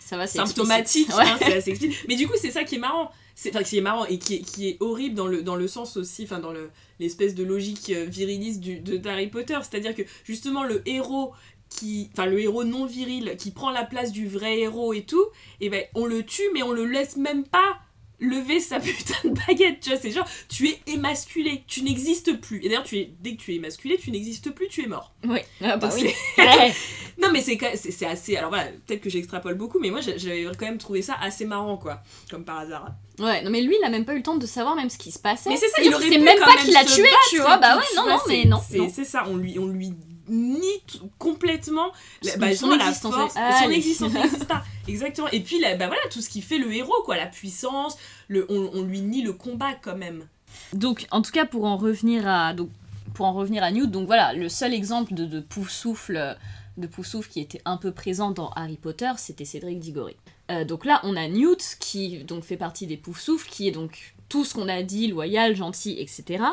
Ça 0.00 0.16
va, 0.18 0.26
c'est 0.26 0.38
symptomatique. 0.38 1.08
Ouais. 1.16 1.24
hein, 1.24 1.36
c'est 1.38 1.56
assez 1.56 1.70
explicite. 1.70 2.04
Mais 2.08 2.16
du 2.16 2.26
coup, 2.28 2.34
c'est 2.38 2.50
ça 2.50 2.64
qui 2.64 2.74
est 2.74 2.78
marrant. 2.78 3.10
C'est, 3.38 3.54
enfin, 3.54 3.62
qui 3.62 3.76
est 3.76 3.82
marrant 3.82 4.06
et 4.06 4.18
qui 4.18 4.34
est, 4.66 4.76
horrible 4.80 5.14
dans 5.14 5.56
le, 5.56 5.68
sens 5.68 5.98
aussi, 5.98 6.24
enfin, 6.24 6.40
dans 6.40 6.52
le, 6.52 6.70
l'espèce 6.98 7.34
de 7.34 7.44
logique 7.44 7.90
euh, 7.90 8.06
viriliste 8.06 8.60
du, 8.60 8.80
de, 8.80 8.96
d'Harry 8.96 9.28
Potter. 9.28 9.58
C'est-à-dire 9.60 9.94
que 9.94 10.02
justement, 10.24 10.64
le 10.64 10.82
héros 10.88 11.32
qui, 11.68 12.08
enfin, 12.12 12.26
le 12.26 12.40
héros 12.40 12.64
non 12.64 12.86
viril 12.86 13.36
qui 13.38 13.50
prend 13.50 13.70
la 13.70 13.84
place 13.84 14.10
du 14.10 14.26
vrai 14.26 14.60
héros 14.60 14.94
et 14.94 15.02
tout, 15.02 15.26
et 15.60 15.68
ben, 15.68 15.84
on 15.94 16.06
le 16.06 16.24
tue, 16.24 16.48
mais 16.54 16.62
on 16.62 16.72
le 16.72 16.86
laisse 16.86 17.16
même 17.16 17.44
pas 17.44 17.78
lever 18.20 18.60
sa 18.60 18.80
putain 18.80 19.14
de 19.28 19.34
baguette, 19.46 19.80
tu 19.80 19.90
vois, 19.90 19.98
c'est 19.98 20.10
genre, 20.10 20.26
tu 20.48 20.68
es 20.68 20.78
émasculé, 20.86 21.64
tu 21.66 21.82
n'existes 21.82 22.40
plus. 22.40 22.60
Et 22.64 22.68
d'ailleurs, 22.68 22.84
tu 22.84 22.98
es, 22.98 23.10
dès 23.20 23.36
que 23.36 23.42
tu 23.42 23.52
es 23.52 23.56
émasculé, 23.56 23.98
tu 23.98 24.10
n'existes 24.10 24.50
plus, 24.50 24.68
tu 24.68 24.82
es 24.82 24.86
mort. 24.86 25.12
Oui, 25.26 25.38
ah 25.62 25.76
bah 25.76 25.90
oui. 25.94 26.12
non 27.18 27.30
mais 27.32 27.40
c'est 27.40 27.58
c'est 27.76 28.06
assez 28.06 28.36
alors 28.36 28.50
voilà 28.50 28.66
peut-être 28.86 29.00
que 29.00 29.08
j'extrapole 29.08 29.54
beaucoup 29.54 29.78
mais 29.78 29.90
moi 29.90 30.02
j'a- 30.02 30.18
j'avais 30.18 30.44
quand 30.58 30.66
même 30.66 30.76
trouvé 30.76 31.00
ça 31.00 31.16
assez 31.18 31.46
marrant 31.46 31.78
quoi 31.78 32.02
comme 32.30 32.44
par 32.44 32.58
hasard 32.58 32.90
Ouais, 33.18 33.40
non 33.42 33.50
mais 33.50 33.62
lui, 33.62 33.74
il 33.80 33.84
a 33.86 33.88
même 33.88 34.04
pas 34.04 34.12
eu 34.12 34.18
le 34.18 34.22
temps 34.22 34.36
de 34.36 34.44
savoir 34.44 34.76
même 34.76 34.90
ce 34.90 34.98
qui 34.98 35.10
se 35.10 35.18
passait. 35.18 35.48
mais 35.48 35.56
c'est 35.56 35.68
ça 35.68 35.82
il 35.82 35.94
aurait 35.94 36.06
pu 36.06 36.18
même 36.18 36.38
quand 36.38 36.44
pas 36.44 36.56
qu'il 36.62 36.74
l'a 36.74 36.84
tué, 36.84 37.08
tu 37.30 37.38
vois. 37.38 37.56
Bah 37.56 37.78
ouais, 37.78 37.82
non, 37.96 38.06
non, 38.06 38.18
mais 38.28 38.44
non. 38.44 38.60
c'est 38.92 39.04
ça 39.06 39.24
on 39.26 39.36
lui 39.36 39.58
on 39.58 39.66
lui 39.66 39.94
nie 40.28 40.82
complètement 41.18 41.92
la, 42.22 42.32
Son- 42.32 42.38
bah, 42.38 42.54
son 42.56 42.68
la 42.68 42.76
existence, 42.88 43.14
force. 43.14 43.34
Ah, 43.36 43.60
son 43.64 43.70
existence 43.70 44.12
n'existe 44.14 44.44
pas 44.46 44.64
exactement 44.88 45.28
et 45.32 45.40
puis 45.40 45.58
là, 45.60 45.76
bah 45.76 45.86
voilà 45.86 46.00
tout 46.10 46.20
ce 46.20 46.28
qui 46.28 46.42
fait 46.42 46.58
le 46.58 46.72
héros 46.74 47.02
quoi 47.04 47.16
la 47.16 47.26
puissance 47.26 47.96
le 48.28 48.46
on, 48.50 48.70
on 48.74 48.82
lui 48.82 49.00
nie 49.00 49.22
le 49.22 49.32
combat 49.32 49.74
quand 49.82 49.96
même 49.96 50.26
Donc, 50.72 51.06
en 51.10 51.22
tout 51.22 51.32
cas, 51.32 51.44
pour 51.46 51.64
en 51.64 51.76
revenir 51.76 52.26
à, 52.28 52.52
donc, 52.54 52.70
pour 53.14 53.26
en 53.26 53.32
revenir 53.32 53.62
à 53.62 53.70
Newt, 53.70 53.90
donc 53.90 54.06
voilà, 54.06 54.32
le 54.32 54.48
seul 54.48 54.72
exemple 54.74 55.14
de, 55.14 55.24
de 55.26 55.40
pouf-souffle 55.40 56.36
de 56.76 56.86
pouf-souffle 56.86 57.30
qui 57.30 57.40
était 57.40 57.62
un 57.64 57.76
peu 57.78 57.90
présent 57.92 58.30
dans 58.32 58.50
Harry 58.50 58.76
Potter, 58.76 59.10
c'était 59.16 59.44
Cédric 59.46 59.78
Diggory. 59.78 60.16
Euh, 60.50 60.64
donc 60.64 60.84
là, 60.84 61.00
on 61.04 61.16
a 61.16 61.26
Newt 61.26 61.76
qui 61.80 62.18
donc 62.24 62.44
fait 62.44 62.56
partie 62.58 62.86
des 62.86 62.96
pouf-souffles, 62.98 63.48
qui 63.48 63.66
est 63.66 63.70
donc 63.72 64.14
tout 64.28 64.44
ce 64.44 64.54
qu'on 64.54 64.68
a 64.68 64.82
dit, 64.82 65.06
loyal, 65.08 65.54
gentil, 65.54 65.96
etc. 66.00 66.44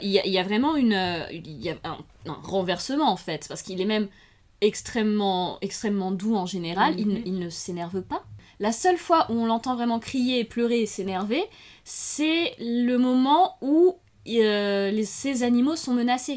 Il 0.00 0.08
y 0.10 0.18
a, 0.18 0.26
il 0.26 0.32
y 0.32 0.38
a 0.38 0.42
vraiment 0.42 0.76
une, 0.76 0.94
euh, 0.94 1.24
il 1.30 1.60
y 1.62 1.70
a 1.70 1.76
un, 1.84 1.98
un 2.26 2.36
renversement 2.42 3.10
en 3.10 3.16
fait, 3.16 3.46
parce 3.48 3.62
qu'il 3.62 3.80
est 3.80 3.84
même 3.86 4.08
extrêmement, 4.60 5.58
extrêmement 5.60 6.10
doux 6.10 6.34
en 6.36 6.46
général. 6.46 6.94
il, 6.98 7.06
ne- 7.08 7.14
Mhm. 7.18 7.22
il 7.26 7.38
ne 7.38 7.48
s'énerve 7.50 8.02
pas. 8.02 8.24
La 8.60 8.72
seule 8.72 8.98
fois 8.98 9.26
où 9.30 9.34
on 9.34 9.46
l'entend 9.46 9.76
vraiment 9.76 9.98
crier, 10.00 10.44
pleurer 10.44 10.80
et 10.82 10.86
s'énerver, 10.86 11.42
c'est 11.84 12.54
le 12.58 12.96
moment 12.96 13.56
où 13.62 13.96
euh, 14.28 14.90
les- 14.90 15.04
ces 15.04 15.42
animaux 15.42 15.76
sont 15.76 15.94
menacés. 15.94 16.36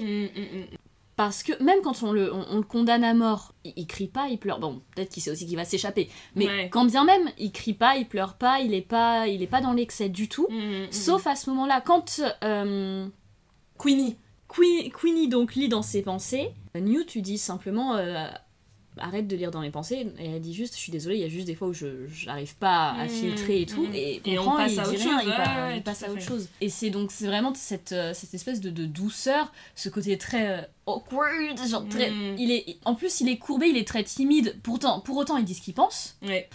Parce 1.24 1.44
que 1.44 1.62
même 1.64 1.82
quand 1.84 2.02
on 2.02 2.12
le, 2.14 2.34
on, 2.34 2.46
on 2.50 2.58
le 2.58 2.64
condamne 2.64 3.04
à 3.04 3.14
mort, 3.14 3.54
il, 3.64 3.74
il 3.76 3.86
crie 3.86 4.08
pas, 4.08 4.28
il 4.30 4.40
pleure. 4.40 4.60
Bon, 4.60 4.82
peut-être 4.96 5.10
qu'il 5.10 5.22
sait 5.22 5.30
aussi 5.30 5.46
qu'il 5.46 5.56
va 5.56 5.66
s'échapper. 5.66 6.10
Mais 6.36 6.48
Ouais. 6.48 6.70
quand 6.72 6.86
bien 6.86 7.04
même, 7.04 7.30
il 7.38 7.52
crie 7.52 7.74
pas, 7.76 7.96
il 7.98 8.08
pleure 8.08 8.34
pas, 8.36 8.60
il 8.62 8.74
est 8.74 8.82
pas, 8.82 9.28
il 9.28 9.44
est 9.44 9.48
pas 9.48 9.62
dans 9.62 9.74
l'excès 9.74 10.10
du 10.10 10.28
tout. 10.28 10.48
Mm, 10.50 10.92
Sauf 10.92 11.28
à 11.28 11.36
ce 11.36 11.50
moment-là, 11.52 11.80
quand 11.82 12.22
euh, 12.44 13.08
Queenie 13.78 14.16
Que- 14.48 14.90
Queenie 14.90 15.28
donc 15.30 15.54
lit 15.56 15.70
dans 15.70 15.84
ses 15.84 16.02
pensées, 16.02 16.50
Newt 16.76 17.06
tu 17.06 17.22
dis 17.22 17.38
simplement 17.38 17.96
euh, 17.96 18.28
arrête 18.98 19.26
de 19.28 19.36
lire 19.38 19.50
dans 19.52 19.62
mes 19.62 19.72
pensées. 19.72 20.08
Et 20.20 20.26
elle 20.32 20.42
dit 20.42 20.54
juste, 20.54 20.74
je 20.76 20.80
suis 20.80 20.92
désolée, 20.92 21.16
il 21.16 21.22
y 21.22 21.26
a 21.26 21.30
juste 21.30 21.48
des 21.48 21.56
fois 21.56 21.70
où 21.70 21.74
je 21.74 22.06
j'arrive 22.08 22.56
pas 22.58 22.92
à 22.92 23.08
filtrer 23.08 23.62
et 23.62 23.66
tout. 23.66 23.84
mmh. 23.88 23.96
Et, 23.96 24.22
Et 24.26 24.38
on 24.40 24.44
comprend, 24.44 24.58
passe 24.58 24.74
il 24.74 24.80
à 24.80 24.84
autre 24.84 24.92
rien, 24.98 25.20
chose, 25.22 25.28
ouais, 25.30 25.74
ouais, 25.76 25.82
passe 25.82 26.04
à 26.04 26.12
autre 26.12 26.22
chose. 26.22 26.50
Et 26.60 26.68
c'est 26.70 26.90
donc 26.90 27.12
c'est 27.12 27.28
vraiment 27.28 27.54
cette, 27.54 27.94
euh, 27.94 28.14
cette 28.14 28.34
espèce 28.34 28.60
de, 28.60 28.70
de 28.70 28.86
douceur, 28.86 29.54
ce 29.76 29.88
côté 29.88 30.18
très 30.18 30.70
awkward, 30.98 31.60
genre 31.68 31.88
très. 31.90 32.10
Mmh. 32.12 32.36
Il 32.38 32.52
est, 32.52 32.78
en 32.86 32.96
plus, 32.96 33.22
il 33.22 33.30
est 33.30 33.38
courbé, 33.38 33.68
il 33.68 33.78
est 33.78 33.88
très 33.88 34.04
timide. 34.04 34.60
Pourtant, 34.64 35.00
pour 35.00 35.18
autant, 35.18 35.38
il 35.38 35.46
dit 35.46 35.54
ce 35.56 35.62
qu'il 35.62 35.74
pense. 35.74 36.16
Ouais. 36.24 36.50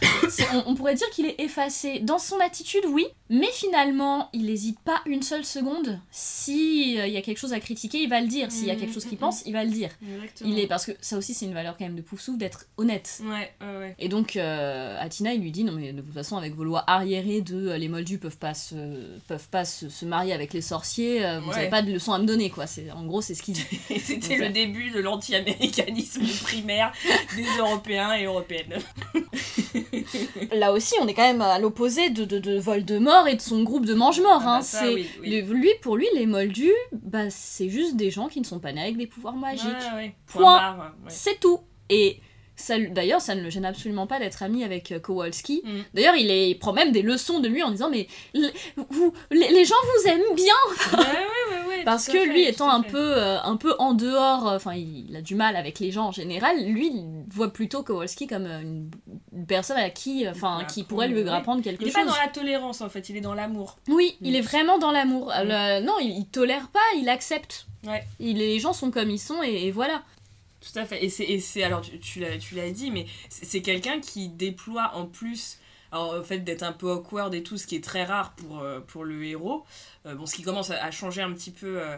On, 0.55 0.64
on 0.72 0.74
pourrait 0.74 0.95
dire 0.95 1.09
qu'il 1.11 1.26
est 1.26 1.41
effacé 1.41 2.01
dans 2.01 2.18
son 2.18 2.39
attitude, 2.41 2.84
oui, 2.89 3.07
mais 3.30 3.51
finalement, 3.53 4.28
il 4.32 4.47
n'hésite 4.47 4.78
pas 4.80 5.01
une 5.07 5.22
seule 5.22 5.45
seconde. 5.45 5.99
Si 6.11 6.95
il 6.95 7.09
y 7.12 7.16
a 7.16 7.22
quelque 7.22 7.39
chose 7.39 7.53
à 7.53 7.61
critiquer, 7.61 7.99
il 8.03 8.09
va 8.09 8.20
le 8.20 8.26
dire. 8.26 8.51
S'il 8.53 8.66
y 8.66 8.70
a 8.70 8.76
quelque 8.76 8.93
chose 8.95 9.05
qu'il 9.05 9.16
Mm, 9.16 9.20
pense, 9.20 9.43
il 9.47 9.53
va 9.53 9.64
le 9.64 9.70
dire. 9.70 9.91
Exactement. 10.14 10.51
Il 10.51 10.59
est 10.59 10.66
parce 10.66 10.84
que 10.87 10.93
ça 11.01 11.16
aussi, 11.16 11.32
c'est 11.34 11.47
une 11.47 11.55
valeur 11.55 11.76
quand 11.78 11.84
même 11.84 11.97
de 11.97 12.03
Poufsouffle 12.03 12.39
d'être 12.39 12.66
honnête. 12.76 13.20
Ouais, 13.24 13.53
ouais, 13.61 13.78
ouais. 13.78 13.95
Et 13.99 14.09
donc, 14.09 14.37
euh, 14.37 14.97
Atina, 15.01 15.32
il 15.32 15.41
lui 15.41 15.51
dit 15.53 15.64
non 15.64 15.72
mais 15.72 15.93
de 15.93 16.01
toute 16.03 16.12
façon, 16.14 16.37
avec 16.37 16.55
vos 16.55 16.64
lois 16.64 16.84
arriérées 16.87 17.41
de 17.41 17.68
euh, 17.68 17.78
les 17.78 17.89
Moldus 17.89 18.18
peuvent 18.18 18.37
pas 18.37 18.55
se 18.55 18.74
peuvent 19.28 19.49
pas 19.49 19.64
se, 19.64 19.89
se 19.89 20.05
marier 20.05 20.32
avec 20.32 20.53
les 20.53 20.61
sorciers, 20.61 21.24
euh, 21.24 21.41
vous 21.41 21.51
Ouais. 21.51 21.57
avez 21.57 21.68
pas 21.70 21.82
de 21.82 21.91
leçon 21.93 22.12
à 22.12 22.18
me 22.18 22.26
donner 22.26 22.51
quoi. 22.51 22.66
C'est 22.66 22.91
en 22.91 23.05
gros, 23.07 23.20
c'est 23.22 23.34
ce 23.34 23.43
qu'il 23.43 23.55
dit. 23.55 23.64
Donc, 24.29 24.39
le 24.39 24.49
début 24.51 24.91
de 24.91 25.01
l'anti-américanisme 25.01 26.22
primaire 26.43 26.93
des 27.37 27.45
Européens 27.59 28.14
et 28.14 28.24
Européennes. 28.24 28.79
Là 30.53 30.72
aussi, 30.72 30.95
on 31.01 31.07
est 31.09 31.14
quand 31.14 31.27
même 31.27 31.41
à 31.43 31.59
l'opposé 31.59 32.11
de, 32.11 32.24
de, 32.24 32.39
de 32.39 32.59
Voldemort 32.59 33.29
et 33.29 33.37
de 33.37 33.41
son 33.41 33.62
groupe 33.62 33.87
de 33.87 33.95
mange-morts. 33.95 34.41
Ah 34.43 34.45
bah 34.45 34.53
hein. 34.57 34.62
ça, 34.62 34.81
c'est 34.81 34.95
oui, 34.95 35.07
oui. 35.20 35.43
le- 35.43 35.53
lui, 35.55 35.70
pour 35.83 35.97
lui, 35.97 36.07
les 36.14 36.27
Moldus, 36.27 36.72
bah, 36.93 37.31
c'est 37.31 37.68
juste 37.68 37.97
des 37.97 38.11
gens 38.11 38.29
qui 38.29 38.41
ne 38.41 38.45
sont 38.45 38.59
pas 38.59 38.72
nés 38.72 38.83
avec 38.83 38.97
des 38.97 39.07
pouvoirs 39.07 39.37
magiques. 39.37 39.66
Ouais, 39.93 39.97
ouais. 39.97 40.14
Point. 40.27 40.77
ouais. 40.77 40.85
C'est 41.09 41.41
tout. 41.41 41.61
Et 41.89 42.20
d'ailleurs, 42.91 43.21
ça 43.21 43.35
ne 43.35 43.43
le 43.43 43.51
gêne 43.51 43.65
absolument 43.65 44.07
pas 44.07 44.19
d'être 44.19 44.43
ami 44.43 44.65
avec 44.65 44.93
euh, 44.93 44.99
Kowalski. 44.99 45.63
Mm. 45.65 45.71
D'ailleurs, 45.95 46.17
il, 46.17 46.31
est- 46.31 46.51
il 46.51 46.59
prend 46.59 46.73
même 46.73 46.93
des 46.93 47.03
leçons 47.03 47.41
de 47.41 47.49
lui 47.49 47.63
en 47.63 47.71
disant 47.71 47.91
mais 47.91 48.07
vous, 48.91 49.13
les, 49.31 49.65
gens 49.65 49.75
vous 50.03 50.09
aiment 50.11 50.35
bien 50.35 50.55
Ouais, 50.93 50.99
ouais, 50.99 51.05
ouais, 51.05 51.69
ouais, 51.79 51.85
parce 51.85 52.07
que 52.07 52.13
fait, 52.19 52.27
lui 52.27 52.45
étant 52.47 52.71
un 52.71 52.83
peu 52.83 52.97
euh, 53.17 53.41
un 53.43 53.57
peu 53.57 53.75
en 53.79 53.95
dehors, 53.95 54.45
enfin 54.47 54.75
il, 54.75 55.15
a 55.17 55.21
du 55.23 55.35
mal 55.35 55.57
avec 55.57 55.79
les 55.81 55.91
gens 55.91 56.07
en 56.07 56.13
général. 56.13 56.57
Lui, 56.67 56.89
il 56.89 57.25
voit 57.31 57.53
plutôt 57.53 57.83
Kowalski 57.83 58.27
comme 58.27 58.47
euh, 58.47 58.61
une, 58.61 58.91
personne 59.47 59.77
à 59.77 59.91
qui, 59.91 60.27
enfin 60.29 60.59
peut 60.61 60.67
qui 60.73 60.83
pourrait 60.85 61.09
lui 61.09 61.29
apprendre 61.29 61.63
quelque 61.63 61.83
Il 61.83 61.89
est 61.89 61.93
chose. 61.93 62.05
pas 62.05 62.11
dans 62.11 62.17
la 62.19 62.29
tolérance 62.29 62.81
en 62.81 62.89
fait, 62.89 63.09
il 63.11 63.17
est 63.17 63.21
dans 63.21 63.35
l'amour. 63.35 63.77
Oui, 63.89 64.17
il 64.23 64.33
Mm. 64.33 64.37
est 64.37 64.41
vraiment 64.41 64.79
dans 64.79 64.93
l'amour. 64.93 65.27
Mm. 65.33 65.85
Non, 65.85 65.95
il, 66.01 66.17
il 66.19 66.27
tolère 66.27 66.69
pas, 66.69 66.81
il 66.99 67.09
accepte. 67.09 67.67
Ouais. 67.87 68.03
Il- 68.19 68.39
les 68.39 68.59
gens 68.59 68.73
sont 68.73 68.91
comme 68.91 69.11
ils 69.11 69.19
sont 69.19 69.43
et, 69.43 69.67
et 69.67 69.71
voilà. 69.71 70.03
Tout 70.73 70.79
à 70.79 70.85
fait. 70.85 71.05
Et 71.05 71.41
c'est, 71.41 71.62
alors 71.62 71.81
tu, 71.81 71.99
tu 71.99 72.21
l'as, 72.21 72.71
dit, 72.71 72.91
mais 72.91 73.07
c'est, 73.29 73.62
quelqu'un 73.62 74.01
qui 74.01 74.29
déploie 74.29 74.93
en 74.95 75.07
plus, 75.07 75.59
alors, 75.93 76.14
au 76.19 76.23
fait 76.23 76.41
d'être 76.41 76.64
un 76.64 76.73
peu 76.73 76.91
awkward 76.91 77.33
et 77.35 77.43
tout, 77.43 77.57
ce 77.57 77.67
qui 77.67 77.77
est 77.77 77.85
très 77.85 78.05
rare 78.05 78.35
pour, 78.35 78.61
euh, 78.61 78.81
le 79.05 79.25
héros. 79.25 79.64
Euh, 80.07 80.14
bon, 80.14 80.27
ce 80.27 80.35
qui 80.35 80.43
commence 80.43 80.71
à, 80.71 80.85
à 80.85 80.91
changer 80.91 81.23
un 81.23 81.33
petit 81.33 81.53
peu. 81.53 81.81
euh, 81.81 81.97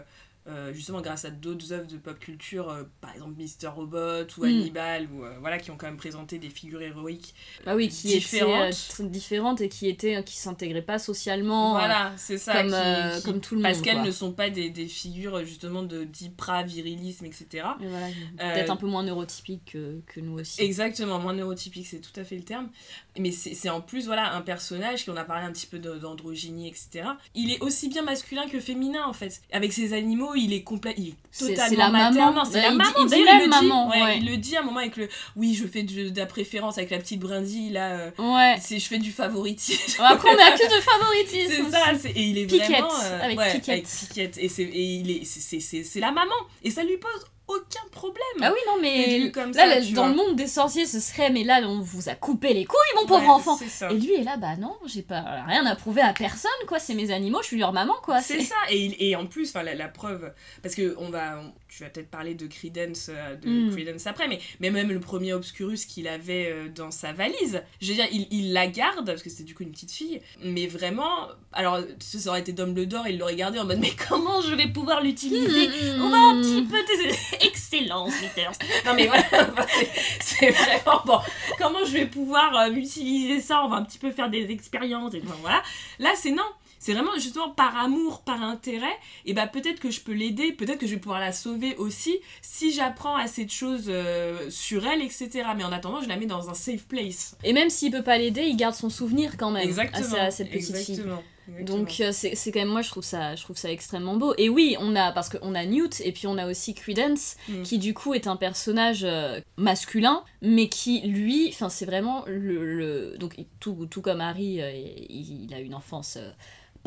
euh, 0.49 0.73
justement 0.73 1.01
grâce 1.01 1.25
à 1.25 1.31
d'autres 1.31 1.73
œuvres 1.73 1.87
de 1.87 1.97
pop 1.99 2.19
culture, 2.19 2.71
euh, 2.71 2.85
par 3.01 3.13
exemple 3.15 3.35
Mister 3.37 3.69
Robot 3.69 4.25
ou 4.39 4.41
Mm. 4.45 4.49
Hannibal, 4.49 5.09
ou, 5.13 5.25
euh, 5.25 5.37
voilà, 5.41 5.59
qui 5.59 5.71
ont 5.71 5.77
quand 5.77 5.87
même 5.87 5.97
présenté 5.99 6.39
des 6.39 6.49
figures 6.49 6.81
héroïques. 6.83 7.35
Bah 7.67 7.75
oui, 7.77 7.89
qui 7.89 8.09
Différentes. 8.09 8.73
étaient 8.73 9.09
différentes 9.09 9.61
et 9.61 9.69
qui 9.69 9.89
étaient 9.89 10.23
qui 10.25 10.37
s'intégraient 10.37 10.83
pas 10.83 10.99
socialement. 10.99 11.73
voilà, 11.73 12.13
c'est 12.17 12.39
ça. 12.39 12.63
comme, 12.63 12.71
qui- 12.73 13.19
qui- 13.21 13.23
comme 13.25 13.41
tout 13.41 13.55
le 13.57 13.63
parce 13.63 13.77
monde, 13.77 13.85
qu'elles 13.85 13.95
quoi. 13.97 14.07
ne 14.07 14.11
sont 14.11 14.33
pas 14.33 14.51
des, 14.51 14.71
des 14.71 14.87
figures 14.87 15.45
justement 15.45 15.83
de 15.83 16.05
d'hyper 16.05 16.65
virilisme, 16.65 17.25
etc. 17.27 17.67
Voilà, 17.81 18.07
peut-être 18.39 18.71
un 18.71 18.77
peu 18.77 18.87
moins 18.87 19.03
neurotypique 19.03 19.73
que, 19.73 20.01
que 20.07 20.21
nous 20.21 20.39
aussi. 20.41 20.63
Exactement, 20.63 21.19
moins 21.19 21.35
neurotypique, 21.35 21.87
c'est 21.87 22.01
tout 22.01 22.19
à 22.19 22.25
fait 22.25 22.37
le 22.37 22.43
terme. 22.45 22.71
Mais 23.19 23.31
c'est 23.33 23.69
en 23.71 23.81
plus 23.81 24.07
voilà 24.07 24.35
un 24.35 24.41
personnage 24.41 25.05
qui 25.05 25.11
on 25.11 25.17
a 25.17 25.25
parlé 25.25 25.45
un 25.47 25.53
petit 25.53 25.67
peu 25.67 25.79
d'androgynie, 25.79 26.69
etc. 26.69 27.09
Il 27.35 27.51
est 27.53 27.61
aussi 27.61 27.89
bien 27.89 28.03
masculin 28.03 28.47
que 28.49 28.61
féminin 28.61 29.05
en 29.07 29.13
fait. 29.13 29.41
Avec 29.53 29.73
ses 29.73 29.93
animaux, 29.93 30.35
il 30.35 30.53
est 30.53 30.63
complet, 30.63 30.95
il 30.97 31.09
est 31.09 31.15
totalement 31.39 31.57
c'est 31.71 31.77
la 31.77 31.91
maman. 31.91 32.11
il 32.11 32.77
maman. 32.77 33.05
dit 33.07 33.17
le 33.17 33.43
dit, 33.45 33.49
maman, 33.49 33.89
ouais, 33.91 34.03
ouais. 34.03 34.19
Il 34.19 34.27
le 34.31 34.37
dit 34.37 34.57
à 34.57 34.61
un 34.61 34.63
moment 34.65 34.81
avec 34.81 34.97
le 34.97 35.09
oui, 35.37 35.55
je 35.55 35.67
fais 35.67 35.83
de, 35.83 36.09
de 36.11 36.19
la 36.19 36.27
préférence 36.27 36.79
avec 36.79 36.91
la 36.91 36.99
petite 36.99 37.21
brindille 37.21 37.71
là. 37.71 37.91
euh, 37.93 38.11
Ouais. 38.19 38.57
c'est 38.61 38.79
je 38.79 38.87
fais 38.87 38.99
du 38.99 39.13
favoritisme. 39.13 40.03
Après, 40.03 40.29
on 40.31 40.39
a 40.39 40.53
que 40.53 40.65
de 40.77 40.81
favoritisme. 40.83 41.65
C'est 41.67 41.71
ça, 41.71 41.99
c'est- 41.99 42.11
et 42.11 42.23
il 42.23 42.39
est 42.39 42.47
Piquette, 42.47 42.69
vraiment 42.71 42.89
euh, 43.05 43.21
avec 43.23 43.39
ouais, 43.39 43.53
Piquette. 43.53 43.69
avec 43.69 43.87
Piquette. 43.87 44.39
et 44.39 44.49
c'est 44.49 44.63
et 44.63 44.83
il 44.97 45.11
est 45.11 45.25
c'est- 45.25 45.61
c'est 45.61 46.01
la 46.01 46.13
maman 46.13 46.35
et 46.63 46.71
ça 46.71 46.83
lui 46.85 46.97
pose 46.97 47.25
aucun 47.49 47.89
problème. 47.91 48.23
Ah 48.43 48.53
oui, 48.53 48.59
non, 48.67 48.81
mais 48.81 49.31
comme 49.33 49.53
là, 49.53 49.63
ça, 49.63 49.67
là, 49.67 49.81
tu 49.81 49.93
dans 49.93 50.03
vois. 50.03 50.11
le 50.11 50.17
monde 50.17 50.37
des 50.37 50.47
sorciers, 50.47 50.87
ce 50.87 51.01
serait, 51.01 51.31
mais 51.31 51.45
là, 51.45 51.61
on 51.65 51.81
vous 51.81 52.09
a 52.09 52.15
coupé 52.15 52.53
les 52.55 52.65
couilles, 52.65 52.79
mon 52.97 53.07
pauvre 53.07 53.23
Ouais, 53.23 53.29
enfant. 53.31 53.59
Et 53.91 53.95
lui 53.95 54.15
est 54.15 54.23
là, 54.25 54.37
bah 54.37 54.57
non, 54.57 54.77
j'ai 54.87 55.03
pas 55.03 55.21
rien 55.47 55.65
à 55.67 55.75
prouver 55.75 56.03
à 56.03 56.13
personne, 56.13 56.51
quoi. 56.67 56.79
C'est 56.79 56.95
mes 56.95 57.11
animaux, 57.11 57.41
je 57.43 57.49
suis 57.49 57.59
leur 57.59 57.73
maman, 57.73 57.95
quoi. 58.03 58.21
C'est 58.21 58.43
ça, 58.43 58.55
et, 58.71 58.77
il- 58.85 58.97
et 59.03 59.17
en 59.17 59.27
plus, 59.27 59.49
enfin, 59.49 59.63
la, 59.63 59.75
la 59.75 59.89
preuve, 59.89 60.33
parce 60.63 60.75
que 60.75 60.95
on 60.99 61.09
va, 61.11 61.41
tu 61.69 61.83
vas 61.83 61.91
peut-être 61.91 62.11
parler 62.11 62.35
de 62.35 62.47
Credence, 62.47 63.09
euh, 63.11 63.37
de 63.37 63.49
Mm. 63.49 63.75
Credence 63.77 64.07
après, 64.07 64.27
mais, 64.29 64.39
mais 64.61 64.71
même 64.71 64.91
le 64.91 65.01
premier 65.01 65.33
Obscurus 65.33 65.85
qu'il 65.85 66.09
avait 66.09 66.51
euh, 66.51 66.69
dans 66.75 66.91
sa 66.91 67.13
valise, 67.13 67.63
je 67.81 67.89
veux 67.89 67.95
dire, 67.95 68.07
il, 68.13 68.27
il 68.31 68.53
la 68.53 68.67
garde, 68.67 69.07
parce 69.07 69.23
que 69.23 69.31
c'était 69.31 69.45
du 69.45 69.55
coup 69.55 69.63
une 69.63 69.73
petite 69.73 69.93
fille, 69.93 70.21
mais 70.43 70.67
vraiment, 70.67 71.29
alors, 71.53 71.81
ça 72.01 72.31
aurait 72.31 72.41
été 72.41 72.53
Dumbledore, 72.53 73.07
il 73.09 73.19
l'aurait 73.19 73.37
gardé 73.37 73.59
en 73.59 73.65
mode, 73.65 73.79
mais 73.81 73.93
comment 74.09 74.41
je 74.41 74.55
vais 74.55 74.69
pouvoir 74.69 75.03
l'utiliser? 75.03 75.69
Mm, 75.69 76.03
On 76.03 76.09
va 76.11 76.17
un 76.19 76.41
petit 76.43 76.63
peu. 76.63 76.77
Excellence, 77.47 78.13
Peters. 78.21 78.53
Non 78.87 78.95
mais 78.95 79.07
voilà, 79.07 79.25
c'est- 79.71 79.89
c'est 80.21 80.51
vraiment 80.51 81.03
bon. 81.05 81.19
Comment 81.59 81.85
je 81.85 81.93
vais 81.93 82.07
pouvoir 82.07 82.57
euh, 82.57 82.71
utiliser 82.73 83.41
ça? 83.41 83.63
On 83.65 83.69
va 83.69 83.77
un 83.77 83.83
petit 83.85 83.99
peu 83.99 84.11
faire 84.11 84.31
des 84.31 84.51
expériences 84.51 85.15
et 85.15 85.23
enfin, 85.25 85.37
voilà. 85.41 85.63
Là, 85.99 86.11
c'est 86.17 86.31
non. 86.31 86.43
C'est 86.79 86.93
vraiment 86.93 87.15
justement 87.17 87.51
par 87.51 87.77
amour, 87.77 88.23
par 88.23 88.43
intérêt, 88.43 88.97
et 89.27 89.35
bah 89.35 89.47
peut-être 89.47 89.81
que 89.81 89.91
je 89.91 90.01
peux 90.01 90.13
l'aider, 90.13 90.53
peut-être 90.53 90.79
que 90.79 90.87
je 90.87 90.95
vais 90.95 91.01
pouvoir 91.01 91.21
la 91.21 91.33
sauver 91.33 91.75
aussi 91.77 92.19
si 92.41 92.73
j'apprends 92.73 93.17
assez 93.17 93.45
de 93.45 93.51
choses 93.51 93.87
euh, 93.89 94.49
sur 94.51 94.87
elle, 94.87 95.03
etc. 95.03 95.29
Mais 95.57 95.65
en 95.65 95.73
attendant, 95.73 96.01
je 96.03 96.09
la 96.09 96.17
mets 96.17 96.27
dans 96.27 96.49
un 96.51 96.55
safe 96.55 96.87
place. 96.87 97.37
Et 97.45 97.53
même 97.53 97.71
s'il 97.71 97.91
peut 97.93 98.03
pas 98.05 98.19
l'aider, 98.19 98.43
il 98.43 98.57
garde 98.57 98.75
son 98.75 98.91
souvenir 98.91 99.37
quand 99.37 99.51
même 99.51 99.63
Exactement. 99.69 100.17
à, 100.19 100.31
cette 100.31 100.51
petite 100.51 100.77
fille. 100.77 100.95
exactement. 100.95 101.23
Donc 101.63 101.97
euh, 102.01 102.13
c'est 102.13 102.53
quand 102.53 102.61
même 102.61 102.69
moi 102.69 102.83
je 102.83 102.91
trouve 102.91 103.03
ça 103.05 103.35
je 103.35 103.43
trouve 103.43 103.57
ça 103.57 103.73
extrêmement 103.73 104.17
beau 104.17 104.35
et 104.37 104.51
oui 104.51 104.77
on 104.81 104.95
a 104.95 105.13
parce 105.13 105.31
qu'on 105.31 105.55
a 105.55 105.65
Newt 105.65 106.03
et 106.05 106.13
puis 106.13 106.27
on 106.27 106.37
a 106.37 106.47
aussi 106.47 106.75
Credence 106.75 107.37
Mm. 107.49 107.63
qui 107.63 107.79
du 107.79 107.95
coup 107.95 108.13
est 108.13 108.27
un 108.27 108.37
personnage 108.37 109.01
euh, 109.03 109.41
masculin 109.57 110.25
mais 110.43 110.69
qui 110.69 111.01
lui 111.09 111.49
enfin 111.49 111.71
c'est 111.71 111.87
vraiment 111.87 112.23
le, 112.27 112.67
le- 112.77 113.17
donc 113.19 113.35
tout, 113.61 113.87
tout 113.91 114.03
comme 114.03 114.21
Harry 114.21 114.61
euh, 114.61 114.71
il, 114.75 115.45
il 115.47 115.55
a 115.55 115.61
une 115.61 115.75
enfance 115.75 116.19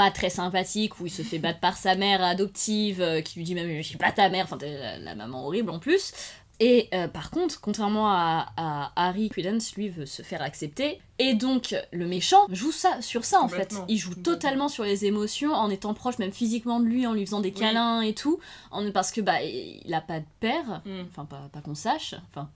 pas 0.01 0.09
très 0.09 0.31
sympathique 0.31 0.99
où 0.99 1.05
il 1.05 1.11
se 1.11 1.21
fait 1.21 1.37
battre 1.37 1.59
par 1.59 1.77
sa 1.77 1.93
mère 1.93 2.23
adoptive 2.23 3.01
euh, 3.01 3.21
qui 3.21 3.37
lui 3.37 3.45
dit 3.45 3.53
même 3.53 3.69
je 3.77 3.87
suis 3.87 3.97
pas 3.97 4.11
ta 4.11 4.29
mère 4.29 4.45
enfin 4.45 4.57
la, 4.59 4.97
la 4.97 5.13
maman 5.13 5.45
horrible 5.45 5.69
en 5.69 5.77
plus 5.77 6.13
et 6.63 6.89
euh, 6.93 7.07
par 7.07 7.31
contre, 7.31 7.59
contrairement 7.59 8.11
à, 8.11 8.53
à 8.55 8.91
Harry, 8.95 9.29
Credence, 9.29 9.73
lui, 9.73 9.89
veut 9.89 10.05
se 10.05 10.21
faire 10.21 10.43
accepter. 10.43 10.99
Et 11.17 11.33
donc, 11.33 11.75
le 11.91 12.05
méchant 12.05 12.45
joue 12.51 12.71
ça, 12.71 13.01
sur 13.01 13.25
ça, 13.25 13.41
en 13.41 13.47
fait. 13.47 13.73
Il 13.87 13.97
joue 13.97 14.13
totalement 14.13 14.69
sur 14.69 14.83
les 14.83 15.05
émotions, 15.05 15.53
en 15.53 15.71
étant 15.71 15.95
proche 15.95 16.19
même 16.19 16.31
physiquement 16.31 16.79
de 16.79 16.85
lui, 16.85 17.07
en 17.07 17.13
lui 17.13 17.25
faisant 17.25 17.39
des 17.39 17.49
Oui. 17.49 17.55
câlins 17.55 18.01
et 18.01 18.13
tout. 18.13 18.39
En, 18.69 18.91
parce 18.91 19.11
que, 19.11 19.21
bah, 19.21 19.41
il 19.41 19.91
a 19.91 20.01
pas 20.01 20.19
de 20.19 20.25
père. 20.39 20.83
Mm. 20.85 21.01
Enfin, 21.09 21.25
pas, 21.25 21.49
pas 21.51 21.61
qu'on 21.61 21.73
sache. 21.73 22.13
Enfin... 22.29 22.47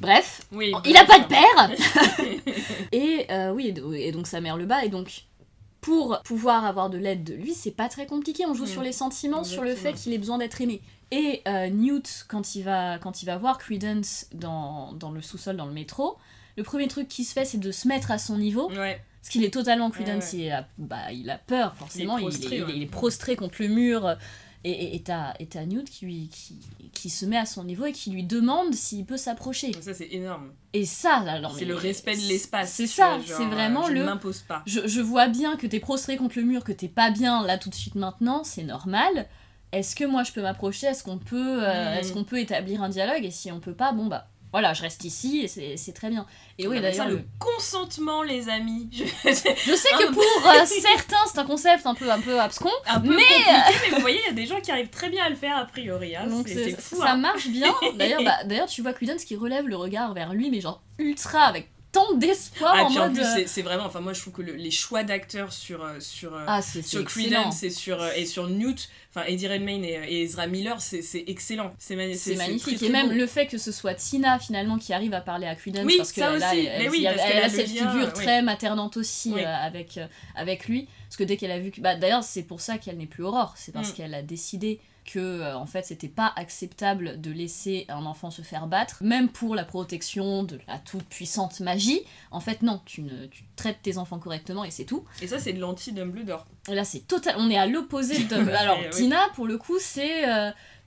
Bref, 0.00 0.42
Oui, 0.50 0.72
il 0.84 0.96
a 0.96 1.04
bien 1.04 1.04
pas 1.04 1.18
de 1.20 1.26
père 1.26 1.70
Et 2.92 3.26
euh, 3.30 3.52
oui, 3.52 3.72
et 3.94 4.10
donc 4.10 4.26
sa 4.26 4.40
mère 4.40 4.56
le 4.56 4.66
bat, 4.66 4.84
et 4.84 4.88
donc... 4.88 5.26
Pour 5.80 6.20
pouvoir 6.24 6.64
avoir 6.66 6.90
de 6.90 6.98
l'aide 6.98 7.24
de 7.24 7.34
lui, 7.34 7.54
c'est 7.54 7.70
pas 7.70 7.88
très 7.88 8.06
compliqué. 8.06 8.44
On 8.46 8.54
joue 8.54 8.64
Mm. 8.64 8.68
sur 8.68 8.82
les 8.82 8.92
sentiments, 8.92 9.44
sur 9.44 9.62
le 9.62 9.74
fait 9.74 9.94
qu'il 9.94 10.12
ait 10.12 10.18
besoin 10.18 10.38
d'être 10.38 10.60
aimé. 10.60 10.82
Et 11.10 11.42
euh, 11.48 11.68
Newt, 11.70 12.26
quand 12.28 12.54
il, 12.54 12.62
va, 12.62 12.98
quand 12.98 13.22
il 13.22 13.26
va 13.26 13.36
voir 13.38 13.58
Credence 13.58 14.26
dans, 14.34 14.92
dans 14.92 15.10
le 15.10 15.22
sous-sol, 15.22 15.56
dans 15.56 15.66
le 15.66 15.72
métro, 15.72 16.16
le 16.56 16.62
premier 16.62 16.86
truc 16.86 17.08
qui 17.08 17.24
se 17.24 17.32
fait, 17.32 17.44
c'est 17.44 17.58
de 17.58 17.72
se 17.72 17.88
mettre 17.88 18.10
à 18.10 18.18
son 18.18 18.36
niveau. 18.36 18.70
Ouais. 18.70 19.00
Parce 19.20 19.30
qu'il 19.30 19.42
est 19.44 19.52
totalement 19.52 19.90
Credence, 19.90 20.32
Ouais, 20.32 20.38
il, 20.38 20.50
a, 20.50 20.66
bah, 20.78 21.12
il 21.12 21.28
a 21.30 21.38
peur, 21.38 21.74
forcément. 21.76 22.18
Il 22.18 22.26
est 22.26 22.28
Il 22.28 22.34
est, 22.34 22.38
prostré, 22.38 22.56
il 22.56 22.60
est- 22.60 22.64
ouais. 22.64 22.72
il 22.76 22.82
est 22.82 22.86
prostré 22.86 23.36
contre 23.36 23.56
le 23.60 23.68
mur. 23.68 24.16
Et 24.62 25.02
t'as 25.02 25.32
et 25.40 25.46
t'as 25.46 25.64
Newt 25.64 25.88
qui, 25.88 26.04
lui- 26.04 26.28
qui, 26.30 26.58
qui 26.92 27.08
se 27.08 27.24
met 27.24 27.38
à 27.38 27.46
son 27.46 27.64
niveau 27.64 27.86
et 27.86 27.92
qui 27.92 28.10
lui 28.10 28.24
demande 28.24 28.74
s'il 28.74 29.06
peut 29.06 29.16
s'approcher. 29.16 29.72
Ça, 29.80 29.94
c'est 29.94 30.08
énorme. 30.12 30.52
Et 30.74 30.84
ça, 30.84 31.22
là, 31.24 31.40
non, 31.40 31.48
C'est 31.56 31.64
le 31.64 31.74
respect 31.74 32.14
de 32.14 32.28
l'espace. 32.28 32.70
C'est 32.70 32.86
ça, 32.86 33.18
c'est 33.24 33.46
vraiment 33.46 33.84
euh, 33.84 33.88
je 33.88 33.92
le- 33.94 34.04
m'impose 34.04 34.40
pas. 34.40 34.62
Je, 34.66 34.86
je 34.86 35.00
vois 35.00 35.28
bien 35.28 35.56
que 35.56 35.66
t'es 35.66 35.80
prostré 35.80 36.18
contre 36.18 36.36
le 36.38 36.44
mur, 36.44 36.62
que 36.62 36.72
t'es 36.72 36.88
pas 36.88 37.10
bien 37.10 37.42
là 37.46 37.56
tout 37.56 37.70
de 37.70 37.74
suite 37.74 37.94
maintenant, 37.94 38.44
c'est 38.44 38.64
normal. 38.64 39.28
Est-ce 39.72 39.96
que 39.96 40.04
moi 40.04 40.24
je 40.24 40.32
peux 40.32 40.42
m'approcher? 40.42 40.88
Est-ce 40.88 41.04
qu'on 41.04 41.16
peut, 41.18 41.62
euh, 41.66 41.94
Mm. 41.94 41.98
est-ce 41.98 42.12
qu'on 42.12 42.24
peut 42.24 42.38
établir 42.38 42.82
un 42.82 42.90
dialogue? 42.90 43.24
Et 43.24 43.30
si 43.30 43.50
on 43.50 43.60
peut 43.60 43.72
pas, 43.74 43.92
bon 43.92 44.08
bah 44.08 44.28
voilà, 44.52 44.74
je 44.74 44.82
reste 44.82 45.04
ici 45.04 45.40
et 45.56 45.76
c'est 45.76 45.92
très 45.92 46.10
bien. 46.10 46.26
Et 46.58 46.66
oui, 46.66 46.80
d'ailleurs, 46.80 47.08
le 47.08 47.22
consentement, 47.38 48.22
les 48.22 48.48
amis. 48.48 48.88
Je- 48.92 49.04
je 49.24 49.74
sais 49.74 49.88
que 49.98 50.12
pour 50.12 50.22
euh, 50.22 50.66
certains, 50.66 51.16
c'est 51.32 51.38
un 51.38 51.44
concept 51.44 51.86
un 51.86 51.94
peu, 51.94 52.10
un 52.10 52.20
peu 52.20 52.40
abscon, 52.40 52.70
un 52.86 53.00
peu 53.00 53.08
Mais, 53.14 53.22
compliqué, 53.22 53.50
mais 53.90 53.94
vous 53.94 54.00
voyez, 54.00 54.20
il 54.24 54.26
y 54.26 54.30
a 54.30 54.32
des 54.32 54.46
gens 54.46 54.60
qui 54.60 54.70
arrivent 54.70 54.90
très 54.90 55.08
bien 55.08 55.24
à 55.24 55.28
le 55.30 55.36
faire 55.36 55.56
a 55.56 55.64
priori. 55.64 56.16
Hein. 56.16 56.26
donc 56.26 56.48
C'est 56.48 56.78
fou. 56.80 56.96
ça 56.96 57.12
hein. 57.12 57.16
marche 57.16 57.48
bien. 57.48 57.72
D'ailleurs, 57.94 58.22
bah, 58.24 58.44
d'ailleurs, 58.44 58.66
tu 58.68 58.82
vois 58.82 58.92
Credence 58.92 59.24
qui 59.24 59.36
relève 59.36 59.66
le 59.68 59.76
regard 59.76 60.12
vers 60.14 60.32
lui, 60.34 60.50
mais 60.50 60.60
genre 60.60 60.82
ultra, 60.98 61.42
avec 61.44 61.70
tant 61.92 62.14
d'espoir 62.14 62.72
Ah, 62.76 62.82
en 62.84 62.88
puis 62.88 62.98
en 62.98 63.02
mode. 63.06 63.14
plus, 63.14 63.24
euh, 63.24 63.42
c'est- 63.46 63.62
vraiment. 63.62 63.84
Enfin, 63.84 64.00
moi, 64.00 64.12
je 64.12 64.20
trouve 64.20 64.32
que 64.34 64.42
le- 64.42 64.54
les 64.54 64.70
choix 64.70 65.02
d'acteurs 65.02 65.52
sur. 65.52 65.84
euh, 65.84 65.98
sur 66.00 66.34
euh, 66.34 66.44
Ah, 66.46 66.62
sur. 66.62 67.04
Creedence 67.04 67.62
et 67.62 67.70
sur, 67.70 68.04
et 68.16 68.26
sur 68.26 68.48
Newt, 68.48 68.88
enfin 69.10 69.26
Eddie 69.26 69.48
Redmayne 69.48 69.84
et, 69.84 69.94
et 70.08 70.22
Ezra 70.22 70.46
Miller, 70.46 70.80
c'est 70.80 71.02
excellent. 71.26 71.74
C'est 71.78 71.94
très, 71.96 72.36
magnifique. 72.36 72.76
très 72.78 72.86
et 72.86 72.88
même 72.90 73.08
beau. 73.08 73.14
le 73.14 73.26
fait 73.26 73.46
que 73.46 73.58
ce 73.58 73.72
soit 73.72 73.94
Tina 73.94 74.38
finalement 74.38 74.78
qui 74.78 74.92
arrive 74.92 75.14
à 75.14 75.20
parler 75.20 75.46
à 75.46 75.54
Credence 75.56 75.84
Oui, 75.84 75.94
parce 75.96 76.12
que 76.12 76.20
ça 76.20 76.32
elle 76.36 76.42
a, 76.42 76.50
aussi. 76.52 76.66
elle- 76.66 76.90
oui, 76.90 77.02
parce 77.04 77.16
elle 77.20 77.32
qu'elle 77.32 77.44
a 77.44 77.48
cette 77.48 77.74
lien, 77.74 77.90
figure 77.92 78.06
oui. 78.06 78.12
très 78.14 78.42
maternante 78.42 78.96
aussi 78.96 79.34
euh, 79.34 79.44
avec, 79.46 79.98
euh, 79.98 80.06
avec 80.36 80.68
lui. 80.68 80.86
Parce 81.08 81.16
que 81.16 81.24
dès 81.24 81.36
qu'elle 81.36 81.50
a 81.50 81.58
vu 81.58 81.72
que. 81.72 81.80
Bah, 81.80 81.96
D'ailleurs, 81.96 82.22
c'est 82.22 82.44
pour 82.44 82.60
ça 82.60 82.78
qu'elle 82.78 82.96
n'est 82.98 83.06
plus 83.06 83.24
Aurore. 83.24 83.54
C'est 83.56 83.72
parce 83.72 83.90
Mm. 83.90 83.94
qu'elle 83.94 84.14
a 84.14 84.22
décidé 84.22 84.78
que 85.12 85.18
euh, 85.18 85.56
en 85.56 85.66
fait 85.66 85.84
c'était 85.84 86.08
pas 86.08 86.32
acceptable 86.36 87.20
de 87.20 87.30
laisser 87.30 87.86
un 87.88 88.04
enfant 88.06 88.30
se 88.30 88.42
faire 88.42 88.66
battre 88.66 88.98
même 89.02 89.28
pour 89.28 89.54
la 89.54 89.64
protection 89.64 90.42
de 90.42 90.58
la 90.68 90.78
toute 90.78 91.04
puissante 91.04 91.60
magie 91.60 92.00
en 92.30 92.40
fait 92.40 92.62
non 92.62 92.80
tu 92.84 93.02
ne 93.02 93.26
tu 93.26 93.44
traites 93.56 93.78
tes 93.82 93.98
enfants 93.98 94.18
correctement 94.18 94.64
et 94.64 94.70
c'est 94.70 94.84
tout 94.84 95.04
Et 95.22 95.26
ça, 95.26 95.38
c'est 95.38 95.52
de 95.52 95.60
l'anti-Dumbledore. 95.60 96.46
et 96.68 96.74
là, 96.74 96.84
c'est 96.84 97.00
total. 97.06 97.34
On 97.38 97.50
est 97.50 97.58
à 97.58 97.66
l'opposé 97.66 98.24
de. 98.24 98.36
Ouais, 98.40 98.54
Alors. 98.54 98.78
Tina, 98.90 99.28
pour 99.34 99.46
le 99.46 99.58
coup, 99.58 99.78
c'est. 99.78 100.24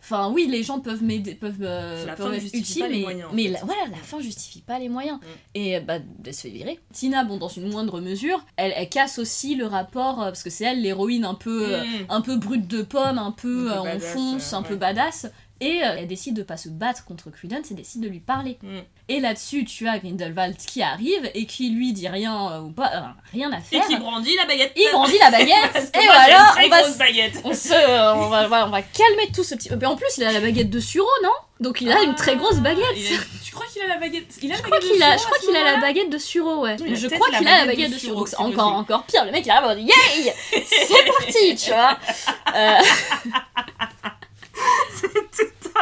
Euh, 0.04 0.16
Enfin, 0.16 0.30
oui, 0.34 0.48
les 0.50 0.64
gens 0.64 0.80
peuvent 0.80 1.02
m'aider, 1.04 1.34
peuvent, 1.34 1.56
euh, 1.62 2.02
C'est 2.02 2.06
la 2.08 2.16
peuvent 2.16 2.28
fin 2.28 2.34
être 2.34 2.54
utiles, 2.54 2.86
mais, 2.90 3.00
moyens, 3.02 3.30
en 3.32 3.34
mais 3.34 3.44
fait. 3.46 3.50
la- 3.52 3.60
voilà, 3.64 3.82
la 3.90 3.98
fin 3.98 4.20
justifie 4.20 4.62
pas 4.62 4.78
les 4.80 4.90
moyens. 4.90 5.18
Mm. 5.20 5.26
Et 5.56 5.80
bah, 5.80 6.00
elle 6.26 6.34
se 6.34 6.42
fait 6.42 6.50
virer. 6.50 6.80
Tina, 6.92 7.24
bon, 7.24 7.38
dans 7.38 7.48
une 7.48 7.70
moindre 7.70 8.02
mesure, 8.02 8.46
elle, 8.58 8.74
elle 8.76 8.90
casse 8.90 9.18
aussi 9.20 9.56
le 9.56 9.66
rapport, 9.66 10.22
euh, 10.22 10.26
parce 10.26 10.44
que 10.44 10.50
c'est 10.50 10.66
elle 10.66 10.82
l'héroïne 10.82 11.26
un 11.26 11.36
peu, 11.36 11.74
euh, 11.74 11.84
Mm. 11.84 11.88
un 12.10 12.22
peu 12.22 12.36
brute 12.38 12.68
de 12.68 12.82
pomme, 12.82 13.18
un 13.18 13.32
peu 13.32 13.72
euh, 13.72 13.80
en 13.80 14.00
fonce, 14.00 14.54
euh, 14.54 14.58
un 14.58 14.62
peu 14.64 14.76
badass. 14.76 15.28
Et 15.62 15.82
euh, 15.84 15.96
elle 16.00 16.08
décide 16.08 16.36
de 16.36 16.44
pas 16.44 16.58
se 16.58 16.68
battre 16.68 17.06
contre 17.06 17.30
Credence 17.30 17.72
et 17.72 17.74
décide 17.74 18.02
de 18.02 18.10
lui 18.10 18.20
parler. 18.20 18.58
Mm. 18.62 18.80
Et 19.10 19.20
là-dessus, 19.20 19.66
tu 19.66 19.86
as 19.90 20.00
Grindelwald 20.00 20.56
qui 20.56 20.82
arrive 20.82 21.30
et 21.34 21.46
qui 21.46 21.70
lui 21.72 21.92
dit 21.92 22.08
rien 22.08 22.52
euh, 22.54 22.60
ou 22.62 22.72
pas, 22.72 22.90
euh, 22.96 23.02
rien 23.34 23.52
à 23.52 23.58
Et 23.58 23.62
faire. 23.62 23.86
qui 23.86 23.98
brandit 23.98 24.34
la 24.38 24.46
baguette. 24.46 24.72
Il 24.78 24.90
brandit 24.94 25.18
la 25.20 25.30
baguette 25.30 25.76
et 25.94 26.06
voilà, 26.06 26.46
très 26.54 26.66
on 26.66 26.70
va, 26.70 26.90
baguette. 26.98 27.42
on, 27.44 27.54
se, 27.54 27.74
on, 28.16 28.30
va, 28.30 28.48
voilà, 28.48 28.66
on 28.66 28.70
va 28.70 28.82
calmer 28.82 29.30
tout 29.36 29.44
ce 29.44 29.56
petit. 29.56 29.70
Mais 29.78 29.86
en 29.86 29.98
plus, 29.98 30.08
il 30.18 30.24
a 30.24 30.32
la 30.32 30.40
baguette 30.40 30.70
de 30.70 30.80
Suro, 30.80 31.06
non? 31.22 31.32
Donc 31.60 31.82
il 31.82 31.92
a 31.92 32.02
une 32.02 32.16
très 32.16 32.38
grosse 32.38 32.60
baguette. 32.60 32.86
Ah, 32.90 33.16
a- 33.16 33.44
Tu 33.46 33.52
crois 33.52 33.66
qu'il 33.72 33.82
a 33.82 33.88
la 33.88 33.98
baguette? 33.98 34.36
Il 34.42 34.52
a 34.52 34.56
Je 34.56 34.62
la 34.62 34.68
crois 34.68 34.80
baguette 34.80 34.92
qu'il 34.92 35.00
de 35.00 35.04
a, 35.06 35.18
Suro 35.18 35.20
je 35.20 35.26
crois 35.26 35.40
qu'il 35.40 35.56
a 35.58 35.64
la 35.74 35.78
baguette 35.82 36.10
de 36.10 36.18
Suro, 36.18 36.62
ouais. 36.62 36.76
Oui, 36.82 36.96
je 36.96 37.08
crois 37.08 37.28
qu'il 37.38 37.48
a 37.48 37.52
la 37.52 37.66
baguette 37.66 37.76
baguette 37.78 37.92
de 37.94 37.98
Suro, 38.00 38.26
c'est 38.26 38.38
encore, 38.38 38.74
encore 38.74 39.04
pire. 39.04 39.26
Le 39.26 39.32
mec 39.32 39.46
il 39.46 39.50
là, 39.50 39.64
en 39.64 39.68
mode, 39.68 39.80
yay 39.80 40.34
C'est 40.66 41.06
parti, 41.06 41.56
tu 41.58 41.72
vois. 41.72 41.98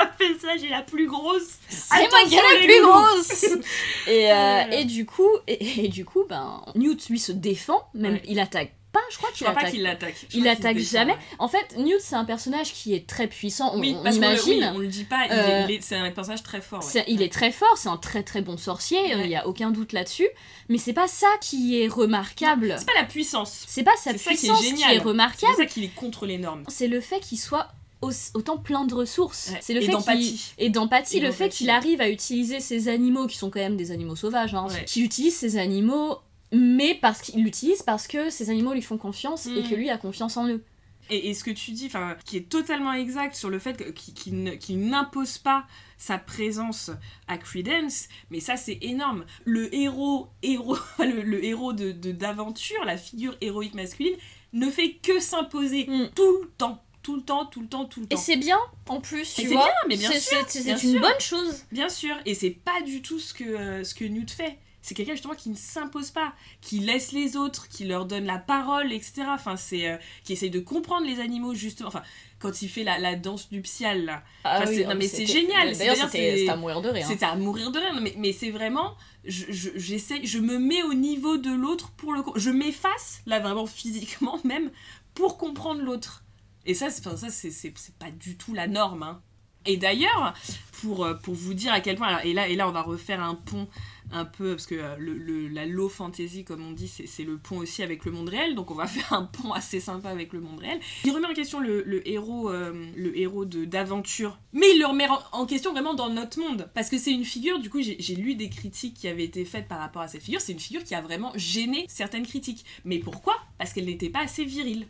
Euh, 0.01 0.05
mais 0.19 0.39
ça, 0.39 0.57
j'ai 0.57 0.69
la 0.69 0.81
plus 0.81 1.07
grosse. 1.07 1.57
c'est 1.69 2.09
moi 2.09 2.19
qui 2.27 2.35
ai 2.35 2.37
la 2.37 2.65
plus 2.65 2.81
grosse 2.83 3.43
et, 4.07 4.31
euh, 4.31 4.35
là. 4.35 4.75
et 4.75 4.85
du 4.85 5.05
coup, 5.05 5.29
et, 5.47 5.85
et 5.85 5.87
du 5.89 6.05
coup, 6.05 6.23
ben, 6.29 6.61
Newt 6.75 7.09
lui 7.09 7.19
se 7.19 7.31
défend, 7.31 7.87
même 7.93 8.13
Ouais. 8.13 8.21
il 8.27 8.39
attaque 8.39 8.73
pas, 8.91 8.99
je 9.09 9.15
crois 9.17 9.29
qu'il 9.31 9.45
pas 9.45 9.53
attaque. 9.53 9.71
qu'il 9.71 9.83
l'attaque. 9.83 10.15
Je 10.29 10.37
Il 10.37 10.47
attaque 10.49 10.75
défend, 10.75 10.91
jamais. 10.91 11.13
ouais. 11.13 11.19
En 11.39 11.47
fait, 11.47 11.77
Newt 11.77 12.01
c'est 12.01 12.15
un 12.15 12.25
personnage 12.25 12.73
qui 12.73 12.93
est 12.93 13.07
très 13.07 13.27
puissant, 13.27 13.71
on, 13.73 13.79
Oui, 13.79 13.95
on 13.97 14.03
parce 14.03 14.17
qu'on 14.17 14.21
le- 14.29 14.43
oui, 14.43 14.55
imagine. 14.57 14.73
on 14.75 14.79
le 14.79 14.87
dit 14.87 15.05
pas, 15.05 15.27
il 15.27 15.31
Euh, 15.31 15.35
est- 15.61 15.65
il 15.69 15.75
est- 15.77 15.81
c'est 15.81 15.95
un 15.95 16.11
personnage 16.11 16.43
très 16.43 16.59
fort. 16.59 16.79
ouais. 16.83 16.89
C'est- 16.91 17.05
il 17.07 17.21
est 17.21 17.31
très 17.31 17.51
fort, 17.53 17.77
c'est 17.77 17.87
un 17.87 17.95
très 17.95 18.21
très 18.23 18.41
bon 18.41 18.57
sorcier, 18.57 18.99
il 19.11 19.15
Ouais. 19.15 19.27
n'y 19.29 19.35
a 19.37 19.47
aucun 19.47 19.71
doute 19.71 19.93
là-dessus, 19.93 20.27
mais 20.67 20.77
c'est 20.77 20.91
pas 20.91 21.07
ça 21.07 21.27
qui 21.39 21.81
est 21.81 21.87
remarquable. 21.87 22.75
C'est 22.79 22.85
pas 22.85 22.99
la 22.99 23.05
puissance. 23.05 23.63
C'est 23.65 23.83
pas 23.83 23.95
sa 23.95 24.11
C'est 24.11 24.17
ça 24.17 24.31
qui 24.31 24.35
est 24.35 24.37
puissance 24.39 24.59
qui 24.59 24.65
est, 24.65 24.69
génial. 24.71 24.91
C'est 24.97 25.03
remarquable, 25.03 25.53
pour 25.53 25.61
ça 25.61 25.65
qu'il 25.67 25.85
est 25.85 25.95
contre 25.95 26.25
les 26.25 26.37
normes. 26.37 26.63
c'est 26.67 26.89
le 26.89 26.99
fait 26.99 27.21
qu'il 27.21 27.39
soit 27.39 27.69
autant 28.01 28.57
plein 28.57 28.85
de 28.85 28.93
ressources. 28.95 29.49
Ouais. 29.51 29.59
C'est 29.61 29.73
le 29.73 29.81
Et 29.81 29.85
fait 29.85 29.91
d'empathie. 29.91 30.33
qu'il- 30.55 30.65
et 30.65 30.69
d'empathie, 30.69 31.19
le 31.19 31.31
fait 31.31 31.49
qu'il 31.49 31.69
arrive 31.69 32.01
à 32.01 32.09
utiliser 32.09 32.59
ces 32.59 32.87
animaux 32.87 33.27
qui 33.27 33.37
sont 33.37 33.49
quand 33.49 33.59
même 33.59 33.77
des 33.77 33.91
animaux 33.91 34.15
sauvages, 34.15 34.53
hein, 34.55 34.67
Ouais. 34.69 34.85
qu'il 34.85 35.03
utilise 35.03 35.35
ces 35.35 35.57
animaux, 35.57 36.17
mais 36.51 36.95
parce 36.95 37.21
qu'il 37.21 37.43
l'utilise 37.43 37.81
parce 37.83 38.07
que 38.07 38.29
ces 38.29 38.49
animaux 38.49 38.73
lui 38.73 38.81
font 38.81 38.97
confiance 38.97 39.45
et 39.47 39.61
Mm. 39.61 39.69
que 39.69 39.75
lui 39.75 39.89
a 39.89 39.97
confiance 39.97 40.35
en 40.37 40.47
eux. 40.47 40.63
Et, 41.09 41.29
et 41.29 41.33
ce 41.33 41.43
que 41.43 41.51
tu 41.51 41.71
dis, 41.71 41.89
qui 42.25 42.37
est 42.37 42.47
totalement 42.49 42.93
exact 42.93 43.35
sur 43.35 43.49
le 43.49 43.59
fait 43.59 43.93
qu'il 43.93 44.79
n'impose 44.79 45.37
pas 45.39 45.65
sa 45.97 46.17
présence 46.17 46.89
à 47.27 47.37
Credence, 47.37 48.07
mais 48.29 48.39
ça 48.39 48.55
c'est 48.55 48.77
énorme. 48.81 49.25
Le 49.45 49.73
héros, 49.75 50.29
héros, 50.41 50.77
le, 50.99 51.21
le 51.21 51.43
héros 51.43 51.73
de 51.73 51.91
de- 51.91 52.11
d'aventure, 52.13 52.83
la 52.85 52.97
figure 52.97 53.35
héroïque 53.41 53.73
masculine, 53.73 54.15
ne 54.53 54.69
fait 54.69 54.93
que 55.03 55.19
s'imposer 55.19 55.85
Mm. 55.87 56.09
tout 56.15 56.41
le 56.43 56.49
temps, 56.57 56.81
tout 57.03 57.15
le 57.15 57.21
temps, 57.23 57.45
tout 57.45 57.61
le 57.61 57.67
temps, 57.67 57.85
tout 57.85 57.99
le 58.01 58.05
Et 58.05 58.09
temps. 58.09 58.17
c'est 58.17 58.37
bien 58.37 58.59
en 58.87 59.01
plus, 59.01 59.21
Et 59.39 59.41
tu 59.43 59.47
c'est 59.47 59.53
vois. 59.53 59.63
bien, 59.65 59.73
mais 59.87 59.97
bien 59.97 60.11
C'est- 60.11 60.19
sûr, 60.19 60.45
c'est 60.47 60.61
c'est 60.61 60.83
une 60.83 60.99
bonne 60.99 61.19
chose. 61.19 61.63
Bien 61.71 61.89
sûr, 61.89 62.15
et 62.25 62.33
c'est 62.35 62.51
pas 62.51 62.81
du 62.81 63.01
tout 63.01 63.19
ce 63.19 63.33
que, 63.33 63.43
euh, 63.43 63.83
ce 63.83 63.93
que 63.95 64.05
Newt 64.05 64.29
fait. 64.31 64.57
C'est 64.83 64.95
quelqu'un 64.95 65.11
justement 65.13 65.35
qui 65.35 65.49
ne 65.51 65.55
s'impose 65.55 66.09
pas, 66.09 66.33
qui 66.59 66.79
laisse 66.79 67.11
les 67.11 67.37
autres, 67.37 67.67
qui 67.67 67.85
leur 67.85 68.07
donne 68.07 68.25
la 68.25 68.39
parole, 68.39 68.91
etc. 68.91 69.21
Enfin, 69.27 69.55
c'est 69.55 69.87
euh, 69.87 69.97
qui 70.23 70.33
essaye 70.33 70.49
de 70.49 70.59
comprendre 70.59 71.05
les 71.05 71.19
animaux 71.19 71.53
justement. 71.53 71.89
Enfin, 71.89 72.01
quand 72.39 72.63
il 72.63 72.67
fait 72.67 72.83
la, 72.83 72.97
la 72.97 73.15
danse 73.15 73.51
nuptiale 73.51 74.05
là, 74.05 74.23
Ah 74.43 74.65
c'est- 74.65 74.83
non, 74.85 74.95
mais 74.95 75.07
c'est 75.07 75.27
génial. 75.27 75.77
D'ailleurs, 75.77 76.09
c'est- 76.09 76.49
à 76.49 76.55
mourir 76.55 76.81
de 76.81 76.89
rire. 76.89 77.05
hein. 77.07 77.15
c'est 77.15 77.23
à 77.23 77.35
mourir 77.35 77.69
de 77.71 77.77
rire. 77.77 77.99
Mais, 78.01 78.15
mais 78.17 78.33
c'est 78.33 78.49
vraiment, 78.49 78.95
je, 79.23 79.45
je, 79.49 79.69
j'essaie- 79.75 80.25
je 80.25 80.39
me 80.39 80.57
mets 80.57 80.81
au 80.81 80.95
niveau 80.95 81.37
de 81.37 81.51
l'autre 81.51 81.91
pour 81.91 82.13
le, 82.13 82.23
je 82.35 82.49
m'efface 82.49 83.21
là 83.27 83.39
vraiment 83.39 83.65
physiquement 83.67 84.39
même 84.43 84.71
pour 85.13 85.37
comprendre 85.37 85.81
l'autre. 85.83 86.23
Et 86.65 86.73
ça, 86.73 86.89
c'est, 86.89 87.03
ça 87.17 87.29
c'est, 87.29 87.73
pas 87.99 88.11
du 88.11 88.37
tout 88.37 88.53
la 88.53 88.67
norme. 88.67 89.03
hein. 89.03 89.21
Et 89.67 89.77
d'ailleurs, 89.77 90.33
pour, 90.81 91.05
euh, 91.05 91.13
pour 91.13 91.35
vous 91.35 91.53
dire 91.53 91.71
à 91.71 91.81
quel 91.81 91.95
point, 91.95 92.07
alors, 92.07 92.25
et 92.25 92.33
là, 92.33 92.47
et 92.47 92.55
là 92.55 92.67
on 92.67 92.71
va 92.71 92.81
refaire 92.81 93.21
un 93.21 93.35
pont 93.35 93.67
un 94.11 94.25
peu, 94.25 94.55
parce 94.55 94.65
que 94.65 94.73
euh, 94.73 94.95
le, 94.97 95.13
le- 95.15 95.47
la 95.49 95.67
low 95.67 95.87
fantasy, 95.87 96.43
comme 96.43 96.65
on 96.65 96.71
dit, 96.71 96.87
c'est, 96.87 97.23
le 97.23 97.37
pont 97.37 97.57
aussi 97.59 97.83
avec 97.83 98.03
le 98.03 98.11
monde 98.11 98.27
réel, 98.29 98.55
donc 98.55 98.71
on 98.71 98.73
va 98.73 98.87
faire 98.87 99.13
un 99.13 99.21
pont 99.25 99.53
assez 99.53 99.79
sympa 99.79 100.09
avec 100.09 100.33
le 100.33 100.41
monde 100.41 100.59
réel. 100.59 100.79
Il 101.05 101.11
remet 101.11 101.27
en 101.27 101.33
question 101.35 101.59
le, 101.59 101.83
le 101.83 102.07
héros, 102.09 102.49
euh, 102.49 102.73
le 102.95 103.15
héros 103.15 103.45
d'aventure, 103.45 104.39
mais 104.51 104.65
il 104.73 104.79
le 104.79 104.87
remet 104.87 105.07
en, 105.31 105.45
question 105.45 105.73
vraiment 105.73 105.93
dans 105.93 106.09
notre 106.09 106.39
monde, 106.39 106.67
parce 106.73 106.89
que 106.89 106.97
c'est 106.97 107.11
une 107.13 107.23
figure, 107.23 107.59
du 107.59 107.69
coup 107.69 107.81
j'ai 107.83 108.15
lu 108.15 108.33
des 108.33 108.49
critiques 108.49 108.95
qui 108.95 109.07
avaient 109.07 109.25
été 109.25 109.45
faites 109.45 109.67
par 109.67 109.77
rapport 109.77 110.01
à 110.01 110.07
cette 110.07 110.23
figure, 110.23 110.41
c'est 110.41 110.53
une 110.53 110.59
figure 110.59 110.83
qui 110.83 110.95
a 110.95 111.01
vraiment 111.01 111.31
gêné 111.35 111.85
certaines 111.87 112.25
critiques. 112.25 112.65
Mais 112.83 112.97
pourquoi? 112.97 113.35
Parce 113.59 113.73
qu'elle 113.73 113.85
n'était 113.85 114.09
pas 114.09 114.21
assez 114.21 114.43
virile. 114.43 114.87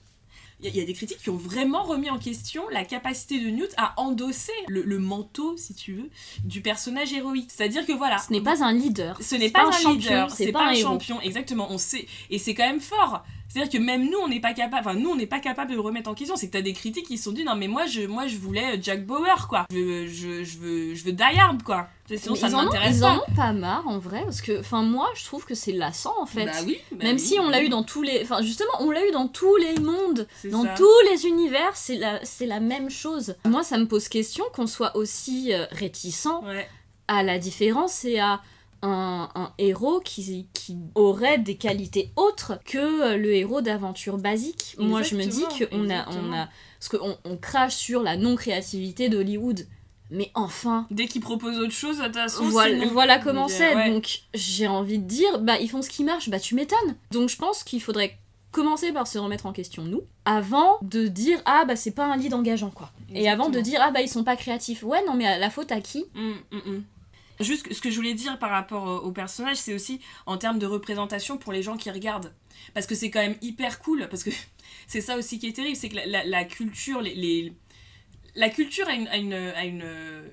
Il 0.62 0.66
y, 0.66 0.68
a- 0.68 0.72
il 0.72 0.78
y 0.78 0.82
a 0.82 0.86
des 0.86 0.94
critiques 0.94 1.18
qui 1.18 1.30
ont 1.30 1.36
vraiment 1.38 1.84
remis 1.84 2.10
en 2.10 2.20
question 2.20 2.64
la 2.70 2.86
capacité 2.86 3.40
de 3.40 3.50
Newt 3.50 3.74
à 3.78 3.94
endosser 4.00 4.52
le, 4.68 4.84
le 4.84 5.00
manteau, 5.00 5.58
si 5.58 5.74
tu 5.74 5.94
veux, 5.94 6.10
du 6.44 6.62
personnage 6.62 7.12
héroïque. 7.14 7.50
C'est-à-dire 7.52 7.86
que 7.86 7.94
voilà. 7.94 8.18
Ce 8.20 8.32
n'est 8.32 8.42
pas 8.42 8.64
un 8.64 8.72
leader. 8.74 9.18
Ce 9.22 9.36
n'est 9.36 9.50
pas, 9.50 9.68
un, 9.68 9.72
champion, 9.72 9.94
leader, 9.94 10.32
c'est 10.32 10.52
pas 10.52 10.60
pas, 10.60 10.66
un 10.66 10.72
un 10.72 10.76
champion, 10.76 11.20
exactement. 11.22 11.68
On 11.72 11.78
sait, 11.78 12.06
et 12.30 12.38
c'est 12.38 12.54
quand 12.54 12.68
même 12.68 12.80
fort. 12.80 13.24
C'est-à-dire 13.54 13.72
que 13.80 13.84
même 13.84 14.10
nous, 14.10 14.18
on 14.24 14.28
n'est 14.30 14.40
pas 14.40 14.54
capable, 14.54 14.88
enfin 14.88 14.98
nous, 14.98 15.10
on 15.10 15.16
n'est 15.16 15.26
pas 15.28 15.40
capable 15.40 15.72
de 15.72 15.76
le 15.76 15.82
remettre 15.82 16.10
en 16.10 16.14
question. 16.14 16.36
C'est 16.38 16.48
que 16.48 16.54
t'as 16.54 16.62
des 16.62 16.74
critiques 16.74 17.06
qui 17.08 17.18
se 17.18 17.26
sont 17.26 17.32
dit 17.34 17.44
non 17.44 17.56
mais 17.56 17.68
moi 17.68 17.86
je, 17.86 18.02
moi 18.02 18.28
je 18.28 18.38
voulais 18.38 18.80
Jack 18.82 19.06
Bauer 19.06 19.48
quoi. 19.50 19.66
Je, 19.72 19.78
veux- 19.80 20.08
je, 20.08 20.44
je 20.44 20.58
veux, 20.58 20.96
je 20.96 21.04
veux 21.04 21.12
Die 21.12 21.24
Hard 21.24 21.64
quoi. 21.64 21.88
Sinon 22.14 22.36
ça 22.36 22.50
ils 22.50 22.56
en, 22.56 22.68
ont, 22.68 22.70
ils 22.74 23.00
pas. 23.00 23.10
en 23.12 23.18
ont 23.20 23.36
pas 23.36 23.54
marre 23.54 23.88
en 23.88 23.98
vrai, 23.98 24.22
parce 24.24 24.42
que, 24.42 24.60
enfin, 24.60 24.82
moi 24.84 25.08
je 25.16 25.24
trouve 25.24 25.46
que 25.46 25.56
c'est 25.56 25.72
lassant 25.72 26.14
en 26.20 26.26
fait. 26.26 26.46
Bah 26.46 26.52
oui. 26.66 26.78
bah 26.92 27.06
Même 27.06 27.16
oui, 27.16 27.22
si 27.22 27.40
on 27.40 27.46
bah 27.46 27.52
l'a 27.52 27.60
oui. 27.60 27.66
eu 27.66 27.70
dans 27.70 27.84
tous 27.84 28.02
les. 28.02 28.22
Enfin, 28.24 28.42
justement, 28.42 28.72
on 28.80 28.92
l'a 28.92 29.06
eu 29.08 29.12
dans 29.12 29.28
tous 29.30 29.56
les 29.58 29.76
mondes, 29.80 30.28
dans 30.52 30.64
ça. 30.64 30.74
tous 30.78 31.10
les 31.12 31.26
univers, 31.26 31.76
c'est 31.76 31.96
la, 31.96 32.20
c'est 32.26 32.48
la 32.48 32.60
même 32.60 32.90
chose. 32.90 33.36
Moi, 33.46 33.64
ça 33.64 33.78
me 33.78 33.86
pose 33.88 34.10
question 34.10 34.44
qu'on 34.54 34.68
soit 34.68 34.96
aussi 34.98 35.54
euh, 35.54 35.66
réticent 35.72 36.28
Ouais. 36.46 36.68
à 37.08 37.24
la 37.24 37.40
différence 37.40 38.04
et 38.06 38.20
à 38.20 38.42
un, 38.82 39.30
un 39.36 39.54
héros 39.58 40.00
qui, 40.00 40.48
qui 40.54 40.78
aurait 40.96 41.38
des 41.38 41.56
qualités 41.56 42.12
autres 42.16 42.60
que 42.66 43.16
le 43.16 43.34
héros 43.34 43.62
d'aventure 43.62 44.18
basique. 44.18 44.76
Moi, 44.80 45.02
je 45.04 45.16
me 45.16 45.24
dis 45.24 45.44
qu'on 45.58 45.90
a, 45.90 46.08
on 46.10 46.34
a. 46.34 46.50
Parce 46.80 46.90
qu'on 46.90 47.18
on 47.26 47.38
crache 47.38 47.76
sur 47.76 48.02
la 48.02 48.18
non-créativité 48.18 49.10
d'Hollywood. 49.10 49.68
Mais 50.10 50.30
enfin, 50.34 50.88
Dès 50.92 51.08
qu'il 51.08 51.22
propose 51.22 51.58
autre 51.58 51.72
chose, 51.72 52.00
de 52.00 52.04
toute 52.04 52.16
façon, 52.16 52.44
voilà, 52.50 52.86
voilà 52.88 53.18
comment 53.18 53.48
c'est. 53.48 53.74
ouais. 53.74 53.90
Donc 53.90 54.24
j'ai 54.34 54.68
envie 54.68 55.00
de 55.00 55.06
dire, 55.06 55.40
bah 55.40 55.58
ils 55.60 55.70
font 55.70 55.82
ce 55.82 55.90
qui 55.90 56.04
marche, 56.04 56.30
bah 56.30 56.40
tu 56.40 56.54
m'étonnes. 56.54 56.96
Donc 57.12 57.30
je 57.30 57.38
pense 57.38 57.64
qu'il 57.64 57.82
faudrait 57.82 58.18
commencer 58.52 58.92
par 58.92 59.08
se 59.08 59.18
remettre 59.18 59.46
en 59.46 59.54
question 59.54 59.84
nous, 59.84 60.02
avant 60.26 60.80
de 60.82 61.08
dire 61.08 61.42
ah 61.46 61.64
bah 61.66 61.78
c'est 61.78 61.92
pas 61.92 62.06
un 62.06 62.18
lead 62.18 62.34
engageant 62.34 62.72
quoi. 62.72 62.92
Et 63.14 63.30
avant 63.30 63.50
de 63.50 63.62
dire 63.62 63.80
ah 63.82 63.92
bah 63.92 64.02
ils 64.02 64.10
sont 64.10 64.26
pas 64.26 64.36
créatifs. 64.36 64.84
Ouais 64.84 65.02
non 65.08 65.14
mais 65.14 65.40
la 65.40 65.50
faute 65.50 65.72
à 65.72 65.80
qui? 65.80 66.04
Mm, 66.14 66.32
mm, 66.52 66.58
mm. 66.58 66.84
Juste 67.42 67.72
ce 67.74 67.82
que 67.82 67.90
je 67.90 67.96
voulais 67.96 68.14
dire 68.14 68.38
par 68.40 68.50
rapport 68.50 68.84
au, 68.84 69.08
au 69.08 69.12
personnage, 69.12 69.58
c'est 69.58 69.74
aussi 69.74 70.00
en 70.26 70.38
termes 70.38 70.60
de 70.60 70.66
représentation 70.66 71.38
pour 71.38 71.52
les 71.54 71.64
gens 71.64 71.78
qui 71.78 71.90
regardent. 71.92 72.34
Parce 72.74 72.86
que 72.88 72.96
c'est 72.96 73.10
quand 73.10 73.22
même 73.22 73.38
hyper 73.42 73.80
cool, 73.80 74.08
parce 74.10 74.24
que 74.24 74.30
c'est 74.88 75.02
ça 75.02 75.18
aussi 75.18 75.40
qui 75.40 75.48
est 75.48 75.54
terrible, 75.54 75.76
c'est 75.76 75.90
que 75.90 75.96
la, 75.96 76.06
la- 76.06 76.26
la 76.26 76.44
culture, 76.46 77.02
les, 77.02 77.16
les- 77.16 77.54
la 78.34 78.48
culture 78.50 78.88
a 78.88 78.94
une, 78.94 79.10
a 79.10 79.18
une, 79.18 79.34
a 79.34 79.66
une, 79.66 79.84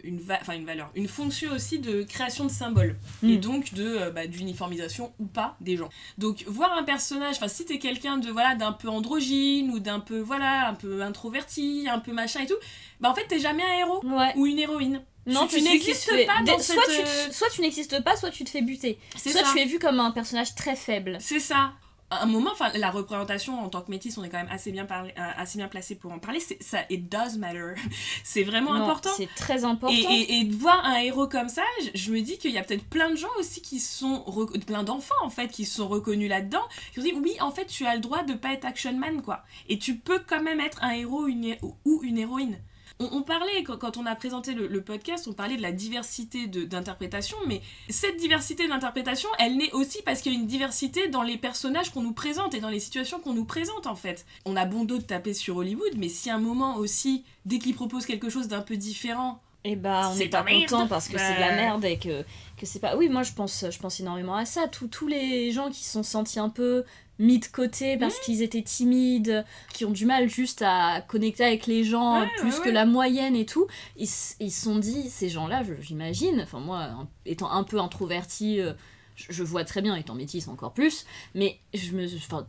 une, 0.04 0.20
va- 0.20 0.38
enfin, 0.40 0.54
une 0.54 0.64
valeur, 0.64 0.88
une 0.94 1.08
fonction 1.08 1.50
aussi 1.52 1.80
de 1.80 2.04
création 2.04 2.44
de 2.44 2.50
symboles 2.50 2.94
et 3.24 3.36
Mm. 3.36 3.40
donc 3.40 3.74
de 3.74 3.84
euh, 3.84 4.10
bah, 4.12 4.28
d'uniformisation 4.28 5.12
ou 5.18 5.26
pas 5.26 5.56
des 5.60 5.76
gens. 5.76 5.88
Donc 6.16 6.44
voir 6.46 6.78
un 6.78 6.84
personnage, 6.84 7.34
enfin 7.38 7.48
si 7.48 7.64
t'es 7.64 7.80
quelqu'un 7.80 8.18
de 8.18 8.30
voilà 8.30 8.54
d'un 8.54 8.70
peu 8.72 8.88
androgyne 8.88 9.70
ou 9.72 9.80
d'un 9.80 9.98
peu 9.98 10.20
voilà 10.20 10.68
un 10.68 10.74
peu 10.74 11.02
introverti, 11.02 11.88
un 11.90 11.98
peu 11.98 12.12
machin 12.12 12.42
et 12.42 12.46
tout, 12.46 12.54
bah 13.00 13.10
en 13.10 13.14
fait 13.16 13.26
t'es 13.26 13.40
jamais 13.40 13.64
un 13.64 13.78
héros 13.80 14.00
Ouais. 14.04 14.32
ou 14.36 14.46
une 14.46 14.60
héroïne. 14.60 15.02
Non, 15.32 15.46
tu, 15.46 15.60
n'existes 15.62 16.10
pas 16.26 16.42
dans 16.44 16.58
soit, 16.58 16.74
cette, 16.86 17.04
tu, 17.04 17.28
te- 17.30 17.34
soit 17.34 17.50
tu 17.50 17.60
n'existes 17.60 18.02
pas, 18.02 18.16
soit 18.16 18.30
tu 18.30 18.44
te 18.44 18.50
fais 18.50 18.62
buter. 18.62 18.98
C'est 19.16 19.30
Soit 19.30 19.44
ça. 19.44 19.50
tu 19.52 19.60
es 19.60 19.64
vu 19.66 19.78
comme 19.78 20.00
un 20.00 20.10
personnage 20.10 20.54
très 20.54 20.74
faible. 20.76 21.18
C'est 21.20 21.40
ça. 21.40 21.72
À 22.10 22.22
un 22.22 22.26
moment, 22.26 22.48
enfin, 22.52 22.70
la 22.74 22.90
représentation 22.90 23.62
en 23.62 23.68
tant 23.68 23.82
que 23.82 23.90
métis, 23.90 24.16
on 24.16 24.24
est 24.24 24.30
quand 24.30 24.38
même 24.38 24.48
assez 24.50 24.72
bien, 24.72 24.86
parlé, 24.86 25.12
euh, 25.18 25.30
assez 25.36 25.58
bien 25.58 25.68
placé 25.68 25.94
pour 25.94 26.10
en 26.10 26.18
parler. 26.18 26.40
C'est 26.40 26.56
ça, 26.62 26.78
it 26.88 27.06
does 27.12 27.36
matter. 27.38 27.74
c'est 28.24 28.44
vraiment 28.44 28.72
Non, 28.72 28.84
important. 28.84 29.10
C'est 29.14 29.28
très 29.36 29.64
important. 29.66 29.94
Et, 29.94 30.00
et, 30.00 30.38
et 30.38 30.44
de 30.44 30.56
voir 30.56 30.82
un 30.86 31.00
héros 31.00 31.26
comme 31.28 31.50
ça, 31.50 31.60
je, 31.82 31.90
je 32.00 32.10
me 32.10 32.22
dis 32.22 32.38
qu'il 32.38 32.52
y 32.52 32.56
a 32.56 32.62
peut-être 32.62 32.84
plein 32.86 33.10
de 33.10 33.16
gens 33.16 33.28
aussi 33.38 33.60
qui 33.60 33.78
sont, 33.78 34.24
plein 34.66 34.84
d'enfants 34.84 35.14
en 35.22 35.28
fait, 35.28 35.48
qui 35.48 35.66
se 35.66 35.76
sont 35.76 35.88
reconnus 35.88 36.30
là-dedans, 36.30 36.62
qui 36.94 37.00
se 37.02 37.04
disent 37.04 37.18
oui, 37.22 37.34
en 37.42 37.50
fait, 37.50 37.66
tu 37.66 37.84
as 37.84 37.94
le 37.94 38.00
droit 38.00 38.22
de 38.22 38.32
pas 38.32 38.54
être 38.54 38.64
action 38.64 38.94
man 38.94 39.20
quoi, 39.20 39.42
et 39.68 39.78
tu 39.78 39.96
peux 39.96 40.20
quand 40.26 40.40
même 40.42 40.60
être 40.60 40.82
un 40.82 40.92
héros 40.92 41.26
une 41.26 41.56
ou 41.84 42.00
une 42.02 42.16
héroïne. 42.16 42.58
On, 43.00 43.08
on 43.12 43.22
parlait, 43.22 43.62
quand, 43.64 43.76
quand 43.78 43.96
on 43.96 44.06
a 44.06 44.14
présenté 44.14 44.54
le, 44.54 44.66
le 44.66 44.82
podcast, 44.82 45.28
on 45.28 45.32
parlait 45.32 45.56
de 45.56 45.62
la 45.62 45.72
diversité 45.72 46.46
d'interprétation, 46.46 47.36
mais 47.46 47.60
cette 47.88 48.16
diversité 48.16 48.66
d'interprétation, 48.68 49.28
elle 49.38 49.56
naît 49.56 49.72
aussi 49.72 50.02
parce 50.02 50.20
qu'il 50.20 50.32
y 50.32 50.36
a 50.36 50.38
une 50.38 50.46
diversité 50.46 51.08
dans 51.08 51.22
les 51.22 51.36
personnages 51.38 51.90
qu'on 51.90 52.02
nous 52.02 52.12
présente 52.12 52.54
et 52.54 52.60
dans 52.60 52.70
les 52.70 52.80
situations 52.80 53.20
qu'on 53.20 53.34
nous 53.34 53.44
présente 53.44 53.86
en 53.86 53.94
fait. 53.94 54.26
On 54.44 54.56
a 54.56 54.64
bon 54.64 54.84
dos 54.84 54.98
de 54.98 55.02
taper 55.02 55.34
sur 55.34 55.56
Hollywood, 55.56 55.94
mais 55.96 56.08
si 56.08 56.28
à 56.30 56.34
un 56.36 56.40
moment 56.40 56.76
aussi, 56.76 57.24
dès 57.44 57.58
qu'ils 57.58 57.74
proposent 57.74 58.06
quelque 58.06 58.30
chose 58.30 58.48
d'un 58.48 58.62
peu 58.62 58.76
différent, 58.76 59.40
Et 59.64 59.76
bah, 59.76 60.08
on 60.10 60.14
C'est 60.14 60.24
n'est 60.24 60.30
pas 60.30 60.44
content 60.44 60.86
parce 60.86 61.08
que 61.08 61.18
c'est 61.18 61.34
de 61.34 61.40
la 61.40 61.54
merde 61.54 61.84
et 61.84 61.98
que, 61.98 62.22
que 62.56 62.64
c'est 62.66 62.78
pas. 62.80 62.96
Oui, 62.96 63.08
moi 63.08 63.22
je 63.22 63.32
pense, 63.32 63.64
je 63.70 63.78
pense 63.78 64.00
énormément 64.00 64.36
à 64.36 64.44
ça. 64.44 64.68
Tous 64.68 64.88
tous 64.88 65.08
les 65.08 65.50
gens 65.52 65.68
qui 65.70 65.84
se 65.84 65.92
sont 65.92 66.02
sentis 66.04 66.38
un 66.40 66.48
peu 66.48 66.84
mis 67.18 67.38
de 67.38 67.46
côté 67.46 67.96
parce 67.96 68.16
Mmh. 68.16 68.20
qu'ils 68.24 68.42
étaient 68.42 68.62
timides, 68.62 69.44
qui 69.74 69.84
ont 69.84 69.90
du 69.90 70.06
mal 70.06 70.28
juste 70.28 70.62
à 70.64 71.00
connecter 71.08 71.44
avec 71.44 71.66
les 71.66 71.82
gens 71.84 72.20
Ouais, 72.20 72.28
plus 72.38 72.52
ouais, 72.54 72.58
que 72.60 72.64
ouais. 72.66 72.72
la 72.72 72.86
moyenne 72.86 73.34
et 73.36 73.44
tout, 73.46 73.66
ils 73.96 74.06
se 74.08 74.34
sont 74.50 74.78
dit, 74.78 75.10
ces 75.10 75.28
gens-là, 75.28 75.62
j'imagine, 75.80 76.40
enfin 76.42 76.60
moi, 76.60 76.90
étant 77.26 77.50
un 77.50 77.64
peu 77.64 77.80
introverti, 77.80 78.60
euh, 78.60 78.72
je, 79.16 79.32
je 79.32 79.42
vois 79.42 79.64
très 79.64 79.82
bien, 79.82 79.96
étant 79.96 80.14
métisse 80.14 80.46
encore 80.48 80.72
plus, 80.72 81.04
mais 81.34 81.58
je 81.74 81.92
me. 81.92 82.06
Enfin, 82.16 82.46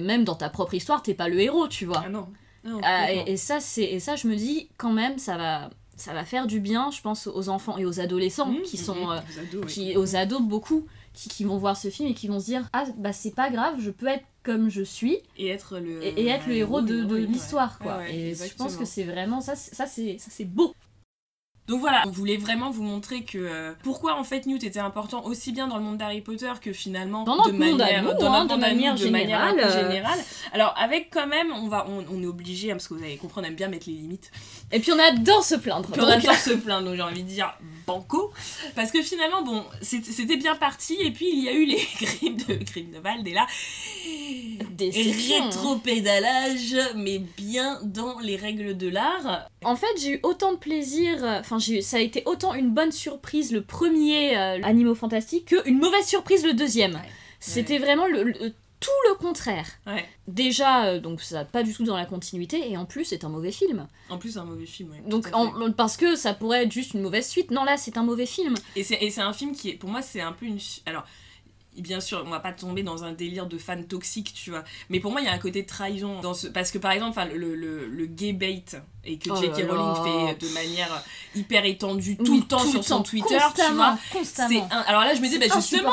même 0.00 0.24
dans 0.24 0.34
ta 0.36 0.48
propre 0.48 0.74
histoire, 0.74 1.02
t'es 1.02 1.14
pas 1.14 1.28
le 1.28 1.40
héros, 1.40 1.68
tu 1.68 1.86
vois. 1.86 2.02
Ah 2.04 2.08
non. 2.08 2.28
non 2.64 2.80
Ah, 2.82 3.00
complètement. 3.06 3.24
et, 3.26 3.32
et 3.32 3.36
ça, 3.36 3.60
c'est 3.60 3.84
et 3.84 4.00
ça, 4.00 4.16
je 4.16 4.28
me 4.28 4.36
dis 4.36 4.68
quand 4.78 4.92
même, 4.92 5.18
ça 5.18 5.36
va, 5.36 5.70
ça 5.96 6.12
va 6.12 6.24
faire 6.24 6.46
du 6.46 6.60
bien, 6.60 6.90
je 6.90 7.00
pense, 7.00 7.26
aux 7.26 7.48
enfants 7.48 7.76
et 7.78 7.84
aux 7.84 7.98
adolescents 8.00 8.50
Mmh, 8.52 8.62
qui 8.62 8.76
mmh, 8.76 8.80
sont, 8.84 9.06
mmh, 9.06 9.10
euh, 9.10 9.18
aux 9.20 9.38
ados, 9.40 9.64
oui. 9.66 9.72
qui, 9.72 9.96
aux 9.96 10.16
ados 10.16 10.42
beaucoup, 10.42 10.86
qui, 11.16 11.28
qui 11.28 11.44
vont 11.44 11.56
voir 11.56 11.76
ce 11.76 11.88
film 11.88 12.08
et 12.08 12.14
qui 12.14 12.28
vont 12.28 12.38
se 12.38 12.44
dire 12.44 12.68
ah 12.72 12.84
bah 12.98 13.12
c'est 13.12 13.34
pas 13.34 13.50
grave, 13.50 13.76
je 13.80 13.90
peux 13.90 14.06
être 14.06 14.24
comme 14.44 14.68
je 14.68 14.82
suis 14.82 15.18
et 15.36 15.48
être 15.48 15.80
le 15.80 16.04
et, 16.04 16.20
et 16.20 16.28
être 16.28 16.46
le 16.46 16.54
héros 16.54 16.82
de, 16.82 17.16
l'histoire 17.16 17.78
quoi. 17.78 17.98
Ouais, 17.98 18.14
et 18.14 18.34
je 18.34 18.54
pense 18.54 18.76
que 18.76 18.84
c'est 18.84 19.04
vraiment 19.04 19.40
ça, 19.40 19.56
c'est- 19.56 19.74
ça 19.74 19.86
c'est 19.86 20.18
ça 20.18 20.28
c'est 20.30 20.44
beau. 20.44 20.72
Donc 21.66 21.80
voilà, 21.80 22.04
on 22.06 22.10
voulait 22.10 22.36
vraiment 22.36 22.70
vous 22.70 22.84
montrer 22.84 23.24
que 23.24 23.38
euh, 23.38 23.72
pourquoi 23.82 24.14
en 24.14 24.22
fait 24.22 24.46
Newt 24.46 24.62
était 24.62 24.78
important 24.78 25.24
aussi 25.24 25.50
bien 25.50 25.66
dans 25.66 25.78
le 25.78 25.82
monde 25.82 25.96
d'Harry 25.96 26.20
Potter 26.20 26.52
que 26.60 26.72
finalement 26.72 27.24
Dans 27.24 27.34
notre 27.34 27.50
de 27.50 27.58
monde 27.58 27.80
à 27.80 27.86
manière, 27.86 28.02
nous, 28.04 28.12
dans 28.20 28.32
hein, 28.32 28.44
notre 28.44 28.56
de 28.56 28.62
à 28.62 28.68
nous, 28.68 28.74
manière 28.74 28.94
de 28.94 29.08
manière 29.08 29.48
générale, 29.48 29.58
euh. 29.58 29.88
générale. 29.88 30.18
Alors 30.52 30.74
avec 30.78 31.08
quand 31.10 31.26
même, 31.26 31.50
on 31.52 31.66
va, 31.66 31.86
on, 31.88 32.04
on 32.08 32.22
est 32.22 32.26
obligé, 32.26 32.70
hein, 32.70 32.74
parce 32.74 32.86
que 32.86 32.94
vous 32.94 33.02
allez 33.02 33.16
comprendre, 33.16 33.48
on 33.48 33.50
aime 33.50 33.56
bien 33.56 33.66
mettre 33.66 33.88
les 33.88 33.96
limites. 33.96 34.30
Et 34.70 34.78
puis 34.78 34.92
on 34.92 34.98
adore 34.98 35.42
se 35.42 35.56
plaindre. 35.56 35.90
Puis 35.90 36.00
on 36.00 36.06
adore 36.06 36.34
se 36.34 36.52
plaindre, 36.52 36.86
donc 36.86 36.94
j'ai 36.94 37.02
envie 37.02 37.24
de 37.24 37.28
dire 37.28 37.52
banco. 37.86 38.32
Parce 38.74 38.90
que 38.90 39.02
finalement, 39.02 39.42
bon, 39.42 39.64
c'était 39.82 40.36
bien 40.36 40.54
parti, 40.56 40.96
et 41.00 41.10
puis 41.10 41.26
il 41.32 41.44
y 41.44 41.48
a 41.48 41.52
eu 41.52 41.64
les 41.64 41.76
crimes 42.00 42.36
de 42.48 42.54
Grindelwald, 42.64 43.26
et 43.28 43.32
là, 43.32 43.46
Déception, 44.70 45.36
hein. 45.36 45.44
rétro-pédalage, 45.46 46.76
mais 46.96 47.18
bien 47.18 47.78
dans 47.82 48.18
les 48.20 48.36
règles 48.36 48.76
de 48.76 48.88
l'art. 48.88 49.48
En 49.64 49.76
fait, 49.76 49.86
j'ai 50.00 50.12
eu 50.14 50.20
autant 50.22 50.52
de 50.52 50.58
plaisir, 50.58 51.18
enfin, 51.40 51.58
ça 51.80 51.96
a 51.96 52.00
été 52.00 52.22
autant 52.26 52.54
une 52.54 52.70
bonne 52.70 52.92
surprise 52.92 53.52
le 53.52 53.62
premier 53.62 54.36
euh, 54.36 54.58
Animaux 54.62 54.94
Fantastiques 54.94 55.46
que 55.46 55.68
une 55.68 55.78
mauvaise 55.78 56.06
surprise 56.06 56.44
le 56.44 56.52
deuxième. 56.52 56.94
Ouais. 56.94 57.00
C'était 57.40 57.78
vraiment 57.78 58.06
le, 58.06 58.24
le- 58.24 58.52
tout 58.80 58.90
le 59.08 59.14
contraire. 59.16 59.66
Ouais. 59.86 60.06
Déjà, 60.28 60.86
euh, 60.86 61.00
donc 61.00 61.20
ça 61.22 61.44
pas 61.44 61.62
du 61.62 61.72
tout 61.74 61.84
dans 61.84 61.96
la 61.96 62.06
continuité, 62.06 62.70
et 62.70 62.76
en 62.76 62.84
plus, 62.84 63.04
c'est 63.04 63.24
un 63.24 63.28
mauvais 63.28 63.52
film. 63.52 63.86
En 64.10 64.18
plus, 64.18 64.36
un 64.36 64.44
mauvais 64.44 64.66
film, 64.66 64.90
ouais. 64.90 65.02
Donc, 65.06 65.28
en- 65.32 65.72
parce 65.72 65.96
que 65.96 66.14
ça 66.16 66.34
pourrait 66.34 66.64
être 66.64 66.72
juste 66.72 66.94
une 66.94 67.02
mauvaise 67.02 67.26
suite. 67.26 67.50
Non, 67.50 67.64
là, 67.64 67.76
c'est 67.76 67.96
un 67.96 68.02
mauvais 68.02 68.26
film. 68.26 68.54
Et 68.76 68.84
c'est 68.84 68.98
et 69.02 69.10
c'est 69.10 69.22
un 69.22 69.32
film 69.32 69.54
qui 69.54 69.70
est, 69.70 69.74
pour 69.74 69.88
moi, 69.90 70.02
c'est 70.02 70.20
un 70.20 70.32
peu 70.32 70.46
une. 70.46 70.58
Alors, 70.84 71.04
bien 71.82 72.00
sûr, 72.00 72.22
on 72.26 72.30
va 72.30 72.40
pas 72.40 72.52
tomber 72.52 72.82
dans 72.82 73.04
un 73.04 73.12
délire 73.12 73.46
de 73.46 73.58
fan 73.58 73.84
toxique, 73.86 74.32
tu 74.34 74.50
vois. 74.50 74.64
Mais 74.90 75.00
pour 75.00 75.12
moi, 75.12 75.20
il 75.20 75.24
y 75.24 75.28
a 75.28 75.32
un 75.32 75.38
côté 75.38 75.62
de 75.62 75.66
trahison 75.66 76.20
dans 76.20 76.34
ce. 76.34 76.46
Parce 76.48 76.70
que 76.70 76.78
par 76.78 76.92
exemple, 76.92 77.20
le, 77.34 77.54
le, 77.54 77.86
le 77.86 78.06
gay 78.06 78.32
bait 78.32 78.62
et 79.08 79.18
que 79.18 79.30
Oh 79.30 79.36
J.K. 79.40 79.68
Rowling 79.70 79.94
fait 80.34 80.46
de 80.46 80.52
manière 80.52 81.02
hyper 81.36 81.64
étendue 81.64 82.16
tout 82.16 82.32
Oui, 82.32 82.38
le 82.40 82.46
temps 82.46 82.58
sur 82.64 82.82
son 82.82 83.02
Twitter, 83.04 83.38
tu 83.54 83.72
vois. 83.74 83.96
constamment, 84.12 84.68
un- 84.70 84.80
Alors 84.80 85.02
là, 85.02 85.14
je 85.14 85.20
me 85.20 85.28
dis, 85.28 85.38
bah, 85.38 85.46
justement, 85.54 85.92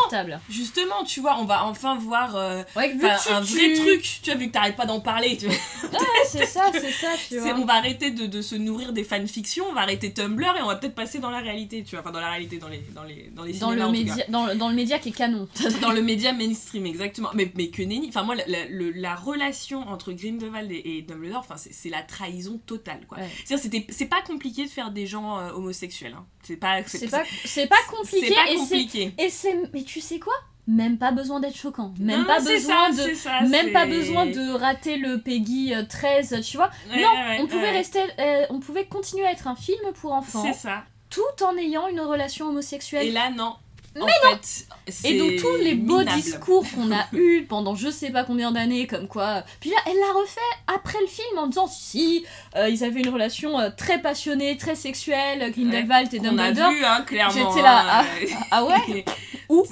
justement, 0.49 1.03
tu 1.05 1.19
vois, 1.19 1.37
on 1.39 1.45
va 1.45 1.65
enfin 1.65 1.95
voir 1.97 2.35
euh, 2.35 2.63
Ouais, 2.75 2.95
tu- 2.97 3.05
un 3.31 3.41
vrai 3.41 3.73
tu- 3.73 3.73
truc, 3.75 4.19
tu 4.23 4.31
vois, 4.31 4.39
vu 4.39 4.47
que 4.47 4.53
t'arrêtes 4.53 4.75
pas 4.75 4.85
d'en 4.87 4.99
parler, 4.99 5.37
tu 5.37 5.45
vois. 5.47 5.55
Ouais, 5.93 5.99
c'est 6.27 6.45
ça, 6.47 6.71
c'est 6.73 6.91
ça, 6.91 7.09
tu 7.29 7.37
vois. 7.37 7.53
on 7.53 7.65
va 7.65 7.73
arrêter 7.75 8.09
de, 8.11 8.25
de 8.25 8.41
se 8.41 8.55
nourrir 8.55 8.93
des 8.93 9.03
fanfictions, 9.03 9.65
on 9.69 9.73
va 9.73 9.81
arrêter 9.81 10.11
Tumblr 10.11 10.55
et 10.57 10.61
on 10.63 10.67
va 10.67 10.75
peut-être 10.77 10.95
passer 10.95 11.19
dans 11.19 11.29
la 11.29 11.39
réalité, 11.39 11.83
tu 11.83 11.91
vois. 11.91 11.99
Enfin, 11.99 12.11
dans 12.11 12.19
la 12.21 12.29
réalité, 12.31 12.57
dans 12.57 12.67
les, 12.69 12.83
dans 12.95 13.03
les, 13.03 13.29
dans 13.35 13.43
les 13.43 13.53
Dans 13.53 13.69
cinémas, 13.69 13.85
le, 13.85 13.91
média, 13.91 14.15
dans, 14.29 14.47
le- 14.47 14.55
dans 14.55 14.69
le 14.69 14.75
média 14.75 14.97
qui 14.97 15.09
est 15.09 15.11
canon. 15.11 15.47
dans 15.81 15.91
le 15.91 16.01
média 16.01 16.31
mainstream 16.33 16.85
exactement 16.85 17.29
mais, 17.33 17.51
mais 17.55 17.67
que 17.69 17.81
nenni 17.81 18.07
enfin 18.09 18.23
moi 18.23 18.35
la, 18.35 18.45
la- 18.47 18.65
le- 18.65 18.91
la 18.91 19.15
relation 19.15 19.79
entre 19.87 20.11
Grindelwald 20.13 20.71
et, 20.71 20.97
et 20.97 21.01
Dumbledore 21.01 21.39
enfin 21.39 21.57
c'est 21.57 21.73
c'est 21.73 21.89
la 21.89 22.01
trahison 22.03 22.59
totale 22.65 23.01
quoi 23.07 23.17
Ouais. 23.19 23.29
c'est 23.45 23.57
c'était 23.57 23.85
c'est 23.89 24.05
pas 24.07 24.21
compliqué 24.21 24.65
de 24.65 24.69
faire 24.69 24.91
des 24.91 25.05
gens 25.07 25.37
euh, 25.39 25.51
homosexuels 25.51 26.15
hein. 26.17 26.25
c'est 26.43 26.57
pas 26.57 26.83
C'est 26.85 27.09
pas, 27.09 27.23
c'est 27.45 27.67
pas 27.67 27.75
compliqué. 27.89 28.27
c'est 28.27 28.33
pas 28.35 28.55
compliqué 28.55 29.13
Et 29.17 29.29
c'est. 29.29 29.55
Mais 29.73 29.83
tu 29.83 30.01
sais 30.01 30.19
quoi? 30.19 30.33
Même 30.65 30.97
pas 30.97 31.11
besoin 31.11 31.41
d'être 31.41 31.57
choquant. 31.57 31.93
Même 31.99 32.21
Non, 32.21 32.25
pas 32.25 32.39
besoin 32.39 32.91
ça, 32.93 33.07
de. 33.09 33.13
ça, 33.15 33.41
Même 33.41 33.73
pas 33.73 33.85
besoin 33.85 34.25
de 34.27 34.53
rater 34.53 34.95
le 34.97 35.19
Peggy 35.21 35.73
euh, 35.73 35.83
13, 35.83 36.39
tu 36.49 36.55
vois? 36.55 36.69
Ouais, 36.89 37.01
non, 37.01 37.09
ouais, 37.09 37.39
on 37.41 37.47
pouvait 37.47 37.71
rester, 37.71 37.99
euh, 38.19 38.45
on 38.49 38.59
pouvait 38.61 38.85
continuer 38.85 39.25
à 39.25 39.31
être 39.33 39.47
un 39.47 39.55
film 39.57 39.91
pour 39.99 40.13
enfants, 40.13 40.41
c'est 40.45 40.53
ça 40.57 40.85
tout 41.09 41.43
en 41.43 41.55
ayant 41.57 41.87
une 41.89 41.99
relation 41.99 42.47
homosexuelle. 42.47 43.05
et 43.07 43.11
là 43.11 43.29
non 43.29 43.55
Mais 43.95 44.01
en 44.01 44.37
fait 44.37 44.65
Et 45.07 45.19
donc 45.19 45.35
tous 45.37 45.55
les 45.63 45.75
beaux 45.75 45.99
minable. 45.99 46.19
discours 46.21 46.65
qu'on 46.73 46.91
a 46.91 47.05
eus 47.13 47.45
pendant 47.47 47.75
je 47.75 47.89
sais 47.89 48.09
pas 48.11 48.23
combien 48.23 48.51
d'années, 48.51 48.87
comme 48.87 49.07
quoi. 49.07 49.43
Puis 49.59 49.69
là, 49.69 49.77
elle 49.85 49.97
l'a 49.99 50.19
refait 50.19 50.39
après 50.73 50.99
le 51.01 51.07
film 51.07 51.37
en 51.37 51.47
disant 51.47 51.67
si, 51.67 52.25
euh, 52.55 52.69
ils 52.69 52.83
avaient 52.83 53.01
une 53.01 53.09
relation 53.09 53.59
euh, 53.59 53.69
très 53.75 54.01
passionnée, 54.01 54.57
très 54.57 54.75
sexuelle, 54.75 55.51
Grindelwald 55.51 56.13
et 56.13 56.17
qu'on 56.19 56.37
a 56.37 56.51
Dumbledore. 56.51 56.71
vu 56.71 56.83
hein, 56.85 57.01
clairement 57.05 57.33
J'étais 57.51 57.61
là, 57.61 58.01
hein, 58.01 58.05
Ah 58.51 58.65
ouais 58.65 59.05
euh, 59.07 59.11
Où 59.49 59.63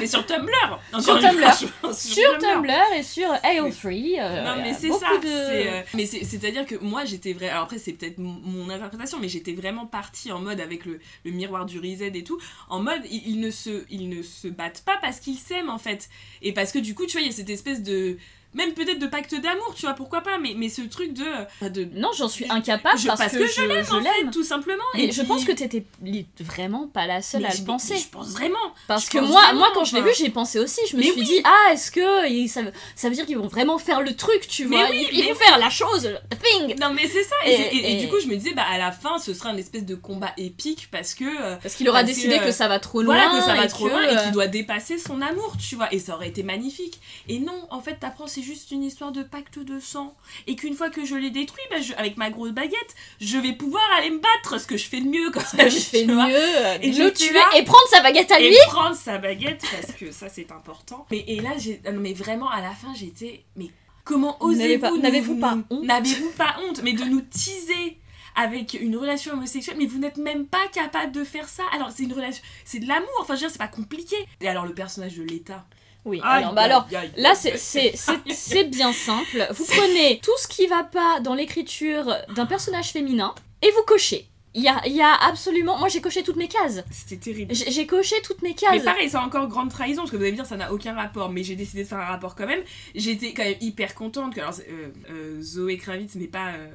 mais 0.00 0.06
sur 0.06 0.24
Tumblr 0.26 0.80
Sur 1.00 1.18
Tumblr. 1.18 1.52
fois, 1.80 1.92
Sur 1.94 2.38
Tumblr 2.38 2.72
et 2.96 3.02
sur 3.02 3.28
AO3. 3.28 4.20
euh, 4.20 4.44
Non 4.44 4.54
il 4.58 4.62
mais 4.62 4.70
a 4.70 4.74
c'est 4.74 4.92
ça. 4.92 5.08
de- 5.20 5.26
c'est, 5.26 5.68
euh, 5.68 5.82
Mais 5.94 6.06
c'est- 6.06 6.24
c'est-à-dire 6.24 6.66
que 6.66 6.76
moi 6.76 7.04
j'étais 7.04 7.32
vrai. 7.32 7.48
Alors 7.48 7.64
après 7.64 7.78
c'est 7.78 7.92
peut-être 7.92 8.18
mon- 8.18 8.68
interprétation, 8.70 9.18
mais 9.20 9.28
j'étais 9.28 9.54
vraiment 9.54 9.86
partie 9.86 10.30
en 10.30 10.40
mode 10.40 10.60
avec 10.60 10.84
le, 10.84 11.00
le 11.24 11.30
miroir 11.30 11.64
du 11.64 11.78
reset 11.80 12.12
et 12.14 12.22
tout, 12.22 12.38
en 12.68 12.80
mode 12.80 13.00
ils, 13.10 13.28
ils 13.30 13.40
ne 13.40 13.47
se 13.50 13.84
ils 13.90 14.08
ne 14.08 14.22
se 14.22 14.48
battent 14.48 14.82
pas 14.84 14.98
parce 15.00 15.20
qu'ils 15.20 15.38
s'aiment 15.38 15.70
en 15.70 15.78
fait, 15.78 16.08
et 16.42 16.52
parce 16.52 16.72
que 16.72 16.78
du 16.78 16.94
coup 16.94 17.06
tu 17.06 17.12
vois 17.12 17.22
il 17.22 17.26
y 17.26 17.30
a 17.30 17.32
cette 17.32 17.50
espèce 17.50 17.82
de 17.82 18.18
même 18.58 18.74
peut-être 18.74 18.98
de 18.98 19.06
pacte 19.06 19.34
d'amour, 19.34 19.72
tu 19.74 19.82
vois 19.86 19.94
pourquoi 19.94 20.20
pas, 20.20 20.36
mais 20.38 20.52
mais 20.56 20.68
ce 20.68 20.82
truc 20.82 21.12
de 21.14 21.24
euh, 21.62 21.68
de 21.70 21.84
Non, 21.94 22.10
j'en 22.16 22.28
suis 22.28 22.44
incapable 22.50 22.98
Je- 22.98 23.06
parce, 23.06 23.20
parce 23.20 23.32
que, 23.32 23.38
que 23.38 23.46
je, 23.46 23.62
l'aime, 23.62 23.86
en 23.90 24.02
fait, 24.02 24.30
tout 24.32 24.44
simplement. 24.44 24.84
Et, 24.96 25.04
Et 25.04 25.12
je 25.12 25.20
puis- 25.20 25.28
pense 25.28 25.44
que 25.44 25.52
t'étais 25.52 25.84
vraiment 26.40 26.88
pas 26.88 27.06
la 27.06 27.22
seule 27.22 27.42
mais 27.42 27.48
à 27.48 27.52
le 27.52 27.58
mais 27.60 27.64
penser. 27.64 27.96
Je 27.96 28.08
pense 28.08 28.28
vraiment. 28.30 28.58
Parce 28.86 29.08
que 29.08 29.18
moi, 29.18 29.40
vraiment, 29.42 29.58
moi 29.60 29.70
quand 29.74 29.84
je 29.84 29.94
l'ai 29.96 30.02
vu, 30.02 30.10
j'ai 30.16 30.30
pensé 30.30 30.58
aussi. 30.58 30.80
Je 30.90 30.96
me 30.96 31.00
Mais 31.00 31.06
suis 31.10 31.20
oui. 31.20 31.24
dit, 31.26 31.40
ah, 31.44 31.72
est-ce 31.72 31.90
que 31.90 32.48
ça, 32.48 32.60
ça 32.94 33.08
veut 33.08 33.14
dire 33.14 33.26
qu'ils 33.26 33.38
vont 33.38 33.46
vraiment 33.48 33.78
faire 33.78 34.02
le 34.02 34.14
truc, 34.16 34.46
tu 34.48 34.66
Mais 34.66 34.76
vois 34.76 34.90
oui, 34.90 35.06
Ils, 35.12 35.20
mais 35.24 35.32
vont 35.32 35.38
faire 35.38 35.58
la 35.58 35.70
chose, 35.70 36.08
thing 36.42 36.78
Non 36.80 36.92
mais 36.92 37.06
c'est 37.06 37.22
ça. 37.24 37.34
Et, 37.46 37.52
Et- 37.52 37.56
c'est- 37.56 37.62
et- 37.76 37.76
et 37.92 37.98
et- 37.98 38.00
du 38.04 38.08
coup 38.08 38.16
je 38.20 38.26
me 38.26 38.36
disais 38.36 38.54
bah 38.54 38.64
à 38.70 38.78
la 38.78 38.92
fin 38.92 39.18
ce 39.18 39.32
sera 39.34 39.50
une 39.50 39.58
espèce 39.58 39.84
de 39.84 39.94
combat 39.94 40.32
épique 40.36 40.88
parce 40.90 41.14
que 41.14 41.24
euh, 41.24 41.56
Parce 41.62 41.74
qu'il 41.74 41.88
aura 41.88 42.00
Parce 42.00 42.12
décidé 42.14 42.38
que, 42.38 42.44
euh, 42.44 42.52
ça 42.52 42.68
va 42.68 42.78
trop 42.80 43.02
loin. 43.02 43.14
voilà 43.16 43.38
que 43.40 43.44
ça 43.46 43.54
va 43.54 43.66
trop 43.66 43.84
que, 43.86 43.90
loin 43.90 44.02
et 44.02 44.16
euh, 44.16 44.22
qu'il 44.22 44.32
doit 44.32 44.46
dépasser 44.46 44.98
son 44.98 45.20
amour, 45.22 45.54
tu 45.58 45.76
vois. 45.76 45.92
Et 45.92 45.98
ça 45.98 46.14
aurait 46.14 46.28
été 46.28 46.42
magnifique. 46.42 47.00
Et 47.28 47.38
non, 47.38 47.66
en 47.70 47.80
fait, 47.80 47.94
t'apprends 48.00 48.26
c'est 48.26 48.42
juste 48.48 48.70
une 48.70 48.82
histoire 48.82 49.12
de 49.12 49.22
pacte 49.22 49.58
de 49.58 49.78
sang. 49.78 50.16
Et 50.46 50.56
qu'une 50.56 50.74
fois 50.74 50.88
que 50.90 51.04
je 51.04 51.14
l'ai 51.14 51.30
détruit, 51.30 51.62
bah, 51.70 51.80
je- 51.80 51.92
avec 51.94 52.16
ma 52.16 52.30
grosse 52.30 52.52
baguette, 52.52 52.94
je 53.20 53.36
vais 53.38 53.52
pouvoir 53.52 53.82
aller 53.98 54.10
me 54.10 54.18
battre, 54.18 54.58
ce 54.60 54.66
que 54.66 54.76
je 54.76 54.86
fais 54.88 55.00
de 55.00 55.06
mieux 55.08 55.30
quand 55.30 55.40
je 55.40 55.68
fais 55.78 56.04
vois. 56.06 56.26
mieux, 56.28 56.34
euh, 56.36 56.78
Et 56.80 56.92
le 56.92 57.12
tuer 57.12 57.38
et 57.56 57.62
prendre 57.64 57.88
sa 57.90 58.00
baguette 58.02 58.30
à 58.32 58.40
Et 58.40 58.48
lui. 58.48 58.56
prendre 58.68 58.96
sa 58.96 59.18
baguette 59.18 59.62
parce 59.70 59.92
que 59.92 60.10
ça 60.10 60.28
c'est 60.28 60.50
important. 60.52 61.06
Mais 61.10 61.24
et 61.28 61.40
là 61.40 61.50
j'ai 61.58 61.80
ah 61.86 61.92
non, 61.92 62.00
mais 62.00 62.14
vraiment 62.14 62.48
à 62.50 62.60
la 62.62 62.70
fin 62.70 62.94
j'étais 62.94 63.44
mais 63.56 63.66
comment 64.04 64.42
osez-vous 64.42 64.98
n'avez-vous 64.98 65.36
pas 65.38 65.58
honte 65.70 65.84
N'avez-vous 65.84 66.30
pas 66.30 66.56
honte 66.66 66.80
mais 66.82 66.94
de 66.94 67.04
nous 67.04 67.20
teaser 67.20 67.98
avec 68.36 68.78
une 68.80 68.96
relation 68.96 69.32
homosexuelle, 69.32 69.76
mais 69.78 69.86
vous 69.86 69.98
n'êtes 69.98 70.16
même 70.16 70.46
pas 70.46 70.66
capable 70.72 71.10
de 71.12 71.24
faire 71.24 71.48
ça. 71.48 71.64
Alors 71.74 71.90
c'est 71.90 72.04
une 72.04 72.12
relation, 72.12 72.40
c'est 72.64 72.78
de 72.78 72.86
l'amour, 72.86 73.08
enfin 73.20 73.34
je 73.34 73.40
veux 73.40 73.46
dire, 73.46 73.50
c'est 73.50 73.58
pas 73.58 73.66
compliqué. 73.68 74.16
Et 74.40 74.48
alors 74.48 74.64
le 74.64 74.74
personnage 74.74 75.16
de 75.16 75.24
l'État. 75.24 75.66
Oui, 76.08 76.20
Aïe, 76.24 76.42
alors, 76.42 76.54
bah 76.54 76.62
alors 76.62 76.86
aïe, 76.90 76.96
aïe. 76.96 77.10
là 77.16 77.34
c'est- 77.36 78.64
bien 78.64 78.92
simple. 78.92 79.46
Vous 79.50 79.64
prenez 79.66 80.20
tout 80.22 80.32
ce 80.38 80.48
qui 80.48 80.66
va 80.66 80.82
pas 80.84 81.20
dans 81.20 81.34
l'écriture 81.34 82.14
d'un 82.34 82.46
personnage 82.46 82.90
féminin 82.92 83.34
et 83.62 83.70
vous 83.72 83.82
cochez. 83.86 84.26
Il 84.54 84.62
y 84.62 84.68
a, 84.68 84.80
il 84.86 84.94
y 84.94 85.02
a 85.02 85.12
absolument. 85.14 85.78
Moi 85.78 85.88
j'ai 85.88 86.00
coché 86.00 86.22
toutes 86.22 86.36
mes 86.36 86.48
cases. 86.48 86.82
C'était 86.90 87.18
terrible. 87.18 87.54
J'ai 87.54 87.86
coché 87.86 88.16
toutes 88.24 88.40
mes 88.42 88.48
Mais 88.48 88.54
cases. 88.54 88.82
pareil, 88.82 89.08
c'est 89.10 89.18
encore 89.18 89.46
grande 89.46 89.70
trahison, 89.70 90.02
parce 90.02 90.10
que 90.10 90.16
vous 90.16 90.22
allez 90.22 90.32
me 90.32 90.36
dire 90.36 90.46
ça 90.46 90.56
n'a 90.56 90.72
aucun 90.72 90.94
rapport, 90.94 91.28
mais 91.30 91.44
j'ai 91.44 91.54
décidé 91.54 91.82
de 91.84 91.88
faire 91.88 91.98
un 91.98 92.04
rapport 92.06 92.34
quand 92.34 92.46
même. 92.46 92.62
J'étais 92.94 93.34
quand 93.34 93.44
même 93.44 93.58
hyper 93.60 93.94
contente 93.94 94.34
que 94.34 94.40
alors, 94.40 94.54
euh, 94.70 94.88
euh, 95.10 95.42
Zoé 95.42 95.76
Kravitz 95.76 96.14
n'est 96.16 96.26
pas, 96.28 96.48
euh, 96.48 96.68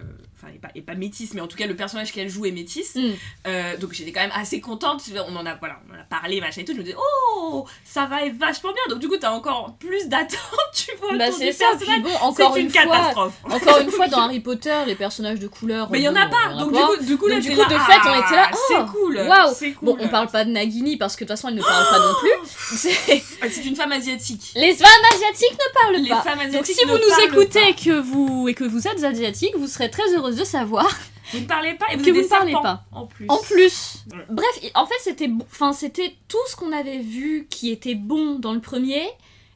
enfin, 0.44 0.54
est 0.54 0.60
pas, 0.60 0.70
est 0.76 0.82
pas 0.82 0.96
métisse, 0.96 1.34
mais 1.34 1.42
en 1.42 1.48
tout 1.48 1.58
cas 1.58 1.68
le 1.68 1.76
personnage 1.76 2.12
qu'elle 2.12 2.30
joue 2.30 2.46
est 2.46 2.52
métisse. 2.52 2.96
Mm. 2.96 3.02
Euh, 3.48 3.78
donc 3.78 3.94
j'étais 3.94 4.12
quand 4.12 4.22
même 4.22 4.32
assez 4.36 4.60
contente. 4.60 5.02
On 5.28 5.36
en 5.36 5.46
a, 5.46 5.56
voilà, 5.56 5.80
on 5.90 5.96
en 5.96 6.00
a 6.00 6.04
parlé, 6.04 6.42
machin 6.42 6.62
et 6.62 6.66
tout. 6.66 6.74
Je 6.74 6.78
me 6.78 6.84
disais, 6.84 6.98
oh, 6.98 7.66
ça 7.84 8.06
va 8.06 8.26
être 8.26 8.38
vachement 8.38 8.72
bien. 8.72 8.82
Donc 8.90 9.00
du 9.00 9.08
coup, 9.08 9.18
t'as 9.18 9.32
encore 9.32 9.76
plus 9.80 10.08
d'attente, 10.08 10.40
tu 10.74 10.92
vois. 11.00 11.18
Bah 11.18 11.32
c'est 11.32 11.52
ça, 11.52 11.66
puis 11.80 12.02
bon, 12.02 12.14
encore 12.22 12.56
une, 12.58 12.66
une, 12.66 12.72
fois, 12.72 12.82
catastrophe. 12.84 13.34
encore 13.44 13.80
une 13.80 13.90
fois 13.90 14.08
dans 14.10 14.22
Harry 14.22 14.40
Potter, 14.40 14.76
les 14.88 14.96
personnages 14.96 15.40
de 15.40 15.48
couleur. 15.48 15.90
Mais 15.92 16.00
il 16.00 16.04
y 16.04 16.10
en 16.10 16.16
a 16.16 16.28
pas. 16.28 16.54
en 16.54 16.66
Donc 16.66 16.74
du 16.74 16.80
coup, 16.80 17.06
du 17.06 17.18
coup, 17.18 17.28
là, 17.28 17.36
Donc, 17.36 17.44
du 17.44 17.50
t'es 17.50 17.56
coup, 17.56 17.62
là, 17.62 17.68
de 17.68 17.80
fait, 17.80 18.10
on 18.10 18.26
était 18.26 18.36
là, 18.36 18.50
ah, 18.52 18.54
oh, 18.54 18.58
c'est 18.68 18.92
cool. 18.92 19.18
waouh. 19.18 19.54
Cool. 19.54 19.74
Bon, 19.82 19.98
on 20.00 20.08
parle 20.08 20.28
pas 20.28 20.46
de 20.46 20.52
Nagini 20.52 20.98
parce 20.98 21.16
que 21.16 21.24
de 21.24 21.30
toute 21.30 21.38
façon 21.38 21.50
elle 21.50 21.56
ne 21.56 21.62
parle 21.62 21.90
pas 21.90 22.00
non 22.00 22.14
plus. 22.20 22.50
C'est- 22.78 23.24
Ah, 23.42 23.48
C'est 23.50 23.66
une 23.66 23.76
femme 23.76 23.92
asiatique. 23.92 24.52
Les 24.56 24.74
femmes 24.74 24.90
asiatiques 25.14 25.54
ne 25.54 25.74
parlent 25.82 26.04
Les 26.04 26.10
pas. 26.10 26.58
Donc 26.58 26.66
si 26.66 26.86
vous 26.86 26.98
nous 26.98 27.26
écoutez 27.26 27.74
que 27.74 28.00
vous 28.00 28.48
et 28.48 28.54
que 28.54 28.64
vous 28.64 28.88
êtes 28.88 29.04
asiatique, 29.04 29.56
vous 29.58 29.68
serez 29.68 29.90
très 29.90 30.14
heureuse 30.34 30.40
de 30.40 30.44
savoir. 30.46 30.88
Vous 31.32 31.40
ne 31.40 31.46
parlez 31.46 31.74
pas 31.76 31.86
et 31.92 31.98
vous 31.98 32.04
Que 32.04 32.12
vous 32.12 32.22
ne 32.22 32.28
parlez 32.28 32.54
pas. 32.54 32.84
En 32.92 33.06
plus. 33.06 33.26
En 33.30 33.38
plus, 33.38 34.04
Ouais. 34.12 34.18
bref, 34.30 34.72
en 34.76 34.86
fait 34.86 34.96
c'était, 35.02 35.30
enfin 35.52 35.74
c'était 35.74 36.16
tout 36.28 36.38
ce 36.48 36.56
qu'on 36.56 36.72
avait 36.72 37.00
vu 37.00 37.48
qui 37.50 37.72
était 37.72 37.96
bon 37.96 38.40
dans 38.40 38.54
le 38.54 38.60
premier. 38.60 39.04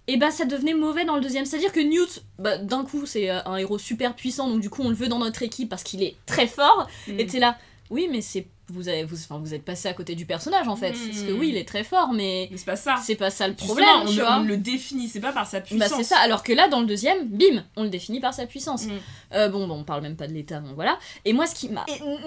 Et 0.10 0.16
bah 0.16 0.32
ça 0.32 0.46
devenait 0.46 0.74
mauvais 0.74 1.04
dans 1.04 1.16
le 1.16 1.22
deuxième. 1.22 1.46
C'est-à-dire 1.46 1.74
que 1.74 1.82
Newt, 1.82 2.24
bah, 2.40 2.58
d'un 2.58 2.86
coup 2.86 3.06
c'est 3.06 3.30
euh, 3.30 3.42
un 3.46 3.58
héros 3.58 3.78
super 3.78 4.16
puissant, 4.16 4.48
donc 4.50 4.62
du 4.62 4.70
coup 4.70 4.82
on 4.82 4.90
le 4.90 4.96
veut 4.96 5.10
dans 5.10 5.20
notre 5.20 5.44
équipe 5.44 5.68
parce 5.68 5.84
qu'il 5.84 6.02
est 6.02 6.16
très 6.26 6.48
fort. 6.48 6.88
Mm. 7.08 7.20
Et 7.20 7.26
t'es 7.26 7.40
là, 7.40 7.58
oui 7.90 8.08
mais 8.12 8.22
c'est 8.22 8.48
vous 8.70 8.90
avez 8.90 9.06
vous, 9.06 9.16
enfin, 9.16 9.38
vous 9.40 9.54
êtes 9.54 9.64
passé 9.64 9.88
à 9.88 9.94
côté 9.94 10.14
du 10.14 10.26
personnage 10.26 10.68
en 10.68 10.76
fait. 10.76 10.92
Parce 10.92 11.22
que 11.22 11.32
oui 11.32 11.50
il 11.50 11.58
est 11.58 11.66
très 11.66 11.86
fort, 11.86 12.12
mais 12.12 12.50
Mais 12.52 12.58
c'est 12.58 12.66
pas 12.66 12.76
ça. 12.76 12.98
c'est 13.02 13.16
pas 13.16 13.30
ça 13.30 13.48
le 13.48 13.54
Justement, 13.54 13.76
problème, 13.76 14.02
on, 14.04 14.10
tu 14.12 14.18
le- 14.18 14.24
vois. 14.24 14.38
on 14.40 14.44
le 14.44 14.58
définit, 14.58 15.08
c'est 15.08 15.22
pas 15.22 15.32
par 15.32 15.48
sa 15.48 15.60
Bah 15.62 15.66
puissance. 15.66 15.94
c'est 15.96 16.04
ça, 16.04 16.18
alors 16.18 16.44
que 16.44 16.52
là 16.52 16.68
dans 16.68 16.82
le 16.82 16.86
deuxième, 16.86 17.28
bim, 17.30 17.64
on 17.78 17.84
le 17.84 17.90
définit 17.90 18.20
par 18.20 18.34
sa 18.34 18.46
puissance. 18.46 18.86
Mm. 18.88 18.92
Euh, 19.34 19.48
bon, 19.48 19.68
bon, 19.68 19.76
on 19.80 19.84
parle 19.86 20.02
même 20.02 20.18
pas 20.18 20.28
de 20.28 20.34
l'état, 20.34 20.60
donc 20.60 20.76
voilà. 20.76 21.00
Et 21.24 21.32
moi 21.32 21.46
ce 21.48 21.56
qui 21.56 21.70
m'a 21.70 21.86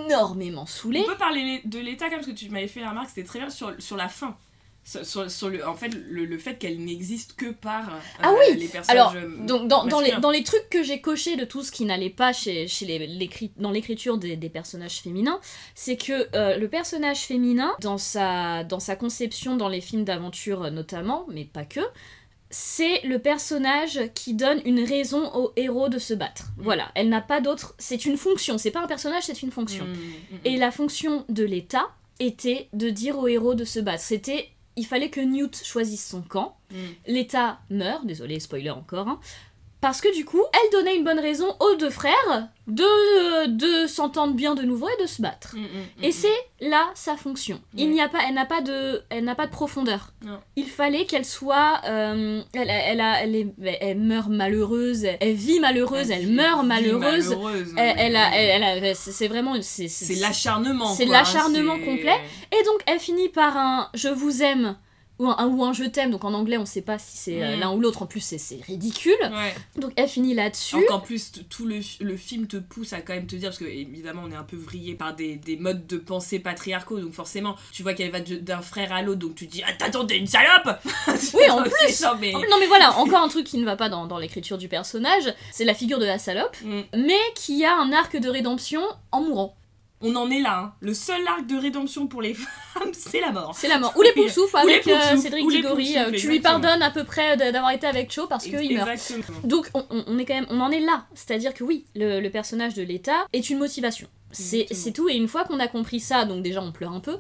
énormément 0.09 0.65
saoulé, 0.67 1.01
On 1.07 1.11
peut 1.11 1.17
parler 1.19 1.61
de 1.65 1.79
l'état 1.79 2.07
comme 2.09 2.17
parce 2.21 2.27
que 2.29 2.33
tu 2.33 2.49
m'avais 2.49 2.69
fait 2.69 2.81
la 2.81 2.91
remarque, 2.91 3.09
c'était 3.15 3.25
très 3.27 3.39
bien 3.41 3.51
sur, 3.51 3.75
sur 3.79 3.97
la 3.97 4.09
fin. 4.09 4.37
Sur, 4.83 5.51
le, 5.51 5.65
en 5.69 5.75
fait, 5.77 5.89
le, 5.89 6.25
le 6.25 6.39
fait 6.39 6.57
qu'elle 6.57 6.83
n'existe 6.83 7.35
que 7.37 7.51
par 7.53 7.95
euh, 7.95 7.99
Ah 8.23 8.33
oui, 8.33 8.57
les 8.59 8.67
personnages. 8.67 8.89
alors, 8.89 9.15
euh, 9.15 9.47
donc 9.47 9.69
dans, 9.69 9.85
dans 9.85 10.01
les, 10.01 10.13
dans 10.13 10.31
les 10.31 10.43
trucs 10.43 10.69
que 10.69 10.83
j'ai 10.83 11.01
cochés 11.01 11.37
de 11.37 11.45
tout 11.45 11.63
ce 11.63 11.71
qui 11.71 11.85
n'allait 11.85 12.11
pas 12.11 12.33
chez, 12.33 12.67
chez 12.67 12.87
les, 12.87 13.51
dans 13.57 13.71
l'écriture 13.71 14.19
des, 14.19 14.37
des 14.37 14.49
personnages 14.49 15.01
féminins, 15.01 15.39
c'est 15.75 15.97
que 15.97 16.29
euh, 16.35 16.57
le 16.57 16.69
personnage 16.69 17.19
féminin, 17.21 17.73
dans 17.81 17.99
sa, 17.99 18.65
dans 18.65 18.81
sa 18.81 18.97
conception 18.97 19.57
dans 19.57 19.69
les 19.69 19.81
films 19.81 20.05
d'aventure 20.05 20.65
euh, 20.65 20.71
notamment, 20.71 21.25
mais 21.29 21.45
pas 21.45 21.65
que, 21.65 21.81
c'est 22.49 23.03
le 23.03 23.21
personnage 23.21 24.01
qui 24.15 24.35
donne 24.35 24.61
une 24.65 24.83
raison 24.83 25.31
au 25.37 25.53
héros 25.55 25.89
de 25.89 25.99
se 25.99 26.15
battre. 26.15 26.47
Voilà, 26.57 26.91
elle 26.97 27.09
n'a 27.09 27.21
pas 27.21 27.41
d'autre. 27.41 27.75
C'est 27.79 28.07
une 28.07 28.17
fonction, 28.17 28.59
c'est 28.59 28.73
pas 28.73 28.81
un 28.81 28.89
personnage, 28.89 29.23
c'est 29.25 29.43
une 29.43 29.53
fonction. 29.53 29.85
Mm, 29.85 29.91
mm, 29.91 29.95
mm. 29.95 30.39
Et 30.47 30.57
la 30.57 30.73
fonction 30.73 31.25
de 31.29 31.45
l'État 31.45 31.91
était 32.19 32.69
de 32.73 32.91
dire 32.91 33.19
au 33.19 33.29
héros 33.29 33.55
de 33.55 33.65
se 33.65 33.79
battre. 33.79 34.03
C'était, 34.03 34.49
il 34.77 34.87
fallait 34.87 35.11
que 35.11 35.21
Newt 35.21 35.63
choisisse 35.65 36.07
son 36.07 36.23
camp. 36.23 36.57
Mm. 36.71 36.77
L'État 37.07 37.61
meurt, 37.71 38.07
désolé, 38.07 38.41
spoiler 38.41 38.71
encore, 38.71 39.09
hein, 39.09 39.21
parce 39.81 40.01
que 40.01 40.15
du 40.15 40.25
coup, 40.25 40.43
elle 40.53 40.79
donnait 40.79 40.97
une 40.97 41.05
bonne 41.05 41.19
raison 41.21 41.57
aux 41.61 41.75
deux 41.77 41.91
frères 41.91 42.49
de, 42.67 43.47
de 43.47 43.87
s'entendre 43.87 44.35
bien 44.35 44.55
de 44.55 44.63
nouveau 44.63 44.89
et 44.89 45.03
de 45.03 45.07
se 45.07 45.21
battre. 45.23 45.57
Mm, 45.57 45.61
mm, 45.61 45.65
mm, 46.01 46.05
Et 46.05 46.13
c'est 46.13 46.29
là 46.61 46.91
sa 46.95 47.17
fonction. 47.17 47.61
Il 47.77 47.91
n'y 47.91 48.01
a 48.01 48.09
pas, 48.09 48.19
elle 48.29 48.35
n'a 48.35 48.45
pas 48.47 48.61
de, 48.61 49.03
elle 49.11 49.25
n'a 49.25 49.35
pas 49.35 49.47
de 49.47 49.51
profondeur. 49.51 50.13
Non. 50.25 50.39
Il 50.57 50.67
fallait 50.67 51.07
qu'elle 51.07 51.25
soit, 51.25 51.81
euh, 51.87 52.43
elle, 52.53 52.69
elle, 52.71 53.01
a- 53.01 53.23
elle, 53.23 53.35
est- 53.35 53.55
elle 53.81 53.99
meurt 53.99 54.29
malheureuse, 54.29 55.05
elle, 55.21 55.35
vit 55.35 55.61
malheureuse, 55.61 56.11
elle, 56.11 56.29
meurt 56.29 56.65
malheureuse. 56.65 57.31
malheureuse, 57.31 57.75
Elle, 57.77 58.17
a, 58.17 58.37
elle, 58.37 58.63
elle 58.63 58.85
a- 58.85 58.95
c'est 58.95 59.29
vraiment, 59.29 59.55
c'est 59.63 59.89
l'acharnement. 60.21 60.95
c'est 60.95 61.07
l'acharnement 61.07 61.79
complet. 61.79 62.19
Et 62.53 62.63
donc 62.65 62.81
elle 62.87 63.01
finit 63.01 63.29
par 63.31 63.57
un 63.57 63.89
je 63.95 64.09
vous 64.09 64.43
aime 64.43 64.77
ou 65.21 65.29
un, 65.29 65.47
ou 65.47 65.63
un 65.65 65.73
je 65.73 65.85
t'aime. 65.85 66.11
Donc 66.11 66.25
en 66.25 66.35
anglais 66.35 66.57
on 66.57 66.67
sait 66.67 66.83
pas 66.83 66.99
si 66.99 67.17
c'est 67.17 67.43
euh, 67.43 67.57
Mm. 67.57 67.61
l'un 67.61 67.71
ou 67.73 67.81
l'autre. 67.81 68.03
En 68.03 68.07
plus 68.07 68.21
c'est- 68.21 68.61
ridicule. 68.67 69.15
Ouais. 69.23 69.55
Donc 69.81 69.93
elle 69.97 70.09
finit 70.09 70.35
là-dessus. 70.35 70.85
Qu'en 70.89 70.99
plus, 70.99 71.31
tout 71.49 71.67
le, 71.67 71.81
le 72.01 72.17
film 72.17 72.47
te 72.49 72.57
pousse 72.57 72.93
à 72.93 73.01
quand 73.01 73.13
même 73.15 73.27
te 73.27 73.37
dire, 73.37 73.51
parce 73.51 73.59
que 73.59 73.65
évidemment, 73.67 74.23
on 74.27 74.31
est 74.33 74.37
un 74.37 74.43
peu 74.43 74.57
vrillé 74.57 74.95
par 74.95 75.15
des, 75.15 75.37
des 75.37 75.57
modes 75.57 75.87
de 75.87 75.97
pensée 75.99 76.41
patriarcaux, 76.41 76.99
donc 76.99 77.13
forcément, 77.13 77.55
tu 77.73 77.83
vois 77.83 77.95
qu'elle 77.95 78.11
va 78.11 78.21
d'un 78.21 78.63
frère 78.63 78.93
à 78.93 79.03
l'autre, 79.03 79.21
donc 79.21 79.35
tu 79.37 79.47
te 79.47 79.53
dis, 79.53 79.63
ah, 79.67 79.73
t'attends, 79.79 80.07
t'es 80.07 80.19
une 80.19 80.27
salope 80.27 80.79
Oui, 81.35 81.49
en 81.51 81.63
plus. 81.63 82.05
mais- 82.21 82.33
Non 82.33 82.57
mais 82.59 82.67
voilà, 82.67 82.97
encore 82.99 83.23
un 83.23 83.29
truc 83.29 83.47
qui 83.47 83.59
ne 83.59 83.65
va 83.65 83.77
pas 83.77 83.89
dans, 83.89 84.07
dans 84.07 84.19
l'écriture 84.19 84.59
du 84.59 84.69
personnage, 84.69 85.33
c'est 85.53 85.65
la 85.65 85.75
figure 85.75 85.99
de 85.99 86.07
la 86.07 86.19
salope, 86.19 86.57
Mm. 86.65 86.81
mais 86.97 87.19
qui 87.35 87.65
a 87.65 87.77
un 87.77 87.93
arc 87.93 88.17
de 88.17 88.29
rédemption 88.29 88.83
en 89.13 89.21
mourant. 89.23 89.55
On 90.03 90.17
en 90.17 90.31
est 90.31 90.41
là, 90.41 90.59
hein. 90.59 90.73
le 90.81 90.95
seul 90.95 91.21
arc 91.29 91.47
de 91.47 91.57
rédemption 91.57 92.07
pour 92.07 92.23
les 92.23 92.35
femmes, 92.75 92.93
c'est 92.93 93.21
la 93.21 93.33
mort. 93.33 93.55
C'est 93.55 93.69
la 93.69 93.79
mort. 93.79 93.93
Ou 93.97 94.03
les 94.03 94.13
poufsouffles 94.13 94.57
Ou 94.65 94.67
les 94.67 94.75
avec 94.75 94.89
euh, 94.89 95.17
Cédric 95.17 95.47
Diggory. 95.49 95.99
euh, 95.99 96.11
tu 96.13 96.29
lui 96.29 96.41
pardonnes 96.41 96.83
à 96.83 96.91
peu 96.91 97.05
près 97.05 97.37
d'avoir 97.37 97.71
été 97.73 97.87
avec 97.87 98.11
Cho 98.11 98.27
parce 98.27 98.45
qu'il 98.45 98.75
meurt. 98.75 99.13
Donc 99.45 99.69
on, 99.75 100.19
est 100.19 100.25
quand 100.25 100.35
même, 100.35 100.47
on 100.49 100.61
en 100.61 100.71
est 100.71 100.81
là, 100.81 101.05
c'est-à-dire 101.15 101.53
que 101.53 101.65
oui, 101.65 101.85
le, 101.95 102.21
le 102.21 102.31
personnage 102.31 102.75
de 102.75 102.83
l'État 102.83 103.27
est 103.33 103.51
une 103.51 103.59
motivation. 103.59 104.09
C'est 104.33 104.93
tout, 104.95 105.09
et 105.09 105.15
une 105.15 105.29
fois 105.29 105.45
qu'on 105.45 105.61
a 105.61 105.69
compris 105.69 106.01
ça, 106.01 106.25
donc 106.25 106.43
déjà 106.43 106.63
on 106.63 106.73
pleure 106.73 106.93
un 106.93 107.01
peu, 107.01 107.19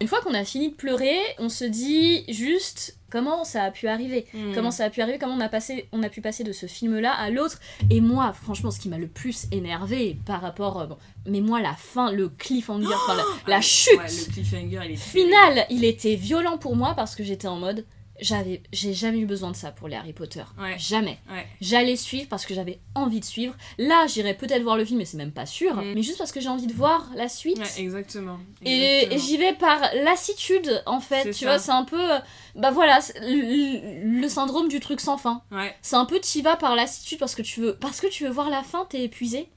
une 0.00 0.08
fois 0.08 0.20
qu'on 0.20 0.34
a 0.34 0.44
fini 0.44 0.70
de 0.70 0.74
pleurer, 0.74 1.18
on 1.38 1.48
se 1.48 1.64
dit 1.64 2.24
juste 2.28 2.96
comment 3.10 3.44
ça 3.44 3.64
a 3.64 3.70
pu 3.70 3.88
arriver, 3.88 4.26
Mm. 4.32 4.54
comment 4.54 4.70
ça 4.70 4.84
a 4.84 4.90
pu 4.90 5.00
arriver, 5.02 5.18
comment 5.18 5.34
on 5.34 5.40
a, 5.40 5.48
passé, 5.48 5.88
on 5.92 6.02
a 6.02 6.08
pu 6.08 6.20
passer 6.20 6.44
de 6.44 6.52
ce 6.52 6.66
film-là 6.66 7.12
à 7.12 7.30
l'autre. 7.30 7.58
Et 7.90 8.00
moi, 8.00 8.32
franchement, 8.32 8.70
ce 8.70 8.78
qui 8.80 8.88
m'a 8.88 8.98
le 8.98 9.08
plus 9.08 9.46
énervé 9.52 10.18
par 10.26 10.40
rapport, 10.40 10.80
euh, 10.80 10.86
bon, 10.86 10.96
mais 11.26 11.40
moi 11.40 11.60
la 11.60 11.74
fin, 11.74 12.10
le 12.12 12.28
cliffhanger, 12.28 12.86
enfin, 12.94 13.16
la, 13.16 13.24
la 13.48 13.56
Ah, 13.58 13.60
chute 13.60 13.98
ouais, 13.98 14.04
le 14.06 14.32
cliffhanger, 14.32 14.80
il 14.86 14.92
est 14.92 14.96
finale, 14.96 15.66
il 15.70 15.84
était 15.84 16.14
violent 16.14 16.56
pour 16.58 16.76
moi 16.76 16.94
parce 16.94 17.14
que 17.16 17.22
j'étais 17.24 17.48
en 17.48 17.56
mode, 17.56 17.84
j'avais, 18.20 18.62
j'ai 18.72 18.92
jamais 18.94 19.18
eu 19.18 19.26
besoin 19.26 19.50
de 19.50 19.56
ça 19.56 19.70
pour 19.70 19.88
les 19.88 19.96
Harry 19.96 20.12
Potter, 20.12 20.42
Ouais. 20.58 20.76
jamais. 20.78 21.18
Ouais. 21.30 21.46
J'allais 21.60 21.96
suivre 21.96 22.28
parce 22.28 22.46
que 22.46 22.54
j'avais 22.54 22.78
envie 22.94 23.20
de 23.20 23.24
suivre. 23.24 23.54
Là, 23.78 24.06
j'irais 24.06 24.34
peut-être 24.34 24.62
voir 24.62 24.76
le 24.76 24.84
film, 24.84 24.98
mais 24.98 25.04
c'est 25.04 25.16
même 25.16 25.32
pas 25.32 25.46
sûr. 25.46 25.74
Mm. 25.76 25.92
Mais 25.94 26.02
juste 26.02 26.18
parce 26.18 26.32
que 26.32 26.40
j'ai 26.40 26.48
envie 26.48 26.66
de 26.66 26.72
voir 26.72 27.08
la 27.16 27.28
suite. 27.28 27.58
Ouais, 27.58 27.66
exactement. 27.78 28.38
Et, 28.64 29.02
Exactement. 29.04 29.14
et 29.16 29.18
j'y 29.18 29.36
vais 29.36 29.52
par 29.54 29.80
lassitude, 30.04 30.82
en 30.86 31.00
fait. 31.00 31.24
Tu 31.32 31.32
ça. 31.32 31.46
vois, 31.46 31.58
c'est 31.58 31.70
un 31.72 31.84
peu. 31.84 32.12
euh, 32.14 32.18
Bah 32.54 32.70
voilà, 32.70 32.98
le, 33.22 34.20
le 34.20 34.28
syndrome 34.28 34.68
du 34.68 34.80
truc 34.80 35.00
sans 35.00 35.16
fin. 35.18 35.42
C'est 35.82 35.96
un 35.96 36.04
peu 36.04 36.20
t'y 36.20 36.42
vas 36.42 36.56
par 36.56 36.74
lassitude 36.76 37.18
parce 37.18 37.34
que 37.34 37.42
tu 37.42 37.60
veux, 37.60 37.76
parce 37.76 38.00
que 38.00 38.06
tu 38.06 38.24
veux 38.24 38.30
voir 38.30 38.50
la 38.50 38.62
fin, 38.62 38.84
t'es 38.88 39.02
épuisé. 39.02 39.48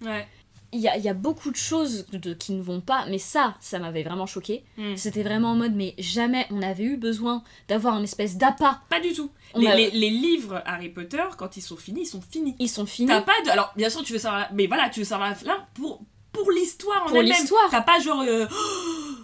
Il 0.73 0.79
y 0.81 0.87
a, 0.87 0.97
il 0.97 1.03
y 1.03 1.09
a 1.09 1.13
beaucoup 1.13 1.51
de 1.51 1.55
choses 1.55 2.05
de, 2.11 2.33
qui 2.33 2.51
ne 2.53 2.61
vont 2.61 2.81
pas, 2.81 3.05
mais 3.09 3.17
ça, 3.19 3.55
ça 3.59 3.79
m'avait 3.79 4.03
vraiment 4.03 4.25
choqué. 4.25 4.63
Mm. 4.77 4.95
C'était 4.97 5.23
vraiment 5.23 5.51
en 5.51 5.55
mode, 5.55 5.73
mais 5.75 5.93
jamais 5.99 6.45
on 6.51 6.61
avait 6.61 6.83
eu 6.83 6.97
besoin 6.97 7.43
d'avoir 7.67 7.97
une 7.97 8.03
espèce 8.03 8.37
d'appât. 8.37 8.81
Pas 8.89 8.99
du 8.99 9.13
tout. 9.13 9.29
Les, 9.55 9.67
a- 9.67 9.75
les- 9.75 9.91
les 9.91 10.09
livres 10.09 10.61
Harry 10.65 10.89
Potter, 10.89 11.23
quand 11.37 11.55
ils 11.57 11.61
sont 11.61 11.77
finis, 11.77 12.01
ils 12.01 12.05
sont 12.07 12.21
finis. 12.21 12.55
Ils 12.59 12.69
sont 12.69 12.85
finis. 12.85 13.07
T'as 13.07 13.21
pas 13.21 13.33
de. 13.45 13.49
Alors, 13.51 13.71
bien 13.75 13.89
sûr, 13.89 14.03
tu 14.03 14.13
veux 14.13 14.19
savoir. 14.19 14.41
la- 14.41 14.49
Mais 14.53 14.67
voilà, 14.67 14.89
tu 14.89 14.99
veux 15.01 15.05
savoir 15.05 15.29
la 15.29 15.35
fin 15.35 15.65
pour, 15.75 16.01
pour 16.31 16.51
l'histoire 16.51 17.03
en 17.03 17.07
Pour 17.07 17.17
elle-même. 17.17 17.33
l'histoire. 17.37 17.69
T'as 17.69 17.81
pas 17.81 17.99
genre. 17.99 18.21
euh, 18.27 18.47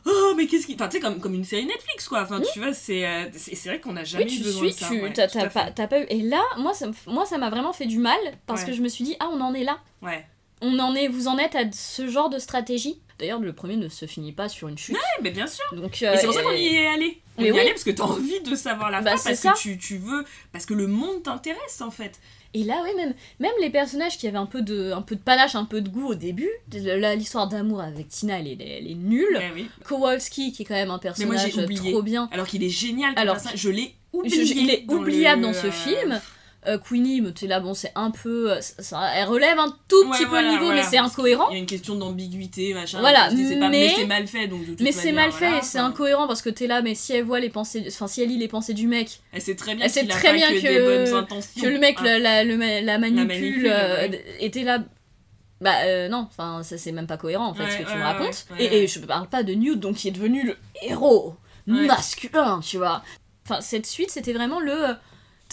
Oh, 0.05 0.33
mais 0.37 0.47
qu'est-ce 0.47 0.65
qui. 0.65 0.75
Enfin, 0.75 0.87
tu 0.87 0.95
sais, 0.97 1.01
comme, 1.01 1.19
comme 1.19 1.33
une 1.33 1.43
série 1.43 1.65
Netflix, 1.65 2.07
quoi. 2.07 2.21
Enfin, 2.23 2.41
tu 2.53 2.59
vois, 2.59 2.73
c'est 2.73 3.05
euh, 3.05 3.25
c'est 3.33 3.53
c'est 3.55 3.69
vrai 3.69 3.79
qu'on 3.81 3.95
a 3.97 4.03
jamais 4.05 4.25
Oui, 4.25 4.39
eu 4.39 4.43
besoin 4.43 4.61
suis, 4.63 4.71
de 4.71 4.75
ça. 4.75 4.87
tu 4.87 5.01
ouais, 5.01 5.13
t'as 5.13 5.49
pas, 5.49 5.87
pas 5.87 5.99
eu. 6.01 6.05
Et 6.09 6.21
là, 6.21 6.41
moi, 6.57 6.73
ça 6.73 6.87
moi, 7.05 7.25
ça 7.25 7.37
m'a 7.37 7.49
vraiment 7.49 7.73
fait 7.73 7.85
du 7.85 7.99
mal 7.99 8.17
parce 8.47 8.61
Ouais. 8.61 8.67
que 8.67 8.73
je 8.73 8.81
me 8.81 8.87
suis 8.87 9.03
dit, 9.03 9.15
ah, 9.19 9.29
on 9.31 9.41
en 9.41 9.53
est 9.53 9.63
là. 9.63 9.77
Ouais. 10.01 10.25
On 10.61 10.77
en 10.79 10.93
est, 10.95 11.07
vous 11.07 11.27
en 11.27 11.37
êtes 11.37 11.55
à 11.55 11.63
ce 11.71 12.07
genre 12.07 12.29
de 12.29 12.37
stratégie? 12.39 12.99
D'ailleurs, 13.17 13.39
le 13.39 13.51
premier 13.53 13.75
ne 13.75 13.89
se 13.89 14.05
finit 14.05 14.31
pas 14.31 14.47
sur 14.49 14.67
une 14.69 14.77
chute. 14.77 14.95
Ouais, 14.95 15.01
mais 15.21 15.31
bien 15.31 15.47
sûr. 15.47 15.63
Donc, 15.73 16.01
Et 16.01 16.07
euh, 16.07 16.15
c'est 16.17 16.25
pour 16.25 16.33
ça 16.35 16.41
qu'on 16.41 16.51
y 16.53 16.67
est 16.67 16.87
allé. 16.87 17.21
On 17.37 17.41
mais 17.41 17.47
y 17.47 17.49
est 17.49 17.53
oui. 17.53 17.59
allé 17.59 17.69
parce 17.71 17.83
que 17.83 17.91
t'as 17.91 18.03
envie 18.03 18.39
de 18.41 18.55
savoir 18.55 18.89
la 18.91 19.01
Bah, 19.01 19.11
fin, 19.11 19.17
c'est 19.17 19.29
parce 19.29 19.39
ça. 19.39 19.51
que 19.53 19.57
tu, 19.59 19.77
tu 19.77 19.97
veux. 19.97 20.23
Parce 20.53 20.65
que 20.65 20.73
le 20.73 20.87
monde 20.87 21.23
t'intéresse, 21.23 21.81
en 21.81 21.91
fait. 21.91 22.19
Et 22.53 22.63
là, 22.63 22.81
ouais, 22.81 22.93
même, 22.95 23.13
même 23.39 23.51
les 23.61 23.69
personnages 23.69 24.17
qui 24.17 24.25
avaient 24.27 24.37
un 24.37 24.45
peu 24.45 24.61
de, 24.61 24.91
un 24.91 25.01
peu 25.01 25.15
de 25.15 25.21
panache, 25.21 25.53
un 25.55 25.65
peu 25.65 25.81
de 25.81 25.89
goût 25.89 26.07
au 26.07 26.15
début. 26.15 26.49
Là, 26.73 27.13
l'histoire 27.15 27.47
d'amour 27.47 27.81
avec 27.81 28.07
Tina, 28.07 28.39
elle 28.39 28.47
est, 28.47 28.57
elle 28.59 28.87
est 28.89 28.95
nulle. 28.95 29.35
Ouais, 29.35 29.51
oui. 29.53 29.69
Kowalski, 29.85 30.51
qui 30.53 30.63
est 30.63 30.65
quand 30.65 30.73
même 30.75 30.89
un 30.89 30.99
Mais 31.19 31.25
moi, 31.25 31.35
j'ai 31.35 31.43
personnage 31.45 31.65
oublié. 31.65 31.91
trop 31.91 32.01
bien. 32.01 32.29
Alors 32.31 32.47
qu'il 32.47 32.63
est 32.63 32.69
génial, 32.69 33.13
Alors, 33.17 33.35
personnage. 33.35 33.59
je 33.59 33.69
l'ai 33.69 33.93
oublié. 34.13 34.45
je- 34.45 34.53
il 34.53 34.69
est 34.69 34.81
dans 34.87 34.95
oubliable 34.95 35.41
le, 35.41 35.47
dans 35.47 35.53
ce 35.53 35.67
euh, 35.67 35.71
film. 35.71 36.21
Euh, 36.69 36.77
Queenie, 36.77 37.23
t'es 37.33 37.47
là, 37.47 37.59
bon, 37.59 37.73
c'est 37.73 37.91
un 37.95 38.11
peu. 38.11 38.51
euh, 38.51 38.61
ça- 38.61 39.09
elle 39.15 39.27
relève 39.27 39.57
un 39.57 39.75
tout 39.87 39.95
Ouais, 40.05 40.11
petit 40.11 40.23
peu 40.23 40.29
voilà, 40.29 40.47
le 40.47 40.53
niveau, 40.53 40.65
voilà. 40.67 40.81
mais 40.83 40.87
c'est 40.87 40.97
incohérent. 40.97 41.47
Il 41.49 41.53
y 41.53 41.55
a 41.55 41.59
une 41.59 41.65
question 41.65 41.95
d'ambiguïté, 41.95 42.73
machin. 42.73 42.99
Voilà, 42.99 43.29
pas- 43.29 43.33
mais- 43.33 43.69
mais 43.69 43.89
c'est 43.95 44.05
mal 44.05 44.27
fait, 44.27 44.47
donc 44.47 44.61
de 44.61 44.65
toute 44.67 44.81
Mais 44.81 44.91
c'est 44.91 45.11
mal 45.11 45.31
fait, 45.31 45.47
voilà, 45.47 45.57
et 45.57 45.65
c'est 45.65 45.79
incohérent 45.79 46.27
parce 46.27 46.41
que 46.41 46.49
t'es 46.49 46.67
là, 46.67 46.81
mais 46.81 46.95
si 46.95 47.13
elle 47.13 47.23
voit 47.23 47.39
les 47.39 47.49
pensées, 47.49 47.83
enfin 47.87 48.07
si 48.07 48.21
elle 48.21 48.29
lit 48.29 48.37
les 48.37 48.47
pensées 48.47 48.73
du 48.73 48.87
mec, 48.87 49.19
Elle 49.33 49.41
sait 49.41 49.55
très 49.55 49.73
bien 49.75 49.85
Elle 49.85 49.91
sait 49.91 50.05
très 50.05 50.31
bien 50.33 50.47
que, 50.49 50.59
que- 50.61 51.65
le 51.67 51.79
mec 51.79 51.97
Ah. 52.01 52.17
la, 52.19 52.43
la, 52.43 52.81
la 52.81 52.97
manipule, 52.99 53.67
euh, 53.67 54.07
ouais. 54.07 54.25
était 54.39 54.63
là. 54.63 54.79
Bah 55.61 55.73
euh, 55.85 56.07
non, 56.07 56.27
enfin 56.29 56.63
ça 56.63 56.77
c'est 56.77 56.93
même 56.93 57.07
pas 57.07 57.17
cohérent 57.17 57.47
en 57.47 57.53
fait 57.53 57.63
Ouais, 57.63 57.71
ce 57.71 57.77
que 57.79 57.83
tu 57.83 57.89
ouais, 57.89 57.95
me 57.95 57.99
ouais, 57.99 58.05
racontes. 58.05 58.45
ouais, 58.51 58.63
et, 58.65 58.69
ouais. 58.69 58.77
et 58.83 58.87
je 58.87 58.99
parle 58.99 59.27
pas 59.27 59.43
de 59.43 59.53
Newt 59.53 59.77
donc 59.77 59.97
qui 59.97 60.07
est 60.07 60.11
devenu 60.11 60.45
le 60.45 60.55
héros 60.83 61.35
Ouais. 61.67 61.85
masculin, 61.85 62.61
tu 62.63 62.77
vois. 62.77 63.03
Enfin 63.45 63.59
cette 63.61 63.85
suite 63.85 64.09
c'était 64.09 64.31
vraiment 64.33 64.59
le. 64.61 64.73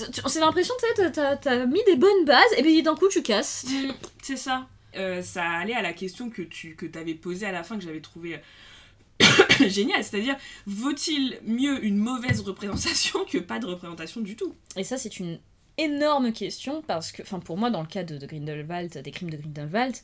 Euh, 0.01 0.05
C'est 0.27 0.41
l'impression 0.41 0.75
tu 0.79 1.03
sais, 1.03 1.37
t'as- 1.41 1.67
mis 1.67 1.83
des 1.85 1.97
bonnes 1.97 2.25
bases 2.25 2.53
et 2.57 2.63
puis 2.63 2.83
d'un 2.83 2.95
coup 2.95 3.09
tu 3.09 3.23
casses. 3.23 3.65
Mm, 3.69 3.93
c'est 4.23 4.37
ça. 4.37 4.67
Euh, 4.97 5.21
ça 5.23 5.45
allait 5.45 5.75
à 5.75 5.83
la 5.83 5.93
question 5.93 6.31
que 6.31 6.43
tu 6.43 6.75
que 6.75 6.87
avais 6.99 7.15
posée 7.15 7.47
à 7.47 7.53
la 7.53 7.63
fin, 7.63 7.77
que 7.77 7.85
j'avais 7.85 8.01
trouvé 8.01 8.41
génial. 9.69 10.03
C'est-à-dire, 10.05 10.37
vaut-il 10.67 11.39
mieux 11.45 11.85
une 11.85 11.97
mauvaise 11.99 12.41
représentation 12.41 13.25
que 13.25 13.39
pas 13.39 13.59
de 13.59 13.67
représentation 13.67 14.21
du 14.21 14.37
tout? 14.37 14.55
Et 14.77 14.85
ça, 14.85 14.97
c'est 14.99 15.19
une 15.19 15.39
énorme 15.79 16.33
question 16.33 16.83
parce 16.83 17.13
que, 17.13 17.23
enfin, 17.23 17.41
pour 17.41 17.59
moi, 17.59 17.71
dans 17.71 17.81
le 17.83 17.87
cas 17.87 18.05
de, 18.05 18.17
de 18.17 18.27
Grindelwald, 18.27 18.97
des 19.03 19.11
crimes 19.11 19.31
de 19.31 19.37
Grindelwald, 19.37 19.95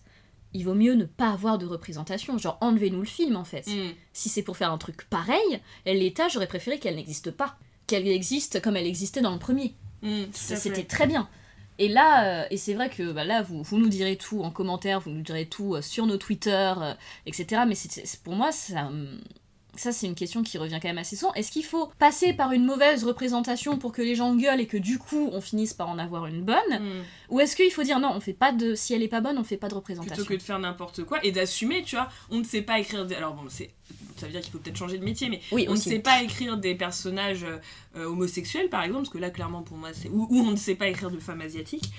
il 0.54 0.64
vaut 0.64 0.74
mieux 0.74 0.94
ne 0.94 1.04
pas 1.04 1.30
avoir 1.30 1.56
de 1.58 1.66
représentation. 1.66 2.36
Genre, 2.36 2.58
enlevez-nous 2.60 3.00
le 3.00 3.06
film 3.06 3.36
en 3.36 3.44
fait. 3.44 3.66
Mm. 3.66 3.92
Si 4.12 4.28
c'est 4.28 4.42
pour 4.42 4.56
faire 4.56 4.70
un 4.70 4.78
truc 4.78 5.08
pareil, 5.08 5.60
l'État, 5.86 6.28
j'aurais 6.28 6.46
préféré 6.48 6.78
qu'elle 6.78 6.96
n'existe 6.96 7.30
pas. 7.30 7.56
Qu'elle 7.92 8.08
existe 8.08 8.60
comme 8.62 8.76
elle 8.76 8.86
existait 8.86 9.20
dans 9.20 9.32
le 9.32 9.38
premier. 9.38 9.74
Mm. 10.02 10.22
C'était 10.56 10.84
très 10.84 11.06
bien. 11.06 11.28
Et 11.78 11.88
là, 11.88 12.42
euh, 12.42 12.46
et 12.50 12.56
c'est 12.56 12.74
vrai 12.74 12.88
que 12.90 13.12
bah, 13.12 13.24
là, 13.24 13.42
vous, 13.42 13.62
vous 13.62 13.78
nous 13.78 13.88
direz 13.88 14.16
tout 14.16 14.42
en 14.42 14.50
commentaire, 14.50 15.00
vous 15.00 15.10
nous 15.10 15.22
direz 15.22 15.46
tout 15.46 15.74
euh, 15.74 15.82
sur 15.82 16.06
nos 16.06 16.16
Twitter, 16.16 16.72
euh, 16.78 16.94
etc. 17.26 17.62
Mais 17.66 17.74
c'est- 17.74 18.06
c'est- 18.06 18.22
pour 18.22 18.34
moi, 18.34 18.50
ça, 18.52 18.90
ça 19.76 19.92
c'est 19.92 20.06
une 20.06 20.14
question 20.14 20.42
qui 20.42 20.58
revient 20.58 20.78
quand 20.80 20.88
même 20.88 20.98
assez 20.98 21.16
souvent. 21.16 21.32
Est-ce 21.34 21.50
qu'il 21.50 21.64
faut 21.64 21.90
passer 21.98 22.32
par 22.32 22.52
une 22.52 22.64
mauvaise 22.64 23.04
représentation 23.04 23.78
pour 23.78 23.92
que 23.92 24.02
les 24.02 24.14
gens 24.14 24.34
gueulent 24.34 24.60
et 24.60 24.66
que 24.66 24.76
du 24.76 24.98
coup 24.98 25.30
on 25.32 25.40
finisse 25.40 25.74
par 25.74 25.88
en 25.88 25.98
avoir 25.98 26.26
une 26.26 26.42
bonne 26.42 26.52
Mm. 26.82 27.02
Ou 27.30 27.40
est-ce 27.40 27.56
qu'il 27.56 27.70
faut 27.70 27.82
dire 27.82 27.98
non, 27.98 28.12
on 28.14 28.20
fait 28.20 28.32
pas 28.32 28.52
de. 28.52 28.74
Si 28.74 28.94
elle 28.94 29.02
est 29.02 29.08
pas 29.08 29.20
bonne, 29.20 29.38
on 29.38 29.44
fait 29.44 29.56
pas 29.56 29.68
de 29.68 29.74
représentation 29.74 30.14
Plutôt 30.14 30.28
que 30.28 30.34
de 30.34 30.42
faire 30.42 30.58
n'importe 30.58 31.04
quoi 31.04 31.24
et 31.24 31.32
d'assumer, 31.32 31.82
tu 31.82 31.96
vois, 31.96 32.08
on 32.30 32.38
ne 32.38 32.44
sait 32.44 32.62
pas 32.62 32.78
écrire. 32.78 33.06
Des... 33.06 33.14
Alors 33.14 33.34
bon, 33.34 33.44
c'est 33.48 33.70
ça 34.16 34.26
veut 34.26 34.32
dire 34.32 34.42
qu'il 34.42 34.52
faut 34.52 34.58
peut-être 34.58 34.76
changer 34.76 34.98
de 34.98 35.04
métier, 35.04 35.28
mais 35.28 35.40
Oui, 35.50 35.66
on 35.68 35.72
ne 35.72 35.76
sait 35.76 35.98
pas 35.98 36.22
écrire 36.22 36.56
des 36.56 36.74
personnages 36.74 37.44
euh, 37.44 37.58
euh, 37.96 38.04
homosexuels, 38.04 38.68
par 38.68 38.82
exemple, 38.82 39.04
parce 39.04 39.14
que 39.14 39.18
là, 39.18 39.30
clairement, 39.30 39.62
pour 39.62 39.76
moi, 39.76 39.90
c'est. 39.92 40.08
Ou, 40.08 40.28
ou 40.30 40.38
on 40.40 40.52
ne 40.52 40.56
sait 40.56 40.74
pas 40.74 40.88
écrire 40.88 41.10
de 41.10 41.18
femmes 41.18 41.40
asiatiques. 41.40 41.90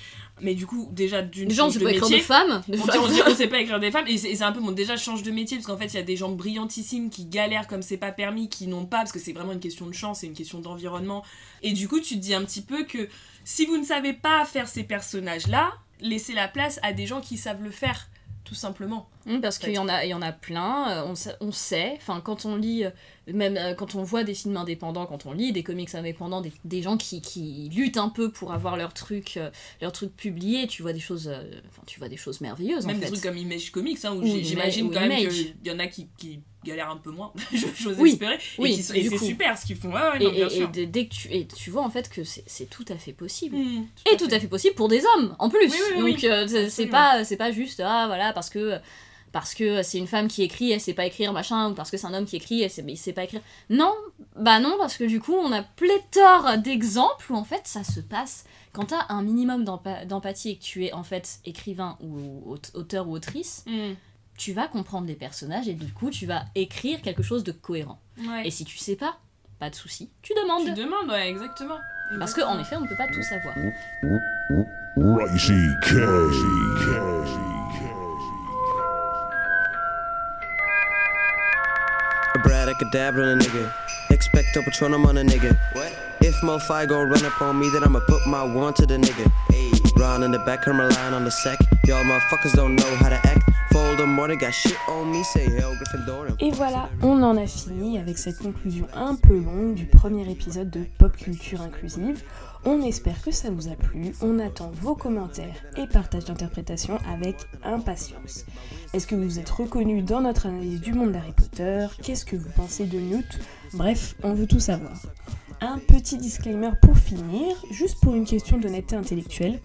Mais 0.43 0.55
du 0.55 0.67
coup, 0.67 0.89
déjà, 0.91 1.21
d'une 1.21 1.49
Les 1.49 1.55
gens, 1.55 1.63
change 1.63 1.73
c'est 1.73 1.79
de 1.79 1.83
pas 1.85 1.91
écrire 1.91 2.09
de 2.19 2.23
femmes. 2.23 2.63
On, 2.69 2.73
dit- 2.75 2.81
on 2.99 3.31
on 3.31 3.35
sait 3.35 3.47
pas 3.47 3.59
écrire 3.61 3.79
des 3.79 3.91
femmes 3.91 4.05
et 4.07 4.17
c'est 4.17 4.41
un 4.43 4.51
peu 4.51 4.59
bon 4.59 4.71
déjà 4.71 4.97
change 4.97 5.23
de 5.23 5.31
métier 5.31 5.57
parce 5.57 5.65
qu'en 5.67 5.77
fait 5.77 5.87
il 5.87 5.95
y 5.95 5.99
a 5.99 6.03
des 6.03 6.15
gens 6.17 6.29
brillantissimes 6.31 7.09
qui 7.09 7.25
galèrent 7.25 7.67
comme 7.67 7.81
c'est 7.81 7.97
pas 7.97 8.11
permis 8.11 8.49
qui 8.49 8.67
n'ont 8.67 8.85
pas 8.85 8.97
parce 8.97 9.11
que 9.11 9.19
c'est 9.19 9.33
vraiment 9.33 9.53
une 9.53 9.59
question 9.59 9.85
de 9.87 9.93
chance 9.93 10.19
c'est 10.19 10.27
une 10.27 10.33
question 10.33 10.59
d'environnement. 10.59 11.23
Et 11.61 11.71
du 11.71 11.87
coup 11.87 11.99
tu 11.99 12.15
te 12.15 12.19
dis 12.19 12.33
un 12.33 12.43
petit 12.43 12.61
peu 12.61 12.83
que 12.83 13.07
si 13.45 13.65
vous 13.65 13.77
ne 13.77 13.85
savez 13.85 14.13
pas 14.13 14.43
faire 14.45 14.67
ces 14.67 14.83
personnages 14.83 15.47
là 15.47 15.71
laissez 16.01 16.33
la 16.33 16.47
place 16.49 16.79
à 16.83 16.91
des 16.93 17.07
gens 17.07 17.21
qui 17.21 17.37
savent 17.37 17.63
le 17.63 17.71
faire 17.71 18.09
tout 18.53 18.59
simplement 18.59 19.09
Hum, 19.25 19.39
Parce 19.39 19.57
qu'il 19.57 19.71
y 19.71 19.77
en 19.77 19.87
a, 19.87 20.03
il 20.05 20.09
y 20.09 20.13
en 20.13 20.21
a 20.21 20.31
plein, 20.33 20.89
euh, 20.89 21.05
on, 21.07 21.15
sa- 21.15 21.37
on 21.39 21.51
sait, 21.53 21.93
enfin 21.95 22.19
quand 22.21 22.45
on 22.45 22.57
lit, 22.57 22.83
euh, 22.83 22.89
même 23.33 23.55
euh, 23.57 23.73
quand 23.73 23.95
on 23.95 24.03
voit 24.03 24.23
des 24.25 24.33
films 24.33 24.57
indépendants, 24.57 25.05
quand 25.05 25.25
on 25.25 25.31
lit 25.31 25.53
des 25.53 25.63
comics 25.63 25.95
indépendants, 25.95 26.41
des, 26.41 26.51
des 26.65 26.81
gens 26.81 26.97
qui, 26.97 27.21
qui 27.21 27.69
luttent 27.73 27.95
un 27.97 28.09
peu 28.09 28.31
pour 28.31 28.51
avoir 28.51 28.75
leur 28.75 28.93
truc, 28.93 29.39
leur 29.81 29.91
truc 29.93 30.13
publié, 30.15 30.67
tu 30.67 30.81
vois 30.81 30.91
des 30.93 30.99
choses, 30.99 31.29
enfin 31.69 31.81
tu 31.85 31.99
vois 31.99 32.09
des 32.09 32.17
choses 32.17 32.41
merveilleuses 32.41 32.85
même 32.85 32.97
en 32.97 32.99
des 32.99 33.05
fait. 33.05 33.11
trucs 33.13 33.23
comme 33.23 33.37
Image 33.37 33.71
Comics 33.71 34.03
hein, 34.03 34.13
où 34.15 34.25
j'imagine 34.25 34.91
quand 34.91 34.99
même 35.07 35.27
qu'il 35.29 35.55
y 35.65 35.71
en 35.71 35.79
a 35.79 35.87
qui, 35.87 36.09
qui 36.17 36.41
galèrent 36.63 36.89
un 36.91 36.97
peu 36.97 37.11
moins 37.11 37.31
j'ose 37.53 37.97
Oui, 37.99 38.11
espérer. 38.11 38.37
Oui, 38.57 38.71
et, 38.71 38.79
et 38.79 39.09
c'est 39.09 39.17
super 39.17 39.57
ce 39.57 39.65
qu'ils 39.65 39.75
font. 39.77 39.91
Ouais, 39.91 39.99
et, 40.19 40.23
non, 40.23 40.31
bien 40.31 40.47
et- 40.49 40.53
et 40.53 40.57
sûr. 40.57 40.69
dès- 40.69 40.85
dès 40.85 41.05
que 41.07 41.13
tu, 41.13 41.27
et 41.31 41.45
tu 41.47 41.69
vois 41.69 41.83
en 41.83 41.89
fait 41.89 42.09
que 42.09 42.23
c'est 42.23 42.69
tout 42.69 42.85
à 42.89 42.95
fait 42.97 43.13
possible. 43.13 43.55
Mmh, 43.57 43.85
Et 44.11 44.17
tout 44.17 44.27
à 44.31 44.39
fait 44.39 44.47
possible 44.47 44.75
pour 44.75 44.87
des 44.87 45.03
hommes 45.15 45.35
en 45.39 45.49
plus. 45.49 45.71
Oui, 45.97 46.13
Donc 46.13 46.23
euh, 46.23 46.47
c'est- 46.69 46.87
pas 46.87 47.23
pas 47.37 47.51
juste 47.51 47.81
ah 47.85 48.05
voilà 48.07 48.33
parce 48.33 48.49
que 48.49 48.77
parce 49.31 49.55
que 49.55 49.81
c'est 49.81 49.97
une 49.97 50.05
femme 50.05 50.27
qui 50.27 50.43
écrit, 50.43 50.71
elle 50.71 50.79
sait 50.79 50.93
pas 50.93 51.07
écrire 51.07 51.33
machin 51.33 51.71
ou 51.71 51.73
parce 51.73 51.89
que 51.89 51.97
c'est 51.97 52.05
un 52.05 52.13
homme 52.13 52.25
qui 52.25 52.35
écrit, 52.35 52.61
elle 52.61 52.69
sait, 52.69 52.83
il 52.87 52.97
sait 52.97 53.13
pas 53.13 53.23
écrire. 53.23 53.41
Non, 53.71 53.91
bah 54.35 54.59
non 54.59 54.75
parce 54.77 54.95
que 54.95 55.03
du 55.05 55.19
coup 55.19 55.33
on 55.33 55.51
a 55.51 55.63
pléthore 55.63 56.57
d'exemples 56.59 57.31
où 57.31 57.35
en 57.35 57.43
fait 57.43 57.61
ça 57.65 57.83
se 57.83 57.99
passe. 57.99 58.45
Quand 58.73 58.85
t'as 58.85 59.05
un 59.09 59.21
minimum 59.23 59.63
d'empa- 59.65 60.05
d'empathie 60.05 60.51
et 60.51 60.55
que 60.57 60.63
tu 60.63 60.85
es 60.85 60.93
en 60.93 61.03
fait 61.03 61.39
écrivain 61.45 61.97
ou 62.01 62.43
aute- 62.51 62.71
auteur 62.75 63.07
ou 63.07 63.13
autrice, 63.13 63.63
Mmh, 63.67 63.93
tu 64.43 64.51
vas 64.51 64.67
comprendre 64.67 65.07
les 65.07 65.15
personnages 65.15 65.69
et 65.69 65.73
du 65.73 65.93
coup 65.93 66.09
tu 66.09 66.25
vas 66.25 66.43
écrire 66.53 67.01
quelque 67.01 67.23
chose 67.23 67.45
de 67.45 67.53
cohérent. 67.53 67.97
ouais. 68.17 68.45
Et 68.45 68.51
si 68.51 68.65
tu 68.65 68.77
sais 68.77 68.97
pas, 68.97 69.15
pas 69.57 69.69
de 69.69 69.75
souci, 69.75 70.09
tu 70.21 70.33
tu 70.33 70.41
demandes. 70.41 70.75
demandes 70.75 71.09
ouais 71.09 71.29
exactement 71.29 71.77
Parce 72.19 72.33
qu'en 72.33 72.59
effet 72.59 72.75
on 72.75 72.81
ne 72.81 72.87
peut 72.87 72.97
pas 72.97 73.07
tout 73.07 73.23
savoir. 73.23 73.55
Abracadabra 82.35 83.21
on 83.23 83.29
a 83.29 83.35
nigga. 83.35 83.73
Expecto 84.11 84.61
Patronum 84.63 85.05
on 85.05 85.17
a 85.17 85.23
nigga. 85.23 85.55
If 86.21 86.35
Mofi 86.43 86.85
gon' 86.87 87.09
run 87.09 87.25
up 87.25 87.41
on 87.41 87.59
me, 87.59 87.69
then 87.69 87.83
I'ma 87.83 87.99
put 88.07 88.25
my 88.27 88.43
one 88.43 88.73
to 88.75 88.85
the 88.85 88.97
nigga. 88.97 89.31
Round 89.97 90.23
in 90.23 90.31
the 90.31 90.39
back, 90.39 90.67
I'm 90.67 90.79
relying 90.79 91.13
on 91.13 91.23
the 91.23 91.31
sack. 91.31 91.59
Y'all 91.85 92.03
motherfuckers 92.03 92.53
don't 92.53 92.75
know 92.75 92.95
how 92.95 93.09
to 93.09 93.15
act. 93.15 93.52
Et 96.39 96.51
voilà, 96.51 96.89
on 97.01 97.23
en 97.23 97.35
a 97.37 97.47
fini 97.47 97.97
avec 97.97 98.19
cette 98.19 98.37
conclusion 98.37 98.85
un 98.93 99.15
peu 99.15 99.39
longue 99.39 99.73
du 99.73 99.87
premier 99.87 100.29
épisode 100.29 100.69
de 100.69 100.85
Pop 100.99 101.17
Culture 101.17 101.59
Inclusive. 101.61 102.21
On 102.65 102.83
espère 102.83 103.19
que 103.23 103.31
ça 103.31 103.49
vous 103.49 103.69
a 103.69 103.75
plu, 103.75 104.13
on 104.21 104.37
attend 104.37 104.71
vos 104.75 104.93
commentaires 104.93 105.55
et 105.75 105.87
partages 105.87 106.25
d'interprétation 106.25 106.99
avec 107.11 107.35
impatience. 107.63 108.45
Est-ce 108.93 109.07
que 109.07 109.15
vous 109.15 109.39
êtes 109.39 109.49
reconnu 109.49 110.03
dans 110.03 110.21
notre 110.21 110.45
analyse 110.45 110.79
du 110.79 110.93
monde 110.93 111.13
d'Harry 111.13 111.33
Potter? 111.33 111.87
Qu'est-ce 112.03 112.25
que 112.25 112.35
vous 112.35 112.51
pensez 112.55 112.85
de 112.85 112.99
Newt? 112.99 113.39
Bref, 113.73 114.15
on 114.21 114.35
veut 114.35 114.45
tout 114.45 114.59
savoir. 114.59 114.93
Un 115.61 115.79
petit 115.79 116.17
disclaimer 116.17 116.71
pour 116.79 116.95
finir, 116.95 117.55
juste 117.71 117.99
pour 118.01 118.13
une 118.13 118.25
question 118.25 118.57
d'honnêteté 118.57 118.95
intellectuelle. 118.95 119.59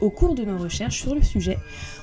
Au 0.00 0.10
cours 0.10 0.34
de 0.34 0.44
nos 0.44 0.56
recherches 0.56 1.02
sur 1.02 1.14
le 1.14 1.22
sujet, 1.22 1.58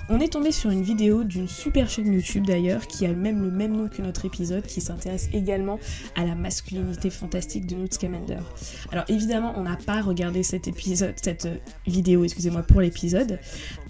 on 0.09 0.19
est 0.19 0.31
tombé 0.31 0.51
sur 0.51 0.69
une 0.69 0.83
vidéo 0.83 1.23
d'une 1.23 1.47
super 1.47 1.89
chaîne 1.89 2.13
YouTube 2.13 2.45
d'ailleurs 2.45 2.87
qui 2.87 3.05
a 3.05 3.13
même 3.13 3.41
le 3.41 3.51
même 3.51 3.75
nom 3.75 3.89
que 3.89 4.01
notre 4.01 4.25
épisode 4.25 4.65
qui 4.65 4.79
s'intéresse 4.79 5.29
également 5.33 5.79
à 6.15 6.25
la 6.25 6.33
masculinité 6.33 7.09
fantastique 7.09 7.65
de 7.65 7.75
Newt 7.75 7.93
Scamander. 7.93 8.39
Alors 8.91 9.03
évidemment 9.09 9.53
on 9.57 9.63
n'a 9.63 9.75
pas 9.75 10.01
regardé 10.01 10.43
cet 10.43 10.67
épisode, 10.67 11.13
cette 11.21 11.45
euh, 11.45 11.57
vidéo, 11.85 12.23
excusez-moi, 12.23 12.63
pour 12.63 12.79
l'épisode. 12.79 13.39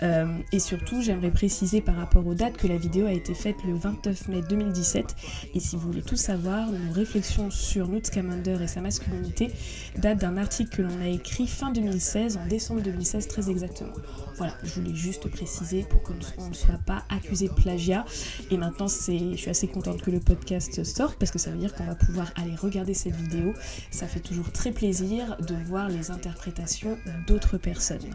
Euh, 0.02 0.26
et 0.52 0.60
surtout 0.60 1.02
j'aimerais 1.02 1.32
préciser 1.32 1.82
par 1.82 1.96
rapport 1.96 2.26
aux 2.26 2.34
dates 2.34 2.58
que 2.58 2.68
la 2.68 2.78
vidéo 2.78 3.06
a 3.06 3.14
été 3.14 3.36
faite 3.36 3.58
le 3.66 3.76
29 3.76 4.28
mai 4.30 4.42
2017. 4.50 5.16
Et 5.54 5.60
si 5.60 5.76
vous 5.76 5.88
voulez 5.88 6.02
tout 6.02 6.16
savoir, 6.16 6.72
nos 6.72 6.94
réflexions 6.94 7.52
sur 7.52 7.88
Newt 7.88 8.08
Scamander 8.08 8.58
et 8.64 8.68
sa 8.68 8.82
masculinité 8.82 9.52
datent 9.98 10.20
d'un 10.20 10.38
article 10.38 10.78
que 10.78 10.82
l'on 10.82 11.02
a 11.02 11.08
écrit 11.08 11.48
fin 11.48 11.72
2016, 11.72 12.38
en 12.38 12.48
décembre 12.48 12.82
2016 12.82 13.28
très 13.28 13.50
exactement. 13.50 13.94
Voilà, 14.38 14.54
je 14.64 14.80
voulais 14.80 14.96
juste 14.96 15.30
préciser 15.30 15.86
pour 15.90 16.07
qu'on 16.08 16.48
ne 16.50 16.54
soit 16.54 16.80
pas 16.86 17.04
accusé 17.10 17.48
de 17.48 17.54
plagiat. 17.54 18.06
Et 18.52 18.58
maintenant, 18.58 18.88
je 18.88 19.36
suis 19.36 19.50
assez 19.50 19.68
contente 19.68 20.02
que 20.02 20.12
le 20.12 20.20
podcast 20.20 20.84
sorte 20.84 21.18
parce 21.20 21.32
que 21.32 21.40
ça 21.40 21.52
veut 21.52 21.58
dire 21.58 21.74
qu'on 21.74 21.86
va 21.86 21.96
pouvoir 21.96 22.32
aller 22.36 22.56
regarder 22.56 22.94
cette 22.94 23.16
vidéo. 23.16 23.54
Ça 23.92 24.08
fait 24.08 24.20
toujours 24.20 24.52
très 24.52 24.72
plaisir 24.72 25.38
de 25.38 25.56
voir 25.66 25.90
les 25.90 26.12
interprétations 26.12 26.98
d'autres 27.28 27.58
personnes. 27.58 28.10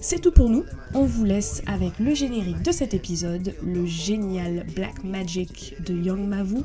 C'est 0.00 0.20
tout 0.20 0.32
pour 0.32 0.48
nous. 0.48 0.64
On 0.94 1.04
vous 1.04 1.24
laisse 1.24 1.62
avec 1.66 1.98
le 1.98 2.14
générique 2.14 2.62
de 2.62 2.72
cet 2.72 2.94
épisode, 2.94 3.54
le 3.62 3.86
génial 3.86 4.66
Black 4.74 5.04
Magic 5.04 5.76
de 5.84 5.94
Young 5.94 6.26
Mavu, 6.26 6.62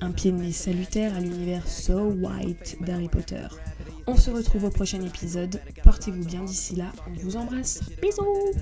un 0.00 0.10
pied 0.10 0.32
de 0.32 0.38
nez 0.38 0.52
salutaire 0.52 1.14
à 1.14 1.20
l'univers 1.20 1.66
So 1.68 2.10
White 2.10 2.78
d'Harry 2.80 3.08
Potter. 3.08 3.46
On 4.06 4.16
se 4.16 4.30
retrouve 4.30 4.64
au 4.64 4.70
prochain 4.70 5.00
épisode. 5.00 5.60
Portez-vous 5.82 6.24
bien 6.24 6.44
d'ici 6.44 6.76
là. 6.76 6.92
On 7.08 7.12
vous 7.20 7.36
embrasse. 7.36 7.80
Bisous 8.02 8.52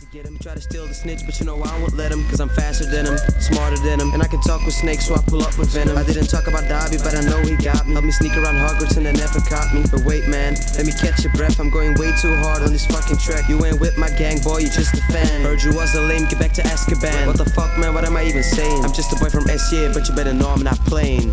to 0.00 0.06
get 0.16 0.24
him. 0.24 0.38
Try 0.38 0.54
to 0.54 0.60
steal 0.60 0.86
the 0.86 0.94
snitch, 0.94 1.20
but 1.26 1.38
you 1.38 1.46
know 1.46 1.60
I 1.60 1.78
won't 1.78 1.94
let 1.94 2.10
him. 2.10 2.24
Cause 2.28 2.40
I'm 2.40 2.48
faster 2.48 2.86
than 2.86 3.06
him, 3.06 3.18
smarter 3.38 3.76
than 3.84 4.00
him. 4.00 4.12
And 4.12 4.22
I 4.22 4.26
can 4.26 4.40
talk 4.40 4.64
with 4.64 4.74
snakes, 4.74 5.06
so 5.06 5.14
I 5.14 5.22
pull 5.26 5.42
up 5.42 5.56
with 5.58 5.68
venom. 5.70 5.96
I 5.98 6.04
didn't 6.04 6.28
talk 6.28 6.46
about 6.46 6.68
Dobby, 6.68 6.96
but 6.96 7.14
I 7.14 7.20
know 7.20 7.40
he 7.44 7.56
got 7.56 7.86
me. 7.86 7.92
Help 7.92 8.04
me 8.04 8.12
sneak 8.12 8.36
around 8.36 8.56
Hogwarts 8.56 8.96
and 8.96 9.04
they 9.04 9.12
never 9.12 9.40
caught 9.40 9.74
me. 9.74 9.84
But 9.90 10.04
wait, 10.04 10.26
man, 10.28 10.56
let 10.76 10.86
me 10.86 10.92
catch 10.92 11.22
your 11.22 11.32
breath. 11.34 11.60
I'm 11.60 11.70
going 11.70 11.94
way 12.00 12.12
too 12.16 12.34
hard 12.40 12.62
on 12.62 12.72
this 12.72 12.86
fucking 12.86 13.18
track. 13.18 13.48
You 13.48 13.62
ain't 13.64 13.80
with 13.80 13.98
my 13.98 14.08
gang, 14.16 14.40
boy, 14.40 14.64
you 14.64 14.70
just 14.70 14.94
a 14.94 15.02
fan. 15.12 15.42
Heard 15.42 15.62
you 15.62 15.74
was 15.74 15.94
a 15.94 16.00
lame, 16.00 16.26
get 16.26 16.38
back 16.38 16.52
to 16.54 16.62
Azkaban. 16.62 17.26
What 17.26 17.36
the 17.36 17.48
fuck, 17.50 17.76
man, 17.78 17.92
what 17.92 18.04
am 18.04 18.16
I 18.16 18.24
even 18.24 18.42
saying? 18.42 18.84
I'm 18.84 18.92
just 18.92 19.12
a 19.12 19.16
boy 19.20 19.28
from 19.28 19.44
SYA, 19.46 19.92
but 19.92 20.08
you 20.08 20.14
better 20.14 20.32
know 20.32 20.48
I'm 20.48 20.62
not 20.62 20.78
playing. 20.86 21.28